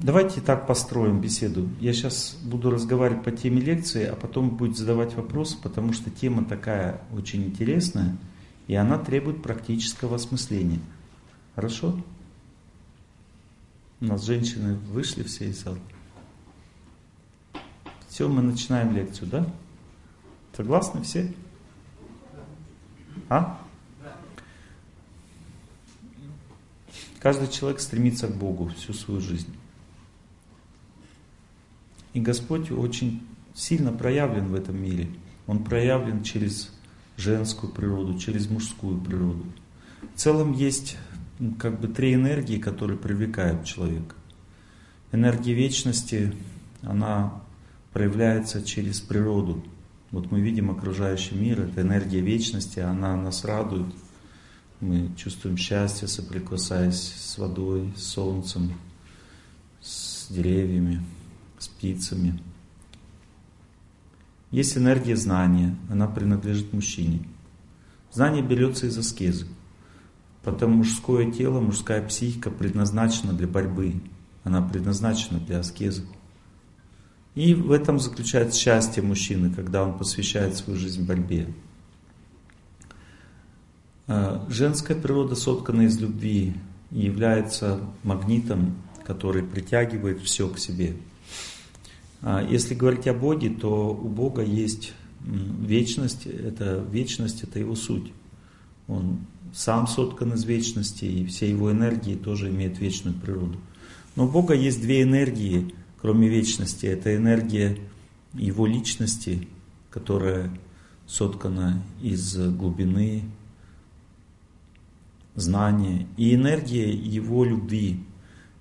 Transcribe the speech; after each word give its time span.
давайте 0.00 0.40
так 0.40 0.66
построим 0.66 1.20
беседу. 1.20 1.68
Я 1.80 1.92
сейчас 1.92 2.36
буду 2.42 2.70
разговаривать 2.70 3.24
по 3.24 3.30
теме 3.30 3.60
лекции, 3.60 4.04
а 4.04 4.16
потом 4.16 4.50
будет 4.50 4.76
задавать 4.76 5.14
вопросы, 5.14 5.56
потому 5.62 5.92
что 5.92 6.10
тема 6.10 6.44
такая 6.44 7.00
очень 7.12 7.44
интересная, 7.44 8.16
и 8.66 8.74
она 8.74 8.98
требует 8.98 9.42
практического 9.42 10.16
осмысления. 10.16 10.80
Хорошо? 11.54 11.98
У 14.00 14.04
нас 14.06 14.24
женщины 14.24 14.74
вышли 14.74 15.22
все 15.22 15.48
из 15.48 15.62
зала. 15.62 15.78
Все, 18.08 18.28
мы 18.28 18.42
начинаем 18.42 18.94
лекцию, 18.94 19.28
да? 19.28 19.46
Согласны 20.56 21.02
все? 21.02 21.32
А? 23.28 23.60
Каждый 27.18 27.48
человек 27.48 27.80
стремится 27.80 28.28
к 28.28 28.36
Богу 28.36 28.68
всю 28.76 28.92
свою 28.92 29.20
жизнь. 29.20 29.52
И 32.14 32.20
Господь 32.20 32.70
очень 32.70 33.22
сильно 33.54 33.92
проявлен 33.92 34.46
в 34.46 34.54
этом 34.54 34.80
мире. 34.80 35.08
Он 35.46 35.62
проявлен 35.62 36.22
через 36.22 36.72
женскую 37.16 37.72
природу, 37.72 38.18
через 38.18 38.48
мужскую 38.48 38.98
природу. 38.98 39.44
В 40.14 40.18
целом 40.18 40.52
есть 40.52 40.96
как 41.58 41.80
бы 41.80 41.88
три 41.88 42.14
энергии, 42.14 42.58
которые 42.58 42.98
привлекают 42.98 43.64
человека. 43.64 44.14
Энергия 45.12 45.52
вечности, 45.52 46.32
она 46.82 47.42
проявляется 47.92 48.62
через 48.62 49.00
природу. 49.00 49.62
Вот 50.10 50.30
мы 50.30 50.40
видим 50.40 50.70
окружающий 50.70 51.34
мир, 51.34 51.60
это 51.60 51.82
энергия 51.82 52.20
вечности, 52.20 52.80
она 52.80 53.16
нас 53.16 53.44
радует– 53.44 53.86
мы 54.84 55.10
чувствуем 55.16 55.56
счастье, 55.56 56.06
соприкасаясь 56.08 57.14
с 57.16 57.38
водой, 57.38 57.92
с 57.96 58.02
солнцем, 58.02 58.74
с 59.80 60.26
деревьями, 60.28 61.02
с 61.64 61.68
птицами. 61.68 62.40
Есть 64.50 64.76
энергия 64.76 65.16
знания, 65.16 65.76
она 65.90 66.06
принадлежит 66.06 66.72
мужчине. 66.72 67.26
Знание 68.12 68.42
берется 68.42 68.86
из 68.86 68.96
аскезы. 68.96 69.46
Потому 70.42 70.76
мужское 70.76 71.30
тело, 71.32 71.60
мужская 71.60 72.06
психика 72.06 72.50
предназначена 72.50 73.32
для 73.32 73.48
борьбы. 73.48 73.94
Она 74.44 74.62
предназначена 74.62 75.40
для 75.40 75.60
аскезы. 75.60 76.04
И 77.34 77.54
в 77.54 77.72
этом 77.72 77.98
заключается 77.98 78.60
счастье 78.60 79.02
мужчины, 79.02 79.52
когда 79.52 79.82
он 79.82 79.98
посвящает 79.98 80.54
свою 80.54 80.78
жизнь 80.78 81.04
борьбе. 81.04 81.48
А, 84.06 84.46
женская 84.48 84.94
природа 84.94 85.34
соткана 85.34 85.82
из 85.82 85.98
любви 85.98 86.54
является 86.90 87.80
магнитом, 88.04 88.76
который 89.04 89.42
притягивает 89.42 90.20
все 90.20 90.48
к 90.48 90.58
себе. 90.58 90.94
А, 92.26 92.42
если 92.42 92.74
говорить 92.74 93.06
о 93.06 93.12
Боге, 93.12 93.50
то 93.50 93.90
у 93.90 94.08
Бога 94.08 94.42
есть 94.42 94.94
вечность, 95.20 96.26
это 96.26 96.82
вечность, 96.90 97.42
это 97.42 97.58
его 97.58 97.74
суть. 97.74 98.12
Он 98.88 99.18
сам 99.52 99.86
соткан 99.86 100.32
из 100.32 100.44
вечности, 100.44 101.04
и 101.04 101.26
все 101.26 101.50
его 101.50 101.70
энергии 101.70 102.14
тоже 102.14 102.48
имеют 102.48 102.78
вечную 102.78 103.14
природу. 103.14 103.58
Но 104.16 104.24
у 104.24 104.28
Бога 104.28 104.54
есть 104.54 104.80
две 104.80 105.02
энергии, 105.02 105.74
кроме 106.00 106.28
вечности. 106.28 106.86
Это 106.86 107.14
энергия 107.14 107.76
его 108.32 108.66
личности, 108.66 109.46
которая 109.90 110.50
соткана 111.06 111.82
из 112.00 112.38
глубины, 112.38 113.24
знания 115.34 116.06
и 116.16 116.34
энергия 116.34 116.90
его 116.90 117.44
любви. 117.44 118.02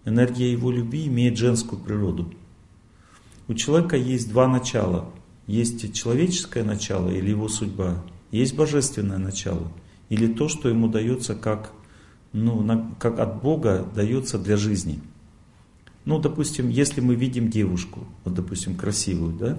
Энергия 0.04 0.52
его 0.52 0.70
любви 0.70 1.08
имеет 1.08 1.38
женскую 1.38 1.82
природу. 1.82 2.34
У 3.48 3.54
человека 3.54 3.98
есть 3.98 4.30
два 4.30 4.48
начала. 4.48 5.12
Есть 5.48 5.94
человеческое 5.94 6.64
начало 6.64 7.10
или 7.10 7.30
его 7.30 7.50
судьба. 7.50 8.04
Есть 8.32 8.56
божественное 8.56 9.18
начало. 9.18 9.72
Или 10.10 10.28
то, 10.28 10.48
что 10.48 10.70
ему 10.70 10.88
дается 10.88 11.36
как, 11.36 11.72
ну, 12.32 12.96
как 13.00 13.20
от 13.20 13.42
Бога 13.42 13.88
дается 13.96 14.38
для 14.38 14.58
жизни. 14.58 15.00
Ну, 16.06 16.20
допустим, 16.20 16.70
если 16.70 17.02
мы 17.02 17.16
видим 17.16 17.50
девушку, 17.50 18.06
вот, 18.24 18.34
допустим, 18.34 18.76
красивую, 18.76 19.34
да, 19.34 19.58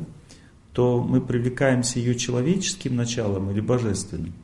то 0.72 1.02
мы 1.02 1.20
привлекаемся 1.20 1.98
ее 1.98 2.14
человеческим 2.14 2.96
началом 2.96 3.50
или 3.50 3.60
божественным. 3.60 4.34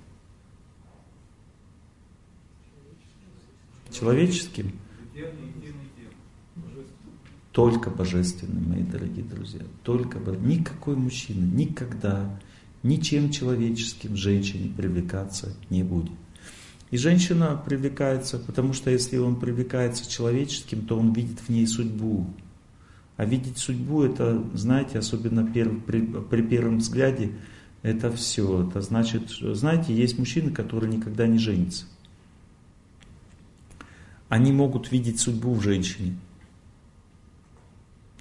человеческим, 3.90 4.72
только 7.52 7.90
божественным, 7.90 8.70
мои 8.70 8.82
дорогие 8.82 9.24
друзья. 9.24 9.62
Только 9.82 10.18
никакой 10.18 10.96
мужчина 10.96 11.44
никогда 11.44 12.38
ничем 12.82 13.30
человеческим 13.30 14.16
женщине 14.16 14.72
привлекаться 14.76 15.54
не 15.68 15.82
будет. 15.82 16.12
И 16.90 16.96
женщина 16.96 17.60
привлекается, 17.64 18.38
потому 18.38 18.72
что 18.72 18.90
если 18.90 19.16
он 19.18 19.38
привлекается 19.38 20.10
человеческим, 20.10 20.86
то 20.86 20.98
он 20.98 21.12
видит 21.12 21.38
в 21.40 21.48
ней 21.48 21.66
судьбу. 21.66 22.26
А 23.16 23.24
видеть 23.24 23.58
судьбу, 23.58 24.02
это, 24.02 24.42
знаете, 24.54 24.98
особенно 24.98 25.44
при 25.44 26.42
первом 26.42 26.78
взгляде, 26.78 27.32
это 27.82 28.10
все. 28.10 28.66
Это 28.66 28.80
значит, 28.80 29.30
знаете, 29.30 29.94
есть 29.94 30.18
мужчины, 30.18 30.50
которые 30.50 30.92
никогда 30.92 31.26
не 31.26 31.38
женятся 31.38 31.84
они 34.30 34.52
могут 34.52 34.90
видеть 34.92 35.20
судьбу 35.20 35.52
в 35.52 35.60
женщине. 35.60 36.16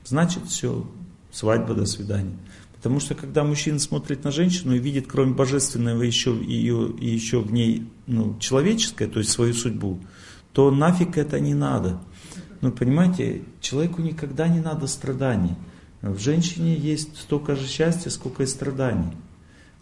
Значит, 0.09 0.47
все, 0.47 0.89
свадьба, 1.31 1.75
до 1.75 1.85
свидания. 1.85 2.35
Потому 2.75 2.99
что 2.99 3.13
когда 3.13 3.43
мужчина 3.43 3.77
смотрит 3.77 4.23
на 4.23 4.31
женщину 4.31 4.73
и 4.73 4.79
видит, 4.79 5.05
кроме 5.07 5.35
божественного, 5.35 6.01
еще, 6.01 6.31
ее, 6.31 6.91
еще 6.99 7.41
в 7.41 7.53
ней 7.53 7.87
ну, 8.07 8.35
человеческое, 8.39 9.07
то 9.07 9.19
есть 9.19 9.29
свою 9.29 9.53
судьбу, 9.53 9.99
то 10.51 10.71
нафиг 10.71 11.19
это 11.19 11.39
не 11.39 11.53
надо. 11.53 12.01
Ну, 12.61 12.71
понимаете, 12.71 13.43
человеку 13.61 14.01
никогда 14.01 14.47
не 14.47 14.59
надо 14.59 14.87
страданий. 14.87 15.53
В 16.01 16.17
женщине 16.17 16.75
есть 16.75 17.15
столько 17.15 17.55
же 17.55 17.67
счастья, 17.67 18.09
сколько 18.09 18.41
и 18.41 18.47
страданий. 18.47 19.15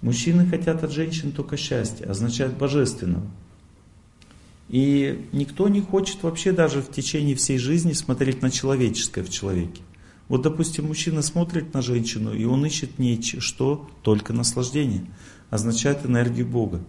Мужчины 0.01 0.45
хотят 0.45 0.83
от 0.83 0.91
женщин 0.91 1.31
только 1.31 1.55
счастья, 1.55 2.05
означает 2.05 2.57
божественного. 2.57 3.25
И 4.67 5.25
никто 5.31 5.69
не 5.69 5.79
хочет 5.79 6.21
вообще 6.23 6.51
даже 6.51 6.81
в 6.81 6.91
течение 6.91 7.37
всей 7.37 7.57
жизни 7.59 7.93
смотреть 7.93 8.41
на 8.41 8.51
человеческое 8.51 9.23
в 9.23 9.29
человеке. 9.29 9.83
Вот, 10.27 10.41
допустим, 10.41 10.87
мужчина 10.87 11.21
смотрит 11.21 11.73
на 11.73 11.81
женщину, 11.81 12.33
и 12.33 12.43
он 12.43 12.65
ищет 12.65 12.91
в 12.97 12.99
ней 12.99 13.21
что? 13.21 13.89
Только 14.01 14.33
наслаждение. 14.33 15.05
Означает 15.49 16.05
энергию 16.05 16.45
Бога. 16.45 16.83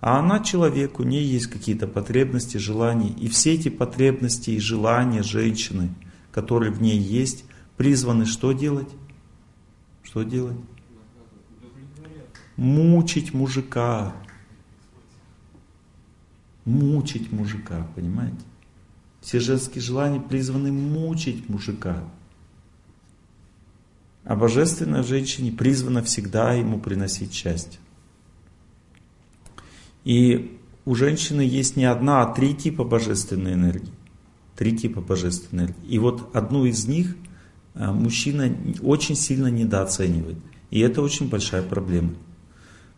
А 0.00 0.20
она 0.20 0.40
человек, 0.40 1.00
у 1.00 1.02
нее 1.02 1.26
есть 1.26 1.48
какие-то 1.48 1.86
потребности, 1.86 2.56
желания. 2.56 3.10
И 3.10 3.28
все 3.28 3.54
эти 3.54 3.68
потребности 3.68 4.50
и 4.50 4.60
желания 4.60 5.22
женщины, 5.22 5.90
которые 6.32 6.72
в 6.72 6.80
ней 6.80 6.98
есть, 6.98 7.44
призваны 7.76 8.24
что 8.24 8.52
делать? 8.52 8.88
Что 10.02 10.22
делать? 10.22 10.56
Мучить 12.56 13.34
мужика, 13.34 14.14
мучить 16.64 17.30
мужика, 17.30 17.86
понимаете? 17.94 18.38
Все 19.20 19.40
женские 19.40 19.82
желания 19.82 20.20
призваны 20.20 20.72
мучить 20.72 21.48
мужика. 21.48 22.04
А 24.28 24.36
божественная 24.36 25.02
женщине 25.02 25.50
призвана 25.50 26.02
всегда 26.02 26.52
ему 26.52 26.78
приносить 26.78 27.32
счастье. 27.32 27.80
И 30.04 30.60
у 30.84 30.94
женщины 30.94 31.40
есть 31.40 31.76
не 31.76 31.86
одна, 31.86 32.20
а 32.20 32.34
три 32.34 32.54
типа 32.54 32.84
божественной 32.84 33.54
энергии. 33.54 33.94
Три 34.54 34.76
типа 34.76 35.00
божественной 35.00 35.64
энергии. 35.64 35.88
И 35.88 35.98
вот 35.98 36.36
одну 36.36 36.66
из 36.66 36.86
них 36.86 37.16
а, 37.74 37.90
мужчина 37.90 38.54
очень 38.82 39.16
сильно 39.16 39.46
недооценивает. 39.46 40.36
И 40.70 40.80
это 40.80 41.00
очень 41.00 41.30
большая 41.30 41.62
проблема. 41.62 42.10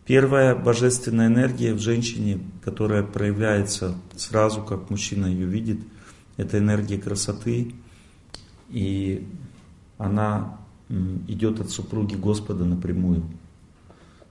Первая 0.05 0.57
божественная 0.57 1.29
энергия 1.29 1.75
в 1.75 1.79
женщине, 1.79 2.41
которая 2.65 3.05
проявляется 3.05 3.95
сразу, 4.17 4.65
как 4.65 4.91
мужчина 4.91 5.27
ее 5.27 5.47
видит, 5.47 5.79
это 6.37 6.59
энергия 6.59 6.99
красоты, 6.99 7.73
и 8.69 9.29
она 9.97 10.60
идет 11.29 11.61
от 11.61 11.71
супруги 11.71 12.15
Господа 12.15 12.65
напрямую. 12.65 13.23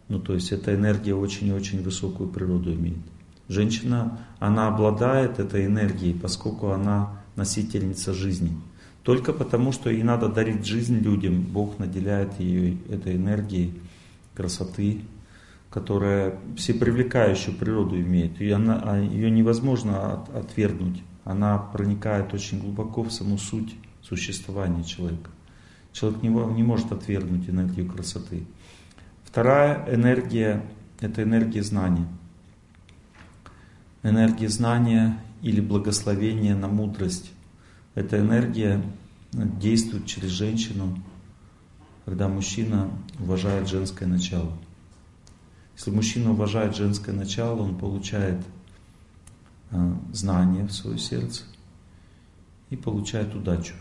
Ну, 0.07 0.19
то 0.19 0.33
есть 0.33 0.51
эта 0.51 0.75
энергия 0.75 1.15
очень-очень 1.15 1.83
высокую 1.83 2.29
природу 2.29 2.73
имеет. 2.73 2.97
Женщина, 3.47 4.19
она 4.39 4.67
обладает 4.67 5.39
этой 5.39 5.65
энергией, 5.65 6.13
поскольку 6.13 6.69
она 6.69 7.21
носительница 7.35 8.13
жизни. 8.13 8.51
Только 9.03 9.33
потому, 9.33 9.71
что 9.71 9.89
ей 9.89 10.03
надо 10.03 10.27
дарить 10.29 10.65
жизнь 10.65 10.99
людям, 10.99 11.41
Бог 11.41 11.79
наделяет 11.79 12.39
ее 12.39 12.77
этой 12.89 13.15
энергией 13.15 13.73
красоты, 14.35 15.01
которая 15.69 16.39
всепривлекающую 16.57 17.55
природу 17.55 17.99
имеет, 17.99 18.41
и 18.41 18.49
она, 18.49 18.81
а 18.83 18.99
ее 18.99 19.31
невозможно 19.31 20.13
от, 20.13 20.35
отвергнуть. 20.35 21.01
Она 21.23 21.57
проникает 21.57 22.33
очень 22.33 22.59
глубоко 22.59 23.03
в 23.03 23.11
саму 23.11 23.37
суть 23.37 23.75
существования 24.01 24.83
человека. 24.83 25.29
Человек 25.99 26.23
не, 26.23 26.29
не 26.29 26.63
может 26.63 26.93
отвергнуть 26.93 27.49
энергию 27.49 27.85
красоты. 27.85 28.45
Вторая 29.25 29.93
энергия– 29.93 30.65
это 31.01 31.23
энергия 31.23 31.61
знания. 31.61 32.07
Энергия 34.01 34.47
знания 34.47 35.21
или 35.41 35.59
благословения 35.59 36.55
на 36.55 36.69
мудрость. 36.69 37.31
Эта 37.95 38.17
энергия 38.17 38.81
действует 39.33 40.05
через 40.05 40.29
женщину, 40.29 40.97
когда 42.05 42.29
мужчина 42.29 42.89
уважает 43.19 43.67
женское 43.67 44.05
начало. 44.05 44.53
Если 45.75 45.91
мужчина 45.91 46.31
уважает 46.31 46.77
женское 46.77 47.11
начало, 47.11 47.61
он 47.63 47.77
получает 47.77 48.41
э, 49.71 49.93
знание 50.13 50.65
в 50.65 50.71
свое 50.71 50.97
сердце 50.97 51.43
и 52.69 52.77
получает 52.77 53.35
удачу. 53.35 53.73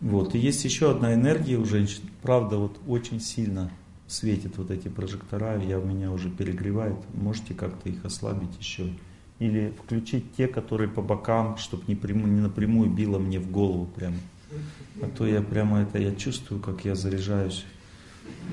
Вот. 0.00 0.34
И 0.34 0.38
есть 0.38 0.64
еще 0.64 0.90
одна 0.90 1.14
энергия 1.14 1.56
у 1.56 1.64
женщин. 1.64 2.02
Правда, 2.22 2.56
вот 2.56 2.80
очень 2.86 3.20
сильно 3.20 3.70
светит 4.06 4.56
вот 4.58 4.70
эти 4.70 4.88
прожектора, 4.88 5.62
я, 5.62 5.78
меня 5.78 6.10
уже 6.10 6.30
перегревает. 6.30 6.96
Можете 7.14 7.54
как-то 7.54 7.88
их 7.88 8.04
ослабить 8.04 8.58
еще. 8.58 8.88
Или 9.38 9.72
включить 9.82 10.34
те, 10.34 10.48
которые 10.48 10.88
по 10.88 11.00
бокам, 11.00 11.56
чтобы 11.56 11.84
не, 11.86 11.94
прямо, 11.94 12.26
не 12.26 12.40
напрямую 12.40 12.90
било 12.90 13.18
мне 13.18 13.38
в 13.38 13.50
голову 13.50 13.86
прямо. 13.86 14.16
А 15.00 15.06
то 15.06 15.26
я 15.26 15.42
прямо 15.42 15.82
это, 15.82 15.98
я 15.98 16.14
чувствую, 16.14 16.60
как 16.60 16.84
я 16.84 16.94
заряжаюсь 16.94 17.64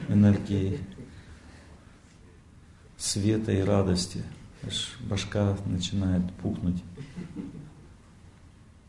энергией 0.07 0.79
света 2.97 3.51
и 3.51 3.61
радости. 3.61 4.23
Аж 4.63 4.97
башка 5.01 5.57
начинает 5.65 6.31
пухнуть. 6.33 6.83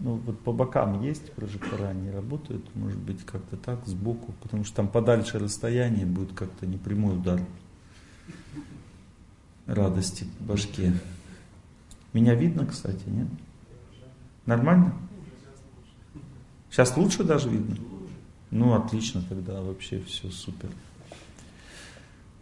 Ну, 0.00 0.15
вот 0.15 0.39
по 0.41 0.53
бокам 0.53 1.03
есть 1.03 1.33
прожектора, 1.33 1.89
они 1.89 2.11
работают, 2.11 2.65
может 2.77 2.99
быть, 2.99 3.25
как-то 3.25 3.56
так, 3.56 3.85
сбоку, 3.87 4.33
потому 4.43 4.65
что 4.65 4.77
там 4.77 4.89
подальше 4.89 5.41
расстояние 5.41 6.06
будет 6.06 6.33
как-то 6.35 6.67
непрямой 6.67 7.17
удар 7.17 7.41
радости 9.67 10.25
в 10.39 10.47
башке. 10.47 10.93
Меня 12.12 12.35
видно, 12.35 12.65
кстати, 12.65 13.03
нет? 13.06 13.27
Нормально? 14.47 14.95
Сейчас 16.71 16.97
лучше 16.97 17.25
даже 17.25 17.50
видно? 17.50 17.77
Ну, 18.50 18.75
отлично 18.75 19.23
тогда, 19.29 19.61
вообще 19.61 20.00
все 20.00 20.31
супер. 20.31 20.71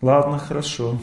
Ладно, 0.03 0.39
хорошо. 0.39 1.01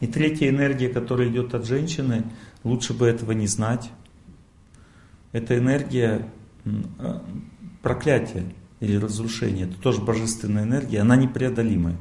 И 0.00 0.06
третья 0.06 0.48
энергия, 0.48 0.88
которая 0.88 1.28
идет 1.28 1.54
от 1.54 1.64
женщины, 1.64 2.24
лучше 2.64 2.92
бы 2.92 3.06
этого 3.06 3.32
не 3.32 3.46
знать. 3.46 3.90
Это 5.32 5.58
энергия 5.58 6.28
а, 6.98 7.24
проклятия 7.82 8.44
или 8.80 8.96
разрушения. 8.96 9.64
Это 9.64 9.76
тоже 9.78 10.00
божественная 10.00 10.64
энергия, 10.64 11.00
она 11.00 11.16
непреодолимая. 11.16 11.96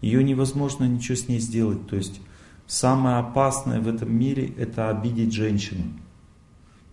Ее 0.00 0.24
невозможно 0.24 0.84
ничего 0.84 1.16
с 1.16 1.28
ней 1.28 1.40
сделать. 1.40 1.86
То 1.86 1.96
есть 1.96 2.20
самое 2.66 3.16
опасное 3.16 3.80
в 3.80 3.88
этом 3.88 4.14
мире 4.14 4.52
это 4.56 4.88
обидеть 4.88 5.32
женщину. 5.32 5.84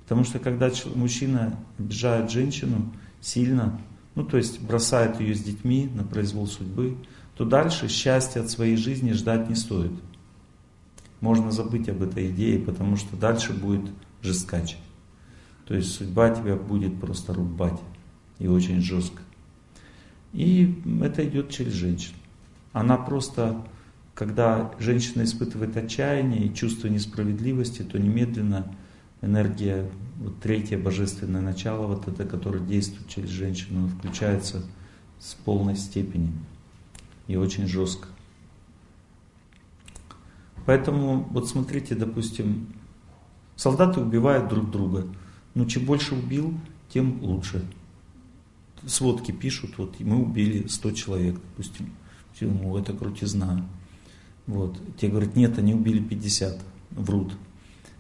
Потому 0.04 0.24
что 0.24 0.40
когда 0.40 0.72
мужчина 0.96 1.60
обижает 1.78 2.32
женщину 2.32 2.94
сильно, 3.20 3.80
ну 4.16 4.24
то 4.24 4.38
есть 4.38 4.62
бросает 4.62 5.20
ее 5.20 5.36
с 5.36 5.44
детьми 5.44 5.90
на 5.94 6.04
произвол 6.04 6.48
судьбы, 6.48 6.98
то 7.36 7.46
дальше 7.46 7.88
счастья 7.88 8.42
от 8.42 8.50
своей 8.50 8.78
жизни 8.78 9.12
ждать 9.12 9.50
не 9.50 9.56
стоит. 9.56 9.92
Можно 11.20 11.52
забыть 11.52 11.90
об 11.90 12.02
этой 12.02 12.30
идее, 12.32 12.60
потому 12.60 12.96
что 12.96 13.16
дальше 13.16 13.54
будет 13.54 13.90
жесткаче. 14.22 14.78
То 15.68 15.76
есть 15.76 15.94
судьба 15.96 16.30
тебя 16.30 16.56
будет 16.56 17.00
просто 17.00 17.34
рубать 17.34 17.80
и 18.40 18.48
очень 18.48 18.82
жестко. 18.82 19.22
И 20.32 20.82
это 21.02 21.28
идет 21.28 21.50
через 21.50 21.74
женщину. 21.74 22.16
Она 22.72 22.98
просто, 22.98 23.66
когда 24.14 24.72
женщина 24.80 25.24
испытывает 25.24 25.76
отчаяние 25.76 26.46
и 26.46 26.54
чувство 26.54 26.88
несправедливости, 26.88 27.82
то 27.82 28.00
немедленно 28.00 28.74
энергия, 29.22 29.90
вот 30.20 30.40
третье 30.40 30.78
божественное 30.78 31.42
начало, 31.42 31.88
вот 31.88 32.08
это, 32.08 32.24
которое 32.26 32.60
действует 32.60 33.10
через 33.10 33.30
женщину, 33.30 33.88
включается 33.88 34.64
с 35.20 35.34
полной 35.34 35.76
степени 35.76 36.32
и 37.28 37.36
очень 37.36 37.68
жестко. 37.68 38.08
Поэтому, 40.66 41.28
вот 41.32 41.50
смотрите, 41.50 41.96
допустим, 41.96 42.68
солдаты 43.56 44.02
убивают 44.02 44.50
друг 44.50 44.70
друга. 44.70 45.08
Но 45.58 45.66
чем 45.66 45.86
больше 45.86 46.14
убил, 46.14 46.54
тем 46.94 47.20
лучше. 47.24 47.66
Сводки 48.86 49.32
пишут, 49.32 49.80
вот 49.80 50.00
мы 50.02 50.22
убили 50.22 50.68
100 50.68 50.92
человек, 50.92 51.34
допустим. 51.34 51.90
Ну, 52.42 52.78
это 52.78 52.94
крутизна. 52.94 53.68
Вот. 54.46 54.80
Те 54.98 55.08
говорят, 55.08 55.36
нет, 55.36 55.58
они 55.58 55.74
убили 55.74 56.00
50. 56.00 56.64
Врут. 56.92 57.34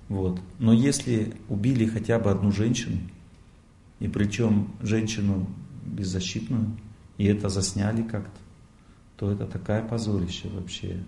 Вот. 0.07 0.39
Но 0.59 0.71
если 0.71 1.33
убили 1.50 1.88
хотя 1.88 2.19
бы 2.19 2.30
одну 2.30 2.51
женщину, 2.51 3.00
и 4.00 4.07
причем 4.07 4.71
женщину 4.83 5.48
беззащитную, 5.83 6.77
и 7.18 7.25
это 7.25 7.50
засняли 7.50 8.04
как-то, 8.04 8.39
то 9.15 9.31
это 9.31 9.48
такая 9.48 9.81
позорище 9.81 10.48
вообще. 10.50 11.04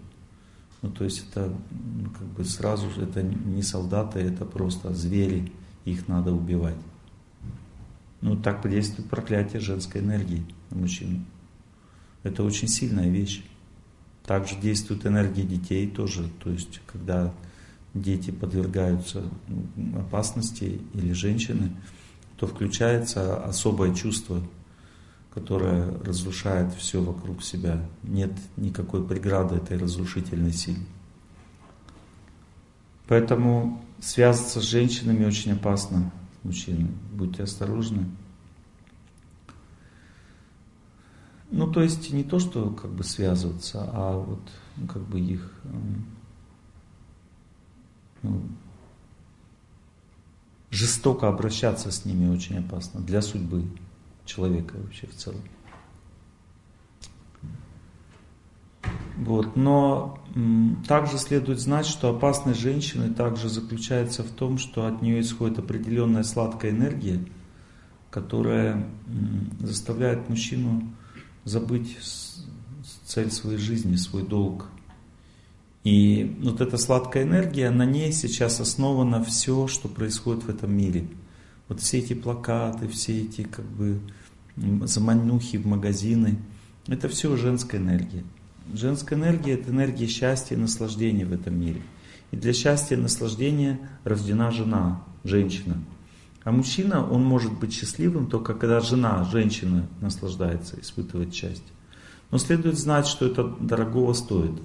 Ну, 0.82 0.90
то 0.90 1.04
есть 1.04 1.28
это 1.30 1.54
ну, 1.70 2.10
как 2.10 2.28
бы 2.30 2.44
сразу 2.44 2.88
это 3.00 3.22
не 3.22 3.62
солдаты, 3.62 4.18
это 4.18 4.46
просто 4.46 4.96
звери 4.96 5.52
их 5.92 6.08
надо 6.08 6.32
убивать. 6.32 6.78
Ну, 8.22 8.36
так 8.36 8.68
действует 8.70 9.10
проклятие 9.10 9.62
женской 9.62 10.02
энергии 10.02 10.44
на 10.72 10.78
мужчину. 10.82 11.24
Это 12.24 12.44
очень 12.44 12.68
сильная 12.68 13.10
вещь. 13.10 13.44
Также 14.26 14.56
действует 14.58 15.06
энергия 15.06 15.44
детей 15.44 15.88
тоже. 15.88 16.30
То 16.44 16.50
есть, 16.52 16.82
когда 16.86 17.34
дети 17.94 18.32
подвергаются 18.32 19.24
опасности 19.98 20.82
или 20.94 21.14
женщины, 21.14 21.72
то 22.38 22.46
включается 22.46 23.44
особое 23.44 23.94
чувство, 23.96 24.42
которое 25.34 25.92
разрушает 26.04 26.74
все 26.74 27.02
вокруг 27.02 27.42
себя. 27.44 27.86
Нет 28.04 28.32
никакой 28.58 29.06
преграды 29.06 29.56
этой 29.56 29.78
разрушительной 29.78 30.54
силе. 30.54 30.86
Поэтому 33.08 33.84
связываться 34.02 34.62
с 34.62 34.64
женщинами 34.64 35.26
очень 35.26 35.54
опасно, 35.54 36.12
мужчины. 36.44 36.90
Будьте 37.14 37.44
осторожны. 37.44 38.06
Ну, 41.52 41.72
то 41.72 41.82
есть 41.82 42.12
не 42.14 42.24
то, 42.24 42.40
что 42.40 42.70
как 42.70 42.92
бы 42.92 43.04
связываться, 43.04 43.90
а 43.92 44.18
вот 44.18 44.42
ну, 44.78 44.88
как 44.88 45.02
бы 45.02 45.20
их 45.20 45.52
эм, 45.64 46.06
ну, 48.22 48.42
жестоко 50.70 51.28
обращаться 51.28 51.92
с 51.92 52.06
ними 52.06 52.30
очень 52.30 52.60
опасно 52.60 53.02
для 53.02 53.22
судьбы 53.22 53.66
человека 54.26 54.76
вообще 54.78 55.08
в 55.08 55.16
целом. 55.16 55.42
Вот. 59.18 59.56
Но 59.56 60.20
также 60.88 61.18
следует 61.18 61.60
знать, 61.60 61.86
что 61.86 62.10
опасность 62.10 62.60
женщины 62.60 63.14
также 63.14 63.50
заключается 63.50 64.24
в 64.24 64.30
том, 64.30 64.58
что 64.58 64.86
от 64.86 65.02
нее 65.02 65.22
исходит 65.22 65.60
определенная 65.60 66.24
сладкая 66.24 66.72
энергия, 66.72 67.20
которая 68.10 68.88
заставляет 69.60 70.30
мужчину 70.30 70.84
забыть 71.44 71.98
цель 73.06 73.32
своей 73.32 73.58
жизни, 73.58 73.96
свой 73.96 74.24
долг. 74.24 74.68
И 75.84 76.38
вот 76.42 76.62
эта 76.62 76.78
сладкая 76.78 77.24
энергия, 77.24 77.70
на 77.70 77.86
ней 77.86 78.12
сейчас 78.12 78.60
основано 78.60 79.24
все, 79.24 79.68
что 79.68 79.88
происходит 79.88 80.44
в 80.44 80.50
этом 80.50 80.76
мире. 80.76 81.08
Вот 81.68 81.80
все 81.82 82.00
эти 82.00 82.14
плакаты, 82.14 82.88
все 82.88 83.22
эти 83.22 83.44
как 83.44 83.66
бы 83.66 84.00
заманухи 84.84 85.58
в 85.58 85.66
магазины, 85.66 86.38
это 86.88 87.08
все 87.08 87.36
женская 87.38 87.78
энергия. 87.78 88.24
Женская 88.74 89.16
энергия– 89.16 89.54
это 89.56 89.72
энергия 89.72 90.08
счастья 90.08 90.56
и 90.56 90.60
наслаждения 90.60 91.26
в 91.26 91.34
этом 91.34 91.60
мире. 91.60 91.82
И 92.32 92.38
для 92.38 92.54
счастья 92.54 92.96
и 92.96 93.00
наслаждения 93.00 93.80
рождена 94.04 94.52
жена, 94.52 95.04
женщина. 95.24 95.78
А 96.44 96.52
мужчина, 96.52 97.08
он 97.08 97.24
может 97.24 97.58
быть 97.60 97.74
счастливым 97.74 98.28
только 98.28 98.54
когда 98.54 98.80
жена, 98.80 99.24
женщина 99.24 99.88
наслаждается, 100.02 100.80
испытывает 100.80 101.34
счастье. 101.34 101.74
Но 102.32 102.38
следует 102.38 102.78
знать, 102.78 103.08
что 103.08 103.26
это 103.26 103.44
дорогого 103.60 104.14
стоит. 104.14 104.62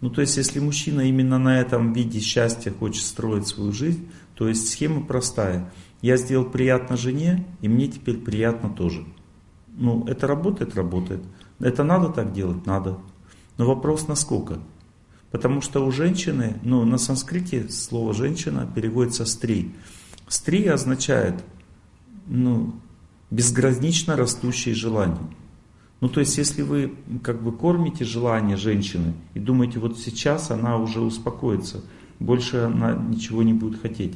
Ну 0.00 0.10
то 0.10 0.20
есть, 0.20 0.36
если 0.36 0.60
мужчина 0.60 1.02
именно 1.02 1.38
на 1.38 1.60
этом 1.60 1.92
виде 1.92 2.20
счастья 2.20 2.70
хочет 2.70 3.04
строить 3.04 3.46
свою 3.46 3.72
жизнь, 3.72 4.08
то 4.34 4.48
есть 4.48 4.68
схема 4.68 5.04
простая. 5.04 5.70
Я 6.00 6.16
сделал 6.16 6.46
приятно 6.46 6.96
жене, 6.96 7.46
и 7.60 7.68
мне 7.68 7.88
теперь 7.88 8.16
приятно 8.16 8.70
тоже. 8.70 9.04
Ну, 9.76 10.06
это 10.06 10.26
работает, 10.26 10.74
работает. 10.74 11.20
Это 11.58 11.84
надо 11.84 12.08
так 12.08 12.32
делать? 12.32 12.64
Надо. 12.64 12.98
Но 13.60 13.66
вопрос 13.66 14.08
насколько? 14.08 14.58
Потому 15.30 15.60
что 15.60 15.84
у 15.84 15.92
женщины, 15.92 16.58
ну 16.62 16.82
на 16.86 16.96
санскрите 16.96 17.68
слово 17.68 18.14
женщина 18.14 18.66
переводится 18.74 19.26
стрий. 19.26 19.74
Стрия 20.28 20.72
означает 20.72 21.44
ну, 22.26 22.74
безгранично 23.30 24.16
растущее 24.16 24.74
желание. 24.74 25.28
Ну, 26.00 26.08
то 26.08 26.20
есть, 26.20 26.38
если 26.38 26.62
вы 26.62 26.94
как 27.22 27.42
бы 27.42 27.52
кормите 27.54 28.06
желание 28.06 28.56
женщины 28.56 29.12
и 29.34 29.40
думаете, 29.40 29.78
вот 29.78 29.98
сейчас 29.98 30.50
она 30.50 30.78
уже 30.78 31.02
успокоится, 31.02 31.84
больше 32.18 32.56
она 32.60 32.94
ничего 32.94 33.42
не 33.42 33.52
будет 33.52 33.78
хотеть, 33.82 34.14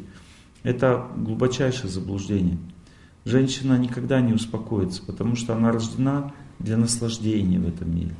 это 0.62 1.06
глубочайшее 1.18 1.90
заблуждение. 1.90 2.56
Женщина 3.26 3.76
никогда 3.76 4.22
не 4.22 4.32
успокоится, 4.32 5.02
потому 5.02 5.36
что 5.36 5.54
она 5.54 5.70
рождена 5.70 6.32
для 6.58 6.78
наслаждения 6.78 7.58
в 7.58 7.68
этом 7.68 7.94
мире. 7.94 8.16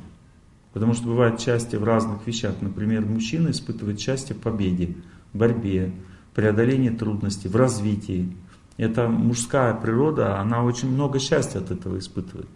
Потому 0.75 0.93
что 0.93 1.05
бывает 1.05 1.39
счастье 1.39 1.79
в 1.79 1.85
разных 1.85 2.27
вещах. 2.27 2.55
Например, 2.59 3.05
мужчина 3.05 3.51
испытывает 3.51 3.97
счастье 3.97 4.35
в 4.35 4.39
победе, 4.39 4.93
в 5.31 5.37
борьбе, 5.37 5.93
преодолении 6.33 6.89
трудностей, 6.89 7.47
в 7.47 7.55
развитии. 7.55 8.35
Это 8.75 9.07
мужская 9.07 9.73
природа, 9.73 10.37
она 10.37 10.65
очень 10.65 10.89
много 10.89 11.17
счастья 11.17 11.59
от 11.59 11.71
этого 11.71 11.97
испытывает. 11.97 12.49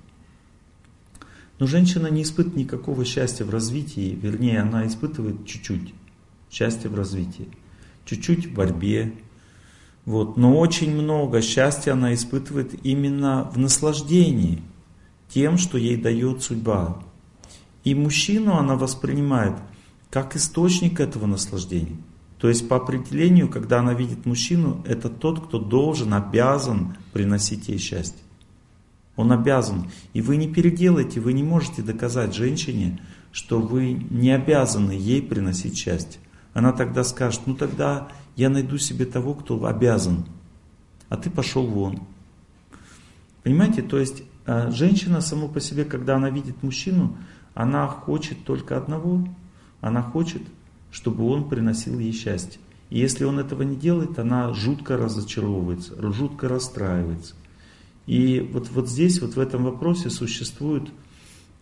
Но 1.60 1.66
женщина 1.66 2.08
не 2.08 2.24
испытывает 2.24 2.58
никакого 2.58 3.06
счастья 3.06 3.46
в 3.46 3.52
развитии, 3.52 4.20
вернее, 4.22 4.60
она 4.60 4.86
испытывает 4.86 5.46
чуть-чуть 5.46 5.94
счастья 6.52 6.90
в 6.90 6.96
развитии, 6.96 7.48
чуть-чуть 8.04 8.48
в 8.48 8.54
борьбе. 8.54 9.14
Вот. 10.04 10.36
Но 10.36 10.60
очень 10.60 10.94
много 10.94 11.42
счастья 11.42 11.94
она 11.94 12.14
испытывает 12.14 12.86
именно 12.86 13.50
в 13.54 13.58
наслаждении 13.58 14.62
тем, 15.30 15.58
что 15.58 15.78
ей 15.78 15.96
дает 15.96 16.44
судьба. 16.44 17.02
И 17.90 17.96
мужчину 17.96 18.56
она 18.56 18.76
воспринимает 18.76 19.56
как 20.12 20.36
источник 20.36 21.00
этого 21.00 21.26
наслаждения. 21.26 21.98
То 22.38 22.48
есть 22.48 22.70
по 22.70 22.76
определению, 22.76 23.50
когда 23.50 23.80
она 23.80 23.96
видит 23.96 24.28
мужчину, 24.28 24.84
это 24.86 25.10
тот, 25.10 25.48
кто 25.48 25.58
должен, 25.58 26.14
обязан 26.14 26.96
приносить 27.14 27.68
ей 27.68 27.80
счастье. 27.80 28.22
Он 29.16 29.32
обязан. 29.32 29.90
И 30.14 30.22
вы 30.22 30.38
не 30.38 30.48
переделаете, 30.48 31.20
вы 31.20 31.34
не 31.34 31.42
можете 31.42 31.82
доказать 31.82 32.36
женщине, 32.36 33.02
что 33.32 33.60
вы 33.60 33.94
не 33.94 34.30
обязаны 34.36 34.92
ей 34.92 35.24
приносить 35.24 35.76
счастье. 35.76 36.22
Она 36.54 36.74
тогда 36.74 37.04
скажет, 37.04 37.42
ну 37.48 37.56
тогда 37.56 38.10
я 38.36 38.52
найду 38.52 38.78
себе 38.78 39.08
того, 39.08 39.34
кто 39.34 39.66
обязан, 39.66 40.26
а 41.10 41.18
ты 41.18 41.32
пошел 41.32 41.66
вон. 41.66 42.04
Понимаете, 43.42 43.82
то 43.82 43.98
есть 43.98 44.22
а, 44.46 44.70
женщина 44.70 45.22
само 45.22 45.48
по 45.48 45.60
себе, 45.60 45.86
когда 45.86 46.18
она 46.18 46.30
видит 46.30 46.62
мужчину, 46.62 47.18
она 47.54 47.88
хочет 47.88 48.44
только 48.46 48.78
одного, 48.78 49.28
она 49.82 50.02
хочет, 50.02 50.42
чтобы 50.92 51.26
он 51.30 51.50
приносил 51.50 52.00
ей 52.00 52.12
счастье. 52.12 52.60
И 52.90 53.00
если 53.00 53.24
он 53.24 53.40
этого 53.40 53.64
не 53.64 53.76
делает, 53.76 54.18
она 54.18 54.54
жутко 54.54 54.98
разочаровывается, 54.98 55.94
жутко 56.12 56.48
расстраивается. 56.48 57.36
И 58.08 58.40
вот, 58.54 58.70
вот 58.72 58.90
здесь, 58.90 59.22
вот 59.22 59.36
в 59.36 59.40
этом 59.40 59.64
вопросе 59.64 60.10
существует 60.10 60.90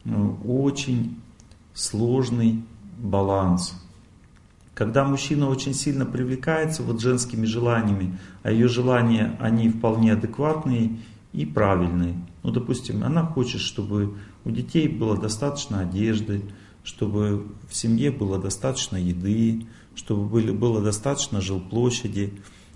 ну, 0.06 0.40
очень 0.46 1.20
сложный 1.74 2.64
баланс. 2.98 3.74
Когда 4.74 5.04
мужчина 5.04 5.50
очень 5.50 5.74
сильно 5.74 6.06
привлекается 6.06 6.84
вот 6.84 7.02
женскими 7.02 7.46
желаниями, 7.46 8.18
а 8.44 8.52
ее 8.52 8.68
желания, 8.68 9.36
они 9.42 9.70
вполне 9.70 10.14
адекватные 10.14 10.98
и 11.34 11.46
правильные. 11.46 12.16
Ну, 12.44 12.52
допустим, 12.52 13.04
она 13.04 13.26
хочет, 13.26 13.60
чтобы 13.60 14.16
у 14.48 14.52
детей 14.52 14.88
было 14.88 15.18
достаточно 15.18 15.82
одежды, 15.82 16.42
чтобы 16.84 17.48
в 17.70 17.76
семье 17.76 18.12
было 18.12 18.40
достаточно 18.40 18.98
еды, 18.98 19.68
чтобы 19.96 20.26
были, 20.28 20.52
было 20.52 20.82
достаточно 20.82 21.42
жилплощади. 21.42 22.34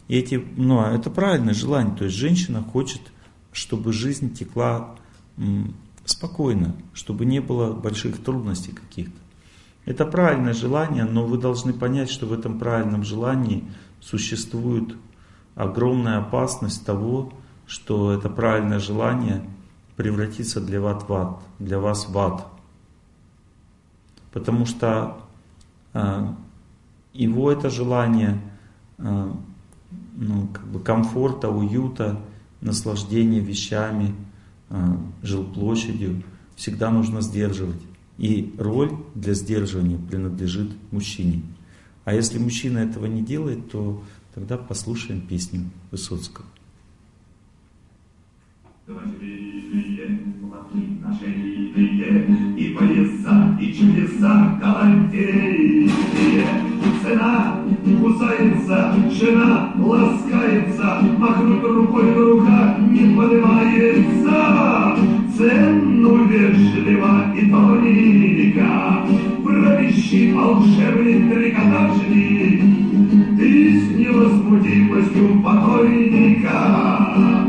И 0.07 0.17
эти, 0.17 0.43
ну, 0.57 0.79
а 0.79 0.91
это 0.91 1.09
правильное 1.09 1.53
желание. 1.53 1.95
То 1.95 2.05
есть 2.05 2.17
женщина 2.17 2.61
хочет 2.61 3.01
чтобы 3.51 3.91
жизнь 3.93 4.33
текла 4.33 4.95
спокойно, 6.05 6.75
чтобы 6.93 7.25
не 7.25 7.39
было 7.39 7.73
больших 7.73 8.23
трудностей 8.23 8.71
каких-то. 8.71 9.19
Это 9.85 10.05
правильное 10.05 10.53
желание, 10.53 11.05
но 11.05 11.25
вы 11.25 11.37
должны 11.37 11.73
понять, 11.73 12.09
что 12.09 12.27
в 12.27 12.33
этом 12.33 12.59
правильном 12.59 13.03
желании 13.03 13.63
существует 13.99 14.95
огромная 15.55 16.19
опасность 16.19 16.85
того, 16.85 17.33
что 17.65 18.11
это 18.11 18.29
правильное 18.29 18.79
желание 18.79 19.43
превратится 19.95 20.61
для 20.61 20.81
вас 20.81 21.03
в 21.07 21.13
ад, 21.13 21.39
для 21.59 21.79
вас 21.79 22.07
в 22.07 22.17
ад. 22.17 22.47
Потому 24.31 24.65
что 24.65 25.17
э, 25.93 26.27
его 27.13 27.51
это 27.51 27.69
желание 27.69 28.41
э, 28.97 29.33
ну, 30.15 30.47
как 30.47 30.67
бы 30.67 30.79
комфорта, 30.79 31.49
уюта, 31.49 32.19
наслаждение 32.61 33.41
вещами, 33.41 34.15
а, 34.69 34.97
жилплощадью, 35.21 36.23
всегда 36.55 36.91
нужно 36.91 37.21
сдерживать. 37.21 37.81
И 38.17 38.53
роль 38.57 38.91
для 39.15 39.33
сдерживания 39.33 39.97
принадлежит 39.97 40.71
мужчине. 40.91 41.41
А 42.05 42.13
если 42.13 42.37
мужчина 42.39 42.79
этого 42.79 43.07
не 43.07 43.21
делает, 43.21 43.71
то 43.71 44.03
тогда 44.33 44.57
послушаем 44.57 45.21
песню 45.21 45.69
Высоцкого. 45.89 46.45
И 52.57 52.75
пояса, 52.75 53.57
и 53.61 53.73
чудеса 53.73 54.59
галантерейные 54.59 56.45
Цена 57.03 57.59
кусается, 58.01 58.95
жена 59.11 59.73
ласкается, 59.77 60.99
Махнуть 61.17 61.63
рукой 61.63 62.11
рука 62.13 62.77
не 62.79 63.15
поднимается. 63.15 64.97
Цену 65.37 66.25
вежливо 66.25 67.35
и 67.35 67.41
тоненько 67.51 69.05
Пропищи 69.43 70.33
волшебный 70.33 71.29
трикотажник, 71.29 72.61
Ты 73.37 73.79
с 73.79 73.91
невозмутимостью 73.91 75.41
покойника 75.43 77.40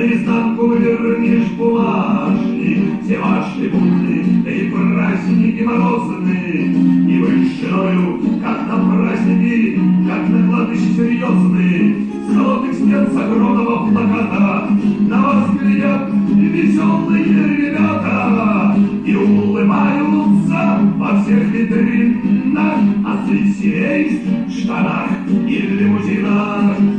Наизнанку 0.00 0.72
вернешь 0.76 1.50
бумажник, 1.58 3.02
Все 3.02 3.18
ваши 3.18 3.68
будни 3.68 4.42
и 4.48 4.70
праздники 4.70 5.62
морозные, 5.62 6.72
И 7.06 7.18
вышиною, 7.20 8.18
как 8.42 8.66
на 8.66 8.96
праздники, 8.96 9.78
Как 10.08 10.26
на 10.30 10.48
кладбище 10.48 10.94
серьезные, 10.96 12.06
С 12.26 12.34
холодных 12.34 12.74
стен 12.76 13.08
с 13.12 13.14
огромного 13.14 13.90
плаката 13.90 14.70
На 15.00 15.22
вас 15.22 15.50
глядят 15.50 16.08
веселые 16.30 17.56
ребята. 17.58 18.74
И 19.04 19.14
улыбаются 19.14 20.80
во 20.96 21.22
всех 21.22 21.46
витринах, 21.52 22.78
А 23.04 23.26
свечей 23.26 24.22
в 24.46 24.50
штанах 24.50 25.10
и 25.46 25.56
лимузинах 25.56 26.89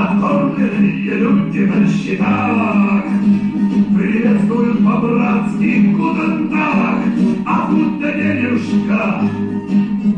Откормленные 0.00 1.14
люди 1.18 1.58
на 1.58 1.86
счетах 1.86 3.04
Приветствуют 3.94 4.78
по-братски 4.82 5.94
куда-то, 5.94 7.04
А 7.44 7.66
куда 7.68 8.12
денежка? 8.12 9.20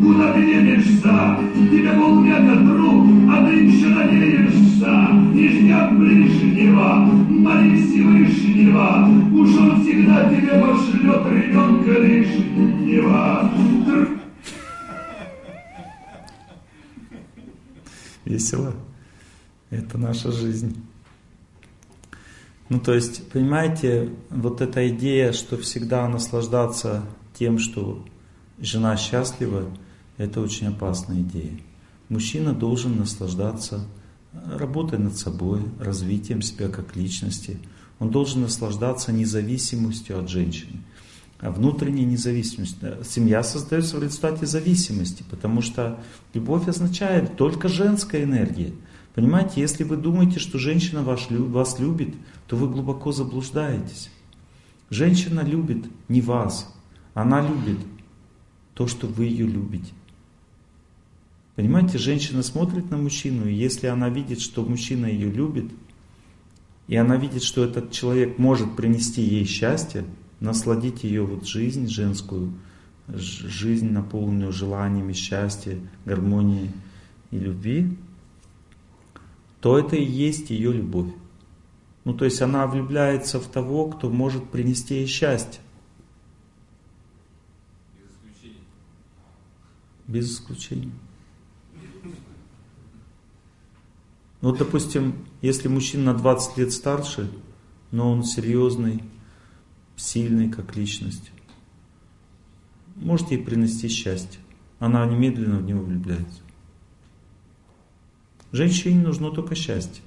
Куда 0.01 0.33
ты 0.35 0.47
денешься? 0.47 1.37
Тебе 1.69 1.93
полвека 1.95 2.57
друг, 2.61 3.07
а 3.29 3.45
ты 3.45 3.55
еще 3.55 3.89
надеешься. 3.89 5.09
Нижняк 5.35 5.99
ближнего, 5.99 7.05
моли 7.29 7.83
Всевышнего, 7.83 9.09
Уж 9.35 9.57
он 9.59 9.83
всегда 9.83 10.31
тебе 10.31 10.61
пошлет 10.61 11.27
ребенка 11.27 12.01
лишнего. 12.01 13.51
Весело. 18.25 18.73
Это 19.73 19.97
наша 19.97 20.31
жизнь. 20.31 20.77
Ну, 22.69 22.79
то 22.79 22.93
есть, 22.93 23.27
понимаете, 23.31 24.11
вот 24.29 24.61
эта 24.61 24.87
идея, 24.91 25.33
что 25.33 25.57
всегда 25.57 26.07
наслаждаться 26.09 27.05
тем, 27.33 27.59
что 27.59 28.05
жена 28.59 28.99
счастлива, 28.99 29.75
это 30.19 30.43
очень 30.43 30.67
опасная 30.67 31.23
идея. 31.23 31.59
Мужчина 32.11 32.53
должен 32.53 32.99
наслаждаться 32.99 33.87
работой 34.35 34.99
над 34.99 35.17
собой, 35.17 35.63
развитием 35.81 36.43
себя 36.43 36.69
как 36.69 36.95
личности. 36.95 37.59
Он 37.99 38.11
должен 38.11 38.43
наслаждаться 38.43 39.11
независимостью 39.11 40.19
от 40.19 40.29
женщины. 40.29 40.83
А 41.41 41.51
внутренняя 41.51 42.05
независимость. 42.05 42.77
Семья 43.09 43.43
создается 43.43 43.97
в 43.97 44.03
результате 44.03 44.45
зависимости, 44.45 45.25
потому 45.31 45.63
что 45.63 45.99
любовь 46.35 46.69
означает 46.69 47.37
только 47.37 47.69
женская 47.69 48.25
энергия. 48.25 48.75
Понимаете, 49.15 49.61
если 49.61 49.85
вы 49.85 49.97
думаете, 49.97 50.39
что 50.39 50.59
женщина 50.59 51.03
вас, 51.03 51.29
вас 51.31 51.79
любит, 51.79 52.15
то 52.47 52.57
вы 52.57 52.69
глубоко 52.69 53.13
заблуждаетесь. 53.13 54.11
Женщина 54.89 55.41
любит 55.41 55.87
не 56.09 56.21
вас, 56.21 56.75
она 57.15 57.47
любит 57.47 57.79
то, 58.75 58.87
что 58.87 59.07
вы 59.07 59.25
ее 59.25 59.47
любите. 59.47 59.93
Понимаете, 61.57 61.99
женщина 61.99 62.43
смотрит 62.43 62.91
на 62.91 62.97
мужчину, 62.97 63.47
и 63.47 63.55
если 63.55 63.87
она 63.87 64.09
видит, 64.09 64.41
что 64.41 64.65
мужчина 64.65 65.07
ее 65.07 65.31
любит, 65.31 65.71
и 66.89 66.97
она 66.97 67.17
видит, 67.17 67.43
что 67.43 67.65
этот 67.65 67.91
человек 67.91 68.39
может 68.39 68.75
принести 68.75 69.23
ей 69.23 69.45
счастье, 69.45 70.05
насладить 70.41 71.05
ее 71.05 71.25
вот 71.25 71.47
жизнь 71.47 71.89
женскую, 71.89 72.55
жизнь, 73.09 73.91
наполненную 73.91 74.53
желаниями 74.53 75.13
счастья, 75.13 75.79
гармонии 76.07 76.73
и 77.31 77.39
любви, 77.39 77.97
то 79.63 79.79
это 79.79 79.95
и 79.95 80.05
есть 80.05 80.51
ее 80.51 80.73
любовь. 80.73 81.15
Ну, 82.05 82.15
то 82.15 82.25
есть 82.25 82.43
она 82.43 82.67
влюбляется 82.67 83.39
в 83.39 83.47
того, 83.47 83.87
кто 83.91 84.11
может 84.11 84.51
принести 84.51 84.97
ей 84.97 85.07
счастье. 85.07 85.63
Без 90.09 90.33
исключения. 90.33 90.91
Вот, 94.41 94.59
допустим, 94.59 95.25
если 95.43 95.69
мужчина 95.69 96.13
на 96.13 96.19
20 96.19 96.59
лет 96.59 96.73
старше, 96.73 97.31
но 97.93 98.11
он 98.11 98.25
серьезный, 98.25 99.05
сильный 99.95 100.51
как 100.51 100.75
личность, 100.75 101.31
может 102.97 103.31
ей 103.31 103.39
принести 103.39 103.87
счастье. 103.87 104.41
Она 104.81 105.07
немедленно 105.07 105.59
в 105.59 105.63
него 105.63 105.85
влюбляется. 105.85 106.41
Женщине 108.53 109.01
нужно 109.01 109.31
только 109.31 109.55
счастье. 109.55 110.03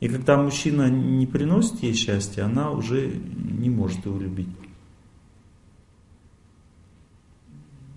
И 0.00 0.08
когда 0.08 0.36
мужчина 0.36 0.90
не 0.90 1.28
приносит 1.28 1.80
ей 1.80 1.94
счастья, 1.94 2.44
она 2.44 2.72
уже 2.72 3.06
не 3.06 3.70
может 3.70 4.04
его 4.04 4.18
любить. 4.18 4.48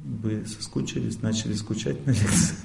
Вы 0.03 0.45
соскучились, 0.45 1.23
начали 1.23 1.53
скучать 1.53 2.05
на 2.05 2.11
лекции? 2.11 2.55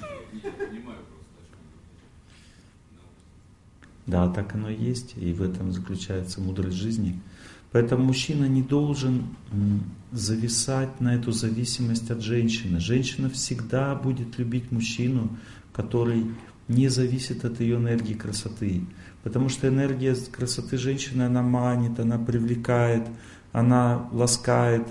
Да, 4.05 4.29
так 4.29 4.55
оно 4.55 4.69
и 4.69 4.83
есть, 4.83 5.17
и 5.17 5.33
в 5.33 5.41
этом 5.41 5.73
заключается 5.73 6.41
мудрость 6.41 6.77
жизни. 6.77 7.19
Поэтому 7.73 8.05
мужчина 8.05 8.47
не 8.47 8.63
должен 8.63 9.25
зависать 10.11 11.01
на 11.01 11.15
эту 11.15 11.31
зависимость 11.31 12.11
от 12.11 12.21
женщины. 12.21 12.81
Женщина 12.81 13.31
всегда 13.31 13.95
будет 13.95 14.39
любить 14.39 14.73
мужчину, 14.73 15.37
который 15.73 16.27
не 16.67 16.89
зависит 16.89 17.45
от 17.45 17.61
ее 17.61 17.77
энергии 17.77 18.15
красоты. 18.15 18.83
Потому 19.23 19.49
что 19.49 19.69
энергия 19.69 20.17
красоты 20.33 20.79
женщины, 20.79 21.23
она 21.23 21.43
манит, 21.43 22.01
она 22.01 22.19
привлекает, 22.19 23.07
она 23.53 24.09
ласкает, 24.13 24.87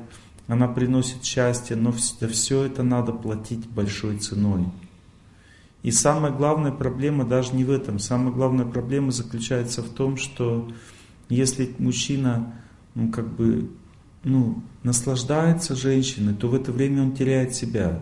она 0.48 0.68
приносит 0.68 1.24
счастье, 1.24 1.76
но 1.76 1.92
все 1.92 2.64
это 2.64 2.84
надо 2.84 3.12
платить 3.12 3.68
большой 3.68 4.20
ценой. 4.20 4.66
И 5.84 5.92
самая 5.92 6.32
главная 6.32 6.72
проблема 6.72 7.26
даже 7.26 7.54
не 7.56 7.64
в 7.64 7.72
этом. 7.72 8.00
Самая 8.00 8.34
главная 8.34 8.66
проблема 8.66 9.12
заключается 9.12 9.82
в 9.82 9.90
том, 9.90 10.18
что 10.18 10.70
если 11.30 11.74
мужчина 11.78 12.54
ну, 13.00 13.12
как 13.12 13.34
бы, 13.36 13.70
ну, 14.24 14.62
наслаждается 14.84 15.76
женщиной, 15.76 16.36
то 16.36 16.48
в 16.48 16.56
это 16.56 16.72
время 16.72 17.04
он 17.04 17.14
теряет 17.14 17.56
себя. 17.56 18.02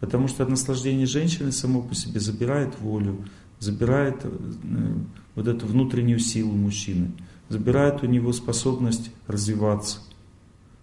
Потому 0.00 0.28
что 0.28 0.44
наслаждение 0.46 1.06
женщины 1.06 1.52
само 1.52 1.80
по 1.80 1.94
себе 1.94 2.20
забирает 2.20 2.78
волю, 2.80 3.24
забирает 3.60 4.16
э, 4.24 4.30
вот 5.34 5.48
эту 5.48 5.66
внутреннюю 5.66 6.18
силу 6.18 6.52
мужчины, 6.52 7.12
забирает 7.48 8.02
у 8.02 8.06
него 8.06 8.32
способность 8.32 9.10
развиваться, 9.26 10.00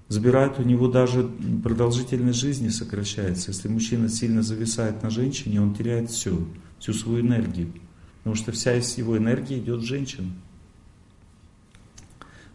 забирает 0.08 0.60
у 0.60 0.64
него 0.64 0.88
даже 0.88 1.30
продолжительность 1.64 2.40
жизни 2.40 2.70
сокращается. 2.70 3.52
Если 3.52 3.68
мужчина 3.68 4.10
сильно 4.10 4.42
зависает 4.42 5.04
на 5.04 5.10
женщине, 5.10 5.62
он 5.62 5.76
теряет 5.76 6.10
все, 6.10 6.48
всю 6.80 6.94
свою 6.94 7.20
энергию. 7.20 7.72
Потому 8.20 8.36
что 8.36 8.52
вся 8.52 8.72
его 8.72 9.18
энергии 9.18 9.60
идет 9.60 9.82
в 9.82 9.86
женщину. 9.86 10.32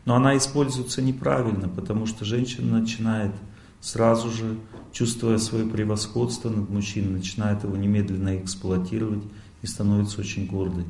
Но 0.09 0.15
она 0.15 0.39
используется 0.39 1.03
неправильно, 1.03 1.69
потому 1.69 2.07
что 2.07 2.25
женщина 2.25 2.81
начинает 2.81 3.31
сразу 3.79 4.31
же, 4.31 4.57
чувствуя 4.91 5.37
свое 5.37 5.67
превосходство 5.67 6.49
над 6.49 6.71
мужчиной, 6.71 7.19
начинает 7.19 7.63
его 7.63 7.77
немедленно 7.77 8.39
эксплуатировать 8.39 9.23
и 9.61 9.67
становится 9.67 10.23
очень 10.23 10.47
гордой. 10.47 10.87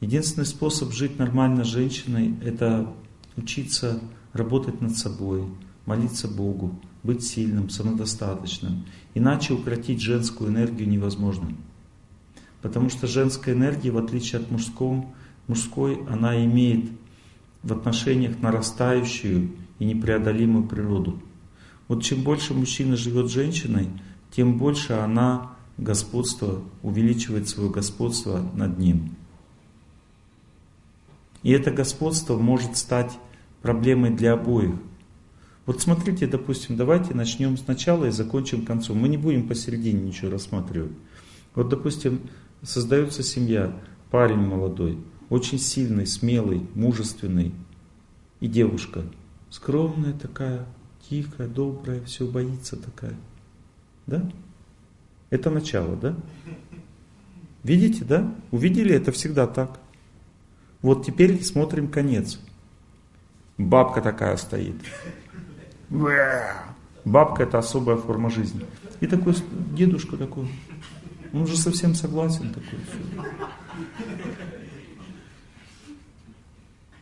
Единственный 0.00 0.44
способ 0.44 0.92
жить 0.92 1.20
нормально 1.20 1.62
женщиной– 1.62 2.34
это 2.44 2.92
учиться 3.36 4.00
работать 4.32 4.80
над 4.80 4.96
собой, 4.96 5.44
молиться 5.86 6.26
Богу, 6.26 6.80
быть 7.04 7.24
сильным, 7.24 7.70
самодостаточным. 7.70 8.86
Иначе 9.14 9.54
укротить 9.54 10.02
женскую 10.02 10.50
энергию 10.50 10.88
невозможно. 10.88 11.54
Потому 12.60 12.90
что 12.90 13.06
женская 13.06 13.54
энергия, 13.54 13.92
в 13.92 13.98
отличие 13.98 14.40
от 14.40 14.50
мужской, 14.50 15.04
мужской 15.46 16.04
она 16.08 16.44
имеет 16.44 16.90
в 17.62 17.72
отношениях 17.72 18.40
нарастающую 18.40 19.50
и 19.78 19.84
непреодолимую 19.84 20.66
природу. 20.66 21.20
Вот 21.88 22.02
чем 22.02 22.22
больше 22.22 22.54
мужчина 22.54 22.96
живет 22.96 23.28
с 23.28 23.32
женщиной, 23.32 23.88
тем 24.30 24.58
больше 24.58 24.94
она 24.94 25.52
господство, 25.78 26.62
увеличивает 26.82 27.48
свое 27.48 27.70
господство 27.70 28.50
над 28.54 28.78
ним. 28.78 29.16
И 31.42 31.50
это 31.50 31.70
господство 31.70 32.36
может 32.36 32.76
стать 32.76 33.18
проблемой 33.62 34.10
для 34.10 34.34
обоих. 34.34 34.74
Вот 35.66 35.80
смотрите, 35.80 36.26
допустим, 36.26 36.76
давайте 36.76 37.14
начнем 37.14 37.56
сначала 37.56 38.06
и 38.06 38.10
закончим 38.10 38.64
концом. 38.64 38.98
Мы 38.98 39.08
не 39.08 39.16
будем 39.16 39.46
посередине 39.46 40.02
ничего 40.02 40.30
рассматривать. 40.30 40.92
Вот, 41.54 41.68
допустим, 41.68 42.20
создается 42.62 43.22
семья, 43.22 43.76
парень 44.10 44.38
молодой, 44.38 44.98
очень 45.32 45.58
сильный, 45.58 46.06
смелый, 46.06 46.60
мужественный. 46.74 47.54
И 48.40 48.48
девушка 48.48 49.02
скромная 49.48 50.12
такая, 50.12 50.66
тихая, 51.08 51.48
добрая, 51.48 52.02
все 52.02 52.26
боится 52.26 52.76
такая. 52.76 53.14
Да? 54.06 54.30
Это 55.30 55.48
начало, 55.48 55.96
да? 55.96 56.14
Видите, 57.64 58.04
да? 58.04 58.30
Увидели, 58.50 58.94
это 58.94 59.10
всегда 59.10 59.46
так. 59.46 59.80
Вот 60.82 61.06
теперь 61.06 61.42
смотрим 61.42 61.88
конец. 61.88 62.38
Бабка 63.56 64.02
такая 64.02 64.36
стоит. 64.36 64.76
Бабка 67.06 67.44
это 67.44 67.56
особая 67.56 67.96
форма 67.96 68.28
жизни. 68.28 68.66
И 69.00 69.06
такой 69.06 69.34
дедушка 69.74 70.18
такой. 70.18 70.46
Он 71.32 71.42
уже 71.42 71.56
совсем 71.56 71.94
согласен 71.94 72.52
такой. 72.52 72.78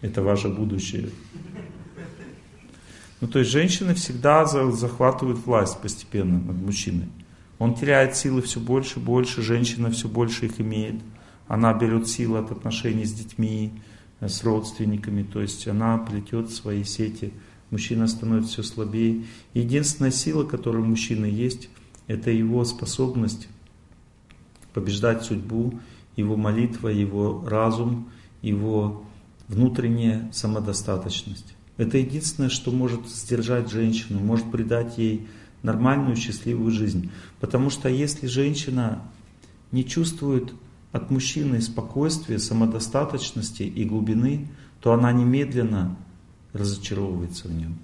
Это 0.01 0.23
ваше 0.23 0.49
будущее. 0.49 1.11
Ну, 3.21 3.29
то 3.29 3.39
есть 3.39 3.51
женщины 3.51 3.95
всегда 3.95 4.47
захватывают 4.47 5.45
власть 5.45 5.81
постепенно 5.81 6.39
над 6.39 6.57
мужчиной. 6.57 7.09
Он 7.59 7.75
теряет 7.75 8.17
силы 8.17 8.41
все 8.41 8.59
больше 8.59 8.99
и 8.99 9.03
больше, 9.03 9.43
женщина 9.43 9.91
все 9.91 10.09
больше 10.09 10.47
их 10.47 10.61
имеет. 10.61 10.97
Она 11.47 11.75
берет 11.75 12.09
силы 12.09 12.39
от 12.39 12.51
отношений 12.51 13.05
с 13.05 13.13
детьми, 13.13 13.73
э, 14.21 14.29
с 14.29 14.43
родственниками, 14.43 15.23
то 15.23 15.43
есть 15.43 15.69
она 15.69 15.99
плетет 15.99 16.51
свои 16.51 16.85
сети. 16.85 17.33
Мужчина 17.71 18.07
становится 18.07 18.53
все 18.53 18.63
слабее. 18.63 19.25
Единственная 19.53 20.11
сила, 20.11 20.45
которая 20.45 20.83
у 20.83 20.87
мужчины 20.87 21.27
есть, 21.27 21.69
это 22.07 22.31
его 22.31 22.65
способность 22.65 23.49
побеждать 24.73 25.25
судьбу, 25.25 25.79
его 26.17 26.37
молитва, 26.37 26.89
его 26.89 27.45
разум, 27.47 28.09
его 28.41 29.05
внутренняя 29.51 30.31
самодостаточность. 30.33 31.57
Это 31.77 31.99
единственное, 31.99 32.51
что 32.51 32.71
может 32.71 33.09
сдержать 33.09 33.71
женщину, 33.71 34.21
может 34.21 34.51
придать 34.51 34.97
ей 34.97 35.27
нормальную, 35.63 36.17
счастливую 36.17 36.71
жизнь. 36.71 37.11
Потому 37.41 37.69
что 37.69 37.89
если 37.89 38.27
женщина 38.27 39.03
не 39.73 39.85
чувствует 39.85 40.53
от 40.93 41.11
мужчины 41.11 41.61
спокойствия, 41.61 42.39
самодостаточности 42.39 43.65
и 43.65 43.85
глубины, 43.85 44.49
то 44.81 44.93
она 44.93 45.13
немедленно 45.13 45.97
разочаровывается 46.53 47.49
в 47.49 47.53
нем. 47.53 47.79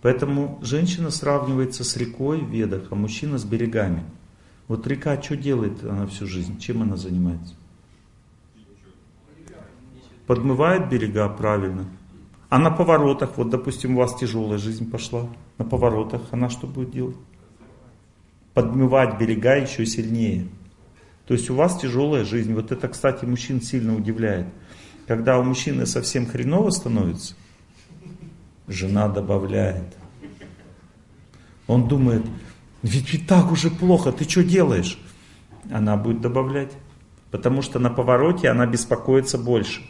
Поэтому 0.00 0.58
женщина 0.62 1.10
сравнивается 1.10 1.84
с 1.84 1.96
рекой 1.96 2.40
в 2.40 2.50
ведах, 2.50 2.84
а 2.90 2.94
мужчина 2.94 3.38
с 3.38 3.44
берегами. 3.44 4.04
Вот 4.66 4.86
река 4.86 5.20
что 5.20 5.36
делает 5.36 5.84
она 5.84 6.06
всю 6.06 6.26
жизнь? 6.26 6.58
Чем 6.58 6.82
она 6.82 6.96
занимается? 6.96 7.54
Подмывает 10.26 10.88
берега 10.88 11.28
правильно. 11.28 11.86
А 12.48 12.58
на 12.58 12.70
поворотах, 12.70 13.36
вот 13.36 13.50
допустим, 13.50 13.96
у 13.96 13.98
вас 13.98 14.14
тяжелая 14.16 14.58
жизнь 14.58 14.90
пошла, 14.90 15.28
на 15.58 15.64
поворотах 15.64 16.22
она 16.30 16.48
что 16.48 16.66
будет 16.66 16.90
делать? 16.90 17.16
Подмывать 18.54 19.18
берега 19.18 19.56
еще 19.56 19.84
сильнее. 19.84 20.48
То 21.26 21.34
есть 21.34 21.50
у 21.50 21.54
вас 21.54 21.78
тяжелая 21.78 22.24
жизнь. 22.24 22.54
Вот 22.54 22.70
это, 22.70 22.88
кстати, 22.88 23.24
мужчин 23.24 23.60
сильно 23.60 23.94
удивляет. 23.96 24.46
Когда 25.06 25.38
у 25.38 25.42
мужчины 25.42 25.86
совсем 25.86 26.26
хреново 26.26 26.70
становится, 26.70 27.34
жена 28.68 29.08
добавляет. 29.08 29.96
Он 31.66 31.88
думает, 31.88 32.24
Ведь 32.82 33.12
ведь 33.12 33.26
так 33.26 33.50
уже 33.50 33.70
плохо, 33.70 34.12
ты 34.12 34.28
что 34.28 34.44
делаешь? 34.44 34.98
Она 35.70 35.96
будет 35.96 36.20
добавлять. 36.20 36.72
Потому 37.32 37.60
что 37.60 37.80
на 37.80 37.90
повороте 37.90 38.48
она 38.48 38.66
беспокоится 38.66 39.36
больше. 39.36 39.82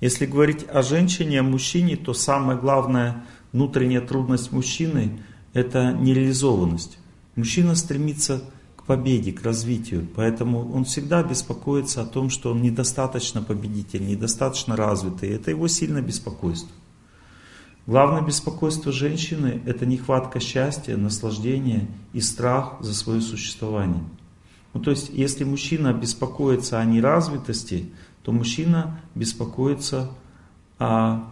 Если 0.00 0.26
говорить 0.26 0.66
о 0.68 0.82
женщине, 0.82 1.40
о 1.40 1.42
мужчине, 1.42 1.96
то 1.96 2.12
самая 2.12 2.56
главная 2.56 3.24
внутренняя 3.52 4.02
трудность 4.02 4.52
мужчины– 4.52 5.20
это 5.54 5.92
нереализованность. 5.92 6.98
Мужчина 7.34 7.74
стремится 7.74 8.42
к 8.76 8.84
победе, 8.84 9.32
к 9.32 9.42
развитию, 9.42 10.06
поэтому 10.14 10.70
он 10.72 10.84
всегда 10.84 11.22
беспокоится 11.22 12.02
о 12.02 12.06
том, 12.06 12.28
что 12.28 12.50
он 12.50 12.60
недостаточно 12.60 13.42
победитель, 13.42 14.06
недостаточно 14.06 14.76
развитый. 14.76 15.30
Это 15.30 15.50
его 15.50 15.66
сильное 15.66 16.02
беспокойство. 16.02 16.70
Главное 17.86 18.20
беспокойство 18.20 18.92
женщины– 18.92 19.62
это 19.64 19.86
нехватка 19.86 20.40
счастья, 20.40 20.96
наслаждения 20.96 21.88
и 22.12 22.20
страх 22.20 22.76
за 22.80 22.92
свое 22.92 23.20
существование. 23.20 24.02
Ну, 24.74 24.80
то 24.82 24.90
есть, 24.90 25.08
если 25.10 25.44
мужчина 25.44 25.94
беспокоится 25.94 26.80
о 26.80 26.84
неразвитости, 26.84 27.86
то 28.26 28.32
мужчина 28.32 28.98
беспокоится 29.14 30.10
о 30.80 31.28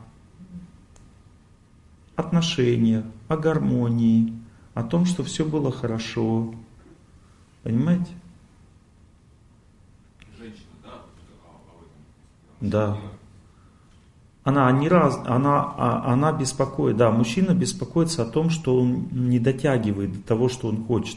отношениях, 2.14 3.04
о 3.26 3.37
гармонии, 3.37 4.33
о 4.74 4.85
том, 4.85 5.04
что 5.04 5.24
все 5.24 5.44
было 5.44 5.72
хорошо. 5.72 6.54
Понимаете? 7.64 8.12
Женщина, 10.38 10.66
да? 10.85 11.00
Да. 12.61 12.98
Она 14.44 14.70
не 14.70 14.88
раз, 14.88 15.18
она, 15.26 15.74
а, 15.76 16.12
она 16.12 16.30
беспокоит, 16.30 16.96
да, 16.96 17.11
мужчина 17.11 17.54
беспокоится 17.54 18.22
о 18.22 18.26
том, 18.26 18.50
что 18.50 18.78
он 18.80 19.09
не 19.11 19.40
дотягивает 19.40 20.12
до 20.12 20.22
того, 20.22 20.48
что 20.48 20.68
он 20.68 20.85
хочет. 20.85 21.16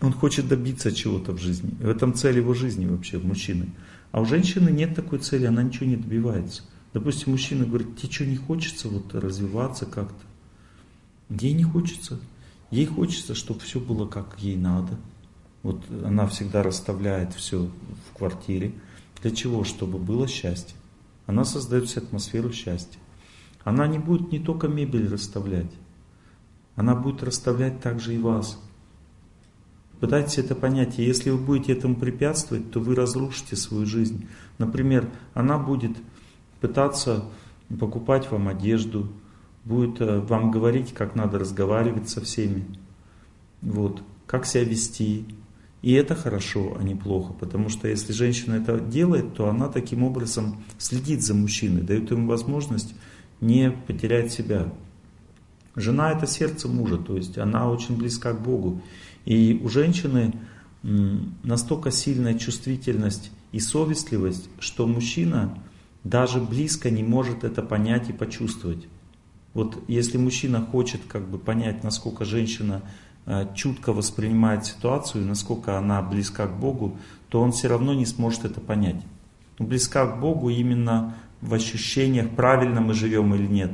Он 0.00 0.12
хочет 0.12 0.48
добиться 0.48 0.90
чего-то 0.90 1.30
в 1.30 1.38
жизни. 1.38 1.70
В 1.78 1.88
этом 1.88 2.14
цель 2.14 2.38
его 2.38 2.52
жизни 2.52 2.86
вообще, 2.86 3.18
мужчины. 3.18 3.68
А 4.14 4.20
у 4.20 4.24
женщины 4.24 4.68
нет 4.70 4.94
такой 4.94 5.18
цели, 5.18 5.46
она 5.46 5.64
ничего 5.64 5.86
не 5.86 5.96
добивается. 5.96 6.62
Допустим, 6.92 7.32
мужчина 7.32 7.66
говорит, 7.66 7.96
тебе 7.96 8.12
что 8.12 8.24
не 8.24 8.36
хочется 8.36 8.88
вот 8.88 9.12
развиваться 9.12 9.86
как-то? 9.86 10.24
Ей 11.30 11.52
не 11.52 11.64
хочется. 11.64 12.20
Ей 12.70 12.86
хочется, 12.86 13.34
чтобы 13.34 13.58
все 13.58 13.80
было 13.80 14.06
как 14.06 14.38
ей 14.38 14.54
надо. 14.54 14.96
Вот 15.64 15.82
она 16.04 16.28
всегда 16.28 16.62
расставляет 16.62 17.34
все 17.34 17.68
в 18.08 18.16
квартире. 18.16 18.72
Для 19.20 19.32
чего? 19.32 19.64
Чтобы 19.64 19.98
было 19.98 20.28
счастье. 20.28 20.76
Она 21.26 21.44
создает 21.44 21.90
себе 21.90 22.02
атмосферу 22.02 22.52
счастья. 22.52 23.00
Она 23.64 23.88
не 23.88 23.98
будет 23.98 24.30
не 24.30 24.38
только 24.38 24.68
мебель 24.68 25.08
расставлять, 25.08 25.72
она 26.76 26.94
будет 26.94 27.24
расставлять 27.24 27.80
также 27.80 28.14
и 28.14 28.18
вас. 28.18 28.62
Пытайтесь 30.00 30.38
это 30.38 30.54
понять. 30.54 30.98
И 30.98 31.04
если 31.04 31.30
вы 31.30 31.38
будете 31.38 31.72
этому 31.72 31.96
препятствовать, 31.96 32.70
то 32.70 32.80
вы 32.80 32.94
разрушите 32.94 33.56
свою 33.56 33.86
жизнь. 33.86 34.26
Например, 34.58 35.08
она 35.34 35.58
будет 35.58 35.96
пытаться 36.60 37.24
покупать 37.78 38.30
вам 38.30 38.48
одежду, 38.48 39.08
будет 39.64 40.00
э, 40.00 40.20
вам 40.20 40.50
говорить, 40.50 40.92
как 40.92 41.14
надо 41.14 41.38
разговаривать 41.38 42.08
со 42.08 42.20
всеми, 42.20 42.64
вот, 43.62 44.02
как 44.26 44.46
себя 44.46 44.64
вести. 44.64 45.24
И 45.82 45.92
это 45.92 46.14
хорошо, 46.14 46.76
а 46.78 46.82
не 46.82 46.94
плохо, 46.94 47.34
потому 47.34 47.68
что 47.68 47.88
если 47.88 48.12
женщина 48.12 48.54
это 48.54 48.80
делает, 48.80 49.34
то 49.34 49.48
она 49.48 49.68
таким 49.68 50.02
образом 50.02 50.62
следит 50.78 51.22
за 51.22 51.34
мужчиной, 51.34 51.82
дает 51.82 52.10
ему 52.10 52.26
возможность 52.26 52.94
не 53.40 53.70
потерять 53.70 54.32
себя. 54.32 54.72
Жена 55.76 56.12
это 56.12 56.26
сердце 56.26 56.68
мужа, 56.68 56.96
то 56.96 57.16
есть 57.16 57.36
она 57.36 57.68
очень 57.68 57.96
близка 57.96 58.32
к 58.32 58.40
Богу. 58.40 58.80
И 59.24 59.60
у 59.62 59.68
женщины 59.68 60.34
настолько 61.42 61.90
сильная 61.90 62.34
чувствительность 62.34 63.30
и 63.52 63.60
совестливость, 63.60 64.48
что 64.58 64.86
мужчина 64.86 65.56
даже 66.02 66.40
близко 66.40 66.90
не 66.90 67.02
может 67.02 67.42
это 67.42 67.62
понять 67.62 68.10
и 68.10 68.12
почувствовать. 68.12 68.86
Вот 69.54 69.82
если 69.88 70.18
мужчина 70.18 70.60
хочет 70.60 71.00
как 71.08 71.26
бы 71.26 71.38
понять, 71.38 71.82
насколько 71.82 72.24
женщина 72.24 72.82
э, 73.24 73.46
чутко 73.54 73.92
воспринимает 73.92 74.66
ситуацию, 74.66 75.24
насколько 75.24 75.78
она 75.78 76.02
близка 76.02 76.46
к 76.46 76.58
Богу, 76.58 76.98
то 77.28 77.40
он 77.40 77.52
все 77.52 77.68
равно 77.68 77.94
не 77.94 78.04
сможет 78.04 78.44
это 78.44 78.60
понять. 78.60 79.02
Но 79.58 79.66
близка 79.66 80.06
к 80.06 80.20
Богу 80.20 80.50
именно 80.50 81.14
в 81.40 81.54
ощущениях, 81.54 82.30
правильно 82.30 82.80
мы 82.80 82.92
живем 82.92 83.34
или 83.34 83.46
нет. 83.46 83.70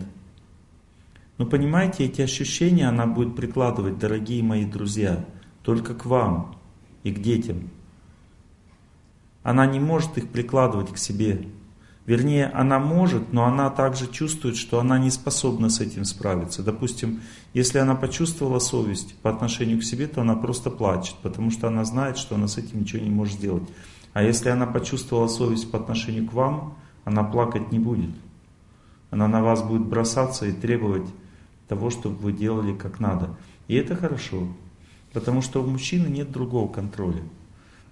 Но 1.38 1.46
понимаете, 1.46 2.04
эти 2.04 2.20
ощущения 2.20 2.86
она 2.86 3.06
будет 3.06 3.34
прикладывать, 3.34 3.98
дорогие 3.98 4.44
мои 4.44 4.64
друзья– 4.64 5.24
только 5.70 5.94
к 5.94 6.04
вам 6.04 6.56
и 7.04 7.12
к 7.12 7.22
детям. 7.22 7.70
Она 9.44 9.66
не 9.66 9.78
может 9.78 10.18
их 10.18 10.28
прикладывать 10.28 10.92
к 10.92 10.98
себе. 10.98 11.46
Вернее, 12.06 12.46
она 12.46 12.80
может, 12.80 13.32
но 13.32 13.44
она 13.44 13.70
также 13.70 14.08
чувствует, 14.08 14.56
что 14.56 14.80
она 14.80 14.98
не 14.98 15.12
способна 15.12 15.70
с 15.70 15.78
этим 15.78 16.04
справиться. 16.04 16.64
Допустим, 16.64 17.20
если 17.54 17.78
она 17.78 17.94
почувствовала 17.94 18.58
совесть 18.58 19.14
по 19.18 19.30
отношению 19.30 19.78
к 19.78 19.84
себе, 19.84 20.08
то 20.08 20.22
она 20.22 20.34
просто 20.34 20.70
плачет, 20.70 21.14
потому 21.22 21.52
что 21.52 21.68
она 21.68 21.84
знает, 21.84 22.18
что 22.18 22.34
она 22.34 22.48
с 22.48 22.58
этим 22.58 22.80
ничего 22.80 23.04
не 23.04 23.10
может 23.10 23.34
сделать. 23.34 23.68
А 24.12 24.24
если 24.24 24.48
она 24.48 24.66
почувствовала 24.66 25.28
совесть 25.28 25.70
по 25.70 25.78
отношению 25.78 26.26
к 26.26 26.32
вам, 26.32 26.74
она 27.04 27.22
плакать 27.22 27.70
не 27.70 27.78
будет. 27.78 28.10
Она 29.10 29.28
на 29.28 29.40
вас 29.40 29.62
будет 29.62 29.86
бросаться 29.86 30.46
и 30.46 30.52
требовать 30.52 31.06
того, 31.68 31.90
чтобы 31.90 32.16
вы 32.16 32.32
делали 32.32 32.74
как 32.74 32.98
надо. 32.98 33.36
И 33.68 33.76
это 33.76 33.94
хорошо. 33.94 34.48
Потому 35.12 35.42
что 35.42 35.62
у 35.62 35.66
мужчины 35.66 36.06
нет 36.06 36.30
другого 36.30 36.70
контроля. 36.72 37.22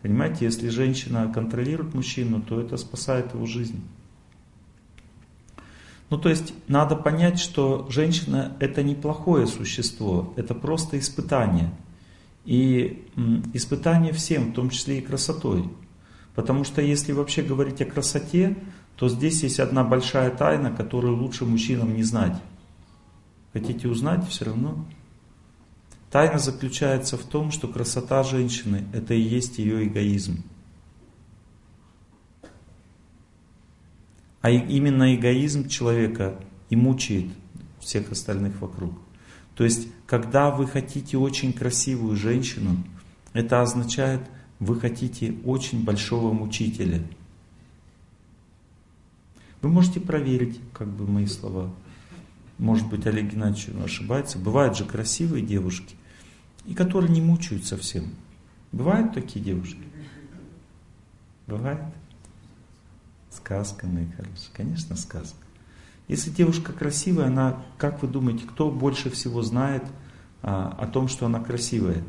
Понимаете, 0.02 0.44
если 0.44 0.68
женщина 0.68 1.30
контролирует 1.32 1.94
мужчину, 1.94 2.40
то 2.40 2.60
это 2.60 2.76
спасает 2.76 3.34
его 3.34 3.46
жизнь. 3.46 3.82
Ну 6.10 6.16
то 6.16 6.28
есть 6.28 6.54
надо 6.68 6.96
понять, 6.96 7.38
что 7.38 7.86
женщина 7.90 8.56
это 8.60 8.82
неплохое 8.82 9.46
существо, 9.46 10.32
это 10.36 10.54
просто 10.54 10.98
испытание. 10.98 11.70
И 12.44 13.04
испытание 13.52 14.12
всем, 14.12 14.52
в 14.52 14.54
том 14.54 14.70
числе 14.70 14.98
и 14.98 15.02
красотой. 15.02 15.68
Потому 16.34 16.64
что 16.64 16.80
если 16.80 17.12
вообще 17.12 17.42
говорить 17.42 17.82
о 17.82 17.84
красоте, 17.84 18.56
то 18.96 19.08
здесь 19.08 19.42
есть 19.42 19.60
одна 19.60 19.84
большая 19.84 20.30
тайна, 20.30 20.70
которую 20.70 21.16
лучше 21.16 21.44
мужчинам 21.44 21.94
не 21.94 22.04
знать. 22.04 22.40
Хотите 23.52 23.88
узнать 23.88 24.26
все 24.28 24.46
равно? 24.46 24.86
Тайна 26.10 26.38
заключается 26.38 27.18
в 27.18 27.24
том, 27.24 27.50
что 27.50 27.68
красота 27.68 28.22
женщины– 28.22 28.86
это 28.92 29.14
и 29.14 29.20
есть 29.20 29.58
ее 29.58 29.86
эгоизм. 29.86 30.42
А 34.40 34.50
именно 34.50 35.14
эгоизм 35.14 35.68
человека 35.68 36.40
и 36.70 36.76
мучает 36.76 37.26
всех 37.80 38.12
остальных 38.12 38.60
вокруг. 38.60 38.94
То 39.54 39.64
есть, 39.64 39.88
когда 40.06 40.50
вы 40.50 40.66
хотите 40.66 41.18
очень 41.18 41.52
красивую 41.52 42.16
женщину, 42.16 42.76
это 43.32 43.60
означает, 43.60 44.22
вы 44.60 44.80
хотите 44.80 45.34
очень 45.44 45.84
большого 45.84 46.32
мучителя. 46.32 47.02
Вы 49.60 49.68
можете 49.68 50.00
проверить, 50.00 50.60
как 50.72 50.88
бы 50.88 51.06
мои 51.06 51.26
слова. 51.26 51.74
Может 52.58 52.88
быть, 52.88 53.06
Олег 53.06 53.32
Геннадьевич 53.32 53.68
ошибается. 53.84 54.38
Бывают 54.38 54.76
же 54.76 54.84
красивые 54.84 55.44
девушки, 55.44 55.96
и 56.68 56.74
которые 56.74 57.10
не 57.10 57.22
мучают 57.22 57.64
совсем. 57.64 58.14
Бывают 58.72 59.14
такие 59.14 59.42
девушки? 59.42 59.80
Бывает? 61.46 61.80
Сказка, 63.30 63.86
мои 63.86 64.04
хорошие. 64.14 64.50
Конечно, 64.52 64.94
сказка. 64.94 65.38
Если 66.08 66.28
девушка 66.28 66.74
красивая, 66.74 67.28
она, 67.28 67.62
как 67.78 68.02
вы 68.02 68.08
думаете, 68.08 68.44
кто 68.46 68.70
больше 68.70 69.08
всего 69.08 69.40
знает 69.42 69.82
а, 70.42 70.76
о 70.78 70.86
том, 70.86 71.08
что 71.08 71.24
она 71.24 71.40
красивая? 71.40 72.04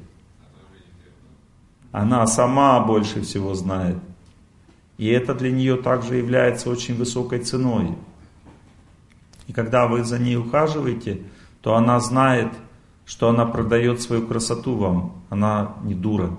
Она 1.93 2.27
сама 2.27 2.81
больше 2.81 3.21
всего 3.21 3.55
знает. 3.55 3.97
И 4.97 5.07
это 5.07 5.33
для 5.33 5.51
нее 5.51 5.77
также 5.77 6.17
является 6.17 6.69
очень 6.69 6.95
высокой 6.95 7.39
ценой. 7.39 7.97
И 9.47 9.53
когда 9.53 9.87
вы 9.87 10.03
за 10.03 10.19
ней 10.19 10.35
ухаживаете, 10.35 11.23
то 11.61 11.75
она 11.75 12.01
знает, 12.01 12.51
что 13.09 13.27
она 13.27 13.47
продает 13.47 14.03
свою 14.03 14.27
красоту 14.27 14.75
вам. 14.75 15.23
Она 15.31 15.77
не 15.83 15.95
дура. 15.95 16.37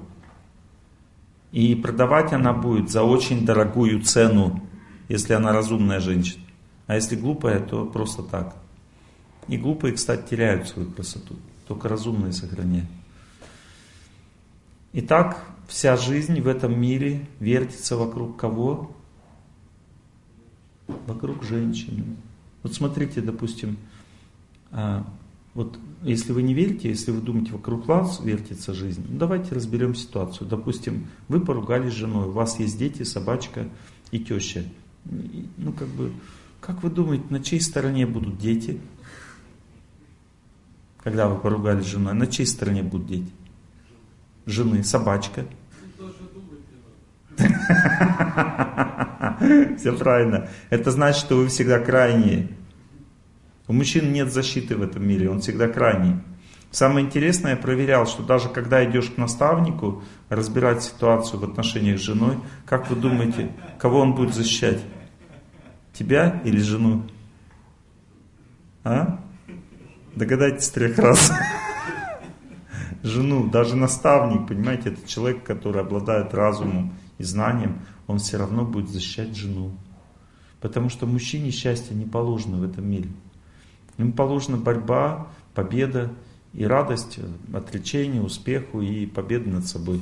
И 1.50 1.74
продавать 1.74 2.33
она 2.33 2.52
будет 2.52 2.90
за 2.90 3.02
очень 3.02 3.44
дорогую 3.44 4.02
цену, 4.02 4.62
если 5.09 5.33
она 5.33 5.52
разумная 5.52 5.98
женщина. 5.98 6.44
А 6.87 6.94
если 6.94 7.16
глупая, 7.16 7.59
то 7.59 7.87
просто 7.87 8.22
так. 8.22 8.54
И 9.48 9.56
глупые, 9.56 9.94
кстати, 9.94 10.30
теряют 10.30 10.68
свою 10.68 10.88
красоту. 10.92 11.35
Только 11.66 11.88
разумные 11.88 12.33
сохраняют. 12.33 12.88
Итак, 14.92 15.44
вся 15.66 15.96
жизнь 15.96 16.40
в 16.40 16.46
этом 16.46 16.80
мире 16.80 17.26
вертится 17.40 17.96
вокруг 17.96 18.37
кого? 18.37 18.92
Вокруг 20.87 21.42
женщины. 21.42 22.04
Вот 22.62 22.74
смотрите, 22.74 23.20
допустим, 23.20 23.76
а, 24.70 25.04
Вот 25.54 25.76
если 26.02 26.32
вы 26.32 26.42
не 26.42 26.54
верите, 26.54 26.88
если 26.88 27.10
вы 27.10 27.20
думаете, 27.20 27.52
вокруг 27.52 27.86
вас 27.86 28.20
вертится 28.20 28.72
жизнь, 28.72 29.04
ну, 29.08 29.18
давайте 29.18 29.54
разберем 29.54 29.94
ситуацию. 29.94 30.48
Допустим, 30.48 31.08
вы 31.28 31.40
поругались 31.40 31.92
с 31.92 31.96
женой, 31.96 32.28
у 32.28 32.32
вас 32.32 32.58
есть 32.58 32.78
дети, 32.78 33.02
собачка 33.02 33.68
и 34.10 34.18
теща. 34.18 34.64
Ну, 35.04 35.72
как 35.72 35.88
бы, 35.88 36.12
как 36.60 36.82
вы 36.82 36.90
думаете, 36.90 37.24
на 37.28 37.42
чьей 37.42 37.60
стороне 37.60 38.06
будут 38.06 38.38
дети? 38.38 38.80
Когда 41.02 41.28
вы 41.28 41.38
поругались 41.38 41.84
с 41.84 41.88
женой, 41.88 42.14
на 42.14 42.26
чьей 42.26 42.46
стороне 42.46 42.82
будут 42.82 43.06
дети? 43.06 43.30
Жены, 44.46 44.82
собачка. 44.84 45.46
Все 49.78 49.96
правильно. 49.96 50.48
Это 50.70 50.90
значит, 50.90 51.20
что 51.20 51.36
вы 51.36 51.48
всегда 51.48 51.78
крайние. 51.78 52.48
У 53.70 53.72
мужчин 53.72 54.12
нет 54.12 54.33
защиты 54.33 54.76
в 54.76 54.83
этом 54.83 55.06
мире, 55.06 55.30
он 55.30 55.38
всегда 55.42 55.68
крайний. 55.68 56.16
Самое 56.72 57.06
интересное, 57.06 57.52
я 57.52 57.56
проверял, 57.56 58.04
что 58.04 58.24
даже 58.24 58.48
когда 58.48 58.85
идешь 58.85 59.11
к 59.11 59.16
наставнику 59.16 60.02
разбирать 60.28 60.83
ситуацию 60.83 61.38
в 61.38 61.44
отношениях 61.44 62.00
с 62.00 62.02
женой, 62.02 62.35
как 62.66 62.90
вы 62.90 62.96
думаете, 62.96 63.52
кого 63.78 64.00
он 64.00 64.16
будет 64.16 64.35
защищать? 64.35 64.80
Тебя 65.92 66.42
или 66.44 66.59
жену? 66.59 67.04
А? 68.83 69.20
Догадайтесь 70.16 70.68
трех 70.70 70.98
раз. 70.98 71.30
Жену, 73.04 73.48
даже 73.50 73.76
наставник, 73.76 74.48
понимаете, 74.48 74.88
это 74.88 75.09
человек, 75.09 75.44
который 75.44 75.80
обладает 75.80 76.35
разумом 76.35 76.92
и 77.18 77.22
знанием, 77.22 77.78
он 78.09 78.18
все 78.18 78.37
равно 78.37 78.64
будет 78.64 78.90
защищать 78.90 79.37
жену. 79.37 79.76
Потому 80.61 80.88
что 80.88 81.06
мужчине 81.06 81.52
счастье 81.52 81.94
не 81.94 82.04
положено 82.04 82.56
в 82.56 82.64
этом 82.64 82.90
мире. 82.90 83.11
Им 84.00 84.12
положена 84.12 84.56
борьба, 84.56 85.28
победа 85.54 86.10
и 86.54 86.64
радость, 86.64 87.18
отречение, 87.52 88.22
успеху 88.22 88.80
и 88.80 89.04
победа 89.04 89.50
над 89.50 89.66
собой. 89.66 90.00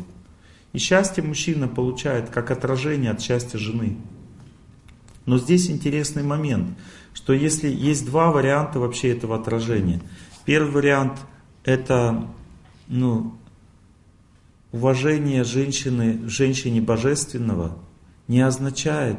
И 0.72 0.78
счастье 0.78 1.22
мужчина 1.22 1.66
получает 1.66 2.30
как 2.30 2.52
отражение 2.52 3.10
от 3.10 3.20
счастья 3.20 3.58
жены. 3.58 3.96
Но 5.26 5.38
здесь 5.38 5.68
интересный 5.68 6.22
момент, 6.22 6.78
что 7.12 7.32
если 7.32 7.68
есть 7.68 8.06
два 8.06 8.30
варианта 8.30 8.78
вообще 8.78 9.10
этого 9.10 9.34
отражения. 9.34 10.00
Первый 10.44 10.70
вариант 10.70 11.18
это 11.64 12.24
ну, 12.86 13.34
уважение 14.70 15.42
женщины, 15.42 16.20
женщине 16.28 16.80
божественного 16.80 17.76
не 18.28 18.42
означает 18.42 19.18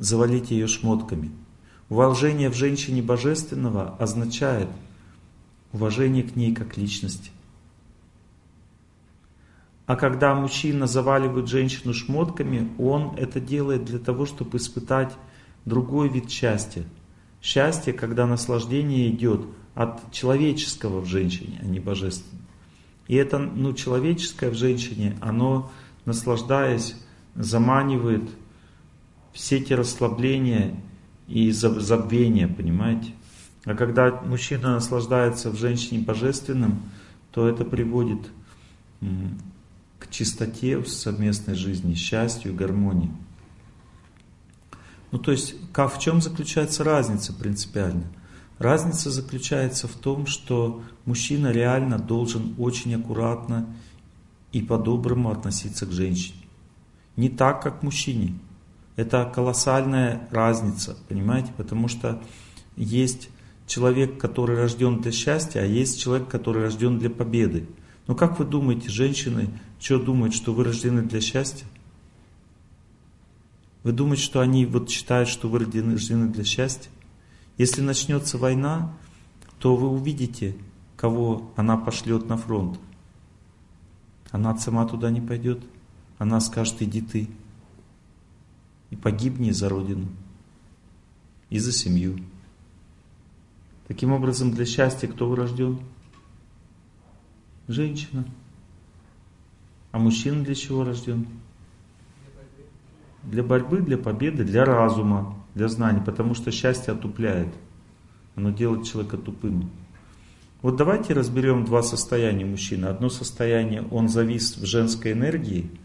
завалить 0.00 0.50
ее 0.50 0.66
шмотками– 0.66 1.30
Уважение 1.88 2.48
в 2.48 2.54
женщине 2.54 3.02
божественного 3.02 3.96
означает 3.98 4.68
уважение 5.72 6.22
к 6.22 6.36
ней 6.36 6.54
как 6.54 6.76
личности. 6.76 7.30
А 9.86 9.96
когда 9.96 10.34
мужчина 10.34 10.86
заваливает 10.86 11.48
женщину 11.48 11.92
шмотками, 11.92 12.70
он 12.78 13.16
это 13.16 13.40
делает 13.40 13.84
для 13.84 13.98
того, 13.98 14.26
чтобы 14.26 14.58
испытать 14.58 15.12
другой 15.64 16.08
вид 16.08 16.30
счастья. 16.30 16.84
Счастье, 17.42 17.92
когда 17.92 18.26
наслаждение 18.26 19.10
идет 19.10 19.44
от 19.74 20.12
человеческого 20.12 21.00
в 21.00 21.06
женщине, 21.06 21.58
а 21.62 21.66
не 21.66 21.80
божественного. 21.80 22.46
И 23.08 23.16
это 23.16 23.38
ну, 23.38 23.72
человеческое 23.72 24.50
в 24.50 24.54
женщине, 24.54 25.16
оно, 25.20 25.70
наслаждаясь, 26.04 26.96
заманивает 27.34 28.30
все 29.32 29.58
эти 29.58 29.72
расслабления 29.72 30.76
и 31.32 31.50
забвение, 31.50 32.46
понимаете? 32.46 33.12
А 33.64 33.74
когда 33.74 34.20
мужчина 34.22 34.74
наслаждается 34.74 35.50
в 35.50 35.56
женщине 35.56 36.00
божественным, 36.00 36.82
то 37.30 37.48
это 37.48 37.64
приводит 37.64 38.30
к 39.98 40.10
чистоте 40.10 40.78
в 40.78 40.88
совместной 40.88 41.54
жизни, 41.54 41.94
счастью, 41.94 42.54
гармонии. 42.54 43.10
Ну 45.10 45.18
то 45.18 45.32
есть, 45.32 45.54
в 45.72 45.98
чем 45.98 46.20
заключается 46.20 46.84
разница 46.84 47.32
принципиально? 47.32 48.04
Разница 48.58 49.10
заключается 49.10 49.88
в 49.88 49.94
том, 49.94 50.26
что 50.26 50.82
мужчина 51.04 51.50
реально 51.50 51.98
должен 51.98 52.54
очень 52.58 52.94
аккуратно 52.94 53.66
и 54.52 54.60
по-доброму 54.60 55.30
относиться 55.30 55.86
к 55.86 55.92
женщине. 55.92 56.38
Не 57.16 57.28
так, 57.28 57.62
как 57.62 57.82
мужчине. 57.82 58.34
Это 58.96 59.30
колоссальная 59.32 60.28
разница, 60.30 60.96
понимаете? 61.08 61.52
Потому 61.56 61.88
что 61.88 62.22
есть 62.76 63.30
человек, 63.66 64.18
который 64.18 64.56
рожден 64.56 65.00
для 65.00 65.12
счастья, 65.12 65.60
а 65.60 65.64
есть 65.64 66.00
человек, 66.00 66.28
который 66.28 66.62
рожден 66.62 66.98
для 66.98 67.10
победы. 67.10 67.66
Но 68.06 68.14
как 68.14 68.38
вы 68.38 68.44
думаете, 68.44 68.90
женщины, 68.90 69.48
что 69.80 69.98
думают, 69.98 70.34
что 70.34 70.52
вы 70.52 70.64
рождены 70.64 71.02
для 71.02 71.20
счастья? 71.20 71.66
Вы 73.82 73.92
думаете, 73.92 74.22
что 74.22 74.40
они 74.40 74.66
вот 74.66 74.90
считают, 74.90 75.28
что 75.28 75.48
вы 75.48 75.60
рождены 75.60 76.28
для 76.28 76.44
счастья? 76.44 76.90
Если 77.56 77.80
начнется 77.80 78.38
война, 78.38 78.92
то 79.58 79.74
вы 79.76 79.88
увидите, 79.88 80.56
кого 80.96 81.52
она 81.56 81.76
пошлет 81.76 82.28
на 82.28 82.36
фронт. 82.36 82.78
Она 84.30 84.56
сама 84.58 84.86
туда 84.86 85.10
не 85.10 85.20
пойдет. 85.20 85.60
Она 86.18 86.40
скажет, 86.40 86.80
иди 86.80 87.00
ты 87.00 87.28
и 88.92 88.96
погибни 88.96 89.50
за 89.52 89.70
Родину 89.70 90.06
и 91.48 91.58
за 91.58 91.72
семью. 91.72 92.18
Таким 93.88 94.12
образом, 94.12 94.52
для 94.52 94.66
счастья 94.66 95.08
кто 95.08 95.28
вы 95.28 95.36
рожден? 95.36 95.80
Женщина. 97.68 98.26
А 99.92 99.98
мужчина 99.98 100.44
для 100.44 100.54
чего 100.54 100.84
рожден? 100.84 101.26
Для 103.22 103.42
борьбы, 103.42 103.80
для 103.80 103.96
победы, 103.96 104.44
для 104.44 104.64
разума, 104.66 105.38
для 105.54 105.68
знаний, 105.68 106.02
потому 106.04 106.34
что 106.34 106.50
счастье 106.50 106.92
отупляет. 106.92 107.48
Оно 108.36 108.50
делает 108.50 108.86
человека 108.86 109.16
тупым. 109.16 109.70
Вот 110.60 110.76
давайте 110.76 111.14
разберем 111.14 111.64
два 111.64 111.82
состояния 111.82 112.44
мужчины. 112.44 112.86
Одно 112.86 113.08
состояние, 113.08 113.86
он 113.90 114.10
завис 114.10 114.58
в 114.58 114.66
женской 114.66 115.12
энергии– 115.12 115.70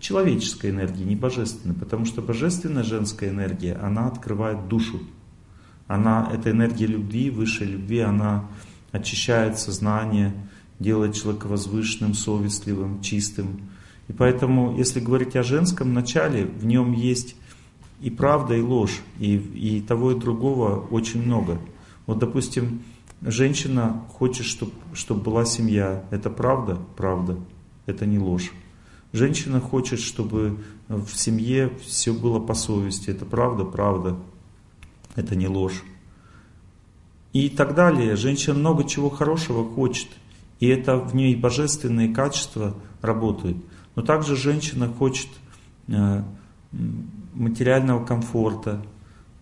человеческой 0.00 0.70
энергии, 0.70 1.04
не 1.04 1.16
божественной, 1.16 1.74
потому 1.74 2.04
что 2.04 2.22
божественная 2.22 2.82
женская 2.82 3.30
энергия, 3.30 3.74
она 3.74 4.06
открывает 4.06 4.68
душу. 4.68 5.00
Она, 5.86 6.30
эта 6.32 6.50
энергия 6.50 6.86
любви, 6.86 7.30
высшей 7.30 7.66
любви, 7.66 8.00
она 8.00 8.46
очищает 8.92 9.58
сознание, 9.58 10.34
делает 10.78 11.14
человека 11.14 11.46
возвышенным, 11.46 12.14
совестливым, 12.14 13.00
чистым. 13.00 13.60
И 14.08 14.12
поэтому, 14.12 14.76
если 14.76 15.00
говорить 15.00 15.36
о 15.36 15.42
женском 15.42 15.94
начале, 15.94 16.44
в 16.46 16.64
нем 16.64 16.92
есть 16.92 17.36
и 18.00 18.10
правда, 18.10 18.54
и 18.54 18.60
ложь, 18.60 19.00
и, 19.18 19.36
и 19.36 19.80
того, 19.80 20.12
и 20.12 20.18
другого 20.18 20.86
очень 20.90 21.22
много. 21.22 21.58
Вот, 22.06 22.18
допустим, 22.18 22.82
женщина 23.20 24.04
хочет, 24.08 24.46
чтобы, 24.46 24.72
чтобы 24.94 25.22
была 25.22 25.44
семья. 25.44 26.04
Это 26.10 26.30
правда? 26.30 26.78
Правда. 26.96 27.36
Это 27.86 28.06
не 28.06 28.18
ложь. 28.18 28.52
Женщина 29.12 29.60
хочет, 29.60 30.00
чтобы 30.00 30.58
в 30.88 31.08
семье 31.10 31.70
все 31.80 32.12
было 32.12 32.40
по 32.40 32.54
совести. 32.54 33.10
Это 33.10 33.24
правда? 33.24 33.64
Правда. 33.64 34.16
Это 35.16 35.34
не 35.34 35.48
ложь. 35.48 35.82
И 37.32 37.48
так 37.48 37.74
далее. 37.74 38.16
Женщина 38.16 38.54
много 38.54 38.84
чего 38.84 39.10
хорошего 39.10 39.68
хочет. 39.68 40.08
И 40.60 40.66
это 40.66 40.96
в 40.96 41.14
ней 41.14 41.36
божественные 41.36 42.12
качества 42.12 42.74
работают. 43.00 43.56
Но 43.94 44.02
также 44.02 44.36
женщина 44.36 44.88
хочет 44.88 45.28
э, 45.88 46.22
материального 47.34 48.04
комфорта, 48.04 48.82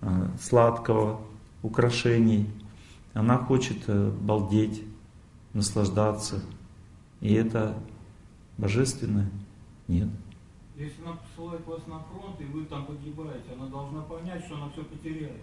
э, 0.00 0.28
сладкого, 0.40 1.20
украшений. 1.62 2.46
Она 3.14 3.38
хочет 3.38 3.78
э, 3.86 4.12
балдеть, 4.20 4.82
наслаждаться. 5.54 6.42
И 7.20 7.32
это 7.32 7.76
божественное. 8.58 9.30
Нет. 9.88 10.08
Если 10.76 11.02
она 11.02 11.16
посылает 11.16 11.66
вас 11.66 11.86
на 11.86 12.00
фронт, 12.00 12.40
и 12.40 12.44
вы 12.44 12.64
там 12.66 12.84
погибаете, 12.86 13.52
она 13.58 13.66
должна 13.66 14.02
понять, 14.02 14.44
что 14.44 14.56
она 14.56 14.68
все 14.70 14.84
потеряет. 14.84 15.42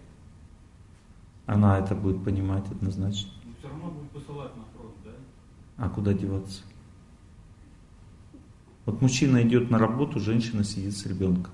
Она 1.45 1.79
это 1.79 1.95
будет 1.95 2.23
понимать 2.23 2.69
однозначно. 2.71 3.31
Но 3.45 3.51
все 3.57 3.67
равно 3.67 3.91
будет 3.91 4.11
посылать 4.11 4.51
на 4.55 4.63
фронт, 4.77 4.95
да? 5.03 5.11
А 5.77 5.89
куда 5.89 6.13
деваться? 6.13 6.63
Вот 8.85 9.01
мужчина 9.01 9.41
идет 9.41 9.71
на 9.71 9.79
работу, 9.79 10.19
женщина 10.19 10.63
сидит 10.63 10.95
с 10.95 11.05
ребенком. 11.05 11.53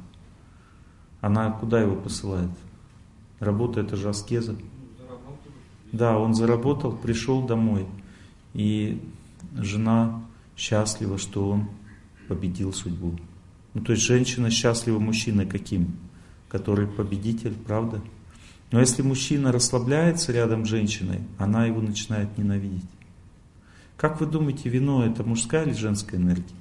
Она 1.21 1.51
куда 1.51 1.81
его 1.81 1.95
посылает? 1.95 2.49
Работа 3.39 3.81
это 3.81 3.95
же 3.95 4.09
аскеза. 4.09 4.53
Ну, 4.53 4.59
да, 5.91 6.17
он 6.17 6.33
заработал, 6.33 6.91
пришел 6.91 7.45
домой. 7.45 7.87
И 8.53 9.01
жена 9.55 10.23
счастлива, 10.57 11.17
что 11.17 11.49
он 11.49 11.69
победил 12.29 12.71
судьбу. 12.71 13.19
Ну, 13.73 13.81
то 13.81 13.91
есть 13.91 14.03
женщина 14.05 14.49
счастлива 14.49 14.99
мужчина 14.99 15.45
каким? 15.45 15.97
Который 16.47 16.87
победитель, 16.87 17.53
правда? 17.53 18.01
Но 18.71 18.79
если 18.79 19.01
мужчина 19.01 19.51
расслабляется 19.51 20.31
рядом 20.31 20.65
с 20.65 20.69
женщиной, 20.69 21.21
она 21.37 21.65
его 21.65 21.81
начинает 21.81 22.37
ненавидеть. 22.37 22.89
Как 23.97 24.21
вы 24.21 24.27
думаете, 24.27 24.69
вино 24.69 25.05
это 25.05 25.23
мужская 25.23 25.65
или 25.65 25.73
женская 25.73 26.17
энергия? 26.17 26.55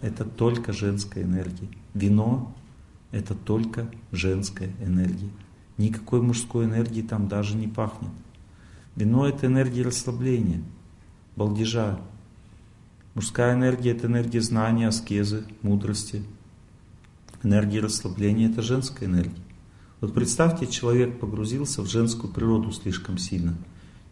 Это 0.00 0.24
только 0.24 0.72
женская 0.72 1.22
энергия. 1.22 1.68
Вино 1.94 2.54
это 3.12 3.34
только 3.34 3.88
женская 4.12 4.70
энергия. 4.80 5.30
Никакой 5.78 6.22
мужской 6.22 6.64
энергии 6.64 7.02
там 7.02 7.28
даже 7.28 7.56
не 7.56 7.68
пахнет. 7.68 8.10
Вино 8.96 9.28
это 9.28 9.46
энергия 9.46 9.82
расслабления, 9.82 10.62
балдежа. 11.36 11.98
Мужская 13.16 13.54
энергия 13.54 13.92
это 13.92 14.08
энергия 14.08 14.42
знания, 14.42 14.88
аскезы, 14.88 15.44
мудрости. 15.62 16.22
Энергия 17.42 17.80
расслабления 17.80 18.50
это 18.50 18.60
женская 18.60 19.06
энергия. 19.06 19.40
Вот 20.02 20.12
представьте, 20.12 20.66
человек 20.66 21.18
погрузился 21.18 21.80
в 21.80 21.86
женскую 21.86 22.30
природу 22.30 22.70
слишком 22.72 23.16
сильно. 23.16 23.56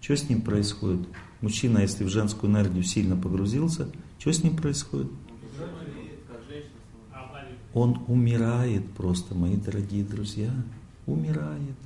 Что 0.01 0.17
с 0.17 0.27
ним 0.31 0.41
происходит? 0.41 1.07
Мужчина, 1.43 1.81
если 1.81 2.03
в 2.05 2.09
женскую 2.09 2.51
энергию 2.51 2.83
сильно 2.83 3.15
погрузился, 3.15 3.89
что 4.19 4.33
с 4.33 4.43
ним 4.43 4.57
происходит? 4.57 5.11
Он 7.75 8.05
умирает 8.09 8.91
просто, 8.93 9.35
мои 9.35 9.57
дорогие 9.57 10.03
друзья. 10.03 10.51
Умирает. 11.05 11.77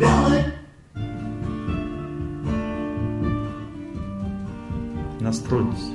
Над 0.00 0.53
Настройтесь. 5.24 5.88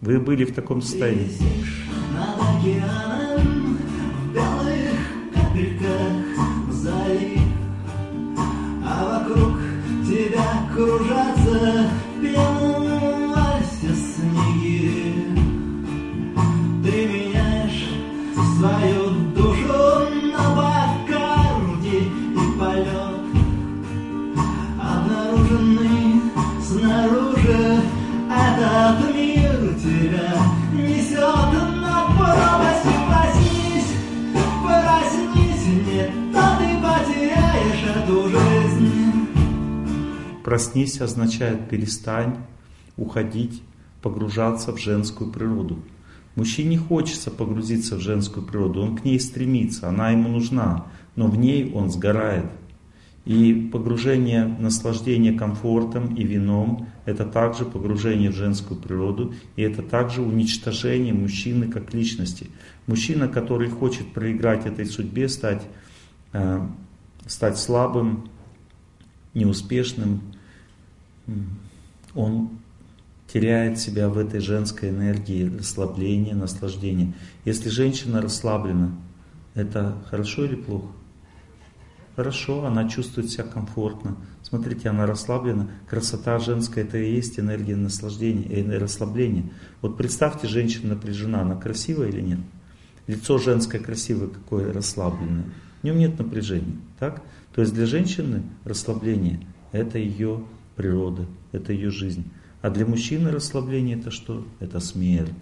Вы 0.00 0.18
были 0.18 0.44
в 0.44 0.52
таком 0.52 0.82
состоянии. 0.82 1.30
Проснись 40.46 41.00
означает 41.00 41.68
перестань 41.68 42.36
уходить, 42.96 43.64
погружаться 44.00 44.72
в 44.72 44.78
женскую 44.78 45.32
природу. 45.32 45.80
Мужчине 46.36 46.78
хочется 46.78 47.32
погрузиться 47.32 47.96
в 47.96 48.00
женскую 48.00 48.46
природу, 48.46 48.80
он 48.80 48.96
к 48.96 49.04
ней 49.04 49.18
стремится, 49.18 49.88
она 49.88 50.10
ему 50.10 50.28
нужна, 50.28 50.86
но 51.16 51.26
в 51.26 51.36
ней 51.36 51.72
он 51.74 51.90
сгорает. 51.90 52.44
И 53.24 53.68
погружение, 53.72 54.44
наслаждение 54.60 55.32
комфортом 55.32 56.14
и 56.14 56.22
вином– 56.22 56.86
это 57.06 57.24
также 57.24 57.64
погружение 57.64 58.30
в 58.30 58.36
женскую 58.36 58.78
природу, 58.78 59.34
и 59.56 59.62
это 59.62 59.82
также 59.82 60.22
уничтожение 60.22 61.12
мужчины 61.12 61.66
как 61.66 61.92
личности. 61.92 62.50
Мужчина, 62.86 63.26
который 63.26 63.68
хочет 63.68 64.12
проиграть 64.12 64.64
этой 64.64 64.86
судьбе, 64.86 65.28
стать, 65.28 65.66
э, 66.32 66.64
стать 67.26 67.58
слабым, 67.58 68.30
неуспешным, 69.34 70.20
он 72.14 72.50
теряет 73.26 73.78
себя 73.78 74.08
в 74.08 74.18
этой 74.18 74.40
женской 74.40 74.90
энергии 74.90 75.48
расслабления, 75.58 76.34
наслаждения. 76.34 77.12
Если 77.44 77.68
женщина 77.68 78.22
расслаблена, 78.22 78.92
это 79.54 79.96
хорошо 80.08 80.44
или 80.44 80.54
плохо? 80.54 80.88
Хорошо, 82.14 82.64
она 82.64 82.88
чувствует 82.88 83.30
себя 83.30 83.44
комфортно. 83.44 84.16
Смотрите, 84.42 84.88
она 84.88 85.04
расслаблена. 85.04 85.68
Красота 85.86 86.38
женская 86.38 86.82
это 86.82 86.96
и 86.96 87.14
есть 87.14 87.38
энергия 87.38 87.76
наслаждения, 87.76 88.44
энергия 88.44 88.78
расслабления. 88.78 89.44
Вот 89.82 89.98
представьте, 89.98 90.48
женщина 90.48 90.94
напряжена, 90.94 91.42
она 91.42 91.56
красивая 91.56 92.08
или 92.08 92.22
нет? 92.22 92.38
Лицо 93.06 93.36
женское 93.36 93.80
красивое, 93.80 94.28
какое 94.28 94.72
расслабленное. 94.72 95.44
В 95.82 95.84
нем 95.84 95.98
нет 95.98 96.18
напряжения. 96.18 96.76
Так? 96.98 97.22
То 97.54 97.60
есть 97.60 97.74
для 97.74 97.84
женщины 97.84 98.42
расслабление 98.64 99.40
это 99.72 99.98
ее 99.98 100.42
природа, 100.76 101.26
это 101.52 101.72
ее 101.72 101.90
жизнь. 101.90 102.30
А 102.62 102.70
для 102.70 102.86
мужчины 102.86 103.30
расслабление 103.30 103.98
это 103.98 104.10
что? 104.10 104.46
Это 104.60 104.80
смерть. 104.80 105.32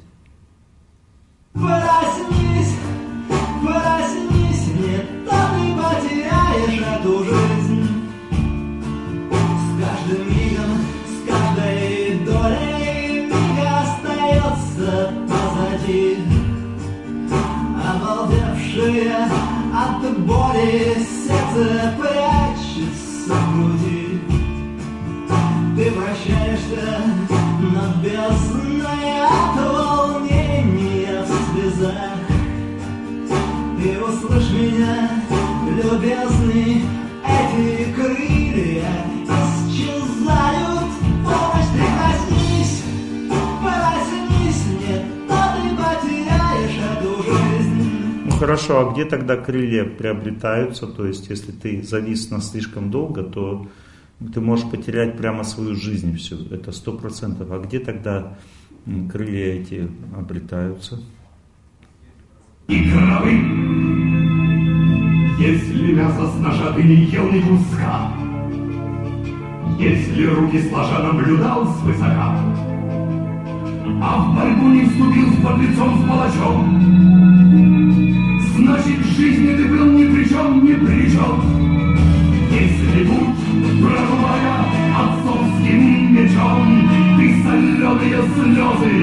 Проснись, 1.53 2.75
проснись, 3.63 4.67
нет, 4.81 5.07
то 5.25 5.37
ты 5.55 5.65
потеряешь 5.77 6.81
эту 6.81 7.25
жизнь. 7.25 7.87
С 9.31 9.81
каждым 9.81 10.29
мигом, 10.29 10.73
с 11.07 11.29
каждой 11.29 12.25
долей 12.25 13.27
миг 13.27 13.59
остается 13.65 15.13
позади. 15.29 16.19
Обалдевшие 17.87 19.15
от 19.73 20.19
боли 20.27 20.97
сердце 21.27 21.95
прячется 21.99 23.35
в 23.35 23.57
груди. 23.57 24.04
Бездной 28.05 29.21
от 29.23 29.57
волнения 29.57 31.23
в. 31.23 31.35
Ты 33.79 34.03
услышь 34.03 34.51
меня, 34.51 35.23
любезный, 35.69 36.83
эти 37.25 37.93
крылья 37.95 38.93
исчезают. 39.25 40.91
Помощь, 41.25 41.71
прикоснись, 41.73 42.83
проснись, 43.63 44.65
нет, 44.81 45.03
то 45.29 45.39
ты 45.57 45.69
потеряешь 45.77 46.79
эту. 46.99 47.13
Ну 48.27 48.33
хорошо, 48.39 48.73
а 48.81 48.93
где 48.93 49.05
тогда 49.07 49.37
крылья 49.37 49.85
приобретаются? 49.85 50.87
То 50.87 51.07
есть, 51.07 51.31
если 51.31 51.53
ты 51.53 51.83
завис 51.83 52.31
на 52.31 52.41
слишком 52.41 52.91
долго, 52.91 53.23
то 53.23 53.67
ты 54.33 54.41
можешь 54.41 54.71
потерять 54.71 55.17
прямо 55.17 55.45
свою 55.45 55.75
жизнь 55.75 56.17
всю, 56.17 56.37
это 56.51 56.73
сто 56.73 56.93
процентов. 56.93 57.51
А 57.51 57.59
где 57.59 57.79
тогда 57.79 58.37
крылья 59.11 59.55
эти 59.55 59.89
обретаются? 60.17 61.01
И 62.69 62.91
кровы, 62.91 63.33
если 65.39 65.93
мясо 65.93 66.27
с 66.31 66.41
ножа 66.41 66.73
ты 66.73 66.83
не 66.83 66.95
ел 67.05 67.31
ни 67.31 67.41
куска, 67.41 68.13
если 69.79 70.27
руки 70.27 70.63
сложа 70.69 71.03
наблюдал 71.03 71.67
свысока, 71.81 72.41
а 74.01 74.25
в 74.25 74.35
борьбу 74.37 74.69
не 74.69 74.87
вступил 74.87 75.31
с 75.33 75.37
подлецом 75.45 75.99
с 75.99 76.09
палачом, 76.09 76.81
значит 78.57 78.99
в 78.99 79.17
жизни 79.17 79.57
ты 79.57 79.65
был 79.69 79.87
ни 79.93 80.05
при 80.07 80.29
чем, 80.29 80.65
ни 80.65 80.73
при 80.73 81.11
чем. 81.11 81.43
Если 82.51 83.05
путь 83.05 83.34
прорубая 83.85 84.57
отцовским 84.97 86.15
мечом, 86.15 86.89
Ты 87.19 87.43
соленые 87.43 88.21
слезы 88.35 88.95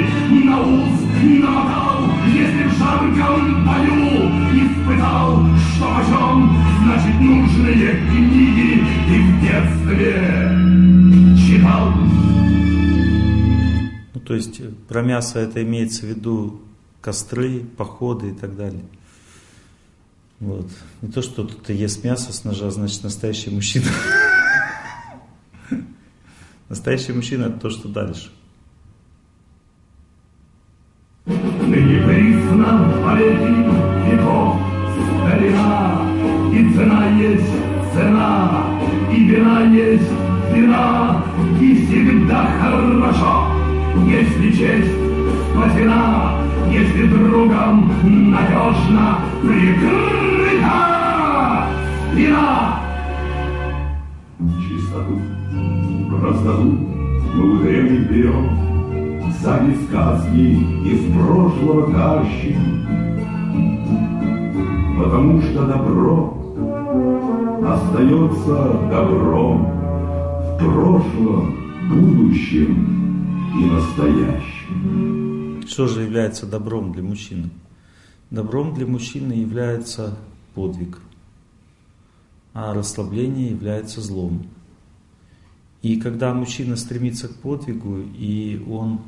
на 0.46 0.62
ус 0.62 0.96
намотал, 1.22 2.10
Если 2.28 2.63
в 2.63 2.74
жарком 2.78 3.65
бою 3.65 4.02
испытал, 4.54 5.46
что 5.76 5.86
почем, 5.96 6.38
Значит, 6.84 7.22
нужные 7.22 7.90
книги 8.10 8.69
ты 9.08 9.15
в 9.21 9.29
детстве 9.42 10.12
читал. 11.38 11.94
Ну, 14.13 14.19
то 14.19 14.34
есть 14.34 14.62
про 14.88 15.02
мясо 15.04 15.40
это 15.40 15.62
имеется 15.62 16.06
в 16.06 16.10
виду 16.10 16.62
костры, 17.02 17.63
походы 17.77 18.29
и 18.29 18.34
так 18.34 18.56
далее. 18.56 18.84
Вот. 20.40 20.67
Не 21.04 21.12
то, 21.12 21.21
что 21.21 21.46
кто-то 21.46 21.71
ест 21.71 22.04
мясо 22.04 22.34
с 22.34 22.44
ножа, 22.44 22.71
значит 22.71 23.04
настоящий 23.04 23.52
мужчина. 23.52 23.86
Настоящий 26.72 27.12
мужчина 27.12 27.48
это 27.48 27.60
то, 27.60 27.69
что 27.69 27.90
дальше. 27.90 28.30
И 36.54 36.74
цена 36.74 37.10
есть 37.19 37.52
цена, 37.94 38.63
и 39.12 39.24
вина 39.26 39.63
есть 39.63 40.10
вина, 40.54 41.26
И 41.60 41.76
всегда 41.76 42.48
хорошо, 42.62 43.48
если 44.08 44.52
честь 44.52 44.94
спасена, 45.52 46.40
если 46.72 47.06
другом 47.08 47.92
надежно 48.32 49.19
прикрыта 49.42 50.72
спина. 52.13 52.90
Простоту 56.22 56.78
мы 57.34 57.60
древних 57.63 58.10
берем, 58.10 58.62
Сами 59.42 59.76
сказки 59.86 60.38
из 60.88 61.13
прошлого 61.13 61.92
тащим, 61.92 62.86
Потому 64.98 65.42
что 65.42 65.65
добро 65.65 66.38
остается 67.65 68.56
добром 68.92 69.65
в 69.65 70.58
прошлом, 70.60 71.56
будущем 71.90 72.69
и 73.60 73.65
настоящем. 73.65 75.63
Что 75.67 75.88
же 75.88 76.02
является 76.04 76.46
добром 76.46 76.92
для 76.92 77.02
мужчины? 77.02 77.50
Добром 78.30 78.74
для 78.76 78.86
мужчины 78.86 79.34
является 79.34 80.15
подвиг, 80.54 81.00
а 82.54 82.74
расслабление 82.74 83.50
является 83.50 84.02
злом. 84.02 84.44
И 85.82 86.00
когда 86.00 86.34
мужчина 86.34 86.75
стремится 86.75 87.27
к 87.27 87.36
подвигу, 87.36 88.00
и 88.00 88.63
он 88.69 89.02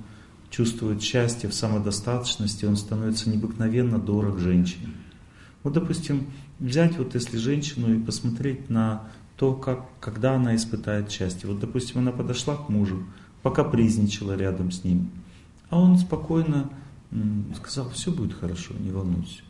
чувствует 0.49 1.01
счастье 1.01 1.49
в 1.49 1.53
самодостаточности, 1.53 2.65
он 2.65 2.76
становится 2.76 3.30
необыкновенно 3.30 3.99
дорог 3.99 4.39
женщине. 4.39 4.89
Вот, 5.63 5.74
допустим, 5.74 6.28
взять 6.59 6.97
вот 6.97 7.15
если 7.15 7.38
женщину 7.38 7.95
и 7.95 7.99
посмотреть 8.01 8.69
на 8.69 9.03
то, 9.36 9.53
как, 9.53 9.86
когда 9.99 10.36
она 10.36 10.55
испытает 10.55 11.11
счастье. 11.11 11.49
Вот, 11.49 11.59
допустим, 11.59 11.99
она 11.99 12.11
подошла 12.11 12.55
к 12.55 12.69
мужу, 12.69 13.03
покапризничала 13.41 14.36
рядом 14.36 14.71
с 14.71 14.84
ним, 14.84 15.09
а 15.69 15.80
он 15.80 15.97
спокойно 15.97 16.69
сказал, 17.55 17.89
все 17.91 18.11
будет 18.11 18.34
хорошо, 18.34 18.74
не 18.80 18.91
волнуйся. 18.91 19.41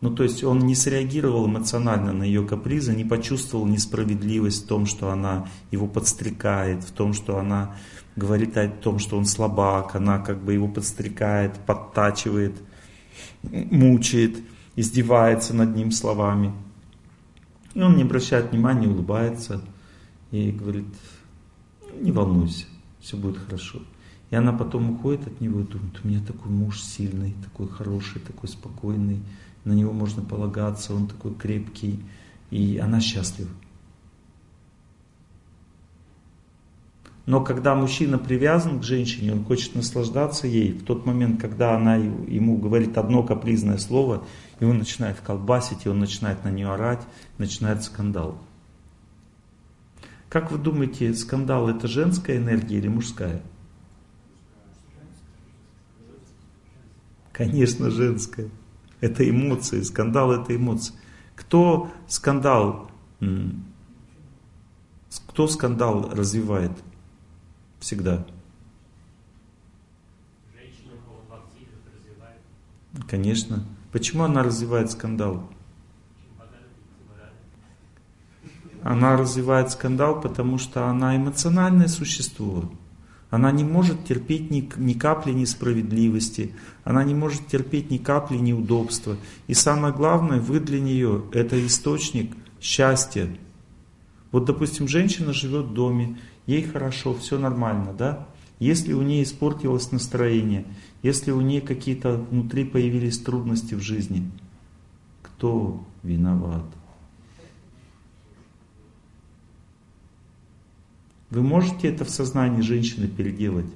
Ну, 0.00 0.14
то 0.14 0.22
есть 0.22 0.44
он 0.44 0.60
не 0.60 0.76
среагировал 0.76 1.46
эмоционально 1.46 2.12
на 2.12 2.22
ее 2.22 2.46
капризы, 2.46 2.94
не 2.94 3.04
почувствовал 3.04 3.66
несправедливость 3.66 4.64
в 4.64 4.68
том, 4.68 4.86
что 4.86 5.10
она 5.10 5.48
его 5.72 5.88
подстрекает, 5.88 6.84
в 6.84 6.92
том, 6.92 7.12
что 7.12 7.38
она 7.38 7.74
говорит 8.14 8.56
о 8.56 8.68
том, 8.68 9.00
что 9.00 9.16
он 9.16 9.24
слабак, 9.24 9.96
она 9.96 10.18
как 10.18 10.42
бы 10.42 10.52
его 10.52 10.68
подстрекает, 10.68 11.54
подтачивает, 11.66 12.54
мучает 13.42 14.36
издевается 14.78 15.54
над 15.54 15.74
ним 15.74 15.90
словами. 15.90 16.52
И 17.74 17.82
он 17.82 17.96
не 17.96 18.02
обращает 18.02 18.52
внимания, 18.52 18.86
улыбается 18.86 19.60
и 20.30 20.52
говорит, 20.52 20.86
не 22.00 22.12
волнуйся, 22.12 22.66
все 23.00 23.16
будет 23.16 23.38
хорошо. 23.38 23.80
И 24.30 24.36
она 24.36 24.52
потом 24.52 24.90
уходит 24.90 25.26
от 25.26 25.40
него 25.40 25.60
и 25.60 25.64
думает, 25.64 25.98
у 26.04 26.06
меня 26.06 26.20
такой 26.24 26.52
муж 26.52 26.80
сильный, 26.80 27.34
такой 27.42 27.66
хороший, 27.66 28.20
такой 28.20 28.48
спокойный, 28.48 29.20
на 29.68 29.72
него 29.74 29.92
можно 29.92 30.22
полагаться, 30.22 30.94
он 30.94 31.06
такой 31.06 31.34
крепкий, 31.34 32.00
и 32.50 32.78
она 32.78 33.00
счастлива. 33.00 33.50
Но 37.26 37.44
когда 37.44 37.74
мужчина 37.74 38.16
привязан 38.18 38.80
к 38.80 38.84
женщине, 38.84 39.34
он 39.34 39.44
хочет 39.44 39.74
наслаждаться 39.74 40.46
ей, 40.46 40.72
в 40.72 40.82
тот 40.84 41.04
момент, 41.04 41.38
когда 41.38 41.76
она 41.76 41.96
ему 41.96 42.56
говорит 42.56 42.96
одно 42.96 43.22
капризное 43.22 43.76
слово, 43.76 44.24
и 44.60 44.64
он 44.64 44.78
начинает 44.78 45.20
колбасить, 45.20 45.84
и 45.84 45.90
он 45.90 45.98
начинает 45.98 46.42
на 46.44 46.50
нее 46.50 46.72
орать, 46.72 47.02
начинает 47.36 47.84
скандал. 47.84 48.38
Как 50.30 50.50
вы 50.50 50.56
думаете, 50.56 51.12
скандал 51.12 51.68
это 51.68 51.86
женская 51.86 52.38
энергия 52.38 52.78
или 52.78 52.88
мужская? 52.88 53.42
Конечно, 57.32 57.90
женская. 57.90 58.48
Это 59.00 59.28
эмоции. 59.28 59.82
Скандал 59.82 60.32
это 60.32 60.54
эмоции. 60.54 60.94
Кто 61.36 61.90
скандал, 62.08 62.90
кто 65.28 65.46
скандал 65.46 66.10
развивает? 66.10 66.72
Всегда. 67.78 68.26
Конечно. 73.08 73.64
Почему 73.92 74.24
она 74.24 74.42
развивает 74.42 74.90
скандал? 74.90 75.48
Она 78.82 79.16
развивает 79.16 79.70
скандал, 79.70 80.20
потому 80.20 80.58
что 80.58 80.86
она 80.86 81.16
эмоциональное 81.16 81.88
существо. 81.88 82.70
Она 83.30 83.52
не 83.52 83.62
может 83.62 84.06
терпеть 84.06 84.50
ни, 84.50 84.70
ни 84.76 84.94
капли 84.94 85.32
несправедливости, 85.32 86.54
она 86.82 87.04
не 87.04 87.14
может 87.14 87.46
терпеть 87.46 87.90
ни 87.90 87.98
капли 87.98 88.38
неудобства. 88.38 89.16
И 89.46 89.54
самое 89.54 89.92
главное, 89.92 90.40
вы 90.40 90.60
для 90.60 90.80
нее 90.80 91.24
это 91.32 91.64
источник 91.66 92.34
счастья. 92.60 93.28
Вот, 94.32 94.46
допустим, 94.46 94.88
женщина 94.88 95.32
живет 95.32 95.66
в 95.66 95.74
доме, 95.74 96.18
ей 96.46 96.62
хорошо, 96.62 97.14
все 97.14 97.38
нормально, 97.38 97.92
да? 97.92 98.28
Если 98.60 98.92
у 98.92 99.02
нее 99.02 99.22
испортилось 99.22 99.92
настроение, 99.92 100.64
если 101.02 101.30
у 101.30 101.40
нее 101.40 101.60
какие-то 101.60 102.16
внутри 102.16 102.64
появились 102.64 103.18
трудности 103.18 103.74
в 103.74 103.80
жизни, 103.80 104.30
кто 105.22 105.86
виноват? 106.02 106.64
Вы 111.30 111.42
можете 111.42 111.88
это 111.88 112.04
в 112.04 112.10
сознании 112.10 112.62
женщины 112.62 113.06
переделать? 113.06 113.66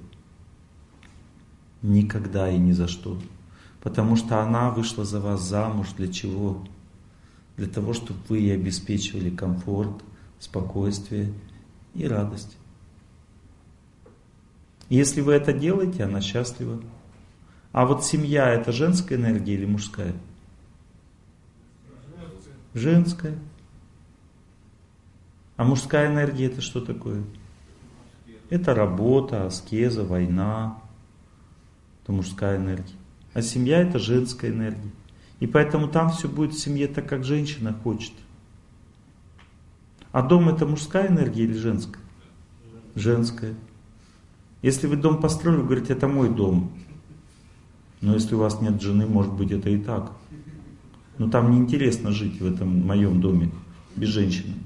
Никогда 1.82 2.50
и 2.50 2.56
ни 2.58 2.72
за 2.72 2.88
что. 2.88 3.18
Потому 3.82 4.16
что 4.16 4.40
она 4.40 4.70
вышла 4.70 5.04
за 5.04 5.20
вас 5.20 5.42
замуж 5.42 5.88
для 5.96 6.08
чего? 6.08 6.64
Для 7.56 7.66
того, 7.66 7.92
чтобы 7.92 8.20
вы 8.28 8.38
ей 8.38 8.54
обеспечивали 8.54 9.28
комфорт, 9.28 10.02
спокойствие 10.38 11.32
и 11.94 12.06
радость. 12.06 12.56
Если 14.88 15.20
вы 15.20 15.32
это 15.32 15.52
делаете, 15.52 16.04
она 16.04 16.20
счастлива. 16.20 16.82
А 17.72 17.86
вот 17.86 18.04
семья 18.04 18.50
это 18.50 18.72
женская 18.72 19.16
энергия 19.16 19.54
или 19.54 19.66
мужская? 19.66 20.14
Женская. 22.74 23.38
А 25.56 25.64
мужская 25.64 26.10
энергия 26.10 26.46
это 26.46 26.60
что 26.60 26.80
такое? 26.80 27.22
Это 28.52 28.74
работа, 28.74 29.46
аскеза, 29.46 30.04
война. 30.04 30.78
Это 32.02 32.12
мужская 32.12 32.58
энергия. 32.58 32.96
А 33.32 33.40
семья 33.40 33.80
это 33.80 33.98
женская 33.98 34.50
энергия. 34.50 34.90
И 35.40 35.46
поэтому 35.46 35.88
там 35.88 36.10
все 36.10 36.28
будет 36.28 36.52
в 36.52 36.58
семье 36.58 36.86
так, 36.86 37.08
как 37.08 37.24
женщина 37.24 37.72
хочет. 37.72 38.12
А 40.12 40.20
дом 40.20 40.50
это 40.50 40.66
мужская 40.66 41.08
энергия 41.08 41.44
или 41.44 41.54
женская? 41.54 42.02
Женская. 42.94 43.54
Если 44.60 44.86
вы 44.86 44.96
дом 44.96 45.18
построили, 45.22 45.60
вы 45.60 45.64
говорите, 45.64 45.94
это 45.94 46.06
мой 46.06 46.28
дом. 46.28 46.72
Но 48.02 48.12
если 48.12 48.34
у 48.34 48.38
вас 48.38 48.60
нет 48.60 48.82
жены, 48.82 49.06
может 49.06 49.32
быть, 49.32 49.50
это 49.50 49.70
и 49.70 49.78
так. 49.78 50.12
Но 51.16 51.30
там 51.30 51.52
неинтересно 51.52 52.12
жить 52.12 52.38
в 52.38 52.44
этом 52.44 52.86
моем 52.86 53.22
доме 53.22 53.50
без 53.96 54.10
женщины. 54.10 54.56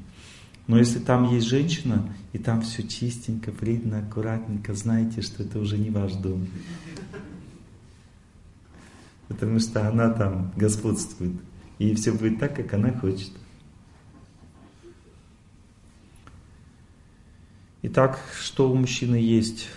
Но 0.66 0.78
если 0.78 0.98
там 0.98 1.32
есть 1.32 1.46
женщина, 1.46 2.12
и 2.32 2.38
там 2.38 2.62
все 2.62 2.82
чистенько, 2.82 3.52
видно, 3.60 4.00
аккуратненько, 4.00 4.74
знаете, 4.74 5.22
что 5.22 5.42
это 5.42 5.58
уже 5.58 5.78
не 5.78 5.90
ваш 5.90 6.12
дом. 6.14 6.48
Потому 9.28 9.60
что 9.60 9.88
она 9.88 10.10
там 10.10 10.52
господствует. 10.56 11.34
И 11.78 11.94
все 11.94 12.12
будет 12.12 12.38
так, 12.38 12.56
как 12.56 12.72
она 12.74 12.92
хочет. 12.92 13.30
Итак, 17.82 18.18
что 18.40 18.70
у 18.70 18.74
мужчины 18.74 19.16
есть? 19.16 19.68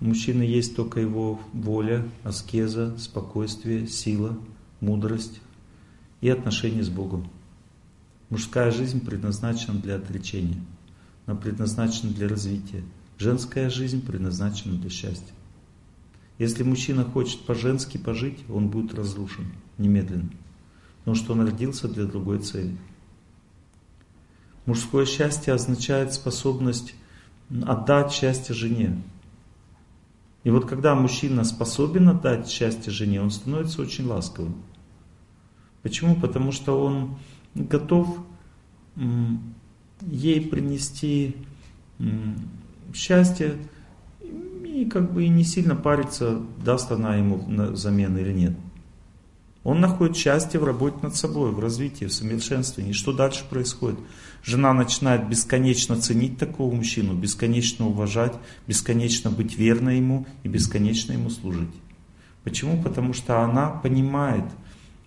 У 0.00 0.04
мужчины 0.04 0.42
есть 0.42 0.76
только 0.76 1.00
его 1.00 1.40
воля, 1.52 2.06
аскеза, 2.22 2.96
спокойствие, 2.98 3.88
сила, 3.88 4.38
мудрость 4.80 5.40
и 6.20 6.28
отношения 6.28 6.84
с 6.84 6.88
Богом. 6.88 7.28
Мужская 8.28 8.70
жизнь 8.70 9.04
предназначена 9.04 9.78
для 9.78 9.96
отречения, 9.96 10.60
но 11.26 11.36
предназначена 11.36 12.12
для 12.12 12.28
развития. 12.28 12.82
Женская 13.18 13.70
жизнь 13.70 14.04
предназначена 14.04 14.76
для 14.76 14.90
счастья. 14.90 15.34
Если 16.38 16.62
мужчина 16.62 17.04
хочет 17.04 17.40
по-женски 17.46 17.96
пожить, 17.96 18.44
он 18.48 18.68
будет 18.68 18.94
разрушен 18.94 19.46
немедленно, 19.78 20.30
потому 20.98 21.14
что 21.14 21.32
он 21.32 21.46
родился 21.46 21.88
для 21.88 22.04
другой 22.04 22.40
цели. 22.40 22.76
Мужское 24.66 25.06
счастье 25.06 25.52
означает 25.52 26.12
способность 26.12 26.94
отдать 27.64 28.12
счастье 28.12 28.54
жене, 28.54 29.02
и 30.46 30.50
вот 30.50 30.64
когда 30.64 30.94
мужчина 30.94 31.42
способен 31.42 32.08
отдать 32.08 32.48
счастье 32.48 32.92
жене, 32.92 33.20
он 33.20 33.32
становится 33.32 33.82
очень 33.82 34.06
ласковым. 34.06 34.62
Почему? 35.82 36.14
Потому 36.14 36.52
что 36.52 36.80
он 36.80 37.18
готов 37.56 38.18
ей 40.02 40.40
принести 40.40 41.36
счастье 42.94 43.56
и 44.22 44.84
как 44.84 45.12
бы 45.12 45.24
и 45.24 45.28
не 45.28 45.44
сильно 45.44 45.74
париться, 45.74 46.40
даст 46.64 46.92
она 46.92 47.16
ему 47.16 47.38
взамен 47.72 48.16
или 48.18 48.32
нет. 48.32 48.56
Он 49.64 49.80
находит 49.80 50.16
счастье 50.16 50.60
в 50.60 50.64
работе 50.64 50.98
над 51.02 51.16
собой, 51.16 51.50
в 51.50 51.58
развитии, 51.58 52.04
в 52.04 52.12
совершенствовании. 52.12 52.92
Что 52.92 53.12
дальше 53.12 53.44
происходит? 53.50 53.98
Жена 54.44 54.72
начинает 54.72 55.28
бесконечно 55.28 55.96
ценить 55.96 56.38
такого 56.38 56.72
мужчину, 56.72 57.14
бесконечно 57.14 57.88
уважать, 57.88 58.34
бесконечно 58.68 59.28
быть 59.30 59.58
верной 59.58 59.96
ему 59.96 60.24
и 60.44 60.48
бесконечно 60.48 61.14
ему 61.14 61.30
служить. 61.30 61.74
Почему? 62.44 62.80
Потому 62.80 63.12
что 63.12 63.40
она 63.42 63.70
понимает, 63.70 64.44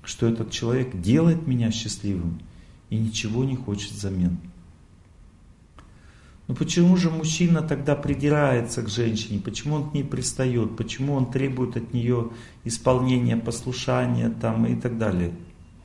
что 0.09 0.25
этот 0.25 0.49
человек 0.49 0.99
делает 0.99 1.45
меня 1.45 1.69
счастливым 1.69 2.41
и 2.89 2.97
ничего 2.97 3.43
не 3.43 3.55
хочет 3.55 3.91
взамен. 3.91 4.39
Но 6.47 6.55
почему 6.55 6.97
же 6.97 7.11
мужчина 7.11 7.61
тогда 7.61 7.95
придирается 7.95 8.81
к 8.81 8.89
женщине? 8.89 9.39
Почему 9.39 9.75
он 9.75 9.91
к 9.91 9.93
ней 9.93 10.03
пристает? 10.03 10.75
Почему 10.75 11.13
он 11.13 11.29
требует 11.29 11.77
от 11.77 11.93
нее 11.93 12.31
исполнения, 12.63 13.37
послушания 13.37 14.31
там, 14.31 14.65
и 14.65 14.75
так 14.75 14.97
далее? 14.97 15.31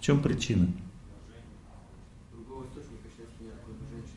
В 0.01 0.03
чем 0.03 0.23
причина? 0.23 0.69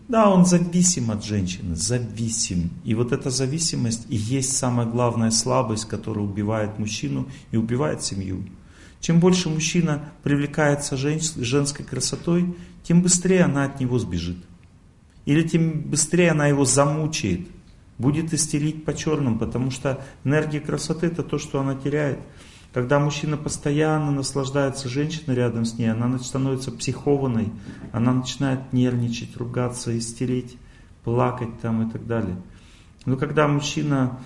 Да, 0.08 0.30
он 0.30 0.46
зависим 0.46 1.12
от 1.12 1.26
женщины, 1.26 1.76
зависим. 1.76 2.70
И 2.86 2.96
вот 2.96 3.12
эта 3.12 3.30
зависимость 3.30 4.06
и 4.08 4.16
есть 4.16 4.56
самая 4.56 4.88
главная 4.88 5.32
слабость, 5.32 5.84
которая 5.84 6.24
убивает 6.24 6.80
мужчину 6.80 7.28
и 7.52 7.58
убивает 7.58 8.04
семью. 8.04 8.46
Чем 9.00 9.20
больше 9.20 9.50
мужчина 9.50 10.12
привлекается 10.24 10.98
женской 10.98 11.86
красотой, 11.86 12.56
тем 12.84 13.02
быстрее 13.02 13.44
она 13.44 13.66
от 13.66 13.80
него 13.80 14.00
сбежит. 14.00 14.38
Или 15.26 15.48
тем 15.48 15.82
быстрее 15.82 16.32
она 16.32 16.48
его 16.48 16.66
замучает, 16.66 17.48
будет 17.98 18.34
истерить 18.34 18.86
по 18.86 18.94
черным, 18.94 19.38
потому 19.40 19.72
что 19.72 20.04
энергия 20.24 20.60
красоты 20.60 21.08
это 21.08 21.22
то, 21.24 21.38
что 21.38 21.60
она 21.60 21.76
теряет. 21.76 22.20
Когда 22.74 23.00
мужчина 23.00 23.38
постоянно 23.38 24.12
наслаждается 24.12 24.90
женщиной 24.90 25.36
рядом 25.36 25.66
с 25.66 25.78
ней, 25.78 25.92
она 25.92 26.18
становится 26.20 26.72
психованной, 26.72 27.52
она 27.92 28.14
начинает 28.14 28.72
нервничать, 28.72 29.36
ругаться, 29.38 29.98
истерить, 29.98 30.58
плакать 31.04 31.60
там 31.62 31.88
и 31.88 31.92
так 31.92 32.06
далее. 32.06 32.36
Но 33.06 33.16
когда 33.16 33.48
мужчина 33.48 34.20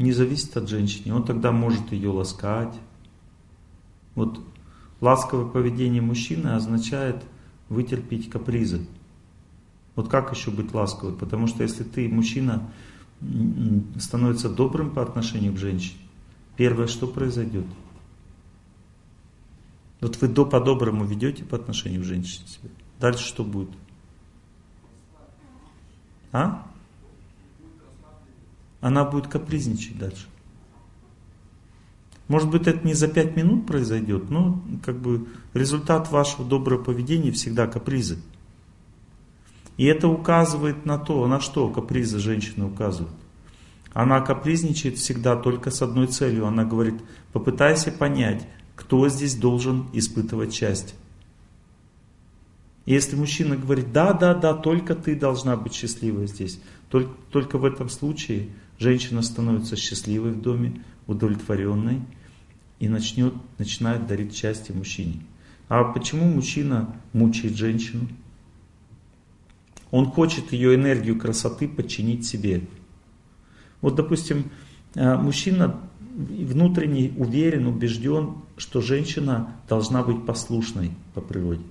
не 0.00 0.12
зависит 0.12 0.56
от 0.56 0.68
женщины, 0.68 1.14
он 1.14 1.24
тогда 1.24 1.52
может 1.52 1.92
ее 1.92 2.08
ласкать. 2.10 2.74
Вот 4.14 4.40
ласковое 5.00 5.46
поведение 5.46 6.00
мужчины 6.00 6.48
означает 6.48 7.22
вытерпеть 7.68 8.30
капризы. 8.30 8.86
Вот 9.94 10.08
как 10.08 10.34
еще 10.34 10.50
быть 10.50 10.72
ласковым? 10.72 11.16
Потому 11.16 11.46
что 11.46 11.62
если 11.62 11.84
ты, 11.84 12.08
мужчина, 12.08 12.70
становится 13.98 14.48
добрым 14.48 14.90
по 14.90 15.02
отношению 15.02 15.52
к 15.52 15.58
женщине, 15.58 16.00
первое, 16.56 16.86
что 16.86 17.06
произойдет? 17.06 17.66
Вот 20.00 20.18
вы 20.20 20.28
до 20.28 20.46
по-доброму 20.46 21.04
ведете 21.04 21.44
по 21.44 21.56
отношению 21.56 22.00
к 22.00 22.04
женщине 22.04 22.46
себя. 22.48 22.70
Дальше 22.98 23.24
что 23.24 23.44
будет? 23.44 23.70
А? 26.32 26.69
Она 28.80 29.04
будет 29.04 29.28
капризничать 29.28 29.98
дальше. 29.98 30.26
Может 32.28 32.48
быть, 32.48 32.66
это 32.66 32.86
не 32.86 32.94
за 32.94 33.08
пять 33.08 33.36
минут 33.36 33.66
произойдет, 33.66 34.30
но 34.30 34.62
как 34.84 35.00
бы 35.00 35.26
результат 35.52 36.10
вашего 36.10 36.44
доброго 36.44 36.82
поведения 36.82 37.32
всегда 37.32 37.66
капризы. 37.66 38.18
И 39.76 39.84
это 39.84 40.08
указывает 40.08 40.86
на 40.86 40.98
то, 40.98 41.26
на 41.26 41.40
что 41.40 41.68
капризы 41.70 42.18
женщины 42.18 42.66
указывают. 42.66 43.14
Она 43.92 44.20
капризничает 44.20 44.98
всегда 44.98 45.36
только 45.36 45.70
с 45.70 45.82
одной 45.82 46.06
целью. 46.06 46.46
Она 46.46 46.64
говорит, 46.64 47.00
попытайся 47.32 47.90
понять, 47.90 48.46
кто 48.76 49.08
здесь 49.08 49.34
должен 49.34 49.88
испытывать 49.92 50.54
счастье. 50.54 50.96
И 52.86 52.92
если 52.92 53.16
мужчина 53.16 53.56
говорит, 53.56 53.92
да, 53.92 54.12
да, 54.12 54.34
да, 54.34 54.54
только 54.54 54.94
ты 54.94 55.16
должна 55.16 55.56
быть 55.56 55.74
счастливой 55.74 56.26
здесь, 56.28 56.60
только, 56.88 57.10
только 57.30 57.58
в 57.58 57.64
этом 57.64 57.88
случае 57.88 58.50
женщина 58.80 59.22
становится 59.22 59.76
счастливой 59.76 60.32
в 60.32 60.40
доме, 60.40 60.82
удовлетворенной, 61.06 62.00
и 62.80 62.88
начнет, 62.88 63.34
начинает 63.58 64.06
дарить 64.06 64.34
счастье 64.34 64.74
мужчине. 64.74 65.20
А 65.68 65.84
почему 65.84 66.24
мужчина 66.24 66.96
мучает 67.12 67.56
женщину? 67.56 68.08
Он 69.90 70.06
хочет 70.06 70.52
ее 70.52 70.74
энергию 70.74 71.18
красоты 71.18 71.68
подчинить 71.68 72.26
себе. 72.26 72.62
Вот, 73.82 73.96
допустим, 73.96 74.50
э, 74.94 75.16
мужчина 75.16 75.78
внутренне 76.16 77.12
уверен, 77.18 77.66
убежден, 77.66 78.36
что 78.56 78.80
женщина 78.80 79.56
должна 79.68 80.02
быть 80.02 80.24
послушной 80.24 80.92
по 81.12 81.20
природе. 81.20 81.62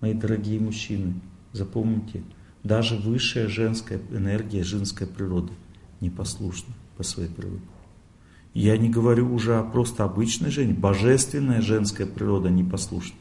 Мои 0.00 0.12
дорогие 0.12 0.60
мужчины, 0.60 1.14
запомните, 1.52 2.22
даже 2.62 2.96
высшая 2.96 3.48
женская 3.48 4.00
энергия, 4.10 4.64
женская 4.64 5.06
природа 5.06 5.52
непослушна 6.02 6.74
по 6.98 7.02
своей 7.02 7.30
природе. 7.30 7.62
Я 8.52 8.76
не 8.76 8.90
говорю 8.90 9.32
уже 9.32 9.56
о 9.56 9.62
просто 9.62 10.04
обычной 10.04 10.50
женщине. 10.50 10.78
Божественная 10.78 11.62
женская 11.62 12.06
природа 12.06 12.50
непослушна. 12.50 13.16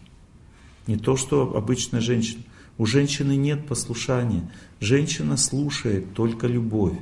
Не 0.87 0.97
то, 0.97 1.15
что 1.15 1.55
обычная 1.55 2.01
женщина. 2.01 2.43
У 2.77 2.85
женщины 2.85 3.37
нет 3.37 3.67
послушания. 3.67 4.51
Женщина 4.81 5.37
слушает 5.37 6.13
только 6.13 6.47
любовь. 6.47 6.97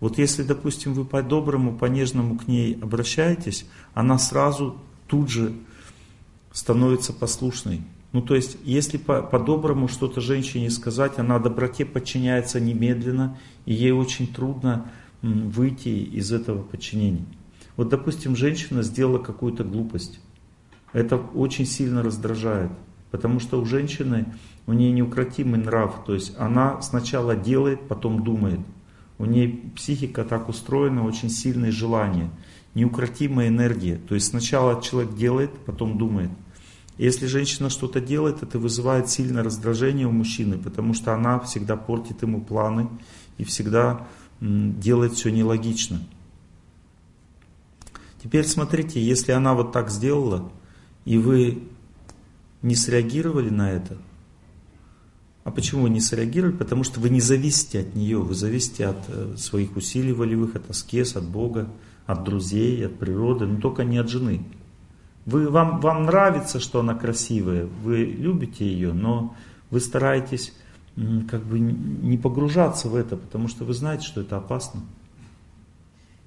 Вот 0.00 0.18
если, 0.18 0.42
допустим, 0.42 0.94
вы 0.94 1.04
по-доброму, 1.04 1.76
по-нежному 1.76 2.36
к 2.38 2.48
ней 2.48 2.76
обращаетесь, 2.80 3.66
она 3.94 4.18
сразу 4.18 4.76
тут 5.06 5.30
же 5.30 5.54
становится 6.52 7.12
послушной. 7.12 7.82
Ну, 8.14 8.22
то 8.22 8.36
есть, 8.36 8.56
если 8.62 8.96
по-доброму 8.96 9.88
что-то 9.88 10.20
женщине 10.20 10.70
сказать, 10.70 11.18
она 11.18 11.40
доброте 11.40 11.84
подчиняется 11.84 12.60
немедленно, 12.60 13.36
и 13.66 13.74
ей 13.74 13.90
очень 13.90 14.32
трудно 14.32 14.86
выйти 15.20 15.88
из 15.88 16.30
этого 16.30 16.62
подчинения. 16.62 17.24
Вот, 17.76 17.88
допустим, 17.88 18.36
женщина 18.36 18.84
сделала 18.84 19.18
какую-то 19.18 19.64
глупость. 19.64 20.20
Это 20.92 21.16
очень 21.16 21.66
сильно 21.66 22.04
раздражает, 22.04 22.70
потому 23.10 23.40
что 23.40 23.60
у 23.60 23.64
женщины, 23.64 24.26
у 24.68 24.74
нее 24.74 24.92
неукротимый 24.92 25.58
нрав, 25.58 26.04
то 26.04 26.14
есть 26.14 26.34
она 26.38 26.80
сначала 26.82 27.34
делает, 27.34 27.88
потом 27.88 28.22
думает. 28.22 28.60
У 29.18 29.24
нее 29.24 29.58
психика 29.74 30.22
так 30.22 30.48
устроена, 30.48 31.04
очень 31.04 31.30
сильные 31.30 31.72
желания, 31.72 32.30
неукротимая 32.74 33.48
энергия. 33.48 33.96
То 33.96 34.14
есть 34.14 34.28
сначала 34.28 34.80
человек 34.80 35.16
делает, 35.16 35.50
потом 35.66 35.98
думает. 35.98 36.30
Если 36.96 37.26
женщина 37.26 37.70
что-то 37.70 38.00
делает, 38.00 38.42
это 38.42 38.58
вызывает 38.58 39.08
сильное 39.08 39.42
раздражение 39.42 40.06
у 40.06 40.12
мужчины, 40.12 40.58
потому 40.58 40.94
что 40.94 41.12
она 41.12 41.40
всегда 41.40 41.76
портит 41.76 42.22
ему 42.22 42.40
планы 42.40 42.88
и 43.36 43.44
всегда 43.44 44.06
делает 44.40 45.14
все 45.14 45.30
нелогично. 45.30 46.00
Теперь 48.22 48.46
смотрите, 48.46 49.02
если 49.02 49.32
она 49.32 49.54
вот 49.54 49.72
так 49.72 49.90
сделала, 49.90 50.50
и 51.04 51.18
вы 51.18 51.64
не 52.62 52.76
среагировали 52.76 53.50
на 53.50 53.70
это, 53.70 53.98
а 55.42 55.50
почему 55.50 55.82
вы 55.82 55.90
не 55.90 56.00
среагировали? 56.00 56.56
Потому 56.56 56.84
что 56.84 57.00
вы 57.00 57.10
не 57.10 57.20
зависите 57.20 57.80
от 57.80 57.94
нее, 57.94 58.18
вы 58.18 58.34
зависите 58.34 58.86
от 58.86 59.04
э, 59.08 59.34
своих 59.36 59.76
усилий 59.76 60.14
волевых, 60.14 60.56
от 60.56 60.70
аскез, 60.70 61.16
от 61.16 61.28
Бога, 61.28 61.68
от 62.06 62.24
друзей, 62.24 62.86
от 62.86 62.98
природы, 62.98 63.46
но 63.46 63.60
только 63.60 63.84
не 63.84 63.98
от 63.98 64.08
жены. 64.08 64.42
Вы, 65.26 65.48
вам, 65.48 65.80
вам 65.80 66.04
нравится, 66.04 66.60
что 66.60 66.80
она 66.80 66.94
красивая, 66.94 67.66
вы 67.66 68.04
любите 68.04 68.66
ее, 68.66 68.92
но 68.92 69.34
вы 69.70 69.80
стараетесь 69.80 70.54
как 71.28 71.42
бы 71.42 71.58
не 71.58 72.18
погружаться 72.18 72.88
в 72.88 72.94
это, 72.94 73.16
потому 73.16 73.48
что 73.48 73.64
вы 73.64 73.74
знаете, 73.74 74.06
что 74.06 74.20
это 74.20 74.36
опасно. 74.36 74.82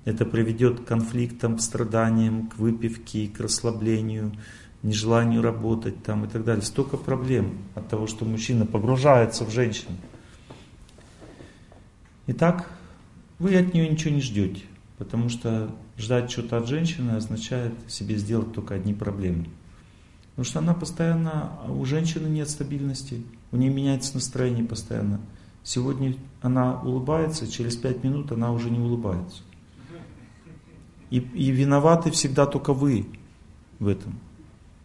Это 0.04 0.26
приведет 0.26 0.80
к 0.80 0.86
конфликтам, 0.86 1.58
к 1.58 1.62
страданиям, 1.62 2.48
к 2.48 2.58
выпивке, 2.58 3.28
к 3.28 3.40
расслаблению, 3.40 4.32
нежеланию 4.82 5.42
работать 5.42 6.02
там 6.04 6.26
и 6.26 6.28
так 6.28 6.44
далее. 6.44 6.64
Столько 6.64 6.98
проблем 6.98 7.58
от 7.76 7.90
того, 7.90 8.08
что 8.08 8.26
мужчина 8.26 8.66
погружается 8.66 9.46
в 9.46 9.52
женщину. 9.52 9.98
Итак, 12.28 12.70
вы 13.40 13.56
от 13.56 13.74
нее 13.74 13.88
ничего 13.90 14.14
не 14.14 14.22
ждете, 14.22 14.64
потому 14.98 15.30
что 15.30 15.72
ждать 15.98 16.32
что-то 16.32 16.58
от 16.58 16.68
женщины 16.68 17.12
означает 17.12 17.74
себе 17.88 18.18
сделать 18.18 18.54
только 18.54 18.76
одни 18.76 18.94
проблемы. 18.94 19.48
Потому 20.32 20.46
что 20.46 20.60
она 20.60 20.74
постоянно, 20.74 21.52
у 21.68 21.84
женщины 21.86 22.28
нет 22.28 22.50
стабильности, 22.50 23.24
у 23.52 23.58
нее 23.58 23.74
меняется 23.74 24.14
настроение 24.14 24.64
постоянно. 24.64 25.20
Сегодня 25.64 26.16
она 26.42 26.80
улыбается, 26.82 27.52
через 27.52 27.76
пять 27.76 28.04
минут 28.04 28.32
она 28.32 28.52
уже 28.52 28.70
не 28.70 28.80
улыбается. 28.80 29.42
И, 31.10 31.18
и 31.18 31.52
виноваты 31.52 32.12
всегда 32.12 32.46
только 32.46 32.74
вы 32.74 33.08
в 33.80 33.88
этом. 33.88 34.20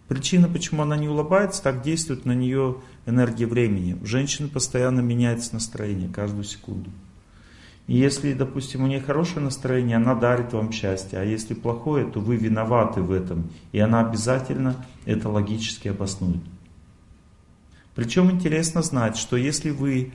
Причина, 0.09 0.49
почему 0.49 0.83
она 0.83 0.97
не 0.97 1.09
улыбается, 1.09 1.63
так 1.63 1.83
действует 1.83 2.25
на 2.25 2.33
нее 2.33 2.77
энергия 3.07 3.47
времени. 3.47 3.99
У 4.01 4.07
женщины 4.07 4.49
постоянно 4.49 5.01
меняется 5.01 5.55
настроение 5.55 6.09
каждую 6.09 6.45
секунду. 6.45 6.91
И 7.87 7.97
если, 7.97 8.33
допустим, 8.33 8.85
у 8.85 8.87
нее 8.87 9.01
хорошее 9.01 9.41
настроение, 9.41 9.97
она 9.97 10.15
дарит 10.15 10.53
вам 10.53 10.73
счастье. 10.73 11.19
А 11.19 11.25
если 11.25 11.55
плохое, 11.55 12.07
то 12.07 12.21
вы 12.21 12.37
виноваты 12.37 13.03
в 13.03 13.11
этом. 13.11 13.51
И 13.73 13.79
она 13.81 14.01
обязательно 14.01 14.77
это 15.05 15.29
логически 15.29 15.89
обоснует. 15.89 16.43
Причем 17.95 18.31
интересно 18.31 18.83
знать, 18.83 19.17
что 19.17 19.37
если 19.37 19.71
вы 19.71 20.13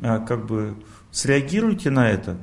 а, 0.00 0.20
как 0.20 0.46
бы 0.46 0.74
среагируете 1.10 1.90
на 1.90 2.08
это, 2.08 2.38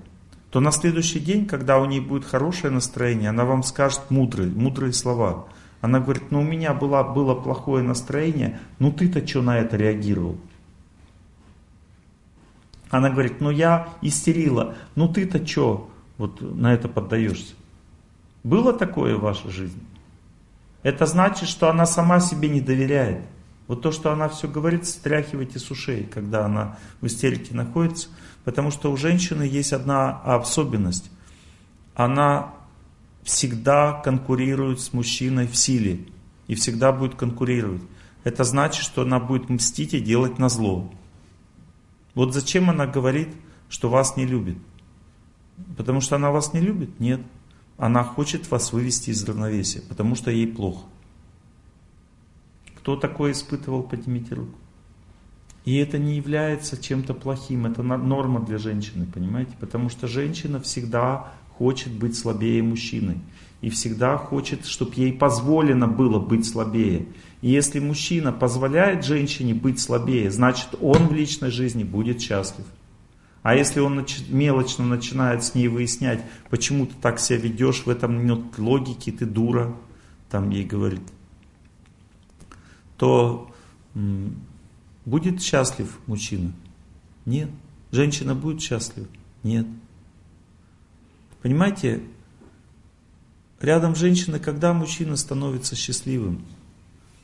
то 0.52 0.60
на 0.60 0.72
следующий 0.72 1.20
день, 1.20 1.46
когда 1.46 1.80
у 1.80 1.86
нее 1.86 2.02
будет 2.02 2.26
хорошее 2.26 2.72
настроение, 2.72 3.30
она 3.30 3.46
вам 3.46 3.64
скажет 3.64 4.02
мудрые, 4.10 4.50
мудрые 4.50 4.94
слова. 4.94 5.48
Она 5.82 6.00
говорит, 6.00 6.32
ну 6.32 6.42
у 6.42 6.44
меня 6.44 6.74
было, 6.74 7.04
было 7.04 7.36
плохое 7.36 7.84
настроение, 7.84 8.60
ну 8.80 8.92
ты-то 8.92 9.26
что 9.26 9.42
на 9.42 9.60
это 9.60 9.78
реагировал? 9.78 10.38
Она 12.90 13.10
говорит, 13.10 13.42
ну 13.42 13.50
я 13.50 13.90
истерила, 14.02 14.76
ну 14.96 15.08
ты-то 15.08 15.46
что 15.46 15.90
вот 16.18 16.42
на 16.42 16.74
это 16.74 16.88
поддаешься? 16.88 17.54
Было 18.44 18.74
такое 18.74 19.16
в 19.18 19.22
вашей 19.22 19.52
жизни? 19.52 19.82
Это 20.84 21.06
значит, 21.06 21.50
что 21.50 21.70
она 21.70 21.86
сама 21.86 22.20
себе 22.20 22.50
не 22.50 22.62
доверяет. 22.62 23.22
Вот 23.68 23.82
то, 23.82 23.92
что 23.92 24.12
она 24.14 24.30
все 24.30 24.48
говорит, 24.48 24.86
стряхивайте 24.86 25.60
с 25.60 25.70
ушей, 25.70 26.06
когда 26.06 26.46
она 26.46 26.78
в 27.02 27.08
истерике 27.08 27.54
находится. 27.54 28.08
Потому 28.46 28.72
что 28.72 28.92
у 28.92 28.96
женщины 28.96 29.44
есть 29.44 29.74
одна 29.74 30.22
особенность. 30.22 31.12
Она 31.94 32.54
всегда 33.24 33.92
конкурирует 33.92 34.80
с 34.80 34.94
мужчиной 34.94 35.48
в 35.48 35.58
силе. 35.58 36.06
И 36.48 36.56
всегда 36.56 36.94
будет 36.94 37.16
конкурировать. 37.16 37.82
Это 38.24 38.46
значит, 38.46 38.82
что 38.82 39.02
она 39.02 39.20
будет 39.20 39.50
мстить 39.50 39.94
и 39.94 40.00
делать 40.00 40.40
на 40.40 40.48
зло. 40.48 40.90
Вот 42.18 42.34
зачем 42.34 42.72
она 42.72 42.88
говорит, 42.88 43.30
что 43.70 43.90
вас 43.90 44.18
не 44.18 44.26
любит? 44.26 44.58
Потому 45.78 46.02
что 46.02 46.16
она 46.16 46.32
вас 46.32 46.52
не 46.52 46.60
любит? 46.60 47.00
Нет. 47.00 47.22
Она 47.78 48.04
хочет 48.04 48.50
вас 48.50 48.74
вывести 48.74 49.12
из 49.12 49.24
равновесия, 49.24 49.84
потому 49.88 50.16
что 50.16 50.32
ей 50.32 50.48
плохо. 50.48 50.88
Кто 52.80 52.96
такое 52.96 53.34
испытывал, 53.34 53.84
поднимите 53.84 54.34
руку. 54.34 54.58
И 55.64 55.76
это 55.76 56.00
не 56.00 56.16
является 56.16 56.82
чем-то 56.82 57.14
плохим, 57.14 57.68
это 57.68 57.84
норма 57.84 58.44
для 58.44 58.58
женщины, 58.58 59.06
понимаете? 59.06 59.52
Потому 59.60 59.90
что 59.90 60.08
женщина 60.08 60.60
всегда 60.60 61.34
хочет 61.60 61.94
быть 61.94 62.18
слабее 62.18 62.64
мужчины. 62.64 63.20
И 63.62 63.70
всегда 63.70 64.18
хочет, 64.18 64.66
чтобы 64.66 64.96
ей 64.96 65.14
позволено 65.14 65.88
было 65.88 66.18
быть 66.18 66.48
слабее. 66.48 67.06
Если 67.42 67.80
мужчина 67.80 68.32
позволяет 68.32 69.06
женщине 69.06 69.54
быть 69.54 69.80
слабее, 69.80 70.32
значит 70.32 70.70
он 70.82 71.08
в 71.08 71.14
личной 71.14 71.52
жизни 71.52 71.84
будет 71.84 72.22
счастлив. 72.22 72.66
А 73.44 73.56
если 73.56 73.80
он 73.80 74.06
мелочно 74.30 74.84
начинает 74.84 75.44
с 75.44 75.54
ней 75.54 75.68
выяснять, 75.68 76.22
почему 76.50 76.88
ты 76.88 76.96
так 77.02 77.20
себя 77.20 77.40
ведешь, 77.40 77.86
в 77.86 77.90
этом 77.90 78.26
нет 78.26 78.58
логики, 78.58 79.12
ты 79.12 79.26
дура, 79.26 79.76
там 80.30 80.50
ей 80.50 80.66
говорит, 80.66 81.02
то 82.98 83.50
будет 85.06 85.42
счастлив 85.42 86.00
мужчина? 86.08 86.52
Нет. 87.26 87.50
Женщина 87.92 88.36
будет 88.36 88.62
счастлива? 88.62 89.08
Нет. 89.44 89.66
Понимаете, 91.42 92.02
рядом 93.62 93.96
женщина, 93.96 94.40
когда 94.40 94.74
мужчина 94.74 95.16
становится 95.16 95.76
счастливым? 95.76 96.42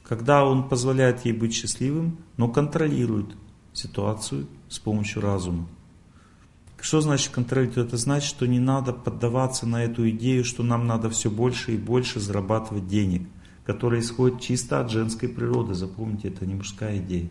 Когда 0.03 0.45
он 0.45 0.67
позволяет 0.67 1.25
ей 1.25 1.33
быть 1.33 1.53
счастливым, 1.53 2.17
но 2.37 2.49
контролирует 2.49 3.35
ситуацию 3.73 4.47
с 4.69 4.79
помощью 4.79 5.21
разума. 5.21 5.67
Что 6.79 6.99
значит 6.99 7.31
контролировать? 7.31 7.87
Это 7.87 7.97
значит, 7.97 8.27
что 8.27 8.45
не 8.45 8.59
надо 8.59 8.91
поддаваться 8.91 9.65
на 9.65 9.83
эту 9.83 10.09
идею, 10.09 10.43
что 10.43 10.63
нам 10.63 10.85
надо 10.85 11.09
все 11.09 11.31
больше 11.31 11.73
и 11.73 11.77
больше 11.77 12.19
зарабатывать 12.19 12.87
денег– 12.87 13.27
которая 13.65 14.01
исходит 14.01 14.41
чисто 14.41 14.79
от 14.79 14.91
женской 14.91 15.29
природы. 15.29 15.73
Запомните, 15.73 16.29
это 16.29 16.45
не 16.45 16.55
мужская 16.55 16.97
идея. 16.97 17.29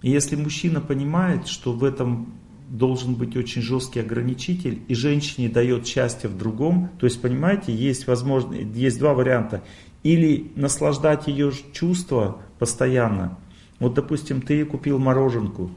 И 0.00 0.10
если 0.10 0.34
мужчина 0.36 0.80
понимает, 0.80 1.46
что 1.46 1.72
в 1.72 1.84
этом 1.84 2.34
должен 2.68 3.14
быть 3.14 3.36
очень 3.36 3.60
жесткий 3.60 4.00
ограничитель, 4.00 4.82
и 4.88 4.94
женщине 4.94 5.48
дает 5.48 5.86
счастье 5.86 6.28
в 6.28 6.38
другом, 6.38 6.90
то 6.98 7.06
есть, 7.06 7.20
понимаете, 7.20 7.74
есть, 7.74 8.06
возможно, 8.06 8.54
есть 8.54 8.98
два 8.98 9.12
варианта. 9.12 9.62
Или 10.02 10.52
наслаждать 10.56 11.28
ее 11.28 11.52
чувства 11.72 12.42
постоянно. 12.58 13.38
Вот, 13.78 13.94
допустим, 13.94 14.42
ты 14.42 14.64
купил 14.64 14.98
мороженку 14.98 15.70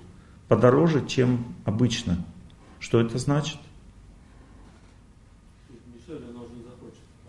подороже, 0.48 1.06
чем 1.06 1.46
обычно. 1.66 2.24
Что 2.80 3.02
это 3.02 3.18
значит? 3.18 3.58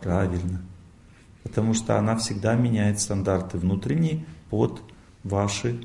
Правильно 0.00 0.62
потому 1.46 1.74
что 1.74 1.96
она 1.96 2.16
всегда 2.16 2.54
меняет 2.54 3.00
стандарты 3.00 3.56
внутренние 3.56 4.26
под 4.50 4.82
ваши 5.22 5.80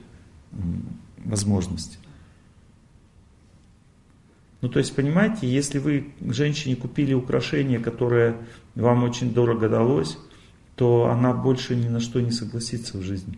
возможности. 1.24 2.00
Ну, 4.60 4.70
то 4.70 4.80
есть, 4.80 4.96
понимаете, 4.96 5.48
если 5.48 5.78
вы 5.78 6.14
женщине 6.20 6.76
купили 6.76 7.14
украшение, 7.14 7.80
которое 7.80 8.38
вам 8.76 9.04
очень 9.04 9.34
дорого 9.34 9.70
далось, 9.70 10.18
то 10.82 11.12
она 11.12 11.32
больше 11.32 11.76
ни 11.76 11.88
на 11.88 12.00
что 12.00 12.22
не 12.22 12.32
согласится 12.32 12.98
в 12.98 13.04
жизни. 13.04 13.38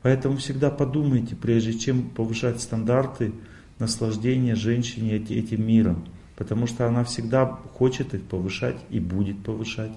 Поэтому 0.00 0.38
всегда 0.38 0.70
подумайте, 0.70 1.36
прежде 1.36 1.74
чем 1.74 2.08
повышать 2.08 2.62
стандарты 2.62 3.34
наслаждения 3.78 4.54
женщине 4.54 5.16
этим 5.16 5.66
миром. 5.66 6.08
Потому 6.36 6.66
что 6.66 6.88
она 6.88 7.04
всегда 7.04 7.44
хочет 7.44 8.14
их 8.14 8.22
повышать 8.22 8.78
и 8.88 8.98
будет 8.98 9.44
повышать. 9.44 9.92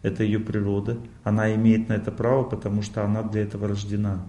Это 0.00 0.24
ее 0.24 0.40
природа. 0.40 0.96
Она 1.24 1.54
имеет 1.54 1.90
на 1.90 1.92
это 1.92 2.10
право, 2.10 2.44
потому 2.44 2.80
что 2.80 3.04
она 3.04 3.22
для 3.22 3.42
этого 3.42 3.68
рождена. 3.68 4.26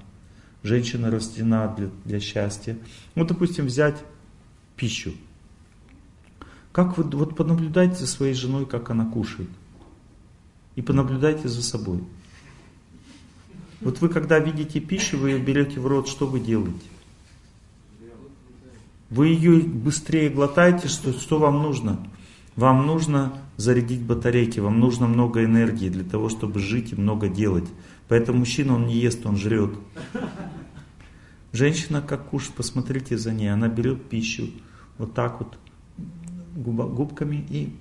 Женщина 0.63 1.09
рождена 1.09 1.73
для, 1.77 1.89
для 2.03 2.19
счастья. 2.19 2.77
Ну, 3.15 3.23
допустим, 3.23 3.67
взять 3.67 4.03
пищу. 4.75 5.13
Как 6.73 6.97
вы 6.97 7.05
вот 7.05 7.37
понаблюдайте 7.37 7.95
за 7.95 8.07
своей 8.07 8.33
женой, 8.33 8.65
как 8.65 8.89
она 8.89 9.05
кушает. 9.05 9.47
И 10.77 10.81
понаблюдайте 10.81 11.49
за 11.49 11.63
собой. 11.63 12.03
Вот 13.81 13.99
вы 13.99 14.09
когда 14.09 14.37
видите 14.37 14.79
пищу, 14.79 15.17
вы 15.17 15.31
ее 15.31 15.39
берете 15.39 15.79
в 15.79 15.87
рот, 15.87 16.07
что 16.07 16.27
вы 16.27 16.39
делаете? 16.39 16.85
Вы 19.09 19.27
ее 19.29 19.59
быстрее 19.59 20.29
глотаете, 20.29 20.87
что, 20.87 21.13
что 21.13 21.39
вам 21.39 21.63
нужно? 21.63 22.07
Вам 22.55 22.85
нужно 22.85 23.33
зарядить 23.55 24.01
батарейки, 24.01 24.59
вам 24.59 24.79
нужно 24.79 25.07
много 25.07 25.43
энергии 25.43 25.89
для 25.89 26.03
того, 26.03 26.29
чтобы 26.29 26.59
жить 26.59 26.93
и 26.93 26.95
много 26.95 27.27
делать. 27.27 27.67
Поэтому 28.07 28.39
мужчина, 28.39 28.75
он 28.75 28.85
не 28.85 28.97
ест, 28.97 29.25
он 29.25 29.35
жрет. 29.35 29.71
Женщина 31.53 32.03
как 32.03 32.29
кушает, 32.29 32.53
посмотрите 32.53 33.17
за 33.17 33.31
ней, 33.33 33.51
она 33.51 33.67
берет 33.67 34.07
пищу 34.09 34.51
вот 34.99 35.15
так 35.15 35.39
вот 35.39 35.57
губками 36.55 37.45
и... 37.49 37.75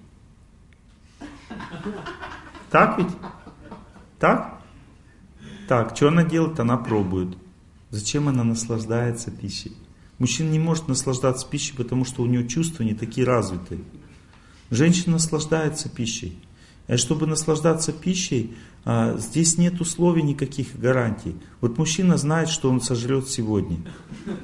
Так 2.71 2.99
ведь? 2.99 3.09
Так? 4.19 4.61
Так, 5.69 5.97
что 5.97 6.09
она 6.09 6.25
делает? 6.25 6.61
Она 6.61 6.77
пробует. 6.77 7.37
Зачем 7.91 8.29
она 8.29 8.45
наслаждается 8.45 9.31
пищей? 9.31 9.73
Мужчина 10.19 10.51
не 10.51 10.59
может 10.59 10.89
наслаждаться 10.89 11.47
пищей, 11.47 11.75
потому 11.77 12.05
что 12.05 12.23
у 12.23 12.27
него 12.27 12.47
чувства 12.47 12.83
не 12.83 12.95
такие 12.95 13.27
развитые. 13.27 13.81
Женщина 14.71 15.14
наслаждается 15.14 15.89
пищей. 15.89 16.39
И 16.89 16.97
чтобы 16.97 17.27
наслаждаться 17.27 17.93
пищей, 17.93 18.55
а, 18.85 19.17
здесь 19.19 19.59
нет 19.59 19.81
условий 19.81 20.23
никаких 20.23 20.79
гарантий. 20.79 21.37
Вот 21.61 21.79
мужчина 21.79 22.17
знает, 22.17 22.49
что 22.49 22.71
он 22.71 22.81
сожрет 22.81 23.29
сегодня. 23.29 23.79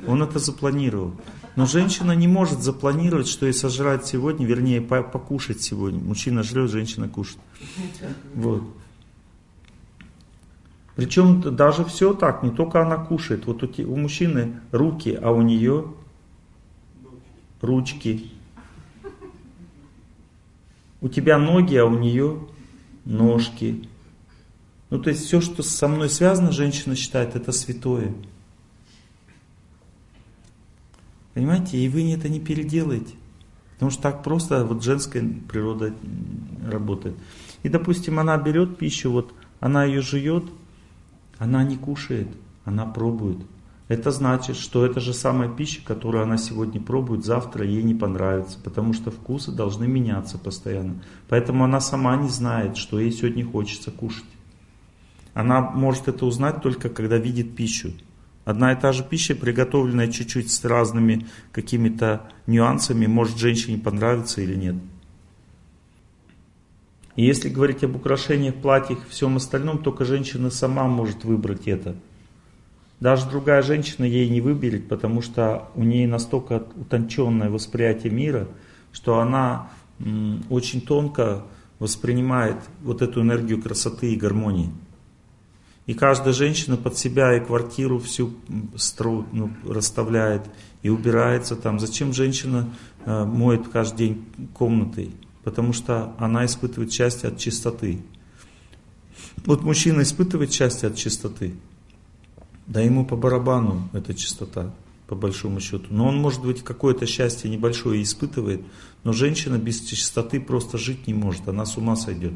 Он 0.07 0.23
это 0.23 0.39
запланировал. 0.39 1.15
Но 1.55 1.67
женщина 1.67 2.13
не 2.13 2.29
может 2.29 2.61
запланировать, 2.63 3.29
что 3.29 3.47
ей 3.47 3.53
сожрать 3.53 4.07
сегодня, 4.07 4.47
вернее, 4.47 4.81
покушать 4.81 5.61
сегодня. 5.61 6.01
Мужчина 6.01 6.43
жрет, 6.43 6.71
женщина 6.71 7.09
кушает. 7.09 7.41
Вот. 8.35 8.63
Причем 10.97 11.41
даже 11.57 11.85
все 11.85 12.15
так, 12.15 12.43
не 12.43 12.51
только 12.51 12.83
она 12.83 12.97
кушает. 12.97 13.47
Вот 13.47 13.63
у, 13.63 13.67
у 13.67 13.97
мужчины 13.97 14.61
руки, 14.73 15.19
а 15.21 15.31
у 15.31 15.43
нее 15.43 15.93
ручки. 17.61 18.31
У 21.01 21.09
тебя 21.09 21.39
ноги, 21.39 21.77
а 21.77 21.85
у 21.85 21.99
нее 21.99 22.47
ножки. 23.05 23.89
Ну, 24.91 25.01
то 25.01 25.11
есть 25.11 25.25
все, 25.25 25.41
что 25.41 25.63
со 25.63 25.89
мной 25.89 26.09
связано, 26.11 26.53
женщина 26.53 26.95
считает, 26.95 27.35
это 27.35 27.51
святое. 27.53 28.15
Понимаете? 31.35 31.79
И 31.79 31.89
вы 31.89 32.13
это 32.13 32.29
не 32.29 32.41
переделаете. 32.41 33.15
Потому 33.75 33.91
что 33.91 34.03
так 34.03 34.23
просто 34.23 34.65
вот 34.65 34.85
женская 34.85 35.29
природа 35.49 35.93
работает. 36.71 37.17
И, 37.63 37.69
допустим, 37.69 38.19
она 38.19 38.37
берет 38.37 38.79
пищу, 38.79 39.11
вот 39.11 39.33
она 39.61 39.85
ее 39.85 40.03
жует, 40.03 40.45
она 41.39 41.65
не 41.65 41.77
кушает, 41.77 42.29
она 42.65 42.87
пробует. 42.87 43.39
это 43.89 44.11
значит, 44.11 44.57
что 44.57 44.87
это 44.87 45.01
же 45.01 45.13
самая 45.13 45.49
пища, 45.49 45.81
которую 45.85 46.23
она 46.23 46.37
сегодня 46.37 46.81
пробует, 46.81 47.25
завтра 47.25 47.65
ей 47.65 47.83
не 47.83 47.95
понравится, 47.95 48.59
потому 48.63 48.93
что 48.93 49.11
вкусы 49.11 49.51
должны 49.51 49.87
меняться 49.89 50.39
постоянно. 50.39 51.03
Поэтому 51.29 51.65
она 51.65 51.81
сама 51.81 52.17
не 52.17 52.29
знает, 52.29 52.77
что 52.77 53.01
ей 53.01 53.11
сегодня 53.11 53.45
хочется 53.45 53.91
кушать. 53.91 54.25
Она 55.35 55.61
может 55.61 56.09
это 56.09 56.25
узнать 56.27 56.63
только 56.63 56.89
когда 56.89 57.19
видит 57.19 57.57
пищу. 57.57 57.93
Одна 58.45 58.73
и 58.73 58.81
та 58.81 58.93
же 58.93 59.05
пища, 59.05 59.35
приготовленная 59.35 60.09
чуть-чуть 60.09 60.51
с 60.51 60.65
разными 60.65 61.27
какими-то 61.53 62.29
нюансами, 62.47 63.07
может 63.07 63.39
женщине 63.39 63.79
понравиться 63.79 64.41
или 64.41 64.57
нет. 64.57 64.77
И 67.15 67.25
если 67.25 67.49
говорить 67.49 67.85
об 67.85 67.95
украшениях, 67.95 68.57
платьях 68.57 69.07
и 69.07 69.11
всем 69.11 69.37
остальном, 69.37 69.83
только 69.83 70.05
женщина 70.05 70.51
сама 70.51 70.85
может 70.87 71.25
выбрать 71.25 71.69
это. 71.69 71.95
Даже 73.01 73.29
другая 73.29 73.63
женщина 73.63 74.05
ей 74.05 74.29
не 74.29 74.41
выберет, 74.41 74.89
потому 74.89 75.23
что 75.23 75.69
у 75.75 75.83
нее 75.83 76.09
настолько 76.09 76.65
утонченное 76.77 77.51
восприятие 77.51 78.13
мира, 78.13 78.49
что 78.93 79.19
она 79.19 79.71
очень 80.49 80.81
тонко 80.81 81.45
воспринимает 81.79 82.57
вот 82.83 83.03
эту 83.03 83.21
энергию 83.23 83.61
красоты 83.61 84.13
и 84.13 84.17
гармонии. 84.17 84.71
И 85.93 85.95
каждая 85.95 86.33
женщина 86.33 86.79
под 86.79 86.97
себя 86.97 87.37
и 87.37 87.45
квартиру 87.45 87.99
всю 87.99 88.33
стру, 88.77 89.27
ну, 89.31 89.51
расставляет 89.69 90.41
и 90.81 90.89
убирается 90.89 91.55
там. 91.55 91.79
Зачем 91.79 92.15
женщина 92.15 92.73
э, 93.05 93.25
моет 93.27 93.69
каждый 93.69 93.99
день 93.99 94.25
комнаты? 94.55 95.11
Потому 95.45 95.75
что 95.75 96.15
она 96.17 96.47
испытывает 96.47 96.95
счастье 96.95 97.29
от 97.29 97.37
чистоты. 97.37 98.01
Вот 99.45 99.65
мужчина 99.65 100.01
испытывает 100.01 100.51
счастье 100.51 100.89
от 100.89 100.97
чистоты. 100.97 101.57
Да 102.67 102.81
ему 102.81 103.05
по 103.05 103.15
барабану 103.15 103.91
эта 103.93 104.15
чистота, 104.15 104.75
по 105.09 105.15
большому 105.15 105.61
счету. 105.61 105.89
Но 105.91 106.09
он, 106.09 106.17
может 106.17 106.41
быть, 106.41 106.65
какое-то 106.65 107.05
счастье 107.05 107.51
небольшое 107.51 108.03
испытывает, 108.03 108.63
но 109.05 109.13
женщина 109.13 109.59
без 109.59 109.83
чистоты 109.83 110.41
просто 110.41 110.79
жить 110.79 111.07
не 111.07 111.13
может, 111.13 111.49
она 111.49 111.67
с 111.67 111.77
ума 111.77 111.97
сойдет. 111.97 112.33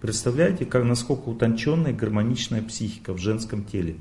Представляете, 0.00 0.64
как, 0.64 0.84
насколько 0.84 1.28
утонченная 1.28 1.92
гармоничная 1.92 2.62
психика 2.62 3.12
в 3.12 3.18
женском 3.18 3.64
теле. 3.64 3.96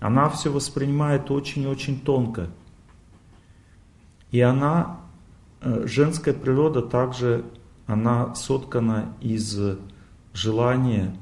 Она 0.00 0.28
все 0.30 0.50
воспринимает 0.50 1.30
очень-очень 1.30 2.00
тонко. 2.00 2.48
И 4.30 4.40
она, 4.40 5.00
э, 5.60 5.86
женская 5.86 6.32
природа 6.32 6.82
также, 6.82 7.44
она 7.86 8.34
соткана 8.34 9.14
из 9.20 9.58
желания 10.32 11.14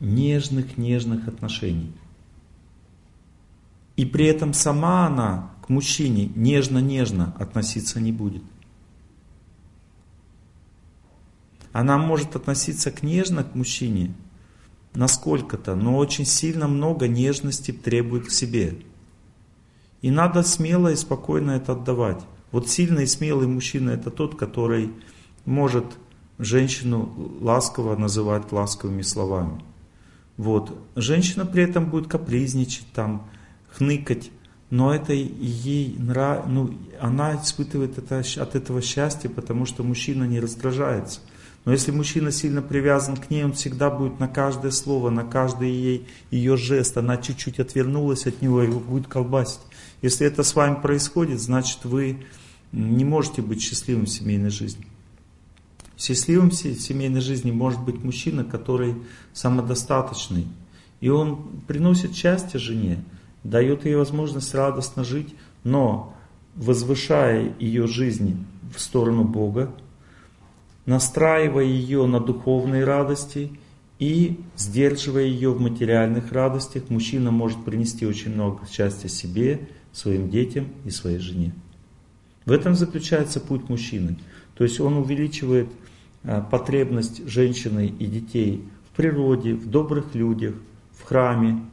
нежных-нежных 0.00 1.26
отношений. 1.26 1.92
И 3.96 4.04
при 4.04 4.26
этом 4.26 4.52
сама 4.52 5.06
она 5.06 5.50
к 5.64 5.68
мужчине 5.68 6.30
нежно-нежно 6.34 7.34
относиться 7.38 8.00
не 8.00 8.12
будет. 8.12 8.42
Она 11.74 11.98
может 11.98 12.36
относиться 12.36 12.92
к 12.92 13.02
нежно 13.02 13.42
к 13.42 13.56
мужчине, 13.56 14.14
насколько-то, 14.94 15.74
но 15.74 15.96
очень 15.96 16.24
сильно 16.24 16.68
много 16.68 17.08
нежности 17.08 17.72
требует 17.72 18.28
к 18.28 18.30
себе. 18.30 18.76
И 20.00 20.12
надо 20.12 20.44
смело 20.44 20.92
и 20.92 20.94
спокойно 20.94 21.50
это 21.50 21.72
отдавать. 21.72 22.22
Вот 22.52 22.68
сильный 22.68 23.02
и 23.02 23.08
смелый 23.08 23.48
мужчина 23.48 23.90
это 23.90 24.12
тот, 24.12 24.36
который 24.36 24.92
может 25.46 25.84
женщину 26.38 27.12
ласково 27.40 27.96
называть 27.96 28.52
ласковыми 28.52 29.02
словами. 29.02 29.60
Вот. 30.36 30.78
Женщина 30.94 31.44
при 31.44 31.64
этом 31.64 31.90
будет 31.90 32.06
капризничать, 32.06 32.86
там, 32.94 33.28
хныкать, 33.72 34.30
но 34.70 34.94
это 34.94 35.12
ей 35.12 35.96
нрав... 35.98 36.46
ну, 36.46 36.72
она 37.00 37.34
испытывает 37.34 37.98
это, 37.98 38.20
от 38.20 38.54
этого 38.54 38.80
счастья, 38.80 39.28
потому 39.28 39.66
что 39.66 39.82
мужчина 39.82 40.22
не 40.22 40.38
раздражается. 40.38 41.18
Но 41.64 41.72
если 41.72 41.92
мужчина 41.92 42.30
сильно 42.30 42.60
привязан 42.60 43.16
к 43.16 43.30
ней, 43.30 43.44
он 43.44 43.54
всегда 43.54 43.90
будет 43.90 44.20
на 44.20 44.28
каждое 44.28 44.70
слово, 44.70 45.08
на 45.10 45.24
каждый 45.24 45.70
ей, 45.70 46.06
ее 46.30 46.56
жест, 46.56 46.96
она 46.98 47.16
чуть-чуть 47.16 47.58
отвернулась 47.58 48.26
от 48.26 48.42
него, 48.42 48.62
его 48.62 48.80
будет 48.80 49.06
колбасить. 49.06 49.60
Если 50.02 50.26
это 50.26 50.42
с 50.42 50.54
вами 50.54 50.74
происходит, 50.80 51.40
значит 51.40 51.84
вы 51.84 52.24
не 52.72 53.04
можете 53.04 53.40
быть 53.40 53.62
счастливым 53.62 54.04
в 54.04 54.10
семейной 54.10 54.50
жизни. 54.50 54.86
Счастливым 55.96 56.50
в 56.50 56.54
семейной 56.54 57.20
жизни 57.20 57.50
может 57.50 57.80
быть 57.80 58.02
мужчина, 58.02 58.44
который 58.44 58.96
самодостаточный. 59.32 60.46
И 61.00 61.08
он 61.08 61.62
приносит 61.66 62.14
счастье 62.14 62.60
жене, 62.60 63.02
дает 63.42 63.86
ей 63.86 63.94
возможность 63.94 64.54
радостно 64.54 65.04
жить, 65.04 65.34
но 65.62 66.14
возвышая 66.56 67.54
ее 67.58 67.86
жизнь 67.86 68.44
в 68.74 68.80
сторону 68.80 69.24
Бога, 69.24 69.72
настраивая 70.86 71.64
ее 71.64 72.06
на 72.06 72.20
духовные 72.20 72.84
радости 72.84 73.50
и 73.98 74.40
сдерживая 74.56 75.24
ее 75.24 75.50
в 75.50 75.60
материальных 75.60 76.32
радостях, 76.32 76.90
мужчина 76.90 77.30
может 77.30 77.64
принести 77.64 78.06
очень 78.06 78.34
много 78.34 78.66
счастья 78.66 79.08
себе, 79.08 79.68
своим 79.92 80.28
детям 80.28 80.68
и 80.84 80.90
своей 80.90 81.18
жене. 81.18 81.54
В 82.44 82.52
этом 82.52 82.74
заключается 82.74 83.40
путь 83.40 83.68
мужчины. 83.68 84.18
То 84.56 84.64
есть 84.64 84.80
он 84.80 84.96
увеличивает 84.96 85.68
а, 86.24 86.40
потребность 86.40 87.26
женщины 87.28 87.86
и 87.86 88.06
детей 88.06 88.64
в 88.90 88.96
природе, 88.96 89.54
в 89.54 89.70
добрых 89.70 90.14
людях, 90.14 90.54
в 90.92 91.04
храме. 91.04 91.64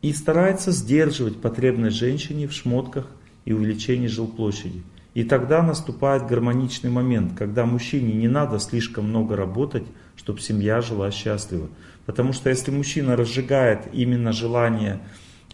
И 0.00 0.12
старается 0.12 0.72
сдерживать 0.72 1.40
потребность 1.40 1.96
женщине 1.96 2.48
в 2.48 2.52
шмотках 2.52 3.06
и 3.44 3.52
увеличении 3.52 4.06
жилплощади. 4.06 4.82
И 5.14 5.24
тогда 5.24 5.62
наступает 5.62 6.26
гармоничный 6.26 6.90
момент, 6.90 7.32
когда 7.36 7.66
мужчине 7.66 8.12
не 8.12 8.28
надо 8.28 8.58
слишком 8.60 9.08
много 9.08 9.34
работать, 9.36 9.84
чтобы 10.16 10.40
семья 10.40 10.80
жила 10.80 11.10
счастливо. 11.10 11.68
Потому 12.06 12.32
что 12.32 12.48
если 12.48 12.70
мужчина 12.70 13.16
разжигает 13.16 13.88
именно 13.92 14.32
желание 14.32 15.00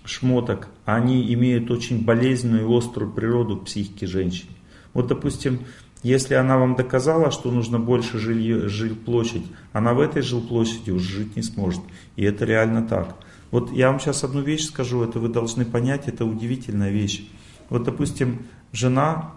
шмоток, 0.05 0.69
они 0.85 1.33
имеют 1.35 1.71
очень 1.71 2.05
болезненную 2.05 2.69
и 2.69 2.79
острую 2.79 3.11
природу 3.11 3.57
психики 3.57 4.05
женщин. 4.05 4.49
Вот, 4.93 5.09
допустим, 5.09 5.61
если 6.03 6.35
она 6.35 6.59
вам 6.59 6.77
доказала, 6.77 7.31
что 7.31 7.51
нужно 7.51 7.79
больше 7.79 8.19
жилье, 8.19 8.69
жилплощадь, 8.69 9.47
она 9.73 9.95
в 9.95 10.01
этой 10.01 10.23
жилплощади 10.23 10.91
уже 10.91 11.19
жить 11.19 11.37
не 11.37 11.43
сможет. 11.43 11.81
И 12.17 12.25
это 12.25 12.45
реально 12.45 12.87
так. 12.87 13.17
Вот 13.51 13.73
я 13.73 13.91
вам 13.91 14.01
сейчас 14.01 14.23
одну 14.23 14.43
вещь 14.43 14.65
скажу, 14.65 15.03
это 15.03 15.19
вы 15.19 15.29
должны 15.29 15.65
понять, 15.65 16.09
это 16.09 16.25
удивительная 16.25 16.91
вещь. 16.91 17.27
Вот, 17.71 17.85
допустим, 17.85 18.47
жена 18.73 19.33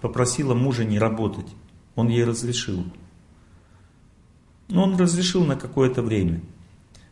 попросила 0.00 0.54
мужа 0.54 0.84
не 0.84 0.98
работать. 0.98 1.46
Он 1.94 2.08
ей 2.08 2.24
разрешил. 2.24 2.84
Но 4.68 4.84
он 4.84 4.96
разрешил 4.96 5.44
на 5.44 5.56
какое-то 5.56 6.02
время. 6.02 6.40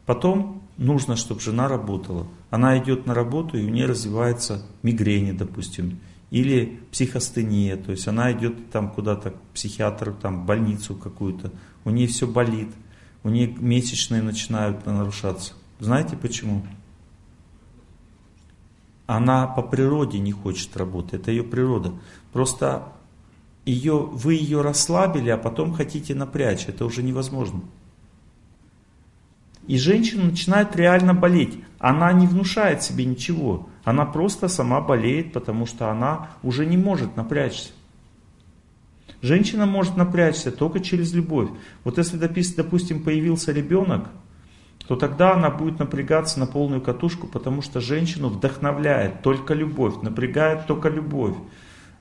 Потом 0.04 0.62
нужно, 0.76 1.16
чтобы 1.16 1.40
жена 1.40 1.68
работала. 1.68 2.26
Она 2.50 2.78
идет 2.78 3.06
на 3.06 3.14
работу, 3.14 3.58
и 3.58 3.64
у 3.64 3.68
нее 3.68 3.86
развивается 3.86 4.64
мигрени, 4.82 5.32
допустим, 5.32 5.98
или 6.30 6.80
психостения, 6.90 7.76
то 7.76 7.92
есть 7.92 8.06
она 8.08 8.32
идет 8.32 8.70
там 8.70 8.90
куда-то 8.90 9.30
к 9.30 9.40
психиатру, 9.54 10.14
там, 10.14 10.42
в 10.42 10.46
больницу 10.46 10.94
какую-то, 10.94 11.52
у 11.84 11.90
нее 11.90 12.08
все 12.08 12.26
болит, 12.26 12.68
у 13.22 13.28
нее 13.28 13.48
месячные 13.58 14.22
начинают 14.22 14.84
нарушаться. 14.86 15.54
Знаете 15.78 16.16
почему? 16.16 16.66
Она 19.06 19.46
по 19.46 19.62
природе 19.62 20.18
не 20.18 20.32
хочет 20.32 20.76
работать, 20.76 21.20
это 21.20 21.30
ее 21.30 21.44
природа. 21.44 21.92
Просто 22.32 22.92
ее, 23.64 23.98
вы 23.98 24.34
ее 24.34 24.62
расслабили, 24.62 25.30
а 25.30 25.36
потом 25.36 25.72
хотите 25.74 26.14
напрячь, 26.14 26.68
это 26.68 26.84
уже 26.84 27.02
невозможно. 27.02 27.62
И 29.66 29.78
женщина 29.78 30.24
начинает 30.24 30.76
реально 30.76 31.12
болеть. 31.12 31.58
Она 31.78 32.12
не 32.12 32.26
внушает 32.26 32.82
себе 32.82 33.04
ничего. 33.04 33.68
Она 33.84 34.04
просто 34.06 34.48
сама 34.48 34.80
болеет, 34.80 35.32
потому 35.32 35.66
что 35.66 35.90
она 35.90 36.30
уже 36.42 36.66
не 36.66 36.76
может 36.76 37.16
напрячься. 37.16 37.70
Женщина 39.22 39.66
может 39.66 39.96
напрячься 39.96 40.52
только 40.52 40.80
через 40.80 41.12
любовь. 41.12 41.48
Вот 41.82 41.98
если, 41.98 42.16
допустим, 42.16 43.02
появился 43.02 43.50
ребенок, 43.50 44.08
то 44.86 44.94
тогда 44.94 45.34
она 45.34 45.50
будет 45.50 45.78
напрягаться 45.78 46.38
на 46.38 46.46
полную 46.46 46.80
катушку, 46.80 47.26
потому 47.26 47.60
что 47.60 47.80
женщину 47.80 48.28
вдохновляет 48.28 49.22
только 49.22 49.52
любовь, 49.52 49.94
напрягает 50.02 50.66
только 50.66 50.88
любовь, 50.88 51.34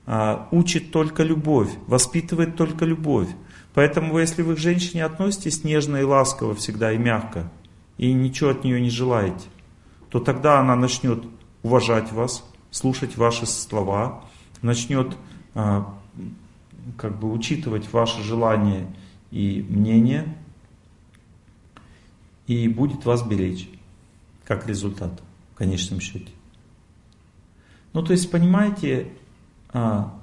а, 0.06 0.48
учит 0.52 0.92
только 0.92 1.24
любовь, 1.24 1.70
воспитывает 1.86 2.56
только 2.56 2.84
любовь. 2.84 3.28
Поэтому 3.74 4.18
если 4.18 4.42
вы 4.42 4.54
к 4.54 4.58
женщине 4.58 5.04
относитесь 5.04 5.64
нежно 5.64 5.96
и 5.96 6.04
ласково 6.04 6.54
всегда 6.54 6.92
и 6.92 6.98
мягко, 6.98 7.50
и 7.98 8.12
ничего 8.12 8.50
от 8.50 8.62
нее 8.62 8.80
не 8.80 8.90
желаете, 8.90 9.46
то 10.08 10.20
тогда 10.20 10.60
она 10.60 10.76
начнет 10.76 11.24
уважать 11.62 12.12
вас, 12.12 12.48
слушать 12.70 13.16
ваши 13.16 13.46
слова, 13.46 14.24
начнет 14.62 15.16
а, 15.54 15.92
как 16.96 17.18
бы 17.18 17.32
учитывать 17.32 17.92
ваши 17.92 18.22
желания 18.22 18.86
и 19.32 19.66
мнения, 19.68 20.36
и 22.46 22.68
будет 22.68 23.04
вас 23.04 23.22
беречь, 23.26 23.68
как 24.44 24.66
результат 24.66 25.20
в 25.52 25.56
конечном 25.56 26.00
счете. 26.00 26.30
Ну, 27.92 28.02
то 28.02 28.12
есть, 28.12 28.30
понимаете, 28.30 29.08
а, 29.72 30.14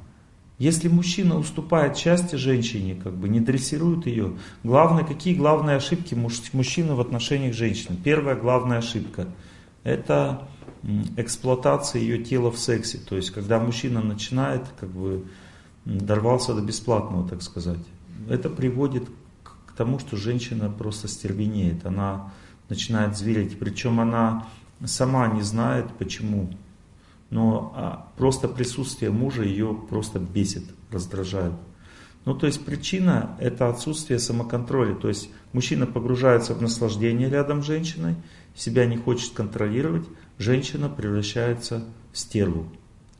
если 0.59 0.87
мужчина 0.87 1.37
уступает 1.37 1.95
части 1.95 2.35
женщине, 2.35 2.95
как 2.95 3.15
бы 3.15 3.27
не 3.27 3.39
дрессирует 3.39 4.05
ее, 4.05 4.33
главное, 4.63 5.03
какие 5.03 5.33
главные 5.33 5.77
ошибки 5.77 6.13
мужчины 6.13 6.93
в 6.93 7.01
отношениях 7.01 7.55
женщин? 7.55 7.97
Первая 8.01 8.35
главная 8.35 8.77
ошибка– 8.77 9.27
это 9.83 10.47
эксплуатация 11.17 12.01
ее 12.01 12.23
тела 12.23 12.51
в 12.51 12.57
сексе. 12.57 12.97
То 12.97 13.15
есть, 13.15 13.31
когда 13.31 13.59
мужчина 13.59 14.01
начинает, 14.01 14.63
как 14.79 14.89
бы, 14.89 15.25
дорвался 15.85 16.53
до 16.53 16.61
бесплатного, 16.61 17.27
так 17.27 17.41
сказать. 17.41 17.79
Это 18.29 18.49
приводит 18.49 19.03
к 19.73 19.77
тому, 19.77 19.99
что 19.99 20.17
женщина 20.17 20.69
просто 20.69 21.07
стервенеет, 21.07 21.85
она 21.85 22.31
начинает 22.69 23.17
звереть. 23.17 23.57
Причем 23.59 23.99
она 23.99 24.47
сама 24.85 25.27
не 25.27 25.41
знает, 25.41 25.87
почему 25.97 26.49
но 27.33 27.73
а, 27.75 28.11
просто 28.15 28.47
присутствие 28.47 29.09
мужа 29.09 29.41
ее 29.41 29.75
просто 29.89 30.19
бесит, 30.19 30.65
раздражает. 30.91 31.53
Ну, 32.25 32.35
то 32.35 32.45
есть 32.45 32.63
причина 32.63 33.35
это 33.39 33.69
отсутствие 33.69 34.19
самоконтроля. 34.19 34.93
То 34.93 35.07
есть 35.07 35.31
мужчина 35.51 35.87
погружается 35.87 36.53
в 36.53 36.61
наслаждение 36.61 37.29
рядом 37.29 37.63
с 37.63 37.65
женщиной, 37.65 38.17
себя 38.55 38.85
не 38.85 38.97
хочет 38.97 39.33
контролировать, 39.33 40.05
женщина 40.37 40.89
превращается 40.89 41.83
в 42.11 42.19
стерву. 42.19 42.67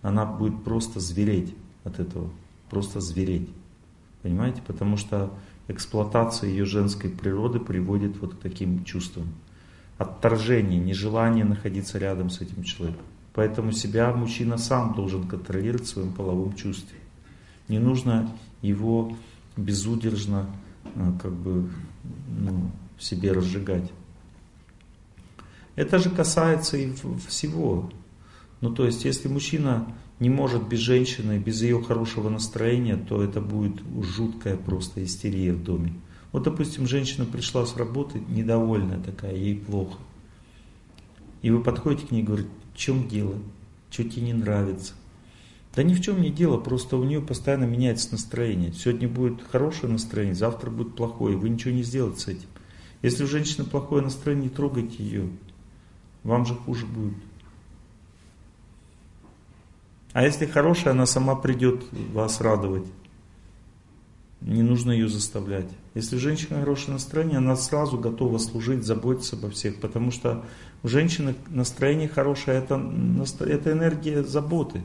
Она 0.04 0.28
будет 0.28 0.64
просто 0.64 1.00
звереть 1.00 1.56
от 1.84 2.00
этого, 2.00 2.30
просто 2.70 3.02
звереть. 3.02 3.50
Понимаете? 4.22 4.62
Потому 4.68 4.96
что 4.96 5.34
эксплуатация 5.68 6.50
ее 6.50 6.66
женской 6.66 7.10
природы 7.10 7.60
приводит 7.60 8.18
вот 8.20 8.36
к 8.36 8.40
таким 8.40 8.84
чувствам. 8.84 9.34
Отторжение, 9.98 10.80
нежелание 10.80 11.46
находиться 11.46 11.98
рядом 11.98 12.30
с 12.30 12.42
этим 12.42 12.64
человеком. 12.64 13.06
Поэтому 13.34 13.72
себя 13.72 14.12
мужчина 14.12 14.58
сам 14.58 14.94
должен 14.94 15.28
контролировать 15.28 15.86
в 15.86 15.90
своем 15.90 16.14
половом 16.14 16.54
чувстве. 16.54 16.98
Не 17.68 17.80
нужно 17.80 18.30
его 18.62 19.16
безудержно 19.58 20.48
э, 20.96 21.12
как 21.22 21.34
бы, 21.34 21.70
ну, 22.40 22.72
в 22.98 23.04
себе 23.04 23.32
разжигать. 23.32 23.92
Это 25.76 25.98
же 25.98 26.10
касается 26.10 26.78
и 26.78 26.94
всего. 27.28 27.90
Ну 28.62 28.74
то 28.74 28.86
есть, 28.86 29.06
если 29.06 29.28
мужчина 29.28 29.88
не 30.24 30.30
может 30.30 30.66
без 30.70 30.80
женщины, 30.80 31.38
без 31.38 31.62
ее 31.62 31.84
хорошего 31.84 32.30
настроения, 32.30 32.96
то 32.96 33.22
это 33.22 33.42
будет 33.42 33.84
жуткая 34.02 34.56
просто 34.56 35.04
истерия 35.04 35.52
в 35.52 35.62
доме. 35.62 35.94
Вот, 36.32 36.44
допустим, 36.44 36.88
женщина 36.88 37.26
пришла 37.26 37.66
с 37.66 37.76
работы, 37.76 38.22
недовольная 38.30 39.00
такая, 39.00 39.36
ей 39.36 39.58
плохо. 39.58 39.98
И 41.42 41.52
вы 41.52 41.62
подходите 41.62 42.08
к 42.08 42.12
ней 42.12 42.22
и 42.22 42.24
говорите, 42.24 42.50
в 42.74 42.78
чем 42.78 43.10
дело? 43.10 43.36
Что 43.90 44.06
тебе 44.06 44.22
не 44.22 44.34
нравится? 44.34 44.94
Да 45.76 45.84
ни 45.84 45.94
в 45.94 46.00
чем 46.00 46.22
не 46.22 46.30
дело, 46.30 46.58
просто 46.58 46.96
у 46.96 47.04
нее 47.04 47.20
постоянно 47.20 47.66
меняется 47.66 48.14
настроение. 48.14 48.72
Сегодня 48.72 49.10
будет 49.10 49.44
хорошее 49.52 49.92
настроение, 49.92 50.36
завтра 50.36 50.70
будет 50.70 50.96
плохое, 50.96 51.36
вы 51.36 51.50
ничего 51.50 51.74
не 51.74 51.84
сделаете 51.84 52.20
с 52.22 52.28
этим. 52.30 52.48
Если 53.02 53.26
у 53.26 53.28
женщины 53.28 53.66
плохое 53.66 54.02
настроение, 54.02 54.46
не 54.50 54.56
трогайте 54.56 55.04
ее, 55.04 55.28
вам 56.24 56.46
же 56.46 56.56
хуже 56.56 56.86
будет. 56.86 57.16
А 60.14 60.24
если 60.24 60.46
хорошая, 60.46 60.94
она 60.94 61.06
сама 61.06 61.36
придет 61.36 61.84
вас 61.92 62.40
радовать. 62.40 62.86
Не 64.42 64.62
нужно 64.62 64.92
ее 64.92 65.08
заставлять. 65.08 65.68
Если 65.96 66.18
у 66.18 66.20
женщины 66.20 66.60
хорошее 66.60 66.94
настроение, 66.94 67.38
она 67.38 67.56
сразу 67.56 67.98
готова 67.98 68.38
служить, 68.38 68.84
заботиться 68.84 69.36
обо 69.36 69.50
всех, 69.50 69.80
потому 69.80 70.12
что 70.12 70.46
у 70.84 70.88
женщины 70.88 71.34
настроение 71.48 72.10
хорошее, 72.10 72.58
это, 72.58 72.76
это 73.40 73.72
энергия 73.72 74.22
заботы. 74.24 74.82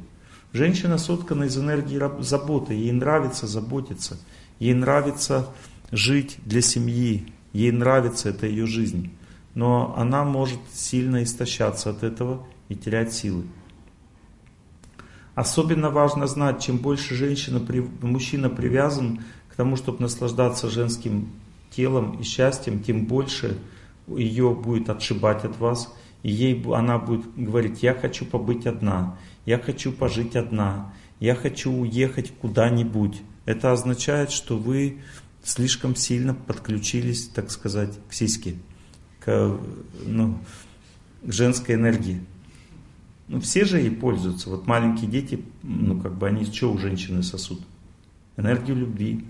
Женщина 0.53 0.97
соткана 0.97 1.45
из 1.45 1.59
энергии 1.59 2.01
заботы, 2.23 2.73
ей 2.73 2.93
нравится 2.93 3.47
заботиться, 3.47 4.17
ей 4.61 4.75
нравится 4.75 5.49
жить 5.91 6.39
для 6.45 6.63
семьи, 6.63 7.27
ей 7.53 7.73
нравится, 7.73 8.31
это 8.31 8.47
ее 8.47 8.67
жизнь. 8.67 9.11
Но 9.55 9.95
она 9.99 10.25
может 10.25 10.61
сильно 10.73 11.23
истощаться 11.23 11.91
от 11.91 12.03
этого 12.03 12.47
и 12.69 12.77
терять 12.77 13.13
силы. 13.13 13.45
Особенно 15.39 15.89
важно 15.91 16.27
знать, 16.27 16.65
чем 16.65 16.79
больше 16.79 17.15
женщина, 17.15 17.65
мужчина 18.03 18.51
привязан 18.51 19.21
к 19.49 19.55
тому, 19.55 19.77
чтобы 19.77 20.01
наслаждаться 20.01 20.69
женским 20.69 21.31
телом 21.71 22.19
и 22.19 22.25
счастьем, 22.25 22.83
тем 22.83 23.07
больше 23.07 23.57
ее 24.09 24.53
будет 24.53 24.91
отшибать 24.91 25.45
от 25.45 25.57
вас, 25.61 25.95
и 26.25 26.33
ей 26.33 26.61
она 26.75 26.99
будет 26.99 27.33
говорить, 27.37 27.85
я 27.85 27.95
хочу 27.95 28.27
побыть 28.27 28.67
одна, 28.67 29.17
я 29.47 29.61
хочу 29.61 29.93
пожить 29.93 30.35
одна, 30.35 30.93
я 31.21 31.37
хочу 31.37 31.71
уехать 31.71 32.33
куда-нибудь. 32.41 33.23
Это 33.45 33.71
означает, 33.71 34.33
что 34.33 34.59
вы 34.59 35.03
слишком 35.45 35.95
сильно 35.95 36.35
подключились, 36.35 37.29
так 37.29 37.53
сказать, 37.53 37.97
к 38.11 38.13
сиське, 38.13 38.57
к, 39.21 39.57
ну, 40.05 40.37
к 41.23 41.33
женской 41.33 41.77
энергии. 41.77 42.27
Ну, 43.29 43.41
все 43.41 43.65
же 43.65 43.79
ей 43.79 43.91
пользуются. 43.91 44.51
Вот 44.51 44.67
маленькие 44.67 45.11
дети, 45.11 45.45
ну, 45.63 46.01
как 46.01 46.17
бы 46.17 46.27
они 46.27 46.45
что 46.45 46.73
у 46.73 46.79
женщины 46.79 47.23
сосут? 47.23 47.61
Энергию 48.37 48.77
любви. 48.77 49.25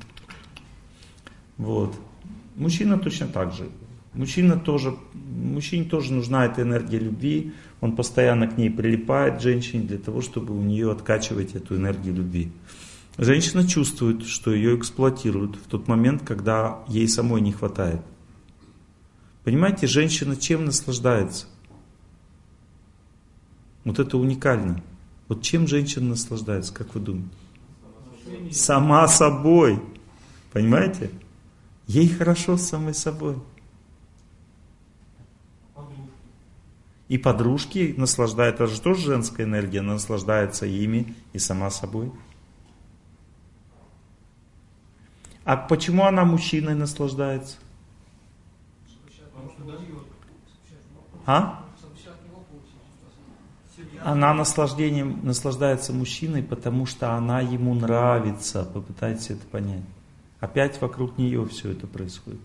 Вот. 1.56 1.98
Мужчина 2.54 2.98
точно 2.98 3.26
так 3.26 3.52
же. 3.52 3.68
Мужчина 4.14 4.58
тоже, 4.58 4.96
мужчине 5.14 5.84
тоже 5.84 6.12
нужна 6.12 6.46
эта 6.46 6.62
энергия 6.62 6.98
любви, 6.98 7.52
он 7.80 7.94
постоянно 7.94 8.48
к 8.48 8.56
ней 8.56 8.70
прилипает, 8.70 9.40
женщине, 9.40 9.84
для 9.84 9.98
того, 9.98 10.22
чтобы 10.22 10.58
у 10.58 10.62
нее 10.62 10.90
откачивать 10.90 11.54
эту 11.54 11.76
энергию 11.76 12.14
любви. 12.14 12.50
Женщина 13.18 13.66
чувствует, 13.66 14.24
что 14.24 14.52
ее 14.52 14.76
эксплуатируют 14.76 15.56
в 15.56 15.68
тот 15.68 15.88
момент, 15.88 16.22
когда 16.24 16.78
ей 16.88 17.06
самой 17.08 17.40
не 17.40 17.52
хватает. 17.52 18.00
Понимаете, 19.44 19.86
женщина 19.86 20.36
чем 20.36 20.64
наслаждается? 20.64 21.46
Вот 23.88 23.98
это 23.98 24.18
уникально. 24.18 24.82
Вот 25.28 25.40
чем 25.40 25.66
женщина 25.66 26.10
наслаждается, 26.10 26.74
как 26.74 26.94
вы 26.94 27.00
думаете? 27.00 27.30
Сама 28.52 29.08
собой. 29.08 29.82
Понимаете? 30.52 31.10
Ей 31.86 32.06
хорошо 32.06 32.58
с 32.58 32.68
самой 32.68 32.92
собой. 32.92 33.36
И 37.08 37.16
подружки 37.16 37.94
наслаждаются, 37.96 38.64
это 38.64 38.74
же 38.74 38.78
тоже 38.82 39.06
женская 39.06 39.44
энергия, 39.44 39.80
она 39.80 39.94
наслаждается 39.94 40.66
ими 40.66 41.14
и 41.32 41.38
сама 41.38 41.70
собой. 41.70 42.12
А 45.44 45.56
почему 45.56 46.04
она 46.04 46.26
мужчиной 46.26 46.74
наслаждается? 46.74 47.56
А? 51.24 51.64
Она 54.10 54.32
наслаждением 54.32 55.20
наслаждается 55.22 55.92
мужчиной, 55.92 56.42
потому 56.42 56.86
что 56.86 57.12
она 57.12 57.40
ему 57.40 57.74
нравится. 57.74 58.64
Попытайтесь 58.64 59.28
это 59.30 59.44
понять. 59.46 59.84
Опять 60.40 60.80
вокруг 60.80 61.18
нее 61.18 61.46
все 61.46 61.72
это 61.72 61.86
происходит. 61.86 62.40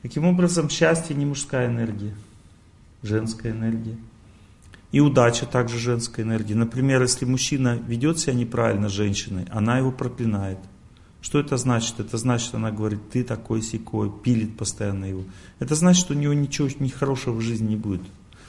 Таким 0.00 0.24
образом, 0.24 0.70
счастье 0.70 1.14
не 1.14 1.26
мужская 1.26 1.66
энергия 1.66 2.14
женская 3.02 3.52
энергия. 3.52 3.98
И 4.90 5.00
удача 5.00 5.44
также 5.44 5.78
женская 5.78 6.22
энергия. 6.22 6.54
Например, 6.54 7.02
если 7.02 7.26
мужчина 7.26 7.78
ведет 7.86 8.18
себя 8.18 8.32
неправильно 8.32 8.88
с 8.88 8.92
женщиной, 8.92 9.46
она 9.50 9.76
его 9.76 9.92
проклинает. 9.92 10.58
Что 11.20 11.40
это 11.40 11.58
значит? 11.58 12.00
Это 12.00 12.16
значит, 12.16 12.54
она 12.54 12.70
говорит, 12.70 13.10
ты 13.10 13.22
такой 13.22 13.60
секой, 13.60 14.10
пилит 14.10 14.56
постоянно 14.56 15.04
его. 15.04 15.24
Это 15.58 15.74
значит, 15.74 16.00
что 16.00 16.14
у 16.14 16.16
него 16.16 16.32
ничего 16.32 16.68
нехорошего 16.78 17.34
в 17.34 17.42
жизни 17.42 17.70
не 17.70 17.76
будет. 17.76 18.02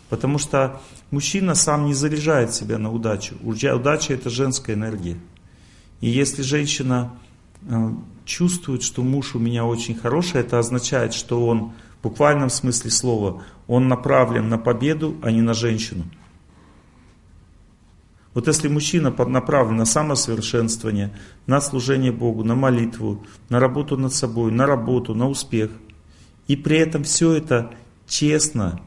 Потому 0.10 0.38
что 0.38 0.82
мужчина 1.12 1.54
сам 1.56 1.86
не 1.86 1.94
заряжает 1.94 2.54
себя 2.54 2.78
на 2.78 2.92
удачу. 2.92 3.36
Удача 3.44 4.14
это 4.14 4.30
женская 4.30 4.74
энергия. 4.74 5.18
И 6.00 6.10
если 6.10 6.44
женщина 6.44 7.12
э, 7.64 7.90
чувствует, 8.24 8.84
что 8.84 9.04
муж 9.04 9.36
у 9.36 9.40
меня 9.40 9.66
очень 9.66 9.96
хороший, 9.96 10.42
это 10.42 10.60
означает, 10.60 11.14
что 11.14 11.46
он 11.46 11.74
в 12.00 12.04
буквальном 12.04 12.50
смысле 12.50 12.92
слова, 12.92 13.44
он 13.68 13.88
направлен 13.88 14.48
на 14.48 14.58
победу, 14.58 15.18
а 15.24 15.32
не 15.32 15.42
на 15.42 15.54
женщину. 15.54 16.06
Вот 18.34 18.48
если 18.48 18.68
мужчина 18.68 19.10
направлен 19.10 19.78
на 19.78 19.86
самосовершенствование, 19.86 21.12
на 21.48 21.60
служение 21.60 22.12
Богу, 22.12 22.44
на 22.44 22.54
молитву, 22.54 23.26
на 23.50 23.60
работу 23.60 23.98
над 23.98 24.14
собой, 24.14 24.52
на 24.52 24.68
работу, 24.68 25.16
на 25.16 25.28
успех, 25.28 25.72
и 26.48 26.56
при 26.56 26.78
этом 26.78 27.04
все 27.04 27.34
это 27.34 27.72
честно 28.08 28.80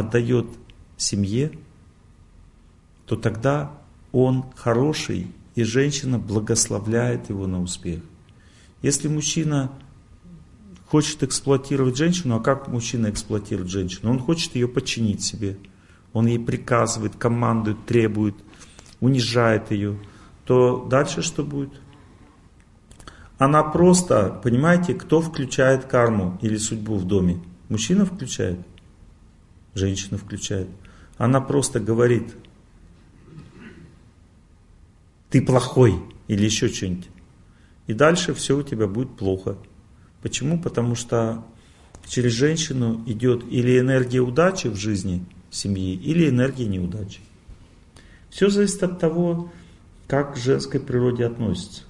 отдает 0.00 0.46
семье, 0.96 1.52
то 3.06 3.16
тогда 3.16 3.72
он 4.12 4.44
хороший, 4.56 5.28
и 5.54 5.62
женщина 5.62 6.18
благословляет 6.18 7.28
его 7.30 7.46
на 7.46 7.60
успех. 7.62 8.00
Если 8.82 9.08
мужчина 9.08 9.70
хочет 10.86 11.22
эксплуатировать 11.22 11.96
женщину, 11.96 12.36
а 12.36 12.40
как 12.40 12.68
мужчина 12.68 13.10
эксплуатирует 13.10 13.70
женщину? 13.70 14.10
Он 14.10 14.18
хочет 14.18 14.54
ее 14.54 14.68
подчинить 14.68 15.22
себе. 15.22 15.56
Он 16.12 16.26
ей 16.26 16.38
приказывает, 16.38 17.14
командует, 17.16 17.84
требует, 17.86 18.34
унижает 19.00 19.70
ее. 19.70 19.98
То 20.44 20.86
дальше 20.90 21.22
что 21.22 21.44
будет? 21.44 21.72
Она 23.38 23.62
просто, 23.62 24.40
понимаете, 24.42 24.94
кто 24.94 25.20
включает 25.20 25.84
карму 25.84 26.38
или 26.42 26.56
судьбу 26.56 26.96
в 26.96 27.06
доме? 27.06 27.40
Мужчина 27.68 28.04
включает, 28.04 28.58
женщина 29.80 30.18
включает. 30.18 30.68
Она 31.16 31.40
просто 31.40 31.80
говорит, 31.80 32.34
ты 35.30 35.42
плохой 35.42 35.94
или 36.28 36.44
еще 36.44 36.68
что-нибудь. 36.68 37.08
И 37.86 37.92
дальше 37.94 38.34
все 38.34 38.56
у 38.56 38.62
тебя 38.62 38.86
будет 38.86 39.16
плохо. 39.16 39.56
Почему? 40.22 40.60
Потому 40.60 40.94
что 40.94 41.44
через 42.06 42.32
женщину 42.32 43.02
идет 43.06 43.44
или 43.50 43.78
энергия 43.78 44.20
удачи 44.20 44.68
в 44.68 44.76
жизни 44.76 45.24
семьи, 45.50 45.94
или 45.94 46.28
энергия 46.28 46.66
неудачи. 46.66 47.20
Все 48.28 48.48
зависит 48.48 48.82
от 48.82 48.98
того, 48.98 49.50
как 50.06 50.34
к 50.34 50.36
женской 50.36 50.80
природе 50.80 51.24
относится. 51.26 51.82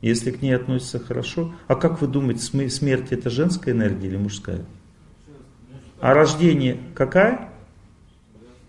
Если 0.00 0.30
к 0.30 0.42
ней 0.42 0.52
относится 0.52 0.98
хорошо, 0.98 1.54
а 1.66 1.74
как 1.74 2.00
вы 2.00 2.08
думаете, 2.08 2.70
смерть 2.70 3.12
это 3.12 3.30
женская 3.30 3.72
энергия 3.72 4.08
или 4.08 4.16
мужская? 4.16 4.64
А 6.04 6.12
рождение 6.12 6.78
какая? 6.94 7.48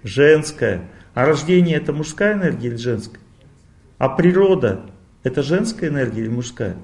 Женская. 0.06 0.90
А 1.14 1.26
рождение 1.26 1.76
это 1.76 1.92
мужская 1.92 2.34
энергия 2.34 2.70
или 2.70 2.78
женская? 2.78 3.20
А 3.98 4.08
природа 4.08 4.86
это 5.22 5.44
женская 5.44 5.90
энергия 5.90 6.22
или 6.22 6.30
мужская? 6.30 6.78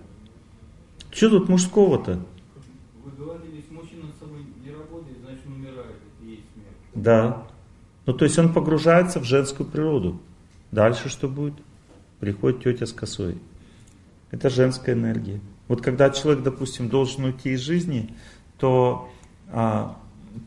Что 1.10 1.30
тут 1.30 1.48
мужского-то? 1.48 2.20
Вы 3.02 3.12
говорили, 3.12 3.62
если 3.62 3.74
мужчина 3.74 4.08
с 4.14 4.20
собой 4.20 4.42
не 4.62 4.74
работает, 4.74 5.20
значит 5.24 5.40
он 5.48 5.54
умирает, 5.54 5.86
это 5.86 6.30
есть 6.30 6.44
смерть. 6.54 6.76
Да. 6.96 7.48
Ну 8.06 8.12
то 8.12 8.26
есть 8.26 8.38
он 8.38 8.52
погружается 8.52 9.22
в 9.22 9.24
женскую 9.24 9.70
природу. 9.70 10.20
Дальше 10.74 11.08
что 11.08 11.30
будет? 11.30 11.56
Приходит 12.20 12.62
тетя 12.62 12.88
с 12.88 12.92
косой. 12.92 13.38
Это 14.32 14.50
женская 14.50 14.96
энергия. 14.96 15.40
Вот 15.70 15.82
когда 15.82 16.10
человек, 16.10 16.44
допустим, 16.44 16.90
должен 16.90 17.24
уйти 17.24 17.52
из 17.52 17.62
жизни, 17.62 18.14
то 18.58 19.10
а, 19.48 19.98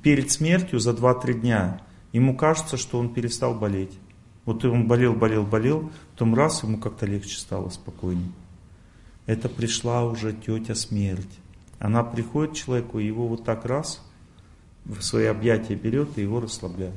перед 0.03 0.30
смертью 0.30 0.78
за 0.78 0.91
2-3 0.93 1.41
дня 1.41 1.80
ему 2.12 2.37
кажется, 2.37 2.76
что 2.76 2.99
он 2.99 3.12
перестал 3.12 3.55
болеть. 3.55 3.93
Вот 4.45 4.64
он 4.64 4.87
болел, 4.87 5.14
болел, 5.14 5.45
болел, 5.45 5.91
потом 6.12 6.35
раз, 6.35 6.62
ему 6.62 6.78
как-то 6.78 7.07
легче 7.07 7.39
стало, 7.39 7.70
спокойнее. 7.70 8.30
Это 9.26 9.49
пришла 9.49 10.05
уже 10.05 10.32
тетя 10.32 10.74
смерть. 10.74 11.39
Она 11.78 12.05
приходит 12.05 12.53
к 12.53 12.57
человеку, 12.57 12.99
его 12.99 13.26
вот 13.26 13.45
так 13.45 13.64
раз 13.64 14.03
в 14.85 15.01
свои 15.01 15.24
объятия 15.24 15.74
берет 15.74 16.18
и 16.18 16.22
его 16.22 16.41
расслабляет. 16.41 16.95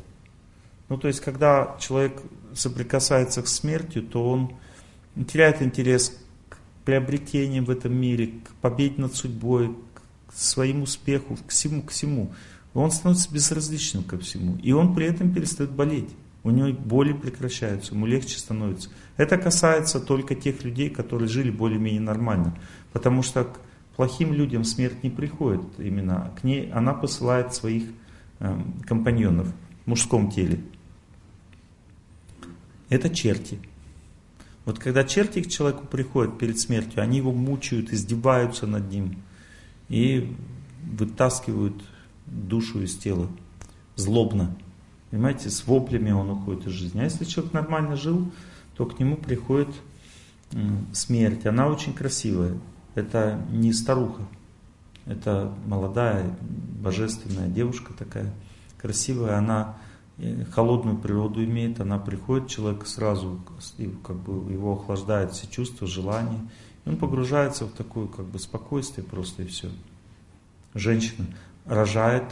Ну, 0.90 0.98
то 0.98 1.08
есть, 1.08 1.22
когда 1.22 1.76
человек 1.80 2.22
соприкасается 2.54 3.44
с 3.44 3.54
смертью, 3.54 4.04
то 4.04 4.30
он 4.30 4.54
теряет 5.28 5.62
интерес 5.62 6.18
приобретениям 6.86 7.66
в 7.66 7.70
этом 7.70 7.96
мире, 7.96 8.28
к 8.28 8.52
победе 8.62 9.02
над 9.02 9.16
судьбой, 9.16 9.76
к 10.28 10.34
своему 10.34 10.84
успеху, 10.84 11.38
к 11.46 11.50
всему, 11.50 11.82
к 11.82 11.92
всему. 11.92 12.32
Он 12.78 12.92
становится 12.92 13.34
безразличным 13.34 14.04
ко 14.04 14.20
всему. 14.20 14.56
И 14.58 14.72
он 14.72 14.94
при 14.94 15.08
этом 15.08 15.34
перестает 15.34 15.72
болеть. 15.72 16.10
У 16.44 16.52
него 16.52 16.72
боли 16.72 17.12
прекращаются, 17.12 17.96
ему 17.96 18.06
легче 18.06 18.38
становится. 18.38 18.92
Это 19.18 19.40
касается 19.40 20.00
только 20.00 20.36
тех 20.36 20.64
людей, 20.64 20.92
которые 20.92 21.28
жили 21.28 21.50
более-менее 21.50 22.02
нормально. 22.02 22.56
Потому 22.94 23.24
что 23.24 23.46
к 23.46 23.60
плохим 23.96 24.32
людям 24.32 24.64
смерть 24.64 25.02
не 25.02 25.10
приходит 25.10 25.64
именно. 25.80 26.32
К 26.40 26.44
ней 26.44 26.70
она 26.72 26.94
посылает 26.94 27.56
своих 27.56 27.84
э, 28.40 28.62
компаньонов 28.86 29.48
в 29.86 29.90
мужском 29.90 30.30
теле. 30.30 30.62
Это 32.90 33.10
черти. 33.10 33.60
Вот 34.66 34.78
когда 34.78 35.04
черти 35.04 35.42
к 35.42 35.50
человеку 35.50 35.88
приходят 35.88 36.38
перед 36.38 36.60
смертью, 36.60 37.02
они 37.02 37.18
его 37.18 37.32
мучают, 37.32 37.92
издеваются 37.92 38.68
над 38.68 38.92
ним 38.92 39.18
и 39.90 40.36
вытаскивают 40.84 41.82
душу 42.28 42.82
из 42.82 42.96
тела 42.98 43.28
злобно. 43.96 44.56
Понимаете, 45.10 45.50
с 45.50 45.66
воплями 45.66 46.12
он 46.12 46.30
уходит 46.30 46.68
из 46.68 46.74
жизни. 46.74 47.00
А 47.00 47.06
если 47.06 47.26
человек 47.26 47.54
нормально 47.54 47.96
жил, 47.96 48.30
то 48.76 48.86
к 48.86 49.00
нему 49.00 49.16
приходит 49.16 49.70
смерть. 50.94 51.46
Она 51.46 51.68
очень 51.68 51.94
красивая. 51.94 52.58
Это 52.96 53.42
не 53.52 53.74
старуха. 53.74 54.22
Это 55.06 55.54
молодая, 55.66 56.38
божественная 56.82 57.48
девушка 57.48 57.94
такая, 57.94 58.34
красивая. 58.78 59.38
Она 59.38 59.78
холодную 60.52 60.98
природу 60.98 61.44
имеет, 61.44 61.80
она 61.80 62.00
приходит, 62.00 62.50
человек 62.50 62.88
сразу, 62.88 63.40
как 64.04 64.18
бы 64.18 64.52
его 64.52 64.74
охлаждает 64.74 65.32
все 65.32 65.48
чувства, 65.48 65.88
желания, 65.88 66.40
и 66.86 66.90
он 66.90 66.98
погружается 66.98 67.66
в 67.66 67.72
такое 67.72 68.08
как 68.08 68.26
бы 68.26 68.40
спокойствие 68.40 69.06
просто 69.06 69.44
и 69.44 69.48
все. 69.48 69.70
Женщина 70.74 71.28
рожает 71.68 72.24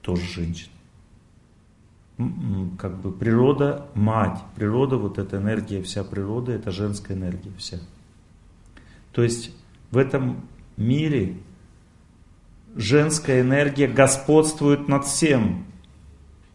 тоже 0.00 0.22
женщина. 0.22 0.72
Как 2.78 3.00
бы 3.00 3.10
природа 3.10 3.86
мать, 3.94 4.38
природа, 4.54 4.96
вот 4.96 5.18
эта 5.18 5.38
энергия, 5.38 5.82
вся 5.82 6.04
природа, 6.04 6.52
это 6.52 6.70
женская 6.70 7.14
энергия 7.14 7.50
вся. 7.58 7.78
То 9.12 9.22
есть 9.22 9.54
в 9.90 9.98
этом 9.98 10.42
мире 10.76 11.36
женская 12.76 13.40
энергия 13.40 13.88
господствует 13.88 14.88
над 14.88 15.04
всем, 15.04 15.64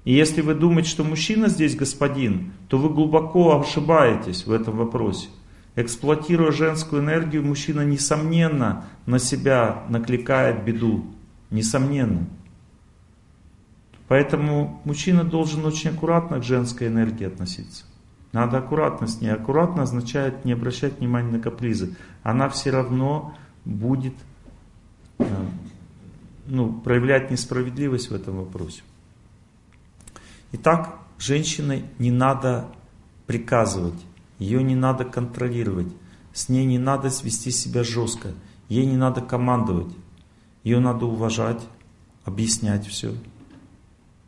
и 0.07 0.13
если 0.13 0.39
вы 0.41 0.55
думаете, 0.55 0.89
что 0.89 1.03
мужчина 1.03 1.49
здесь 1.49 1.75
господин, 1.75 2.53
то 2.69 2.78
вы 2.78 2.89
глубоко 2.89 3.59
ошибаетесь 3.59 4.45
в 4.45 4.53
этом 4.53 4.78
вопросе. 4.78 5.28
Эксплуатируя 5.75 6.53
женскую 6.53 7.01
энергию, 7.01 7.43
мужчина, 7.43 7.82
несомненно, 7.82 8.86
на 9.05 9.19
себя 9.19 9.84
накликает 9.89 10.63
беду. 10.63 11.05
Несомненно. 11.49 12.27
Поэтому 14.07 14.81
мужчина 14.85 15.23
должен 15.23 15.65
очень 15.65 15.91
аккуратно 15.91 16.39
к 16.39 16.43
женской 16.43 16.87
энергии 16.87 17.25
относиться. 17.25 17.85
Надо 18.31 18.57
аккуратно 18.57 19.07
с 19.07 19.21
ней. 19.21 19.29
Аккуратно 19.29 19.83
означает 19.83 20.45
не 20.45 20.53
обращать 20.53 20.99
внимания 20.99 21.31
на 21.31 21.39
капризы. 21.39 21.95
Она 22.23 22.49
все 22.49 22.71
равно 22.71 23.35
будет 23.65 24.13
э, 25.19 25.25
ну, 26.47 26.71
проявлять 26.71 27.31
несправедливость 27.31 28.09
в 28.09 28.15
этом 28.15 28.37
вопросе. 28.37 28.81
Итак, 30.53 30.95
женщиной 31.17 31.85
не 31.99 32.11
надо 32.11 32.67
приказывать, 33.25 33.99
ее 34.39 34.63
не 34.63 34.75
надо 34.75 35.03
контролировать, 35.03 35.87
с 36.33 36.47
ней 36.47 36.65
не 36.65 36.79
надо 36.79 37.09
свести 37.09 37.51
себя 37.51 37.83
жестко, 37.83 38.29
ей 38.69 38.85
не 38.85 38.95
надо 38.95 39.21
командовать, 39.21 39.93
ее 40.68 40.82
надо 40.82 41.05
уважать, 41.05 41.65
объяснять 42.26 42.86
все. 42.86 43.15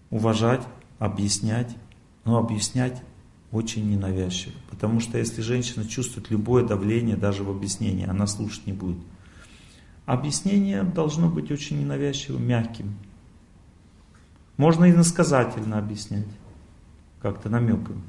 Уважать, 0.09 0.65
объяснять, 0.97 1.75
но 2.23 2.37
объяснять 2.37 3.01
очень 3.51 3.91
ненавязчиво. 3.91 4.55
Потому 4.69 5.01
что 5.01 5.17
если 5.17 5.41
женщина 5.41 5.85
чувствует 5.85 6.31
любое 6.31 6.65
давление, 6.65 7.17
даже 7.17 7.43
в 7.43 7.49
объяснении, 7.49 8.07
она 8.07 8.25
слушать 8.25 8.65
не 8.67 8.71
будет. 8.71 8.99
Объяснение 10.05 10.83
должно 10.83 11.27
быть 11.27 11.51
очень 11.51 11.81
ненавязчивым, 11.81 12.47
мягким, 12.47 12.95
можно 14.55 14.85
и 14.85 14.93
насказательно 14.93 15.77
объяснять, 15.77 16.27
как-то 17.21 17.49
намеком. 17.49 18.01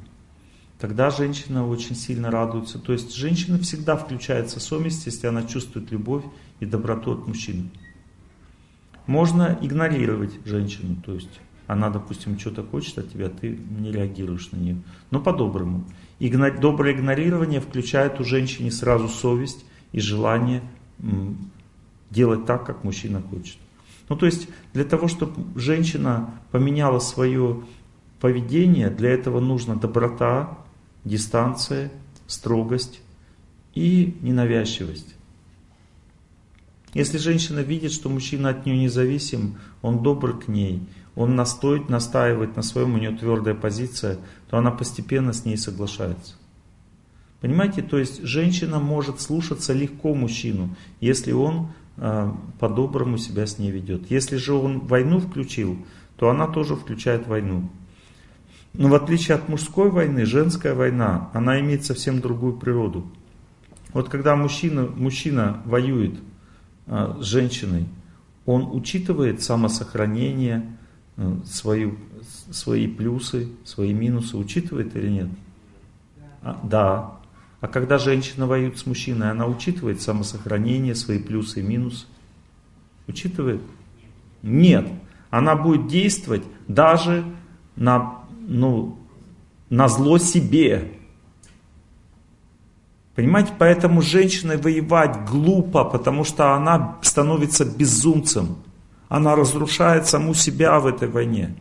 Тогда 0.79 1.11
женщина 1.11 1.67
очень 1.67 1.97
сильно 1.97 2.31
радуется. 2.31 2.79
То 2.79 2.93
есть 2.93 3.13
женщина 3.13 3.59
всегда 3.59 3.97
включается 3.97 4.61
в 4.61 4.63
совесть, 4.63 5.05
если 5.07 5.27
она 5.27 5.43
чувствует 5.43 5.91
любовь 5.91 6.25
и 6.61 6.65
доброту 6.65 7.13
от 7.13 7.27
мужчины. 7.27 7.71
Можно 9.11 9.59
игнорировать 9.61 10.39
женщину, 10.45 10.95
то 11.05 11.13
есть 11.15 11.41
она, 11.67 11.91
допустим, 11.91 12.39
что-то 12.39 12.63
хочет 12.63 12.97
от 12.99 13.13
тебя, 13.13 13.29
ты 13.29 13.59
не 13.81 13.91
реагируешь 13.91 14.53
на 14.53 14.57
нее. 14.57 14.77
Но 15.11 15.21
по-доброму. 15.21 15.85
Игно... 16.21 16.53
Доброе 16.53 16.95
игнорирование 16.95 17.61
включает 17.61 18.21
у 18.21 18.25
женщины 18.25 18.71
сразу 18.71 19.09
совесть 19.09 19.65
и 19.91 19.99
желание 19.99 20.63
делать 22.11 22.47
так, 22.47 22.65
как 22.65 22.85
мужчина 22.85 23.21
хочет. 23.21 23.59
Ну 24.09 24.15
то 24.15 24.27
есть 24.27 24.47
для 24.75 24.85
того, 24.85 25.09
чтобы 25.09 25.59
женщина 25.59 26.33
поменяла 26.53 27.01
свое 27.01 27.65
поведение, 28.21 28.91
для 28.91 29.11
этого 29.11 29.41
нужна 29.41 29.75
доброта, 29.75 30.57
дистанция, 31.05 31.91
строгость 32.29 33.01
и 33.75 34.17
ненавязчивость. 34.21 35.17
Если 36.93 37.19
женщина 37.19 37.61
видит, 37.61 37.93
что 37.93 38.09
мужчина 38.09 38.49
от 38.51 38.67
нее 38.67 38.77
независим, 38.77 39.57
он 39.81 40.03
добр 40.03 40.39
к 40.39 40.49
ней, 40.49 40.83
он 41.15 41.37
настоит, 41.37 41.89
настаивает 41.89 42.57
на 42.57 42.63
своем, 42.63 42.95
у 42.95 42.99
нее 42.99 43.13
твердая 43.17 43.55
позиция, 43.55 44.19
то 44.49 44.59
она 44.59 44.71
постепенно 44.71 45.33
с 45.33 45.45
ней 45.45 45.57
соглашается. 45.57 46.35
Понимаете, 47.41 47.83
то 47.83 47.99
есть 47.99 48.23
женщина 48.23 48.81
может 48.81 49.21
слушаться 49.21 49.73
легко 49.73 50.15
мужчину, 50.15 50.77
если 51.01 51.33
он 51.33 51.69
э, 51.97 52.33
по-доброму 52.59 53.19
себя 53.19 53.47
с 53.47 53.59
ней 53.59 53.71
ведет. 53.71 54.11
Если 54.11 54.37
же 54.37 54.53
он 54.53 54.81
войну 54.81 55.21
включил, 55.21 55.79
то 56.17 56.29
она 56.29 56.49
тоже 56.49 56.77
включает 56.77 57.27
войну. 57.27 57.71
Но 58.75 58.89
в 58.89 58.95
отличие 58.95 59.37
от 59.37 59.49
мужской 59.49 59.91
войны, 59.91 60.27
женская 60.27 60.75
война, 60.75 61.31
она 61.33 61.59
имеет 61.61 61.85
совсем 61.85 62.21
другую 62.21 62.55
природу. 62.55 63.11
Вот 63.93 64.09
когда 64.09 64.37
мужчина, 64.37 64.87
мужчина 64.87 65.63
воюет 65.65 66.21
с 66.91 67.25
женщиной, 67.25 67.87
он 68.47 68.69
учитывает 68.73 69.43
самосохранение, 69.43 70.77
а, 71.17 71.41
свою, 71.47 71.97
свои 72.51 72.89
плюсы, 72.89 73.49
свои 73.65 73.93
минусы, 73.93 74.37
учитывает 74.37 74.97
или 74.97 75.09
нет? 75.09 75.29
А, 76.43 76.61
да. 76.65 77.13
А 77.61 77.69
когда 77.69 77.99
женщина 77.99 78.47
воюет 78.47 78.79
с 78.79 78.87
мужчиной, 78.87 79.31
она 79.31 79.47
учитывает 79.47 80.01
самосохранение, 80.01 80.95
свои 80.95 81.19
плюсы 81.19 81.61
и 81.61 81.63
минусы? 81.63 82.07
Учитывает? 83.07 83.61
Нет. 84.43 84.89
Она 85.31 85.55
будет 85.55 85.87
действовать 85.87 86.43
даже 86.67 87.25
на, 87.77 88.25
ну, 88.49 88.99
на 89.69 89.89
зло 89.89 90.19
себе. 90.19 90.93
Понимаете, 93.21 93.53
поэтому 93.59 94.01
женщиной 94.01 94.57
воевать 94.57 95.27
глупо, 95.29 95.85
потому 95.85 96.25
что 96.25 96.55
она 96.55 96.97
становится 97.03 97.67
безумцем. 97.67 98.57
Она 99.11 99.37
разрушает 99.37 100.07
саму 100.07 100.33
себя 100.33 100.81
в 100.81 100.87
этой 100.87 101.07
войне. 101.07 101.55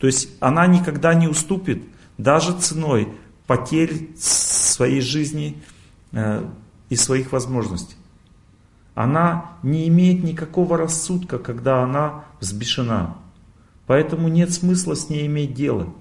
То 0.00 0.08
есть 0.08 0.28
она 0.40 0.66
никогда 0.66 1.14
не 1.14 1.28
уступит, 1.28 1.84
даже 2.18 2.58
ценой 2.58 3.06
потерь 3.46 4.10
своей 4.18 5.00
жизни 5.00 5.62
э, 6.10 6.44
и 6.88 6.96
своих 6.96 7.30
возможностей. 7.30 7.94
Она 8.96 9.52
не 9.62 9.86
имеет 9.86 10.24
никакого 10.24 10.76
рассудка, 10.76 11.38
когда 11.38 11.84
она 11.84 12.24
взбешена. 12.40 13.18
Поэтому 13.86 14.26
нет 14.26 14.52
смысла 14.52 14.96
с 14.96 15.08
ней 15.10 15.26
иметь 15.26 15.54
дело. 15.54 15.94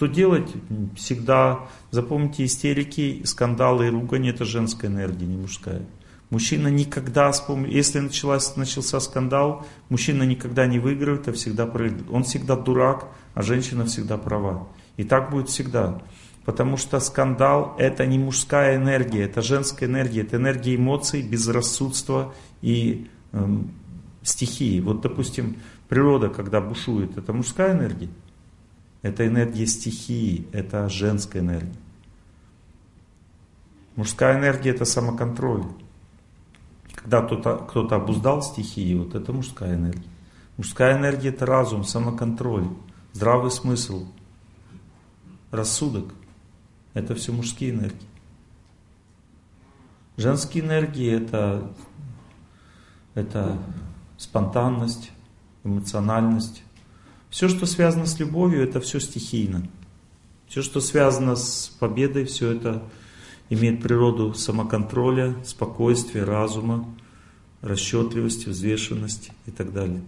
Что 0.00 0.06
делать? 0.06 0.48
Всегда, 0.96 1.68
запомните, 1.90 2.46
истерики, 2.46 3.20
скандалы 3.26 3.88
и 3.88 3.90
ругань 3.90 4.28
это 4.28 4.46
женская 4.46 4.86
энергия, 4.86 5.26
не 5.26 5.36
мужская. 5.36 5.82
Мужчина 6.30 6.68
никогда, 6.68 7.30
если 7.68 7.98
началась, 7.98 8.56
начался 8.56 8.98
скандал, 9.00 9.66
мужчина 9.90 10.22
никогда 10.22 10.64
не 10.64 10.78
выигрывает, 10.78 11.28
а 11.28 11.34
всегда 11.34 11.66
проигрывает. 11.66 12.10
Он 12.10 12.24
всегда 12.24 12.56
дурак, 12.56 13.08
а 13.34 13.42
женщина 13.42 13.84
всегда 13.84 14.16
права. 14.16 14.68
И 14.96 15.04
так 15.04 15.30
будет 15.30 15.50
всегда. 15.50 16.00
Потому 16.46 16.78
что 16.78 16.98
скандал 16.98 17.76
это 17.78 18.06
не 18.06 18.18
мужская 18.18 18.76
энергия, 18.76 19.24
это 19.24 19.42
женская 19.42 19.84
энергия, 19.84 20.22
это 20.22 20.36
энергия 20.36 20.76
эмоций, 20.76 21.20
безрассудства 21.20 22.32
и 22.62 23.06
эм, 23.32 23.74
стихии. 24.22 24.80
Вот, 24.80 25.02
допустим, 25.02 25.56
природа, 25.90 26.30
когда 26.30 26.62
бушует, 26.62 27.18
это 27.18 27.34
мужская 27.34 27.74
энергия. 27.74 28.08
Это 29.02 29.26
энергия 29.26 29.66
стихии, 29.66 30.46
это 30.52 30.88
женская 30.88 31.40
энергия. 31.40 31.78
Мужская 33.96 34.38
энергия 34.38 34.70
это 34.70 34.84
самоконтроль. 34.84 35.64
Когда 36.94 37.22
кто-то 37.22 37.56
кто 37.56 37.86
обуздал 37.94 38.42
стихии, 38.42 38.94
вот 38.94 39.14
это 39.14 39.32
мужская 39.32 39.74
энергия. 39.74 40.08
Мужская 40.56 40.98
энергия 40.98 41.30
это 41.30 41.46
разум, 41.46 41.84
самоконтроль, 41.84 42.68
здравый 43.12 43.50
смысл, 43.50 44.06
рассудок. 45.50 46.12
Это 46.92 47.14
все 47.14 47.32
мужские 47.32 47.70
энергии. 47.70 48.08
Женские 50.16 50.64
энергии 50.64 51.10
это, 51.10 51.72
это 53.14 53.56
спонтанность, 54.18 55.12
эмоциональность, 55.64 56.62
все, 57.30 57.48
что 57.48 57.64
связано 57.64 58.06
с 58.06 58.18
любовью, 58.18 58.62
это 58.62 58.80
все 58.80 58.98
стихийно. 58.98 59.66
Все, 60.48 60.62
что 60.62 60.80
связано 60.80 61.36
с 61.36 61.72
победой, 61.78 62.24
все 62.24 62.50
это 62.50 62.82
имеет 63.48 63.82
природу 63.82 64.34
самоконтроля, 64.34 65.36
спокойствия, 65.44 66.24
разума, 66.24 66.92
расчетливости, 67.62 68.48
взвешенности 68.48 69.32
и 69.46 69.52
так 69.52 69.72
далее. 69.72 70.02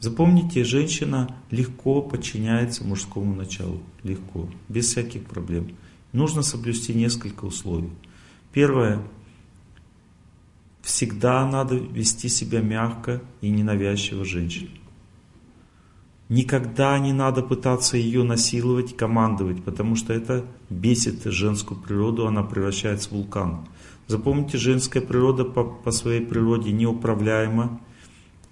Запомните, 0.00 0.64
женщина 0.64 1.34
легко 1.50 2.02
подчиняется 2.02 2.84
мужскому 2.84 3.34
началу. 3.34 3.82
Легко, 4.02 4.48
без 4.68 4.86
всяких 4.86 5.24
проблем. 5.24 5.76
Нужно 6.12 6.42
соблюсти 6.42 6.94
несколько 6.94 7.44
условий. 7.44 7.90
Первое. 8.52 9.02
Всегда 10.82 11.46
надо 11.46 11.76
вести 11.76 12.28
себя 12.28 12.60
мягко 12.60 13.22
и 13.40 13.48
ненавязчиво 13.48 14.24
женщине. 14.24 14.70
Никогда 16.28 16.98
не 16.98 17.12
надо 17.12 17.42
пытаться 17.42 17.98
ее 17.98 18.22
насиловать, 18.22 18.96
командовать, 18.96 19.62
потому 19.62 19.94
что 19.94 20.14
это 20.14 20.46
бесит 20.70 21.24
женскую 21.24 21.78
природу, 21.78 22.26
она 22.26 22.42
превращается 22.42 23.10
в 23.10 23.12
вулкан. 23.12 23.68
Запомните, 24.06 24.56
женская 24.56 25.02
природа 25.02 25.44
по, 25.44 25.64
по 25.64 25.90
своей 25.90 26.24
природе 26.24 26.72
неуправляема, 26.72 27.80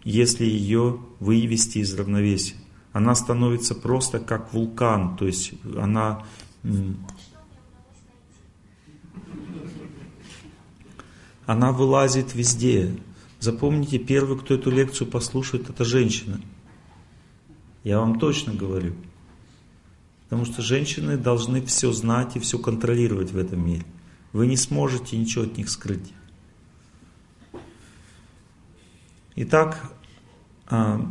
если 0.04 0.44
ее 0.44 0.98
вывести 1.18 1.78
из 1.78 1.94
равновесия. 1.94 2.56
Она 2.92 3.14
становится 3.14 3.74
просто 3.74 4.18
как 4.18 4.52
вулкан, 4.52 5.16
то 5.16 5.26
есть 5.26 5.54
она... 5.76 6.24
Она 11.46 11.72
вылазит 11.72 12.34
везде. 12.34 12.94
Запомните, 13.40 13.98
первый, 13.98 14.38
кто 14.38 14.54
эту 14.54 14.70
лекцию 14.70 15.08
послушает, 15.08 15.68
это 15.68 15.84
женщина. 15.84 16.40
Я 17.84 17.98
вам 18.00 18.18
точно 18.18 18.54
говорю. 18.54 18.94
Потому 20.24 20.44
что 20.44 20.62
женщины 20.62 21.16
должны 21.16 21.60
все 21.62 21.92
знать 21.92 22.36
и 22.36 22.40
все 22.40 22.58
контролировать 22.58 23.32
в 23.32 23.38
этом 23.38 23.66
мире. 23.66 23.84
Вы 24.32 24.46
не 24.46 24.56
сможете 24.56 25.18
ничего 25.18 25.44
от 25.44 25.56
них 25.58 25.68
скрыть. 25.68 26.12
Итак, 29.34 29.92
а, 30.66 31.06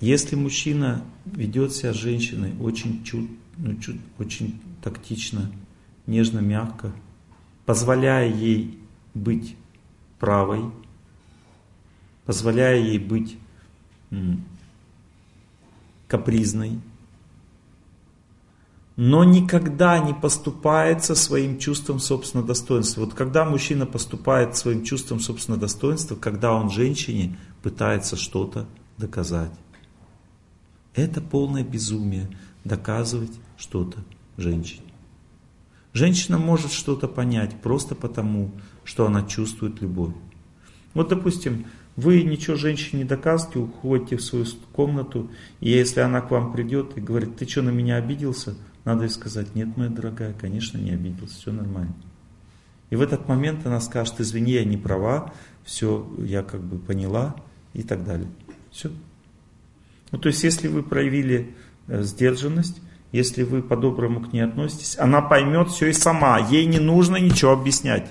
если 0.00 0.36
мужчина 0.36 1.02
ведет 1.24 1.72
себя 1.72 1.92
с 1.92 1.96
женщиной 1.96 2.54
очень, 2.60 3.04
чуть, 3.04 3.30
ну, 3.56 3.76
чуть, 3.76 4.00
очень 4.18 4.60
тактично, 4.82 5.50
нежно, 6.06 6.40
мягко, 6.40 6.92
позволяя 7.64 8.32
ей 8.32 8.78
быть 9.14 9.56
правой, 10.18 10.70
позволяя 12.24 12.78
ей 12.78 12.98
быть 12.98 13.36
капризной, 16.08 16.80
но 18.96 19.24
никогда 19.24 19.98
не 19.98 20.14
поступает 20.14 21.04
со 21.04 21.14
своим 21.14 21.58
чувством 21.58 22.00
собственного 22.00 22.48
достоинства. 22.48 23.02
Вот 23.02 23.14
когда 23.14 23.44
мужчина 23.44 23.84
поступает 23.84 24.56
своим 24.56 24.84
чувством 24.84 25.20
собственного 25.20 25.60
достоинства, 25.60 26.16
когда 26.16 26.54
он 26.54 26.70
женщине 26.70 27.38
пытается 27.62 28.16
что-то 28.16 28.66
доказать. 28.96 29.52
Это 30.94 31.20
полное 31.20 31.62
безумие 31.62 32.30
доказывать 32.64 33.32
что-то 33.58 33.98
женщине. 34.38 34.86
Женщина 35.92 36.38
может 36.38 36.72
что-то 36.72 37.08
понять 37.08 37.60
просто 37.60 37.94
потому, 37.94 38.52
что 38.84 39.06
она 39.06 39.22
чувствует 39.22 39.80
любовь. 39.80 40.14
Вот, 40.94 41.08
допустим, 41.08 41.66
вы 41.96 42.22
ничего 42.22 42.56
женщине 42.56 43.02
не 43.02 43.08
доказываете, 43.08 43.58
уходите 43.58 44.16
в 44.16 44.22
свою 44.22 44.44
комнату, 44.72 45.30
и 45.60 45.70
если 45.70 46.00
она 46.00 46.20
к 46.20 46.30
вам 46.30 46.52
придет 46.52 46.96
и 46.96 47.00
говорит, 47.00 47.36
ты 47.36 47.48
что, 47.48 47.62
на 47.62 47.70
меня 47.70 47.96
обиделся? 47.96 48.54
Надо 48.84 49.04
ей 49.04 49.10
сказать, 49.10 49.54
нет, 49.54 49.76
моя 49.76 49.90
дорогая, 49.90 50.34
конечно, 50.34 50.78
не 50.78 50.90
обиделся, 50.90 51.36
все 51.36 51.52
нормально. 51.52 51.94
И 52.90 52.96
в 52.96 53.02
этот 53.02 53.26
момент 53.28 53.66
она 53.66 53.80
скажет, 53.80 54.20
извини, 54.20 54.52
я 54.52 54.64
не 54.64 54.76
права, 54.76 55.32
все, 55.64 56.06
я 56.18 56.42
как 56.42 56.62
бы 56.62 56.78
поняла 56.78 57.34
и 57.72 57.82
так 57.82 58.04
далее. 58.04 58.28
Все. 58.70 58.90
Ну, 60.12 60.18
то 60.18 60.28
есть, 60.28 60.44
если 60.44 60.68
вы 60.68 60.82
проявили 60.82 61.56
э, 61.88 62.02
сдержанность, 62.02 62.80
если 63.10 63.42
вы 63.42 63.62
по-доброму 63.62 64.20
к 64.20 64.32
ней 64.32 64.42
относитесь, 64.42 64.98
она 64.98 65.20
поймет 65.20 65.68
все 65.68 65.88
и 65.88 65.92
сама, 65.92 66.38
ей 66.38 66.66
не 66.66 66.78
нужно 66.78 67.16
ничего 67.16 67.52
объяснять. 67.52 68.08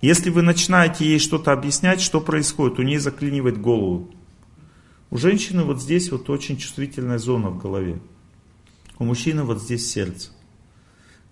Если 0.00 0.28
вы 0.30 0.42
начинаете 0.42 1.06
ей 1.06 1.18
что-то 1.18 1.52
объяснять, 1.52 2.00
что 2.00 2.20
происходит, 2.20 2.78
у 2.78 2.82
нее 2.82 3.00
заклинивает 3.00 3.60
голову. 3.60 4.10
У 5.10 5.16
женщины 5.16 5.62
вот 5.62 5.80
здесь 5.80 6.10
вот 6.10 6.28
очень 6.28 6.58
чувствительная 6.58 7.18
зона 7.18 7.48
в 7.48 7.58
голове. 7.58 8.00
У 8.98 9.04
мужчины 9.04 9.44
вот 9.44 9.62
здесь 9.62 9.90
сердце. 9.90 10.30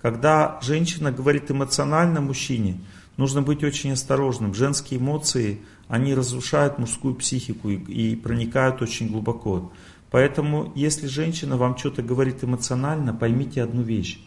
Когда 0.00 0.58
женщина 0.62 1.12
говорит 1.12 1.50
эмоционально 1.50 2.20
мужчине, 2.20 2.80
нужно 3.16 3.42
быть 3.42 3.64
очень 3.64 3.92
осторожным. 3.92 4.54
Женские 4.54 5.00
эмоции, 5.00 5.60
они 5.88 6.14
разрушают 6.14 6.78
мужскую 6.78 7.14
психику 7.14 7.70
и, 7.70 7.76
и 7.76 8.16
проникают 8.16 8.80
очень 8.80 9.08
глубоко. 9.08 9.72
Поэтому, 10.10 10.72
если 10.74 11.06
женщина 11.06 11.56
вам 11.56 11.76
что-то 11.76 12.02
говорит 12.02 12.44
эмоционально, 12.44 13.12
поймите 13.12 13.62
одну 13.62 13.82
вещь. 13.82 14.20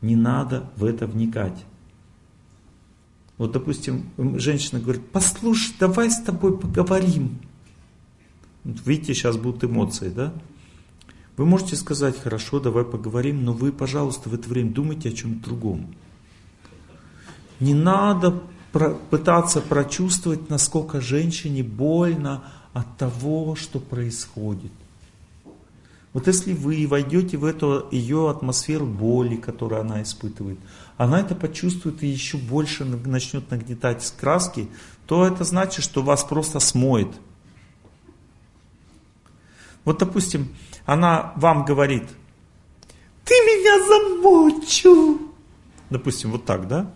Не 0.00 0.16
надо 0.16 0.70
в 0.76 0.84
это 0.84 1.06
вникать. 1.06 1.64
Вот, 3.38 3.52
допустим, 3.52 4.10
женщина 4.36 4.80
говорит, 4.80 5.02
послушай, 5.12 5.72
давай 5.78 6.10
с 6.10 6.20
тобой 6.20 6.58
поговорим. 6.58 7.38
Вот 8.64 8.84
видите, 8.84 9.14
сейчас 9.14 9.36
будут 9.36 9.64
эмоции, 9.64 10.08
да? 10.08 10.34
Вы 11.36 11.46
можете 11.46 11.76
сказать, 11.76 12.18
хорошо, 12.18 12.58
давай 12.58 12.84
поговорим, 12.84 13.44
но 13.44 13.52
вы, 13.52 13.70
пожалуйста, 13.70 14.28
в 14.28 14.34
это 14.34 14.48
время 14.48 14.72
думайте 14.72 15.10
о 15.10 15.12
чем-то 15.12 15.44
другом. 15.44 15.94
Не 17.60 17.74
надо 17.74 18.42
про, 18.72 18.90
пытаться 18.90 19.60
прочувствовать, 19.60 20.50
насколько 20.50 21.00
женщине 21.00 21.62
больно 21.62 22.42
от 22.72 22.96
того, 22.96 23.54
что 23.54 23.78
происходит. 23.78 24.72
Вот 26.12 26.26
если 26.26 26.54
вы 26.54 26.86
войдете 26.88 27.36
в 27.36 27.44
эту 27.44 27.86
ее 27.92 28.28
атмосферу 28.30 28.86
боли, 28.86 29.36
которую 29.36 29.80
она 29.80 30.02
испытывает, 30.02 30.58
она 30.98 31.20
это 31.20 31.36
почувствует 31.36 32.02
и 32.02 32.08
еще 32.08 32.36
больше 32.36 32.84
начнет 32.84 33.50
нагнетать 33.50 34.12
краски, 34.20 34.68
то 35.06 35.24
это 35.24 35.44
значит, 35.44 35.84
что 35.84 36.02
вас 36.02 36.24
просто 36.24 36.58
смоет. 36.58 37.08
Вот, 39.84 39.98
допустим, 39.98 40.54
она 40.84 41.32
вам 41.36 41.64
говорит, 41.64 42.02
ты 43.24 43.32
меня 43.32 44.58
замочил. 44.58 45.32
Допустим, 45.88 46.32
вот 46.32 46.44
так, 46.44 46.66
да? 46.66 46.90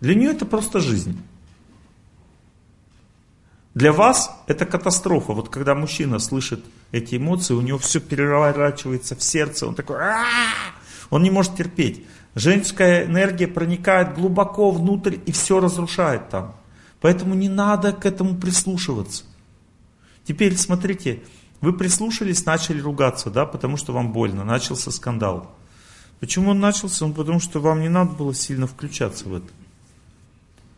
Для 0.00 0.14
нее 0.14 0.32
это 0.32 0.44
просто 0.44 0.78
жизнь. 0.78 1.18
Для 3.74 3.94
вас 3.94 4.30
это 4.46 4.66
катастрофа. 4.66 5.32
Вот 5.32 5.48
когда 5.48 5.74
мужчина 5.74 6.18
слышит 6.18 6.62
эти 6.90 7.16
эмоции, 7.16 7.54
у 7.54 7.62
него 7.62 7.78
все 7.78 7.98
переворачивается 7.98 9.16
в 9.16 9.22
сердце, 9.22 9.66
он 9.66 9.74
такой, 9.74 9.96
он 11.08 11.22
не 11.22 11.30
может 11.30 11.56
терпеть. 11.56 12.04
Женская 12.34 13.04
энергия 13.04 13.46
проникает 13.46 14.14
глубоко 14.14 14.70
внутрь 14.70 15.18
и 15.26 15.32
все 15.32 15.60
разрушает 15.60 16.28
там. 16.30 16.54
Поэтому 17.00 17.34
не 17.34 17.48
надо 17.48 17.92
к 17.92 18.06
этому 18.06 18.36
прислушиваться. 18.36 19.24
Теперь 20.24 20.56
смотрите, 20.56 21.22
вы 21.60 21.72
прислушались, 21.72 22.46
начали 22.46 22.80
ругаться, 22.80 23.30
да, 23.30 23.44
потому 23.44 23.76
что 23.76 23.92
вам 23.92 24.12
больно, 24.12 24.44
начался 24.44 24.90
скандал. 24.90 25.54
Почему 26.20 26.50
он 26.50 26.60
начался? 26.60 27.04
Он 27.04 27.12
потому 27.12 27.40
что 27.40 27.60
вам 27.60 27.80
не 27.80 27.88
надо 27.88 28.12
было 28.12 28.32
сильно 28.34 28.66
включаться 28.66 29.28
в 29.28 29.34
это. 29.34 29.48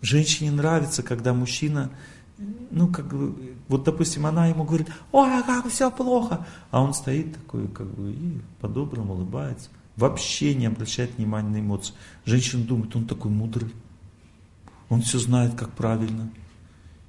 Женщине 0.01 0.51
нравится, 0.51 1.02
когда 1.02 1.35
мужчина 1.35 1.90
ну, 2.70 2.89
как 2.89 3.06
бы, 3.06 3.55
вот, 3.68 3.85
допустим, 3.85 4.26
она 4.26 4.48
ему 4.48 4.64
говорит, 4.64 4.89
ой, 5.12 5.39
а 5.39 5.43
как 5.43 5.68
все 5.68 5.90
плохо, 5.90 6.47
а 6.70 6.82
он 6.82 6.93
стоит 6.93 7.35
такой, 7.35 7.68
как 7.68 7.86
бы, 7.86 8.10
и 8.10 8.40
по-доброму 8.60 9.14
улыбается, 9.14 9.68
вообще 9.96 10.54
не 10.54 10.66
обращает 10.66 11.16
внимания 11.16 11.48
на 11.48 11.60
эмоции. 11.60 11.94
Женщина 12.24 12.64
думает, 12.64 12.94
он 12.96 13.06
такой 13.06 13.30
мудрый, 13.30 13.72
он 14.88 15.02
все 15.02 15.18
знает, 15.18 15.54
как 15.54 15.72
правильно, 15.72 16.30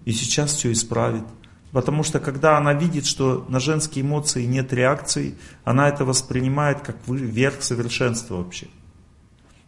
и 0.06 0.12
сейчас 0.12 0.54
все 0.54 0.72
исправит. 0.72 1.24
Потому 1.72 2.04
что 2.04 2.20
когда 2.20 2.58
она 2.58 2.74
видит, 2.74 3.06
что 3.06 3.46
на 3.50 3.60
женские 3.60 4.06
эмоции 4.06 4.46
нет 4.46 4.72
реакции, 4.72 5.36
она 5.66 5.90
это 5.90 6.06
воспринимает 6.06 6.82
как 6.82 6.96
верх 7.08 7.62
совершенства 7.62 8.36
вообще. 8.36 8.68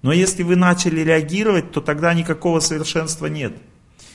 Но 0.01 0.13
если 0.13 0.43
вы 0.43 0.55
начали 0.55 1.01
реагировать, 1.01 1.71
то 1.71 1.81
тогда 1.81 2.13
никакого 2.13 2.59
совершенства 2.59 3.25
нет. 3.25 3.57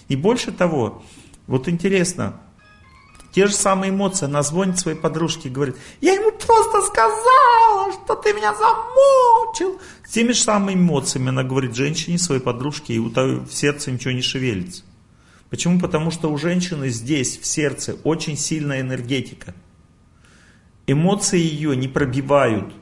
И 0.08 0.16
больше 0.16 0.52
того, 0.52 1.04
вот 1.46 1.68
интересно, 1.68 2.40
те 3.32 3.46
же 3.46 3.54
самые 3.54 3.90
эмоции, 3.90 4.26
она 4.26 4.42
звонит 4.42 4.78
своей 4.78 4.96
подружке 4.96 5.48
и 5.48 5.52
говорит, 5.52 5.76
я 6.02 6.12
ему 6.12 6.32
просто 6.32 6.82
сказала, 6.82 7.90
что 7.92 8.14
ты 8.14 8.34
меня 8.34 8.54
замочил. 8.54 9.80
С 10.06 10.12
теми 10.12 10.32
же 10.32 10.40
самыми 10.40 10.74
эмоциями 10.74 11.30
она 11.30 11.42
говорит 11.42 11.74
женщине, 11.74 12.18
своей 12.18 12.42
подружке, 12.42 12.92
и 12.92 12.98
у 12.98 13.08
того 13.08 13.40
в 13.40 13.52
сердце 13.52 13.90
ничего 13.90 14.12
не 14.12 14.20
шевелится. 14.20 14.84
Почему? 15.48 15.80
Потому 15.80 16.10
что 16.10 16.30
у 16.30 16.36
женщины 16.36 16.90
здесь, 16.90 17.38
в 17.38 17.46
сердце, 17.46 17.96
очень 18.04 18.36
сильная 18.36 18.82
энергетика. 18.82 19.54
Эмоции 20.86 21.40
ее 21.40 21.74
не 21.74 21.88
пробивают. 21.88 22.74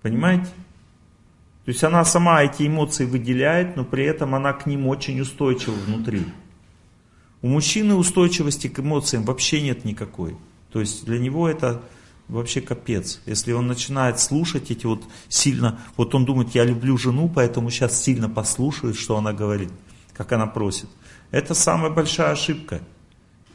Понимаете? 0.00 0.46
То 1.64 1.72
есть 1.72 1.84
она 1.84 2.04
сама 2.06 2.42
эти 2.42 2.66
эмоции 2.66 3.04
выделяет, 3.04 3.76
но 3.76 3.84
при 3.84 4.04
этом 4.04 4.34
она 4.34 4.54
к 4.54 4.64
ним 4.64 4.86
очень 4.86 5.20
устойчива 5.20 5.74
внутри. 5.74 6.24
У 7.42 7.48
мужчины 7.48 7.94
устойчивости 7.94 8.68
к 8.68 8.80
эмоциям 8.80 9.24
вообще 9.24 9.62
нет 9.62 9.84
никакой. 9.84 10.36
То 10.72 10.80
есть 10.80 11.04
для 11.04 11.18
него 11.18 11.48
это 11.48 11.82
вообще 12.28 12.60
капец. 12.60 13.20
Если 13.26 13.52
он 13.52 13.66
начинает 13.66 14.20
слушать 14.20 14.70
эти 14.70 14.86
вот 14.86 15.04
сильно, 15.28 15.80
вот 15.96 16.14
он 16.14 16.24
думает, 16.24 16.54
я 16.54 16.64
люблю 16.64 16.96
жену, 16.96 17.30
поэтому 17.34 17.70
сейчас 17.70 18.00
сильно 18.00 18.28
послушает, 18.28 18.96
что 18.96 19.16
она 19.16 19.32
говорит, 19.32 19.70
как 20.12 20.32
она 20.32 20.46
просит. 20.46 20.88
Это 21.30 21.54
самая 21.54 21.90
большая 21.90 22.32
ошибка. 22.32 22.82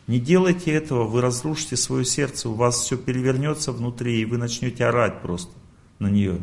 Не 0.08 0.20
делайте 0.20 0.72
этого, 0.72 1.06
вы 1.06 1.22
разрушите 1.22 1.78
свое 1.78 2.06
сердце, 2.06 2.50
у 2.50 2.54
вас 2.54 2.78
все 2.78 2.98
перевернется 2.98 3.72
внутри, 3.72 4.22
и 4.22 4.26
вы 4.26 4.38
начнете 4.38 4.86
орать 4.86 5.22
просто 5.22 5.52
на 6.00 6.10
нее. 6.10 6.40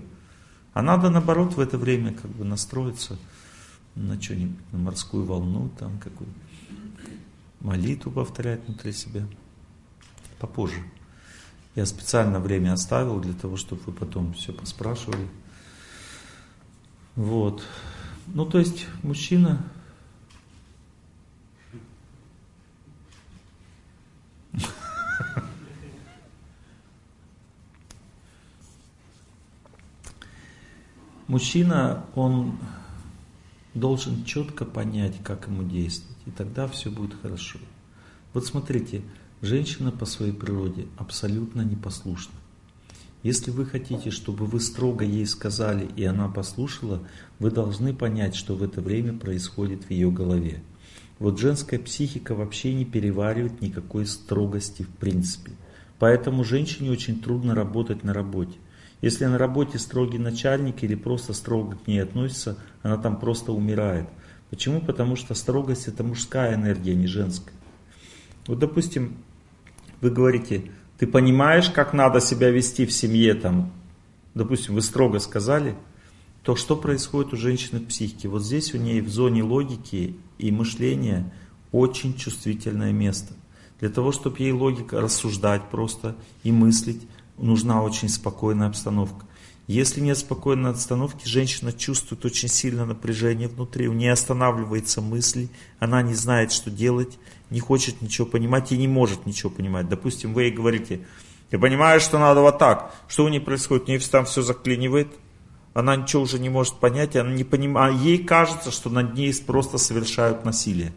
А 0.74 0.82
надо 0.82 1.10
наоборот 1.10 1.54
в 1.54 1.60
это 1.60 1.78
время 1.78 2.12
как 2.12 2.30
бы 2.30 2.44
настроиться 2.44 3.18
на 3.94 4.20
что-нибудь, 4.20 4.58
на 4.72 4.78
морскую 4.78 5.24
волну, 5.24 5.70
там 5.78 5.98
какую-то 5.98 6.34
молитву 7.62 8.10
повторять 8.10 8.66
внутри 8.66 8.92
себя. 8.92 9.26
Попозже. 10.38 10.82
Я 11.74 11.86
специально 11.86 12.38
время 12.40 12.74
оставил 12.74 13.18
для 13.20 13.32
того, 13.32 13.56
чтобы 13.56 13.80
вы 13.86 13.92
потом 13.92 14.34
все 14.34 14.52
поспрашивали. 14.52 15.26
Вот. 17.16 17.62
Ну, 18.26 18.44
то 18.44 18.58
есть, 18.58 18.86
мужчина... 19.02 19.64
Мужчина, 31.26 32.04
он 32.14 32.58
должен 33.72 34.24
четко 34.24 34.64
понять, 34.66 35.22
как 35.24 35.46
ему 35.46 35.62
действовать, 35.62 36.11
и 36.26 36.30
тогда 36.30 36.66
все 36.66 36.90
будет 36.90 37.14
хорошо. 37.20 37.58
Вот 38.32 38.46
смотрите, 38.46 39.02
женщина 39.40 39.90
по 39.90 40.06
своей 40.06 40.32
природе 40.32 40.86
абсолютно 40.96 41.62
непослушна. 41.62 42.34
Если 43.22 43.50
вы 43.52 43.66
хотите, 43.66 44.10
чтобы 44.10 44.46
вы 44.46 44.60
строго 44.60 45.04
ей 45.04 45.26
сказали, 45.26 45.88
и 45.96 46.04
она 46.04 46.28
послушала, 46.28 47.06
вы 47.38 47.50
должны 47.50 47.94
понять, 47.94 48.34
что 48.34 48.56
в 48.56 48.62
это 48.62 48.80
время 48.80 49.12
происходит 49.12 49.84
в 49.84 49.90
ее 49.90 50.10
голове. 50.10 50.62
Вот 51.20 51.38
женская 51.38 51.78
психика 51.78 52.34
вообще 52.34 52.74
не 52.74 52.84
переваривает 52.84 53.60
никакой 53.60 54.06
строгости 54.06 54.82
в 54.82 54.88
принципе. 54.88 55.52
Поэтому 56.00 56.42
женщине 56.42 56.90
очень 56.90 57.20
трудно 57.20 57.54
работать 57.54 58.02
на 58.02 58.12
работе. 58.12 58.58
Если 59.02 59.24
на 59.26 59.38
работе 59.38 59.78
строгий 59.78 60.18
начальник 60.18 60.82
или 60.82 60.96
просто 60.96 61.32
строго 61.32 61.76
к 61.76 61.86
ней 61.86 62.02
относится, 62.02 62.56
она 62.82 62.96
там 62.96 63.20
просто 63.20 63.52
умирает. 63.52 64.08
Почему? 64.52 64.82
Потому 64.82 65.16
что 65.16 65.32
строгость 65.32 65.88
это 65.88 66.04
мужская 66.04 66.56
энергия, 66.56 66.94
не 66.94 67.06
женская. 67.06 67.54
Вот 68.46 68.58
допустим, 68.58 69.16
вы 70.02 70.10
говорите, 70.10 70.70
ты 70.98 71.06
понимаешь, 71.06 71.70
как 71.70 71.94
надо 71.94 72.20
себя 72.20 72.50
вести 72.50 72.84
в 72.84 72.92
семье, 72.92 73.32
там, 73.32 73.72
допустим, 74.34 74.74
вы 74.74 74.82
строго 74.82 75.20
сказали, 75.20 75.74
то 76.42 76.54
что 76.54 76.76
происходит 76.76 77.32
у 77.32 77.38
женщины 77.38 77.80
в 77.80 77.86
психике? 77.86 78.28
Вот 78.28 78.42
здесь 78.42 78.74
у 78.74 78.76
ней 78.76 79.00
в 79.00 79.08
зоне 79.08 79.42
логики 79.42 80.16
и 80.36 80.50
мышления 80.50 81.32
очень 81.72 82.14
чувствительное 82.14 82.92
место. 82.92 83.32
Для 83.80 83.88
того, 83.88 84.12
чтобы 84.12 84.36
ей 84.40 84.52
логика 84.52 85.00
рассуждать 85.00 85.70
просто 85.70 86.14
и 86.42 86.52
мыслить, 86.52 87.00
нужна 87.38 87.82
очень 87.82 88.10
спокойная 88.10 88.66
обстановка. 88.66 89.24
Если 89.72 90.02
нет 90.02 90.18
спокойной 90.18 90.72
обстановки, 90.72 91.26
женщина 91.26 91.72
чувствует 91.72 92.26
очень 92.26 92.50
сильное 92.50 92.84
напряжение 92.84 93.48
внутри, 93.48 93.88
у 93.88 93.94
нее 93.94 94.12
останавливается 94.12 95.00
мысль, 95.00 95.48
она 95.78 96.02
не 96.02 96.12
знает, 96.12 96.52
что 96.52 96.70
делать, 96.70 97.18
не 97.48 97.58
хочет 97.58 98.02
ничего 98.02 98.26
понимать 98.26 98.70
и 98.70 98.76
не 98.76 98.86
может 98.86 99.24
ничего 99.24 99.48
понимать. 99.48 99.88
Допустим, 99.88 100.34
вы 100.34 100.42
ей 100.42 100.52
говорите, 100.52 101.06
ты 101.48 101.58
понимаешь, 101.58 102.02
что 102.02 102.18
надо 102.18 102.42
вот 102.42 102.58
так. 102.58 102.94
Что 103.08 103.24
у 103.24 103.28
нее 103.28 103.40
происходит? 103.40 103.84
У 103.84 103.92
нее 103.92 104.00
там 104.00 104.26
все 104.26 104.42
заклинивает, 104.42 105.08
она 105.72 105.96
ничего 105.96 106.24
уже 106.24 106.38
не 106.38 106.50
может 106.50 106.74
понять, 106.74 107.16
она 107.16 107.32
не 107.32 107.44
понимает, 107.44 107.98
ей 107.98 108.18
кажется, 108.18 108.70
что 108.70 108.90
над 108.90 109.14
ней 109.14 109.34
просто 109.34 109.78
совершают 109.78 110.44
насилие. 110.44 110.92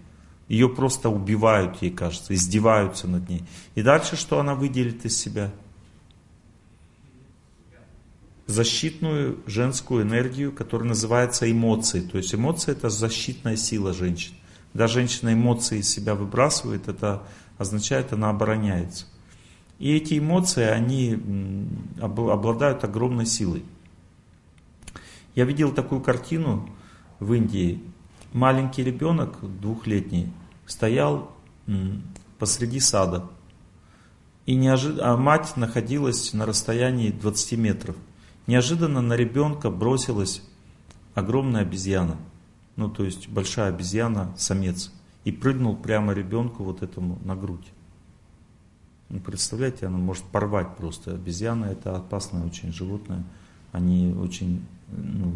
Ее 0.49 0.67
просто 0.67 1.07
убивают, 1.07 1.81
ей 1.81 1.91
кажется, 1.91 2.33
издеваются 2.33 3.07
над 3.07 3.29
ней. 3.29 3.45
И 3.75 3.81
дальше 3.81 4.17
что 4.17 4.37
она 4.37 4.53
выделит 4.53 5.05
из 5.05 5.17
себя? 5.17 5.53
Защитную 8.47 9.39
женскую 9.47 10.03
энергию, 10.03 10.51
которая 10.51 10.89
называется 10.89 11.51
эмоции. 11.51 12.01
То 12.01 12.17
есть 12.17 12.33
эмоции 12.35 12.71
это 12.71 12.89
защитная 12.89 13.55
сила 13.55 13.93
женщин. 13.93 14.33
Когда 14.71 14.87
женщина 14.87 15.33
эмоции 15.33 15.79
из 15.79 15.89
себя 15.89 16.15
выбрасывает, 16.15 16.87
это 16.87 17.23
означает, 17.57 18.13
она 18.13 18.29
обороняется. 18.29 19.05
И 19.79 19.95
эти 19.95 20.19
эмоции, 20.19 20.63
они 20.63 21.17
обладают 22.01 22.83
огромной 22.83 23.25
силой. 23.25 23.63
Я 25.33 25.45
видел 25.45 25.71
такую 25.73 26.01
картину 26.01 26.69
в 27.19 27.33
Индии. 27.33 27.81
маленький 28.35 28.83
ребенок, 28.83 29.37
двухлетний, 29.61 30.31
стоял 30.67 31.31
посреди 32.37 32.79
сада. 32.79 33.29
И 34.45 34.55
неожид... 34.55 34.99
А 35.01 35.17
мать 35.17 35.55
находилась 35.55 36.33
на 36.33 36.45
расстоянии 36.45 37.09
20 37.09 37.57
метров. 37.57 37.95
Неожиданно 38.47 39.01
на 39.01 39.13
ребенка 39.15 39.69
бросилась 39.69 40.41
огромная 41.13 41.61
обезьяна. 41.61 42.17
Ну, 42.75 42.89
то 42.89 43.03
есть 43.03 43.29
большая 43.29 43.69
обезьяна, 43.69 44.33
самец. 44.37 44.91
И 45.23 45.31
прыгнул 45.31 45.75
прямо 45.75 46.13
ребенку 46.13 46.63
вот 46.63 46.83
этому 46.83 47.19
на 47.23 47.35
грудь. 47.35 47.65
Ну, 49.09 49.19
представляете, 49.19 49.87
она 49.87 49.97
может 49.97 50.23
порвать 50.25 50.75
просто. 50.77 51.13
Обезьяна 51.13 51.65
это 51.65 51.95
опасное 51.95 52.45
очень 52.45 52.71
животное. 52.71 53.23
Они 53.71 54.13
очень 54.13 54.65
ну, 54.89 55.33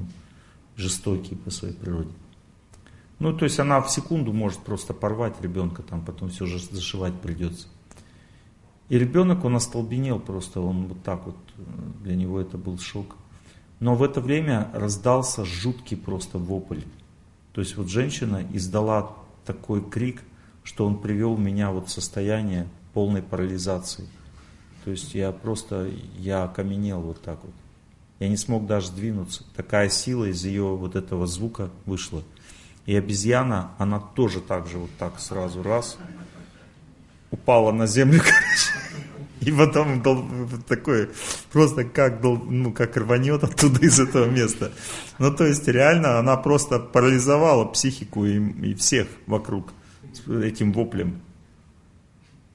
жестокие 0.75 1.37
по 1.37 1.49
своей 1.49 1.73
природе. 1.73 2.11
Ну, 3.19 3.35
то 3.35 3.45
есть 3.45 3.59
она 3.59 3.81
в 3.81 3.89
секунду 3.89 4.31
может 4.31 4.59
просто 4.59 4.93
порвать 4.93 5.41
ребенка, 5.41 5.83
там 5.83 6.01
потом 6.01 6.29
все 6.29 6.45
же 6.45 6.59
зашивать 6.59 7.19
придется. 7.19 7.67
И 8.89 8.97
ребенок, 8.97 9.45
он 9.45 9.55
остолбенел 9.55 10.19
просто, 10.19 10.61
он 10.61 10.87
вот 10.87 11.03
так 11.03 11.25
вот, 11.27 11.37
для 12.03 12.15
него 12.15 12.41
это 12.41 12.57
был 12.57 12.79
шок. 12.79 13.15
Но 13.79 13.95
в 13.95 14.03
это 14.03 14.19
время 14.19 14.69
раздался 14.73 15.45
жуткий 15.45 15.95
просто 15.95 16.39
вопль. 16.39 16.81
То 17.53 17.61
есть 17.61 17.77
вот 17.77 17.87
женщина 17.87 18.43
издала 18.51 19.13
такой 19.45 19.87
крик, 19.87 20.23
что 20.63 20.85
он 20.85 20.97
привел 20.99 21.37
меня 21.37 21.71
вот 21.71 21.87
в 21.87 21.91
состояние 21.91 22.67
полной 22.93 23.21
парализации. 23.21 24.07
То 24.83 24.91
есть 24.91 25.13
я 25.13 25.31
просто, 25.31 25.89
я 26.17 26.43
окаменел 26.43 27.01
вот 27.01 27.21
так 27.21 27.39
вот. 27.43 27.53
Я 28.19 28.27
не 28.27 28.37
смог 28.37 28.65
даже 28.65 28.91
двинуться. 28.91 29.43
Такая 29.55 29.89
сила 29.89 30.25
из 30.25 30.43
ее 30.43 30.75
вот 30.75 30.95
этого 30.95 31.27
звука 31.27 31.69
вышла. 31.85 32.23
И 32.85 32.95
обезьяна, 32.95 33.71
она 33.77 33.99
тоже 33.99 34.41
так 34.41 34.67
же 34.67 34.79
вот 34.79 34.89
так 34.97 35.19
сразу 35.19 35.61
раз 35.63 35.97
упала 37.31 37.71
на 37.71 37.87
землю, 37.87 38.21
И 39.41 39.51
потом 39.51 40.01
такой, 40.67 41.09
просто 41.51 41.85
как, 41.85 42.21
ну, 42.21 42.73
как 42.73 42.97
рванет 42.97 43.43
оттуда 43.43 43.79
из 43.79 43.99
этого 43.99 44.25
места. 44.25 44.71
Ну, 45.17 45.33
то 45.33 45.45
есть, 45.45 45.67
реально, 45.67 46.19
она 46.19 46.35
просто 46.35 46.79
парализовала 46.79 47.65
психику 47.65 48.25
и, 48.25 48.37
и 48.37 48.73
всех 48.73 49.07
вокруг 49.27 49.73
этим 50.27 50.73
воплем. 50.73 51.21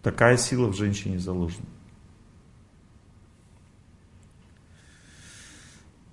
Такая 0.03 0.37
сила 0.37 0.69
в 0.69 0.77
женщине 0.77 1.19
заложена. 1.19 1.67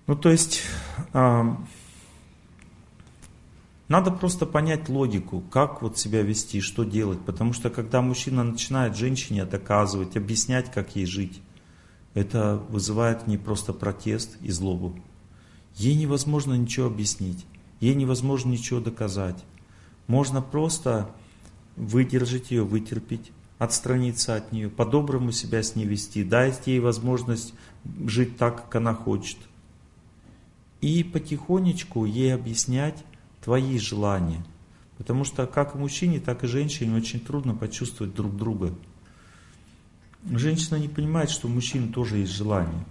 Ну, 0.07 0.15
то 0.15 0.29
есть, 0.29 0.61
э, 1.13 1.43
надо 3.91 4.09
просто 4.09 4.45
понять 4.45 4.87
логику, 4.87 5.43
как 5.51 5.81
вот 5.81 5.97
себя 5.97 6.21
вести, 6.21 6.61
что 6.61 6.85
делать. 6.85 7.19
Потому 7.25 7.51
что 7.51 7.69
когда 7.69 8.01
мужчина 8.01 8.41
начинает 8.41 8.95
женщине 8.95 9.43
доказывать, 9.43 10.15
объяснять, 10.15 10.71
как 10.71 10.95
ей 10.95 11.05
жить, 11.05 11.41
это 12.13 12.63
вызывает 12.69 13.27
не 13.27 13.37
просто 13.37 13.73
протест 13.73 14.37
и 14.41 14.49
злобу. 14.49 14.97
Ей 15.75 15.95
невозможно 15.95 16.53
ничего 16.53 16.87
объяснить, 16.87 17.45
ей 17.81 17.93
невозможно 17.93 18.51
ничего 18.51 18.79
доказать. 18.79 19.43
Можно 20.07 20.41
просто 20.41 21.09
выдержать 21.75 22.49
ее, 22.51 22.63
вытерпеть, 22.63 23.33
отстраниться 23.57 24.35
от 24.35 24.53
нее, 24.53 24.69
по-доброму 24.69 25.33
себя 25.33 25.63
с 25.63 25.75
ней 25.75 25.85
вести, 25.85 26.23
дать 26.23 26.65
ей 26.65 26.79
возможность 26.79 27.53
жить 28.05 28.37
так, 28.37 28.55
как 28.63 28.75
она 28.77 28.93
хочет. 28.93 29.37
И 30.79 31.03
потихонечку 31.03 32.05
ей 32.05 32.33
объяснять 32.33 33.03
твои 33.43 33.77
желания. 33.79 34.45
Потому 34.97 35.23
что 35.23 35.47
как 35.47 35.75
мужчине, 35.75 36.19
так 36.19 36.43
и 36.43 36.47
женщине 36.47 36.95
очень 36.95 37.19
трудно 37.19 37.55
почувствовать 37.55 38.13
друг 38.13 38.35
друга. 38.35 38.73
Женщина 40.29 40.75
не 40.75 40.87
понимает, 40.87 41.29
что 41.29 41.47
у 41.47 41.51
мужчин 41.51 41.91
тоже 41.91 42.17
есть 42.17 42.33
желание. 42.33 42.85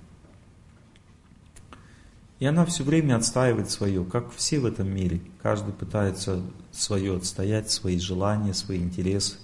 И 2.41 2.47
она 2.47 2.65
все 2.65 2.83
время 2.83 3.17
отстаивает 3.17 3.71
свое, 3.71 4.05
как 4.05 4.33
все 4.33 4.59
в 4.59 4.67
этом 4.67 4.89
мире. 4.89 5.21
Каждый 5.43 5.75
пытается 5.75 6.43
свое 6.73 7.17
отстоять, 7.17 7.71
свои 7.71 7.99
желания, 8.01 8.55
свои 8.55 8.79
интересы. 8.79 9.37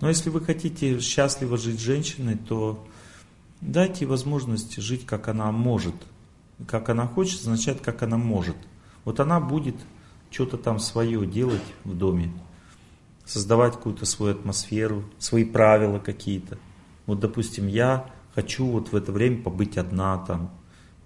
Но 0.00 0.08
если 0.08 0.30
вы 0.30 0.40
хотите 0.40 1.00
счастливо 1.00 1.58
жить 1.58 1.80
женщиной, 1.80 2.36
то 2.36 2.86
дайте 3.60 4.06
возможность 4.06 4.80
жить, 4.80 5.04
как 5.04 5.28
она 5.28 5.50
может. 5.50 5.96
Как 6.66 6.88
она 6.88 7.06
хочет, 7.06 7.40
означает, 7.40 7.80
как 7.80 8.02
она 8.02 8.16
может. 8.16 8.56
Вот 9.10 9.18
она 9.18 9.40
будет 9.40 9.74
что-то 10.30 10.56
там 10.56 10.78
свое 10.78 11.26
делать 11.26 11.64
в 11.82 11.96
доме, 11.98 12.32
создавать 13.24 13.74
какую-то 13.74 14.06
свою 14.06 14.36
атмосферу, 14.36 15.02
свои 15.18 15.42
правила 15.42 15.98
какие-то. 15.98 16.58
Вот, 17.06 17.18
допустим, 17.18 17.66
я 17.66 18.08
хочу 18.36 18.64
вот 18.66 18.92
в 18.92 18.94
это 18.94 19.10
время 19.10 19.42
побыть 19.42 19.78
одна 19.78 20.16
там. 20.18 20.52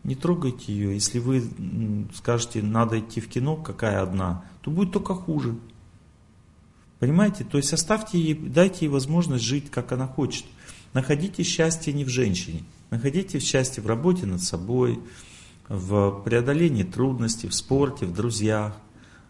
Не 0.03 0.17
трогайте 0.17 0.71
ее. 0.71 0.93
Если 0.93 1.19
вы 1.19 1.45
скажете, 2.15 2.61
надо 2.61 3.01
идти 3.01 3.23
в 3.23 3.29
кино, 3.31 3.57
какая 3.57 4.03
одна, 4.03 4.45
то 4.61 4.71
будет 4.71 4.93
только 4.93 5.15
хуже. 5.15 5.57
Понимаете? 6.99 7.45
То 7.45 7.57
есть 7.57 7.73
оставьте 7.73 8.21
ей, 8.21 8.35
дайте 8.35 8.85
ей 8.85 8.91
возможность 8.91 9.45
жить, 9.45 9.71
как 9.71 9.93
она 9.93 10.07
хочет. 10.07 10.45
Находите 10.93 11.43
счастье 11.43 11.95
не 11.95 12.05
в 12.05 12.11
женщине. 12.11 12.65
Находите 12.91 13.41
счастье 13.41 13.83
в 13.83 13.87
работе 13.87 14.27
над 14.27 14.43
собой, 14.43 15.01
в 15.69 16.23
преодолении 16.25 16.83
трудностей, 16.83 17.49
в 17.49 17.55
спорте, 17.55 18.07
в 18.07 18.15
друзьях. 18.15 18.75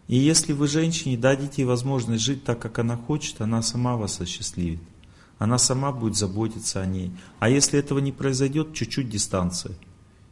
И 0.09 0.17
если 0.17 0.53
вы 0.53 0.69
женщине 0.69 1.17
дадите 1.17 1.63
ей 1.63 1.67
возможность 1.67 2.23
жить 2.23 2.45
так, 2.45 2.59
как 2.59 2.79
она 2.79 2.97
хочет, 2.97 3.41
она 3.41 3.63
сама 3.63 3.97
вас 3.97 4.21
осчастливит. 4.21 4.81
Она 5.39 5.59
сама 5.59 5.93
будет 5.93 6.17
заботиться 6.17 6.81
о 6.81 6.87
ней. 6.87 7.13
А 7.39 7.49
если 7.49 7.79
этого 7.79 7.99
не 7.99 8.13
произойдет, 8.13 8.75
чуть-чуть 8.75 9.09
дистанция. 9.09 9.75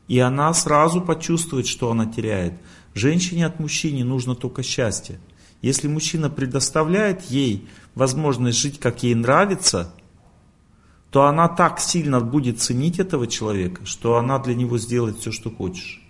И 0.09 0.19
она 0.19 0.53
сразу 0.53 1.01
почувствует, 1.01 1.67
что 1.67 1.91
она 1.91 2.07
теряет. 2.07 2.55
Женщине 2.95 3.47
от 3.47 3.59
мужчины 3.61 4.05
нужно 4.05 4.35
только 4.35 4.63
счастье. 4.63 5.19
Если 5.63 5.89
мужчина 5.89 6.29
предоставляет 6.29 7.23
ей 7.23 7.69
возможность 7.95 8.59
жить, 8.59 8.79
как 8.81 9.03
ей 9.05 9.15
нравится, 9.15 9.95
то 11.13 11.27
она 11.27 11.47
так 11.47 11.79
сильно 11.79 12.21
будет 12.21 12.61
ценить 12.61 12.99
этого 12.99 13.27
человека, 13.27 13.85
что 13.85 14.17
она 14.17 14.39
для 14.39 14.55
него 14.55 14.79
сделает 14.79 15.19
все, 15.19 15.31
что 15.31 15.51
хочешь. 15.51 16.03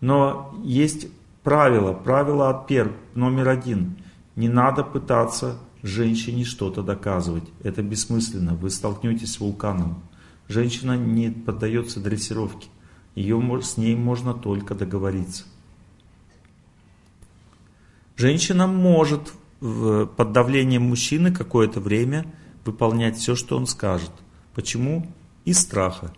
Но 0.00 0.58
есть 0.64 1.08
правило, 1.42 1.92
правило 1.92 2.48
от 2.48 2.66
пер, 2.66 2.96
номер 3.14 3.50
один. 3.50 3.98
Не 4.36 4.48
надо 4.48 4.84
пытаться 4.84 5.58
женщине 5.82 6.44
что-то 6.44 6.82
доказывать. 6.82 7.44
Это 7.62 7.82
бессмысленно. 7.82 8.54
Вы 8.54 8.70
столкнетесь 8.70 9.32
с 9.32 9.40
вулканом. 9.40 10.02
Женщина 10.48 10.96
не 10.96 11.30
поддается 11.30 12.00
дрессировке. 12.00 12.68
Ее, 13.14 13.60
с 13.62 13.76
ней 13.76 13.94
можно 13.94 14.32
только 14.32 14.74
договориться. 14.74 15.44
Женщина 18.16 18.66
может 18.66 19.34
под 19.60 20.32
давлением 20.32 20.84
мужчины 20.84 21.34
какое-то 21.34 21.80
время 21.80 22.24
выполнять 22.64 23.16
все, 23.16 23.34
что 23.34 23.56
он 23.56 23.66
скажет. 23.66 24.10
Почему? 24.54 25.06
Из 25.44 25.58
страха. 25.58 26.12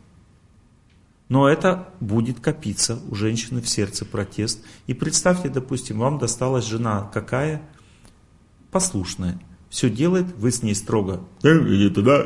Но 1.28 1.48
это 1.48 1.92
будет 2.00 2.40
копиться 2.40 2.98
у 3.08 3.14
женщины 3.14 3.60
в 3.60 3.68
сердце 3.68 4.04
протест. 4.04 4.64
И 4.88 4.94
представьте, 4.94 5.48
допустим, 5.48 5.98
вам 5.98 6.18
досталась 6.18 6.66
жена 6.66 7.08
какая? 7.14 7.62
Послушная. 8.72 9.40
Все 9.68 9.88
делает, 9.88 10.36
вы 10.36 10.50
с 10.50 10.64
ней 10.64 10.74
строго. 10.74 11.22
Иди 11.42 11.88
туда. 11.90 12.24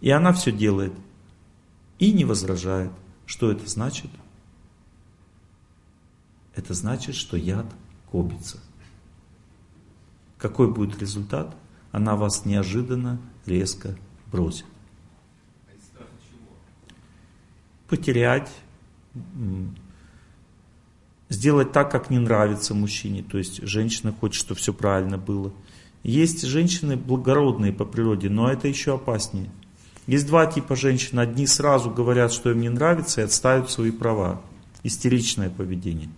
И 0.00 0.10
она 0.10 0.32
все 0.32 0.50
делает. 0.50 0.92
И 2.00 2.12
не 2.12 2.24
возражает. 2.24 2.90
Что 3.26 3.52
это 3.52 3.68
значит? 3.68 4.10
Это 6.56 6.74
значит, 6.74 7.14
что 7.14 7.36
яд 7.36 7.66
копится. 8.10 8.58
Какой 10.38 10.72
будет 10.72 11.00
результат? 11.00 11.56
Она 11.92 12.16
вас 12.16 12.44
неожиданно, 12.46 13.20
резко 13.46 13.96
бросит. 14.32 14.64
Потерять, 17.88 18.50
сделать 21.28 21.72
так, 21.72 21.90
как 21.90 22.08
не 22.08 22.18
нравится 22.18 22.74
мужчине. 22.74 23.22
То 23.22 23.36
есть 23.36 23.62
женщина 23.62 24.12
хочет, 24.12 24.40
чтобы 24.40 24.58
все 24.58 24.72
правильно 24.72 25.18
было. 25.18 25.52
Есть 26.02 26.42
женщины 26.42 26.96
благородные 26.96 27.72
по 27.72 27.84
природе, 27.84 28.30
но 28.30 28.50
это 28.50 28.66
еще 28.66 28.94
опаснее. 28.94 29.50
Есть 30.06 30.26
два 30.26 30.46
типа 30.46 30.74
женщин. 30.74 31.18
Одни 31.18 31.46
сразу 31.46 31.90
говорят, 31.90 32.32
что 32.32 32.50
им 32.50 32.60
не 32.60 32.70
нравится, 32.70 33.20
и 33.20 33.24
отстают 33.24 33.70
свои 33.70 33.90
права. 33.90 34.40
Истеричное 34.82 35.50
поведение. 35.50 36.08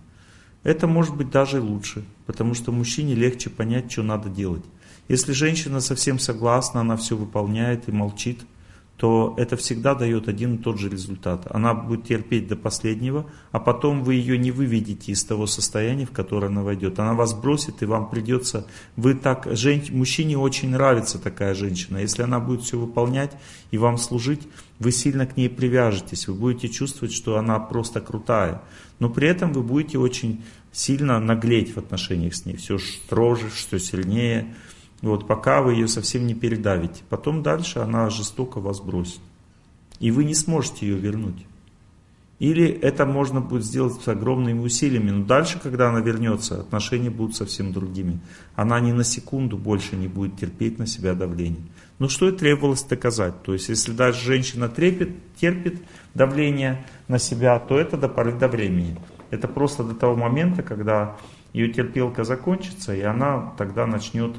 Это 0.63 0.87
может 0.87 1.15
быть 1.17 1.31
даже 1.31 1.61
лучше, 1.61 2.05
потому 2.25 2.55
что 2.55 2.73
мужчине 2.73 3.15
легче 3.15 3.51
понять, 3.51 3.93
что 3.93 4.03
надо 4.03 4.31
делать. 4.31 4.65
Если 5.09 5.33
женщина 5.33 5.81
совсем 5.81 6.19
согласна, 6.19 6.81
она 6.81 6.97
все 6.97 7.17
выполняет 7.17 7.89
и 7.89 7.93
молчит, 7.93 8.41
то 8.97 9.35
это 9.37 9.57
всегда 9.57 9.95
дает 9.95 10.29
один 10.29 10.55
и 10.55 10.59
тот 10.59 10.79
же 10.79 10.89
результат. 10.89 11.47
Она 11.51 11.75
будет 11.75 12.05
терпеть 12.05 12.47
до 12.47 12.55
последнего, 12.55 13.27
а 13.51 13.59
потом 13.59 14.05
вы 14.05 14.15
ее 14.15 14.39
не 14.39 14.53
выведете 14.53 15.11
из 15.11 15.25
того 15.25 15.47
состояния, 15.47 16.07
в 16.07 16.13
которое 16.13 16.47
она 16.47 16.63
войдет. 16.63 16.99
Она 17.01 17.15
вас 17.15 17.35
бросит, 17.35 17.83
и 17.83 17.87
вам 17.87 18.09
придется... 18.09 18.67
Вы 18.95 19.15
так... 19.15 19.49
Жен... 19.51 19.83
Мужчине 19.91 20.39
очень 20.39 20.71
нравится 20.71 21.19
такая 21.19 21.55
женщина. 21.55 21.99
Если 21.99 22.23
она 22.23 22.39
будет 22.39 22.63
все 22.63 22.79
выполнять 22.79 23.33
и 23.73 23.79
вам 23.79 23.99
служить, 23.99 24.43
вы 24.79 24.93
сильно 24.93 25.27
к 25.27 25.37
ней 25.37 25.49
привяжетесь. 25.49 26.29
Вы 26.29 26.35
будете 26.35 26.69
чувствовать, 26.69 27.13
что 27.13 27.37
она 27.37 27.59
просто 27.59 28.01
крутая. 28.01 28.63
Но 29.01 29.11
при 29.11 29.27
этом 29.27 29.53
вы 29.53 29.65
будете 29.65 29.99
очень 29.99 30.45
сильно 30.71 31.19
наглеть 31.19 31.75
в 31.75 31.79
отношениях 31.79 32.37
с 32.37 32.47
ней. 32.47 32.57
Все 32.57 32.79
строже, 32.79 33.51
все 33.51 33.81
сильнее 33.81 34.55
вот, 35.11 35.27
пока 35.27 35.63
вы 35.63 35.75
ее 35.75 35.89
совсем 35.89 36.27
не 36.27 36.35
передавите. 36.35 37.03
Потом 37.09 37.43
дальше 37.43 37.81
она 37.81 38.11
жестоко 38.11 38.61
вас 38.61 38.81
бросит. 38.81 39.21
И 40.01 40.11
вы 40.11 40.25
не 40.25 40.35
сможете 40.35 40.87
ее 40.87 40.97
вернуть. 40.97 41.47
Или 42.39 42.67
это 42.67 43.07
можно 43.07 43.41
будет 43.41 43.65
сделать 43.65 44.01
с 44.03 44.09
огромными 44.09 44.61
усилиями. 44.61 45.11
Но 45.11 45.25
дальше, 45.25 45.61
когда 45.63 45.91
она 45.91 46.01
вернется, 46.01 46.61
отношения 46.61 47.11
будут 47.11 47.37
совсем 47.37 47.73
другими. 47.73 48.19
Она 48.57 48.81
ни 48.81 48.93
на 48.93 49.05
секунду 49.05 49.57
больше 49.57 49.97
не 49.97 50.09
будет 50.09 50.37
терпеть 50.37 50.79
на 50.79 50.87
себя 50.87 51.15
давление. 51.15 51.63
Ну 51.99 52.09
что 52.09 52.29
и 52.29 52.33
требовалось 52.33 52.83
доказать. 52.83 53.43
То 53.43 53.53
есть, 53.53 53.69
если 53.69 53.93
даже 53.93 54.21
женщина 54.21 54.69
трепет, 54.69 55.11
терпит 55.37 55.81
давление 56.15 56.85
на 57.07 57.19
себя, 57.19 57.59
то 57.61 57.79
это 57.79 57.97
до 57.97 58.09
поры 58.09 58.33
до 58.33 58.49
времени. 58.49 58.99
Это 59.31 59.47
просто 59.47 59.85
до 59.85 59.95
того 59.95 60.17
момента, 60.17 60.63
когда 60.63 61.17
ее 61.53 61.73
терпелка 61.73 62.25
закончится, 62.25 62.95
и 62.95 63.01
она 63.03 63.53
тогда 63.57 63.87
начнет 63.87 64.35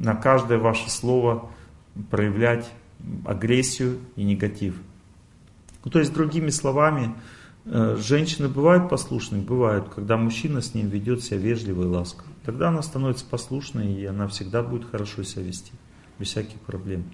на 0.00 0.16
каждое 0.16 0.58
ваше 0.58 0.90
слово 0.90 1.48
проявлять 2.10 2.68
агрессию 3.24 3.98
и 4.16 4.24
негатив. 4.24 4.74
Ну, 5.84 5.90
то 5.90 5.98
есть, 5.98 6.12
другими 6.12 6.50
словами, 6.50 7.14
э, 7.66 7.96
женщины 7.98 8.48
бывают 8.48 8.88
послушными, 8.88 9.42
бывают, 9.42 9.88
когда 9.94 10.16
мужчина 10.16 10.60
с 10.60 10.74
ним 10.74 10.88
ведет 10.88 11.22
себя 11.22 11.38
вежливо 11.38 11.82
и 11.82 11.86
ласково. 11.86 12.28
Тогда 12.44 12.68
она 12.68 12.82
становится 12.82 13.24
послушной, 13.24 13.92
и 13.92 14.04
она 14.04 14.26
всегда 14.26 14.62
будет 14.62 14.90
хорошо 14.90 15.22
себя 15.22 15.44
вести, 15.44 15.72
без 16.18 16.28
всяких 16.28 16.60
проблем. 16.60 17.04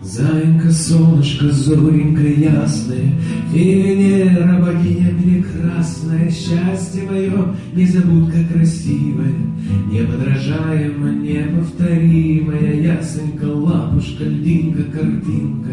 Зайка, 0.00 0.70
солнышко, 0.70 1.50
зоренька 1.50 2.22
ясная, 2.22 3.12
Венера, 3.52 4.58
богиня 4.58 5.12
прекрасная, 5.20 6.30
Счастье 6.30 7.02
мое, 7.02 7.54
незабудка 7.74 8.38
красивая, 8.52 9.34
Неподражаемо, 9.90 11.10
неповторимая, 11.10 12.80
Ясенька, 12.80 13.44
лапушка, 13.44 14.24
льдинка, 14.24 14.84
картинка, 14.84 15.72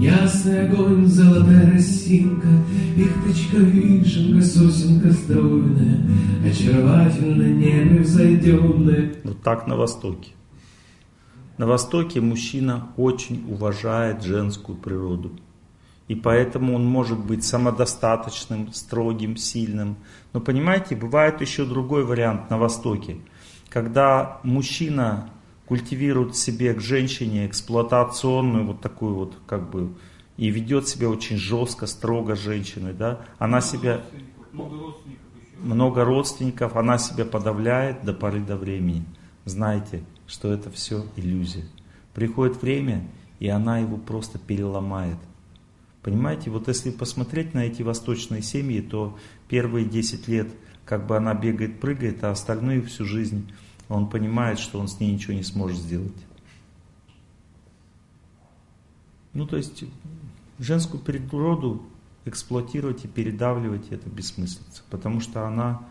Ясный 0.00 0.66
огонь, 0.66 1.06
золотая 1.06 1.70
росинка, 1.72 2.48
Пихточка, 2.96 3.58
вишенка, 3.58 4.42
сосенка 4.42 5.12
стройная, 5.12 6.00
Очаровательно, 6.50 7.48
непревзойденная. 7.48 9.12
Вот 9.24 9.40
так 9.42 9.66
на 9.66 9.76
Востоке. 9.76 10.30
На 11.58 11.66
Востоке 11.66 12.20
мужчина 12.20 12.88
очень 12.96 13.44
уважает 13.52 14.22
женскую 14.22 14.78
природу. 14.78 15.32
И 16.06 16.14
поэтому 16.14 16.74
он 16.74 16.86
может 16.86 17.18
быть 17.18 17.44
самодостаточным, 17.44 18.72
строгим, 18.72 19.36
сильным. 19.36 19.96
Но 20.32 20.40
понимаете, 20.40 20.94
бывает 20.94 21.40
еще 21.40 21.64
другой 21.64 22.04
вариант 22.04 22.48
на 22.48 22.58
Востоке. 22.58 23.18
Когда 23.68 24.40
мужчина 24.44 25.30
культивирует 25.66 26.34
в 26.34 26.38
себе 26.38 26.72
к 26.72 26.80
женщине 26.80 27.46
эксплуатационную 27.46 28.64
вот 28.64 28.80
такую 28.80 29.16
вот 29.16 29.34
как 29.46 29.68
бы 29.68 29.92
и 30.38 30.48
ведет 30.48 30.88
себя 30.88 31.10
очень 31.10 31.36
жестко, 31.36 31.86
строго 31.86 32.36
женщиной, 32.36 32.94
да, 32.94 33.20
она 33.38 33.60
себя 33.60 34.00
много 35.58 36.04
родственников, 36.04 36.76
она 36.76 36.96
себя 36.96 37.24
подавляет 37.24 38.04
до 38.04 38.14
поры 38.14 38.40
до 38.40 38.56
времени. 38.56 39.04
Знаете, 39.44 40.04
что 40.28 40.52
это 40.52 40.70
все 40.70 41.04
иллюзия. 41.16 41.64
Приходит 42.14 42.62
время, 42.62 43.08
и 43.40 43.48
она 43.48 43.78
его 43.78 43.96
просто 43.96 44.38
переломает. 44.38 45.18
Понимаете, 46.02 46.50
вот 46.50 46.68
если 46.68 46.90
посмотреть 46.90 47.54
на 47.54 47.64
эти 47.64 47.82
восточные 47.82 48.42
семьи, 48.42 48.80
то 48.80 49.18
первые 49.48 49.84
10 49.84 50.28
лет 50.28 50.48
как 50.84 51.06
бы 51.06 51.16
она 51.16 51.34
бегает, 51.34 51.80
прыгает, 51.80 52.22
а 52.24 52.30
остальную 52.30 52.86
всю 52.86 53.04
жизнь 53.04 53.50
он 53.88 54.08
понимает, 54.08 54.58
что 54.58 54.78
он 54.78 54.88
с 54.88 55.00
ней 55.00 55.12
ничего 55.12 55.34
не 55.34 55.42
сможет 55.42 55.78
сделать. 55.78 56.16
Ну, 59.32 59.46
то 59.46 59.56
есть, 59.56 59.84
женскую 60.58 61.02
природу 61.02 61.82
эксплуатировать 62.24 63.04
и 63.04 63.08
передавливать 63.08 63.88
это 63.90 64.08
бессмыслица, 64.08 64.82
потому 64.90 65.20
что 65.20 65.46
она 65.46 65.86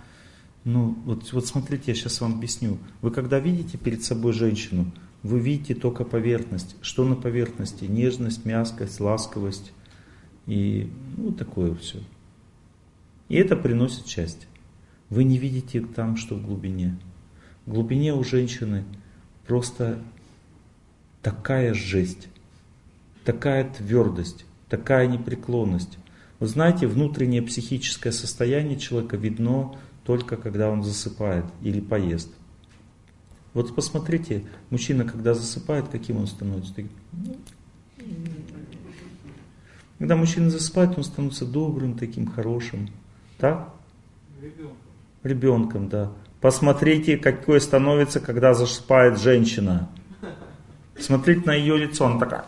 ну, 0.63 0.97
вот, 1.05 1.31
вот 1.33 1.45
смотрите, 1.47 1.85
я 1.87 1.95
сейчас 1.95 2.19
вам 2.21 2.35
объясню. 2.35 2.77
Вы 3.01 3.11
когда 3.11 3.39
видите 3.39 3.77
перед 3.77 4.03
собой 4.03 4.33
женщину, 4.33 4.91
вы 5.23 5.39
видите 5.39 5.75
только 5.75 6.03
поверхность. 6.03 6.75
Что 6.81 7.05
на 7.05 7.15
поверхности? 7.15 7.85
Нежность, 7.85 8.45
мягкость, 8.45 8.99
ласковость 8.99 9.71
и 10.45 10.89
ну, 11.17 11.31
такое 11.31 11.75
все. 11.75 11.99
И 13.29 13.35
это 13.35 13.55
приносит 13.55 14.07
счастье. 14.07 14.47
Вы 15.09 15.23
не 15.23 15.37
видите 15.37 15.81
там, 15.81 16.17
что 16.17 16.35
в 16.35 16.45
глубине. 16.45 16.97
В 17.65 17.73
глубине 17.73 18.13
у 18.13 18.23
женщины 18.23 18.85
просто 19.45 20.01
такая 21.21 21.73
жесть, 21.73 22.29
такая 23.25 23.69
твердость, 23.69 24.45
такая 24.69 25.07
непреклонность. 25.07 25.97
Вы 26.39 26.47
знаете, 26.47 26.87
внутреннее 26.87 27.41
психическое 27.41 28.11
состояние 28.11 28.77
человека 28.77 29.17
видно 29.17 29.77
только 30.07 30.37
когда 30.37 30.69
он 30.69 30.83
засыпает 30.83 31.43
или 31.61 31.81
поест. 31.81 32.29
Вот 33.53 33.75
посмотрите, 33.75 34.45
мужчина, 34.69 35.03
когда 35.03 35.33
засыпает, 35.33 35.89
каким 35.89 36.19
он 36.19 36.27
становится? 36.27 36.73
Когда 39.99 40.15
мужчина 40.15 40.49
засыпает, 40.49 40.97
он 40.97 41.03
становится 41.03 41.45
добрым, 41.45 41.97
таким 41.97 42.25
хорошим. 42.25 42.87
Так? 43.37 43.73
Ребенком. 44.41 44.77
Ребенком, 45.23 45.89
да. 45.89 46.11
Посмотрите, 46.39 47.17
какой 47.17 47.59
становится, 47.59 48.21
когда 48.21 48.53
засыпает 48.53 49.19
женщина. 49.19 49.89
Смотрите 50.97 51.41
на 51.45 51.53
ее 51.53 51.77
лицо, 51.77 52.05
она 52.05 52.17
такая. 52.17 52.45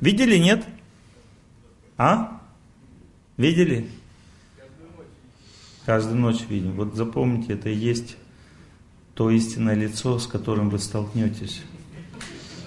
Видели, 0.00 0.36
нет? 0.36 0.64
А? 1.96 2.40
Видели? 3.36 3.88
Каждую 5.84 6.16
ночь 6.16 6.44
видим. 6.48 6.72
Вот 6.72 6.94
запомните, 6.94 7.54
это 7.54 7.68
и 7.68 7.74
есть 7.74 8.16
то 9.14 9.30
истинное 9.30 9.74
лицо, 9.74 10.18
с 10.18 10.26
которым 10.26 10.70
вы 10.70 10.78
столкнетесь. 10.78 11.62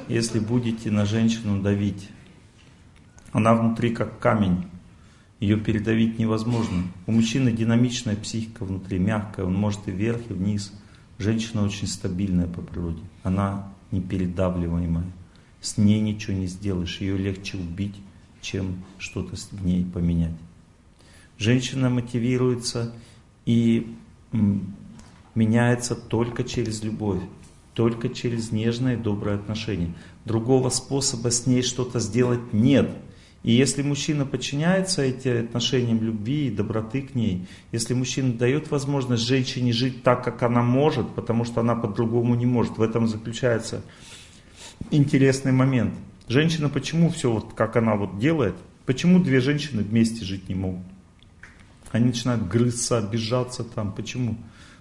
Если 0.10 0.40
будете 0.40 0.92
на 0.92 1.06
женщину 1.06 1.62
давить. 1.62 2.10
Она 3.32 3.54
внутри 3.54 3.92
как 3.92 4.20
камень. 4.20 4.68
Ее 5.40 5.58
передавить 5.58 6.20
невозможно. 6.20 6.84
У 7.08 7.14
мужчины 7.14 7.52
динамичная 7.54 8.18
психика 8.18 8.66
внутри, 8.66 9.00
мягкая. 9.00 9.46
Он 9.46 9.54
может 9.54 9.88
и 9.88 9.92
вверх, 9.92 10.20
и 10.30 10.34
вниз. 10.34 10.74
Женщина 11.18 11.64
очень 11.64 11.88
стабильная 11.88 12.48
по 12.48 12.62
природе. 12.62 13.02
Она 13.24 13.72
непередавливаемая 13.92 15.06
с 15.62 15.78
ней 15.78 16.02
ничего 16.02 16.36
не 16.36 16.48
сделаешь, 16.48 17.00
ее 17.00 17.18
легче 17.18 17.58
убить, 17.58 17.96
чем 18.42 18.84
что-то 18.98 19.36
в 19.36 19.66
ней 19.66 19.86
поменять. 19.86 20.36
Женщина 21.38 21.90
мотивируется 21.90 22.94
и 23.46 23.96
меняется 25.36 25.96
только 25.96 26.44
через 26.44 26.84
любовь, 26.84 27.22
только 27.74 28.10
через 28.10 28.52
нежное 28.52 28.96
и 28.96 29.02
доброе 29.02 29.36
отношение. 29.36 29.94
Другого 30.26 30.70
способа 30.70 31.32
с 31.32 31.46
ней 31.46 31.62
что-то 31.62 32.00
сделать 32.00 32.54
нет. 32.54 32.92
И 33.44 33.54
если 33.54 33.82
мужчина 33.82 34.26
подчиняется 34.26 35.02
этим 35.02 35.46
отношениям 35.46 36.02
любви 36.02 36.48
и 36.48 36.52
доброты 36.52 37.02
к 37.02 37.16
ней, 37.16 37.48
если 37.72 37.96
мужчина 37.96 38.34
дает 38.34 38.70
возможность 38.70 39.24
женщине 39.24 39.74
жить 39.74 40.04
так, 40.04 40.24
как 40.24 40.44
она 40.44 40.62
может, 40.62 41.10
потому 41.16 41.44
что 41.44 41.62
она 41.62 41.76
по-другому 41.76 42.36
не 42.36 42.46
может, 42.46 42.78
в 42.78 42.84
этом 42.84 43.08
заключается 43.08 43.84
интересный 44.90 45.52
момент. 45.52 45.94
Женщина 46.28 46.70
почему 46.70 47.10
все 47.10 47.32
вот 47.32 47.54
как 47.54 47.76
она 47.76 47.96
вот 47.96 48.18
делает? 48.20 48.56
Почему 48.86 49.22
две 49.22 49.40
женщины 49.42 49.84
вместе 49.84 50.26
жить 50.26 50.50
не 50.50 50.56
могут? 50.56 50.86
Они 51.92 52.06
начинают 52.06 52.48
грызться, 52.48 52.98
обижаться 52.98 53.64
там. 53.64 53.92
Почему? 53.92 54.38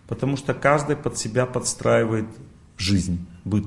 Потому 0.07 0.37
что 0.37 0.55
каждый 0.55 0.97
под 0.97 1.19
себя 1.19 1.45
подстраивает 1.47 2.27
жизнь, 2.79 3.27
быт. 3.45 3.67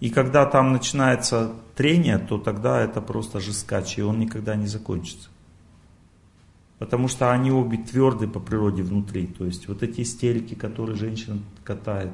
И 0.00 0.10
когда 0.10 0.46
там 0.46 0.72
начинается 0.72 1.52
трение, 1.76 2.18
то 2.18 2.38
тогда 2.38 2.80
это 2.80 3.00
просто 3.00 3.40
жескач, 3.40 3.98
и 3.98 4.02
он 4.02 4.18
никогда 4.18 4.56
не 4.56 4.66
закончится. 4.66 5.28
Потому 6.80 7.06
что 7.06 7.30
они 7.30 7.52
обе 7.52 7.78
твердые 7.78 8.28
по 8.28 8.40
природе 8.40 8.82
внутри. 8.82 9.28
То 9.28 9.44
есть 9.44 9.68
вот 9.68 9.84
эти 9.84 10.00
истерики, 10.00 10.54
которые 10.54 10.96
женщина 10.96 11.38
катает, 11.62 12.10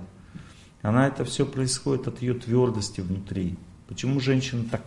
она 0.82 1.06
это 1.06 1.24
все 1.24 1.44
происходит 1.44 2.06
от 2.08 2.22
ее 2.22 2.34
твердости 2.34 3.00
внутри. 3.00 3.56
Почему 3.88 4.20
женщина 4.20 4.64
так 4.70 4.84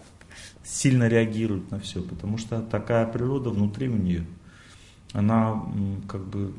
сильно 0.64 1.08
реагирует 1.08 1.70
на 1.72 1.80
все? 1.80 2.02
Потому 2.02 2.38
что 2.38 2.62
такая 2.62 3.06
природа 3.06 3.50
внутри 3.50 3.90
у 3.90 3.98
нее. 3.98 4.26
Она 5.14 5.62
как 6.08 6.26
бы 6.26 6.54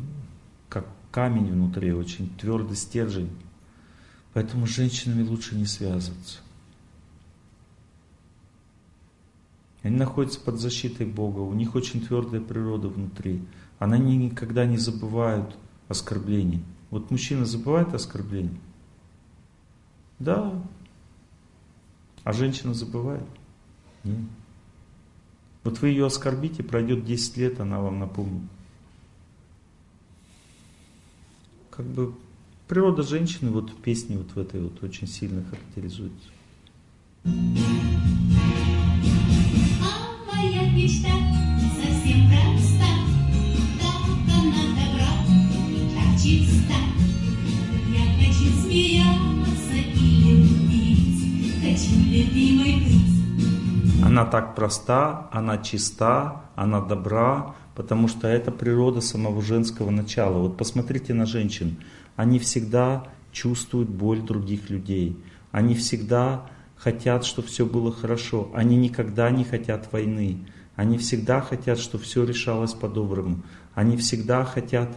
как 0.69 0.87
камень 1.11 1.51
внутри, 1.51 1.93
очень 1.93 2.29
твердый 2.37 2.77
стержень. 2.77 3.31
Поэтому 4.35 4.67
с 4.67 4.71
женщинами 4.71 5.27
лучше 5.27 5.55
не 5.55 5.67
связываться. 5.67 6.39
Они 9.83 9.97
находятся 9.97 10.41
под 10.41 10.61
защитой 10.61 11.07
Бога, 11.07 11.41
у 11.41 11.53
них 11.55 11.75
очень 11.75 12.01
твердая 12.07 12.41
природа 12.41 12.89
внутри. 12.89 13.43
Они 13.79 14.17
никогда 14.17 14.65
не 14.65 14.79
забывают 14.79 15.57
оскорблений. 15.89 16.63
Вот 16.91 17.11
мужчина 17.11 17.45
забывает 17.45 17.93
оскорбления? 17.95 18.59
Да. 20.23 20.53
А 22.23 22.33
женщина 22.33 22.75
забывает? 22.75 23.27
Нет. 24.05 24.19
Вот 25.65 25.81
вы 25.81 25.89
ее 25.89 26.07
оскорбите, 26.07 26.63
пройдет 26.63 27.05
10 27.05 27.37
лет, 27.39 27.61
она 27.61 27.81
вам 27.81 27.99
напомнит. 27.99 28.49
Как 31.71 31.87
бы 31.87 32.15
природа 32.69 33.03
женщины 33.03 33.51
вот 33.51 33.71
в 33.71 33.77
песне 33.77 34.17
вот 34.17 34.31
в 34.31 34.39
этой 34.39 34.61
вот 34.61 34.83
очень 34.83 35.09
сильно 35.09 35.43
характеризуется 35.45 36.29
Она 54.13 54.27
так 54.27 54.55
проста, 54.55 55.31
она 55.33 55.57
чиста, 55.57 56.45
она 56.55 56.83
добра, 56.83 57.55
потому 57.75 58.09
что 58.09 58.29
это 58.29 58.53
природа 58.53 59.01
самого 59.01 59.41
женского 59.41 59.89
начала. 59.89 60.37
Вот 60.37 60.59
посмотрите 60.59 61.15
на 61.15 61.25
женщин. 61.25 61.79
Они 62.15 62.39
всегда 62.39 63.05
чувствуют 63.33 63.89
боль 63.89 64.21
других 64.21 64.69
людей. 64.69 65.17
Они 65.51 65.75
всегда 65.75 66.47
хотят, 66.77 67.25
чтобы 67.25 67.49
все 67.49 67.65
было 67.65 67.91
хорошо. 67.91 68.51
Они 68.53 68.77
никогда 68.77 69.31
не 69.31 69.45
хотят 69.45 69.91
войны. 69.93 70.47
Они 70.77 70.99
всегда 70.99 71.41
хотят, 71.41 71.79
чтобы 71.79 72.05
все 72.05 72.23
решалось 72.27 72.75
по-доброму. 72.75 73.43
Они 73.75 73.97
всегда 73.97 74.45
хотят 74.45 74.91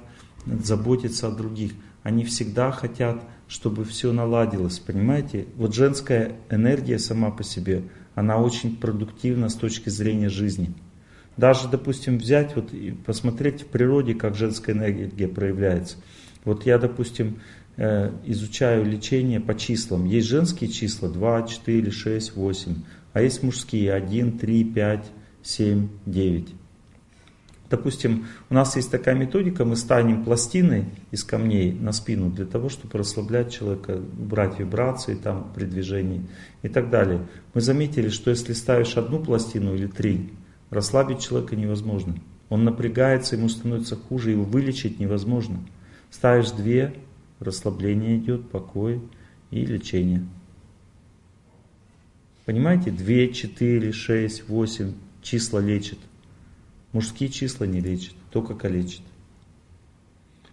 заботиться 0.46 1.30
о 1.30 1.32
других. 1.32 1.72
Они 2.04 2.26
всегда 2.26 2.70
хотят, 2.74 3.24
чтобы 3.48 3.86
все 3.86 4.12
наладилось. 4.12 4.80
Понимаете? 4.80 5.46
Вот 5.56 5.74
женская 5.74 6.36
энергия 6.50 7.00
сама 7.00 7.32
по 7.32 7.44
себе, 7.44 7.84
она 8.16 8.38
очень 8.38 8.76
продуктивна 8.76 9.50
с 9.50 9.56
точки 9.56 9.90
зрения 9.90 10.30
жизни. 10.30 10.74
Даже, 11.38 11.68
допустим, 11.68 12.18
взять 12.18 12.56
вот 12.56 12.74
и 12.74 12.92
посмотреть 12.92 13.64
в 13.64 13.68
природе, 13.68 14.16
как 14.16 14.36
женская 14.36 14.72
энергия 14.72 15.28
проявляется. 15.28 15.98
Вот 16.46 16.66
я, 16.66 16.78
допустим, 16.78 17.40
Э, 17.78 18.10
изучаю 18.26 18.86
лечение 18.86 19.42
по 19.42 19.54
числам. 19.54 20.06
Есть 20.06 20.28
женские 20.28 20.70
числа 20.70 21.10
2, 21.10 21.44
4, 21.44 21.92
6, 21.92 22.36
8, 22.38 22.76
а 23.12 23.22
есть 23.22 23.44
мужские 23.44 23.94
1, 23.94 24.40
3, 24.40 24.64
5, 24.64 25.12
7, 25.44 25.90
9. 26.06 26.48
Допустим, 27.70 28.28
у 28.50 28.54
нас 28.54 28.76
есть 28.76 28.92
такая 28.92 29.16
методика, 29.16 29.66
мы 29.66 29.76
станем 29.76 30.24
пластиной 30.24 30.86
из 31.12 31.24
камней 31.24 31.72
на 31.74 31.92
спину 31.94 32.30
для 32.30 32.46
того, 32.46 32.70
чтобы 32.70 33.00
расслаблять 33.00 33.52
человека, 33.52 33.98
брать 33.98 34.60
вибрации 34.60 35.16
там 35.16 35.52
при 35.56 35.66
движении 35.66 36.22
и 36.62 36.70
так 36.70 36.92
далее. 36.92 37.26
Мы 37.56 37.62
заметили, 37.62 38.10
что 38.10 38.30
если 38.30 38.54
ставишь 38.54 38.98
одну 38.98 39.20
пластину 39.20 39.74
или 39.74 39.88
три, 39.88 40.32
расслабить 40.70 41.22
человека 41.22 41.56
невозможно. 41.56 42.16
Он 42.50 42.64
напрягается, 42.64 43.36
ему 43.36 43.50
становится 43.50 43.96
хуже, 43.96 44.32
его 44.32 44.44
вылечить 44.44 45.00
невозможно. 45.00 45.58
Ставишь 46.12 46.52
две, 46.52 46.94
расслабление 47.40 48.18
идет, 48.18 48.48
покой 48.50 49.02
и 49.50 49.66
лечение. 49.66 50.24
Понимаете, 52.46 52.92
2, 52.92 53.34
4, 53.34 53.92
6, 53.92 54.48
8 54.48 54.94
числа 55.24 55.60
лечат. 55.60 55.98
Мужские 56.96 57.28
числа 57.28 57.66
не 57.66 57.82
лечат, 57.82 58.16
только 58.32 58.56
калечат. 58.56 59.02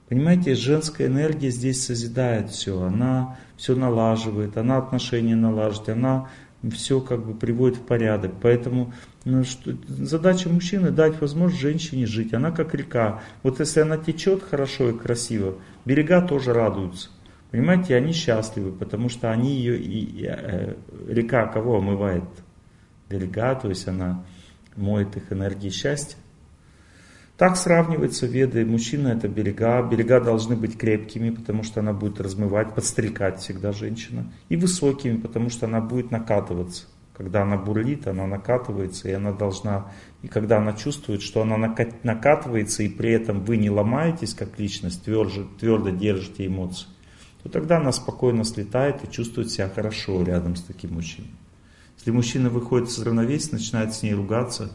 Понимаете, 0.08 0.56
женская 0.56 1.06
энергия 1.06 1.50
здесь 1.50 1.86
созидает 1.86 2.50
все, 2.50 2.82
она 2.82 3.38
все 3.56 3.76
налаживает, 3.76 4.56
она 4.56 4.78
отношения 4.78 5.36
налаживает, 5.36 5.90
она 5.90 6.28
все 6.72 7.00
как 7.00 7.24
бы 7.24 7.34
приводит 7.34 7.78
в 7.78 7.82
порядок. 7.82 8.32
Поэтому 8.42 8.92
ну, 9.24 9.44
что, 9.44 9.76
задача 9.86 10.48
мужчины 10.48 10.90
дать 10.90 11.20
возможность 11.20 11.62
женщине 11.62 12.06
жить. 12.06 12.34
Она 12.34 12.50
как 12.50 12.74
река. 12.74 13.22
Вот 13.44 13.60
если 13.60 13.78
она 13.78 13.96
течет 13.96 14.42
хорошо 14.42 14.90
и 14.90 14.98
красиво, 14.98 15.58
берега 15.84 16.22
тоже 16.22 16.52
радуются. 16.52 17.10
Понимаете, 17.52 17.94
они 17.94 18.12
счастливы, 18.12 18.72
потому 18.72 19.10
что 19.10 19.30
они 19.30 19.54
ее, 19.54 19.78
и, 19.78 20.26
э, 20.26 20.74
река 21.06 21.46
кого 21.46 21.76
омывает? 21.76 22.24
Берега, 23.08 23.54
то 23.54 23.68
есть 23.68 23.86
она 23.86 24.24
моет 24.74 25.16
их 25.16 25.32
энергией 25.32 25.70
счастья. 25.70 26.16
Так 27.42 27.56
сравнивается 27.56 28.26
веды. 28.26 28.64
Мужчина 28.64 29.08
это 29.08 29.26
берега. 29.26 29.82
Берега 29.82 30.20
должны 30.20 30.54
быть 30.54 30.78
крепкими, 30.78 31.30
потому 31.30 31.64
что 31.64 31.80
она 31.80 31.92
будет 31.92 32.20
размывать, 32.20 32.72
подстрекать 32.72 33.40
всегда 33.40 33.72
женщина. 33.72 34.32
И 34.48 34.54
высокими, 34.54 35.16
потому 35.16 35.50
что 35.50 35.66
она 35.66 35.80
будет 35.80 36.12
накатываться. 36.12 36.84
Когда 37.12 37.42
она 37.42 37.56
бурлит, 37.56 38.06
она 38.06 38.28
накатывается, 38.28 39.08
и 39.08 39.12
она 39.12 39.32
должна, 39.32 39.90
и 40.22 40.28
когда 40.28 40.58
она 40.58 40.72
чувствует, 40.72 41.20
что 41.20 41.42
она 41.42 41.56
накатывается, 42.04 42.84
и 42.84 42.88
при 42.88 43.10
этом 43.10 43.40
вы 43.40 43.56
не 43.56 43.70
ломаетесь 43.70 44.34
как 44.34 44.60
личность, 44.60 45.02
твердо, 45.02 45.42
твердо 45.58 45.90
держите 45.90 46.46
эмоции, 46.46 46.86
то 47.42 47.48
тогда 47.48 47.78
она 47.78 47.90
спокойно 47.90 48.44
слетает 48.44 49.02
и 49.02 49.10
чувствует 49.10 49.50
себя 49.50 49.68
хорошо 49.68 50.22
рядом 50.22 50.54
с 50.54 50.62
таким 50.62 50.94
мужчиной. 50.94 51.32
Если 51.98 52.12
мужчина 52.12 52.50
выходит 52.50 52.88
из 52.88 53.00
равновесия, 53.00 53.56
начинает 53.56 53.94
с 53.94 54.04
ней 54.04 54.14
ругаться, 54.14 54.70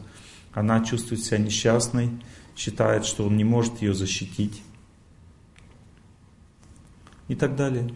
она 0.52 0.84
чувствует 0.84 1.22
себя 1.22 1.38
несчастной, 1.38 2.10
считает, 2.58 3.06
что 3.06 3.24
он 3.24 3.36
не 3.36 3.44
может 3.44 3.80
ее 3.80 3.94
защитить 3.94 4.62
и 7.28 7.36
так 7.36 7.54
далее. 7.54 7.94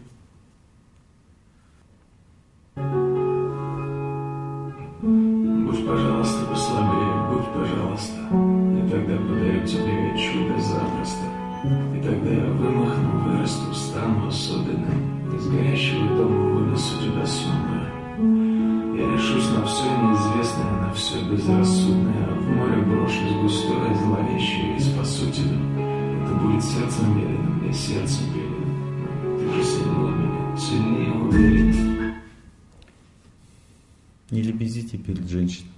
Лебезите 34.53 34.97
перед 34.97 35.27
женщиной. 35.27 35.71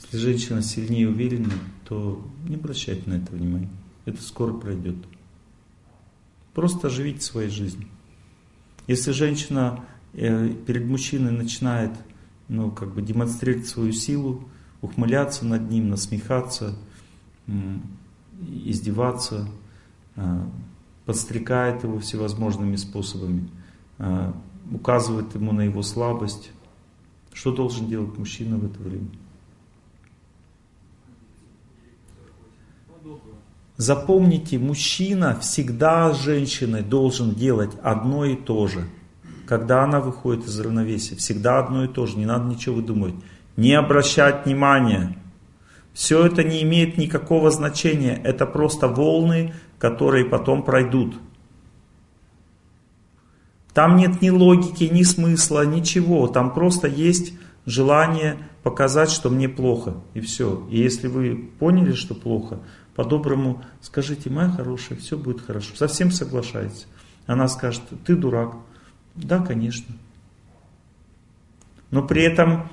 Если 0.00 0.16
женщина 0.16 0.62
сильнее 0.62 1.08
уверена, 1.08 1.52
то 1.84 2.24
не 2.48 2.54
обращайте 2.54 3.08
на 3.08 3.14
это 3.14 3.32
внимания. 3.32 3.68
Это 4.06 4.22
скоро 4.22 4.52
пройдет. 4.54 4.96
Просто 6.54 6.88
живите 6.88 7.20
своей 7.20 7.50
жизнью. 7.50 7.88
Если 8.86 9.12
женщина 9.12 9.84
э, 10.14 10.48
перед 10.66 10.86
мужчиной 10.86 11.32
начинает 11.32 11.92
ну, 12.48 12.70
как 12.70 12.94
бы 12.94 13.02
демонстрировать 13.02 13.68
свою 13.68 13.92
силу, 13.92 14.48
ухмыляться 14.80 15.44
над 15.44 15.70
ним, 15.70 15.90
насмехаться, 15.90 16.76
издеваться, 18.64 19.48
э, 20.16 20.44
подстрекает 21.04 21.84
его 21.84 22.00
всевозможными 22.00 22.76
способами, 22.76 23.48
э, 23.98 24.32
указывает 24.72 25.34
ему 25.34 25.52
на 25.52 25.62
его 25.62 25.82
слабость, 25.82 26.50
что 27.40 27.52
должен 27.52 27.86
делать 27.88 28.18
мужчина 28.18 28.58
в 28.58 28.66
это 28.66 28.78
время? 28.82 29.08
Запомните, 33.78 34.58
мужчина 34.58 35.38
всегда 35.40 36.12
с 36.12 36.22
женщиной 36.22 36.82
должен 36.82 37.34
делать 37.34 37.70
одно 37.82 38.26
и 38.26 38.36
то 38.36 38.66
же. 38.66 38.84
Когда 39.46 39.84
она 39.84 40.00
выходит 40.00 40.44
из 40.44 40.60
равновесия, 40.60 41.16
всегда 41.16 41.60
одно 41.60 41.84
и 41.84 41.88
то 41.88 42.04
же, 42.04 42.18
не 42.18 42.26
надо 42.26 42.44
ничего 42.44 42.74
выдумывать. 42.74 43.14
Не 43.56 43.72
обращать 43.72 44.44
внимания. 44.44 45.16
Все 45.94 46.26
это 46.26 46.44
не 46.44 46.62
имеет 46.62 46.98
никакого 46.98 47.50
значения. 47.50 48.20
Это 48.22 48.44
просто 48.44 48.86
волны, 48.86 49.54
которые 49.78 50.26
потом 50.26 50.62
пройдут. 50.62 51.14
Там 53.74 53.96
нет 53.96 54.20
ни 54.20 54.30
логики, 54.30 54.84
ни 54.84 55.02
смысла, 55.02 55.64
ничего. 55.64 56.26
Там 56.26 56.52
просто 56.52 56.88
есть 56.88 57.32
желание 57.66 58.38
показать, 58.62 59.10
что 59.10 59.30
мне 59.30 59.48
плохо. 59.48 59.94
И 60.14 60.20
все. 60.20 60.66
И 60.70 60.78
если 60.78 61.06
вы 61.06 61.50
поняли, 61.58 61.92
что 61.92 62.14
плохо, 62.14 62.60
по-доброму 62.94 63.62
скажите, 63.80 64.28
моя 64.30 64.50
хорошая, 64.50 64.98
все 64.98 65.16
будет 65.16 65.40
хорошо. 65.40 65.74
Совсем 65.76 66.10
соглашается. 66.10 66.86
Она 67.26 67.48
скажет, 67.48 67.82
ты 68.04 68.16
дурак. 68.16 68.56
Да, 69.14 69.38
конечно. 69.38 69.94
Но 71.90 72.02
при 72.02 72.22
этом 72.22 72.68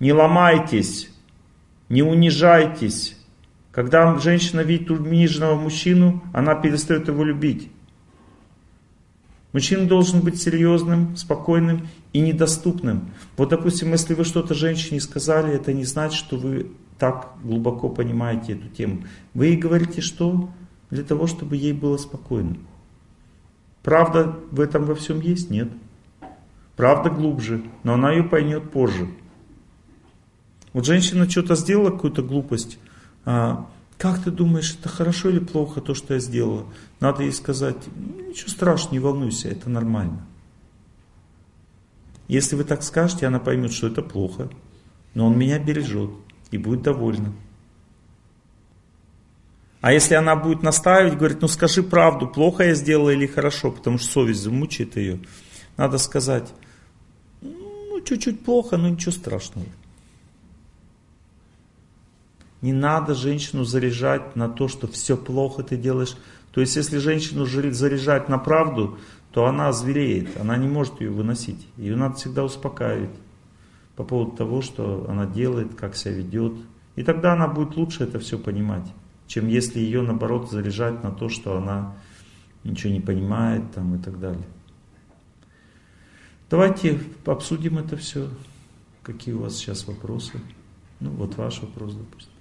не 0.00 0.12
ломайтесь, 0.12 1.10
не 1.88 2.02
унижайтесь. 2.02 3.16
Когда 3.72 4.18
женщина 4.18 4.60
видит 4.60 4.90
униженного 4.90 5.54
мужчину, 5.54 6.22
она 6.32 6.54
перестает 6.54 7.08
его 7.08 7.24
любить. 7.24 7.70
Мужчина 9.52 9.86
должен 9.86 10.20
быть 10.20 10.40
серьезным, 10.40 11.16
спокойным 11.16 11.88
и 12.12 12.20
недоступным. 12.20 13.10
Вот, 13.36 13.48
допустим, 13.48 13.90
если 13.92 14.14
вы 14.14 14.24
что-то 14.24 14.54
женщине 14.54 15.00
сказали, 15.00 15.54
это 15.54 15.72
не 15.72 15.84
значит, 15.84 16.18
что 16.18 16.36
вы 16.36 16.70
так 16.98 17.32
глубоко 17.42 17.88
понимаете 17.88 18.54
эту 18.54 18.68
тему. 18.68 19.04
Вы 19.32 19.46
ей 19.46 19.56
говорите 19.56 20.00
что? 20.00 20.50
Для 20.90 21.02
того, 21.02 21.26
чтобы 21.26 21.56
ей 21.56 21.72
было 21.72 21.96
спокойно. 21.96 22.56
Правда 23.82 24.36
в 24.50 24.60
этом 24.60 24.84
во 24.84 24.94
всем 24.94 25.20
есть? 25.20 25.50
Нет. 25.50 25.68
Правда 26.76 27.10
глубже, 27.10 27.62
но 27.84 27.94
она 27.94 28.12
ее 28.12 28.24
поймет 28.24 28.70
позже. 28.70 29.08
Вот 30.72 30.84
женщина 30.84 31.28
что-то 31.28 31.56
сделала, 31.56 31.90
какую-то 31.90 32.22
глупость. 32.22 32.78
Как 33.98 34.22
ты 34.22 34.30
думаешь, 34.30 34.76
это 34.78 34.88
хорошо 34.88 35.28
или 35.28 35.40
плохо, 35.40 35.80
то, 35.80 35.92
что 35.92 36.14
я 36.14 36.20
сделала? 36.20 36.66
Надо 37.00 37.24
ей 37.24 37.32
сказать, 37.32 37.76
ничего 38.28 38.48
страшного, 38.48 38.92
не 38.92 39.00
волнуйся, 39.00 39.48
это 39.48 39.68
нормально. 39.68 40.24
Если 42.28 42.54
вы 42.54 42.62
так 42.62 42.84
скажете, 42.84 43.26
она 43.26 43.40
поймет, 43.40 43.72
что 43.72 43.88
это 43.88 44.02
плохо, 44.02 44.50
но 45.14 45.26
он 45.26 45.36
меня 45.36 45.58
бережет 45.58 46.10
и 46.52 46.58
будет 46.58 46.82
довольна. 46.82 47.32
А 49.80 49.92
если 49.92 50.14
она 50.14 50.36
будет 50.36 50.62
настаивать, 50.62 51.16
говорит, 51.16 51.40
ну 51.40 51.48
скажи 51.48 51.82
правду, 51.82 52.28
плохо 52.28 52.64
я 52.64 52.74
сделала 52.74 53.10
или 53.10 53.26
хорошо, 53.26 53.72
потому 53.72 53.98
что 53.98 54.10
совесть 54.12 54.40
замучает 54.40 54.96
ее, 54.96 55.20
надо 55.76 55.98
сказать, 55.98 56.52
ну 57.40 58.00
чуть-чуть 58.04 58.44
плохо, 58.44 58.76
но 58.76 58.88
ничего 58.88 59.12
страшного. 59.12 59.66
Не 62.60 62.72
надо 62.72 63.14
женщину 63.14 63.64
заряжать 63.64 64.34
на 64.34 64.48
то, 64.48 64.68
что 64.68 64.88
все 64.88 65.16
плохо 65.16 65.62
ты 65.62 65.76
делаешь. 65.76 66.16
То 66.50 66.60
есть, 66.60 66.76
если 66.76 66.98
женщину 66.98 67.46
заряжать 67.46 68.28
на 68.28 68.38
правду, 68.38 68.98
то 69.30 69.46
она 69.46 69.72
звереет, 69.72 70.36
она 70.40 70.56
не 70.56 70.66
может 70.66 71.00
ее 71.00 71.10
выносить. 71.10 71.66
Ее 71.76 71.96
надо 71.96 72.16
всегда 72.16 72.44
успокаивать 72.44 73.14
по 73.94 74.04
поводу 74.04 74.32
того, 74.32 74.62
что 74.62 75.06
она 75.08 75.26
делает, 75.26 75.74
как 75.74 75.94
себя 75.94 76.14
ведет. 76.14 76.54
И 76.96 77.02
тогда 77.02 77.34
она 77.34 77.46
будет 77.46 77.76
лучше 77.76 78.04
это 78.04 78.18
все 78.18 78.38
понимать, 78.38 78.86
чем 79.26 79.46
если 79.46 79.78
ее, 79.78 80.02
наоборот, 80.02 80.50
заряжать 80.50 81.02
на 81.04 81.12
то, 81.12 81.28
что 81.28 81.56
она 81.56 81.94
ничего 82.64 82.92
не 82.92 83.00
понимает 83.00 83.70
там, 83.72 83.94
и 83.94 83.98
так 83.98 84.18
далее. 84.18 84.46
Давайте 86.50 86.98
обсудим 87.26 87.78
это 87.78 87.96
все. 87.96 88.28
Какие 89.02 89.34
у 89.34 89.42
вас 89.42 89.54
сейчас 89.56 89.86
вопросы? 89.86 90.40
Ну, 91.00 91.10
вот 91.10 91.36
ваш 91.36 91.60
вопрос, 91.60 91.94
допустим. 91.94 92.37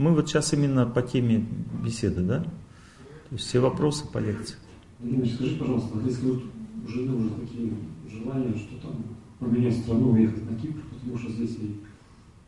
Мы 0.00 0.14
вот 0.14 0.30
сейчас 0.30 0.54
именно 0.54 0.86
по 0.86 1.02
теме 1.02 1.46
беседы, 1.84 2.22
да? 2.22 2.40
То 2.40 3.32
есть 3.32 3.44
все 3.44 3.60
вопросы 3.60 4.06
по 4.10 4.16
лекции. 4.16 4.56
Скажи, 4.98 5.56
пожалуйста, 5.56 5.98
если 6.06 6.30
вот 6.30 6.42
у 6.86 6.88
жены 6.88 7.16
уже 7.16 7.28
такие 7.34 7.74
желания, 8.10 8.56
что 8.56 8.80
там 8.80 9.04
поменять 9.38 9.76
страну, 9.76 10.12
уехать 10.12 10.50
на 10.50 10.56
Кипр, 10.56 10.80
потому 10.90 11.18
что 11.18 11.30
здесь 11.32 11.54
ей 11.58 11.82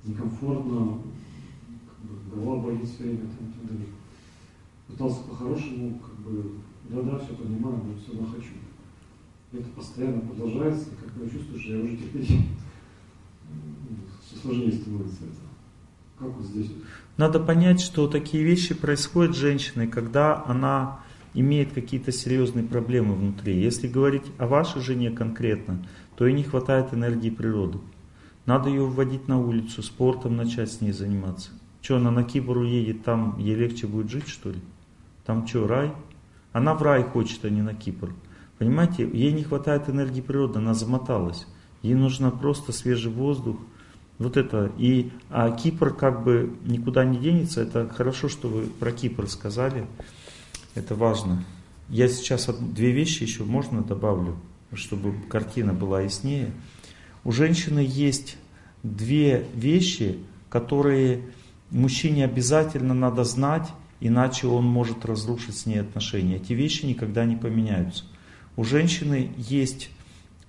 некомфортно, 0.05 0.99
как 1.87 1.99
бы, 2.09 2.35
голова 2.35 2.63
болит 2.63 2.89
все 2.89 3.03
время 3.03 3.19
там, 3.19 3.47
и 3.47 3.53
так 3.53 3.69
далее. 3.69 3.89
Пытался 4.87 5.23
по-хорошему, 5.25 6.01
как 6.01 6.15
бы, 6.21 6.53
да-да, 6.89 7.19
все 7.19 7.35
понимаю, 7.35 7.83
но 7.85 8.01
все 8.03 8.13
равно 8.13 8.33
хочу. 8.33 8.55
Это 9.53 9.69
постоянно 9.77 10.21
продолжается, 10.23 10.89
и 10.89 11.05
как 11.05 11.13
бы 11.13 11.25
я 11.27 11.31
чувствую, 11.31 11.61
что 11.61 11.73
я 11.75 11.85
уже 11.85 11.99
терпеть 11.99 12.31
ну, 13.51 13.97
все 14.27 14.41
сложнее 14.41 14.73
становится 14.73 15.25
это. 15.25 15.53
Как 16.19 16.35
вот 16.35 16.47
здесь? 16.47 16.71
Надо 17.17 17.41
понять, 17.41 17.81
что 17.81 18.09
такие 18.09 18.43
вещи 18.43 18.75
происходят 18.75 19.35
с 19.35 19.39
женщиной, 19.39 19.87
когда 19.87 20.43
она 20.47 21.01
имеет 21.35 21.73
какие-то 21.73 22.13
серьезные 22.13 22.65
проблемы 22.65 23.15
внутри. 23.15 23.61
Если 23.61 23.89
говорить 23.89 24.25
о 24.39 24.47
вашей 24.47 24.81
жене 24.81 25.11
конкретно, 25.11 25.87
то 26.17 26.27
ей 26.27 26.35
не 26.35 26.43
хватает 26.43 26.93
энергии 26.93 27.31
природы. 27.31 27.79
Надо 28.47 28.69
ее 28.69 28.85
вводить 28.85 29.29
на 29.29 29.39
улицу, 29.39 29.83
спортом 29.83 30.37
начать 30.37 30.73
с 30.73 30.81
ней 30.81 30.93
заниматься. 30.93 31.51
Что, 31.81 31.97
она 31.97 32.11
на 32.11 32.25
Кипр 32.25 32.59
уедет, 32.59 33.05
там 33.05 33.39
ей 33.39 33.55
легче 33.55 33.87
будет 33.87 34.11
жить, 34.11 34.29
что 34.29 34.51
ли? 34.51 34.61
Там 35.25 35.47
что, 35.47 35.67
рай? 35.67 35.93
Она 36.53 36.75
в 36.75 36.83
рай 36.83 37.03
хочет, 37.03 37.45
а 37.45 37.51
не 37.51 37.63
на 37.63 37.75
Кипр. 37.75 38.15
Понимаете, 38.59 39.09
ей 39.09 39.33
не 39.33 39.43
хватает 39.43 39.89
энергии 39.89 40.21
природы, 40.21 40.59
она 40.59 40.75
замоталась. 40.75 41.47
Ей 41.83 41.95
нужно 41.95 42.31
просто 42.31 42.73
свежий 42.73 43.11
воздух, 43.11 43.57
вот 44.23 44.37
это. 44.37 44.73
И 44.79 45.11
а 45.31 45.51
Кипр 45.51 45.95
как 45.95 46.25
бы 46.25 46.55
никуда 46.65 47.05
не 47.05 47.19
денется. 47.19 47.61
Это 47.61 47.89
хорошо, 47.89 48.29
что 48.29 48.49
вы 48.49 48.63
про 48.67 48.93
Кипр 48.93 49.29
сказали. 49.29 49.87
Это 50.75 50.95
важно. 50.95 51.45
Я 51.89 52.09
сейчас 52.09 52.47
две 52.47 52.93
вещи 52.93 53.23
еще 53.23 53.45
можно 53.45 53.83
добавлю, 53.83 54.37
чтобы 54.73 55.15
картина 55.29 55.75
была 55.75 56.03
яснее. 56.03 56.53
У 57.25 57.33
женщины 57.33 57.85
есть 57.87 58.39
две 58.83 59.47
вещи, 59.55 60.19
которые 60.49 61.23
мужчине 61.71 62.25
обязательно 62.25 62.95
надо 62.95 63.25
знать, 63.25 63.69
иначе 64.01 64.47
он 64.47 64.65
может 64.65 65.05
разрушить 65.05 65.57
с 65.57 65.67
ней 65.67 65.81
отношения. 65.81 66.37
Эти 66.37 66.53
вещи 66.53 66.87
никогда 66.87 67.25
не 67.25 67.37
поменяются. 67.37 68.05
У 68.57 68.65
женщины 68.65 69.33
есть 69.37 69.91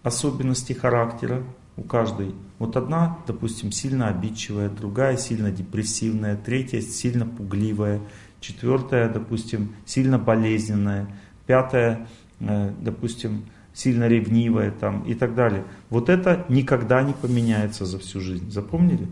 особенности 0.01 0.73
характера, 0.73 1.43
у 1.75 1.83
каждой. 1.83 2.33
Вот 2.59 2.77
одна, 2.77 3.17
допустим, 3.27 3.71
сильно 3.71 4.07
обидчивая, 4.07 4.69
другая 4.69 5.17
сильно 5.17 5.51
депрессивная, 5.51 6.37
третья 6.37 6.81
сильно 6.81 7.25
пугливая, 7.25 8.01
четвертая, 8.39 9.09
допустим, 9.09 9.75
сильно 9.85 10.19
болезненная, 10.19 11.07
пятая, 11.45 12.07
э, 12.39 12.71
допустим, 12.79 13.45
сильно 13.73 14.07
ревнивая 14.07 14.71
там, 14.71 15.03
и 15.03 15.15
так 15.15 15.33
далее. 15.35 15.65
Вот 15.89 16.09
это 16.09 16.45
никогда 16.47 17.01
не 17.01 17.13
поменяется 17.13 17.85
за 17.85 17.97
всю 17.99 18.19
жизнь. 18.19 18.51
Запомнили? 18.51 19.07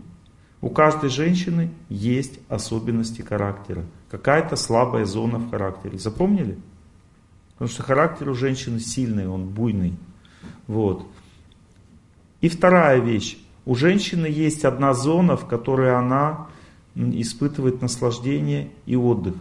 У 0.60 0.70
каждой 0.70 1.10
женщины 1.10 1.70
есть 1.88 2.38
особенности 2.48 3.22
характера. 3.22 3.84
Какая-то 4.10 4.54
слабая 4.54 5.04
зона 5.04 5.38
в 5.38 5.50
характере. 5.50 5.98
Запомнили? 5.98 6.56
Потому 7.54 7.68
что 7.68 7.82
характер 7.82 8.28
у 8.28 8.34
женщины 8.34 8.78
сильный, 8.78 9.26
он 9.26 9.48
буйный. 9.48 9.94
Вот. 10.68 11.06
И 12.42 12.48
вторая 12.48 13.00
вещь. 13.00 13.38
У 13.64 13.74
женщины 13.74 14.26
есть 14.26 14.64
одна 14.64 14.92
зона, 14.92 15.36
в 15.36 15.46
которой 15.46 15.96
она 15.96 16.48
испытывает 16.94 17.80
наслаждение 17.80 18.70
и 18.84 18.96
отдых. 18.96 19.34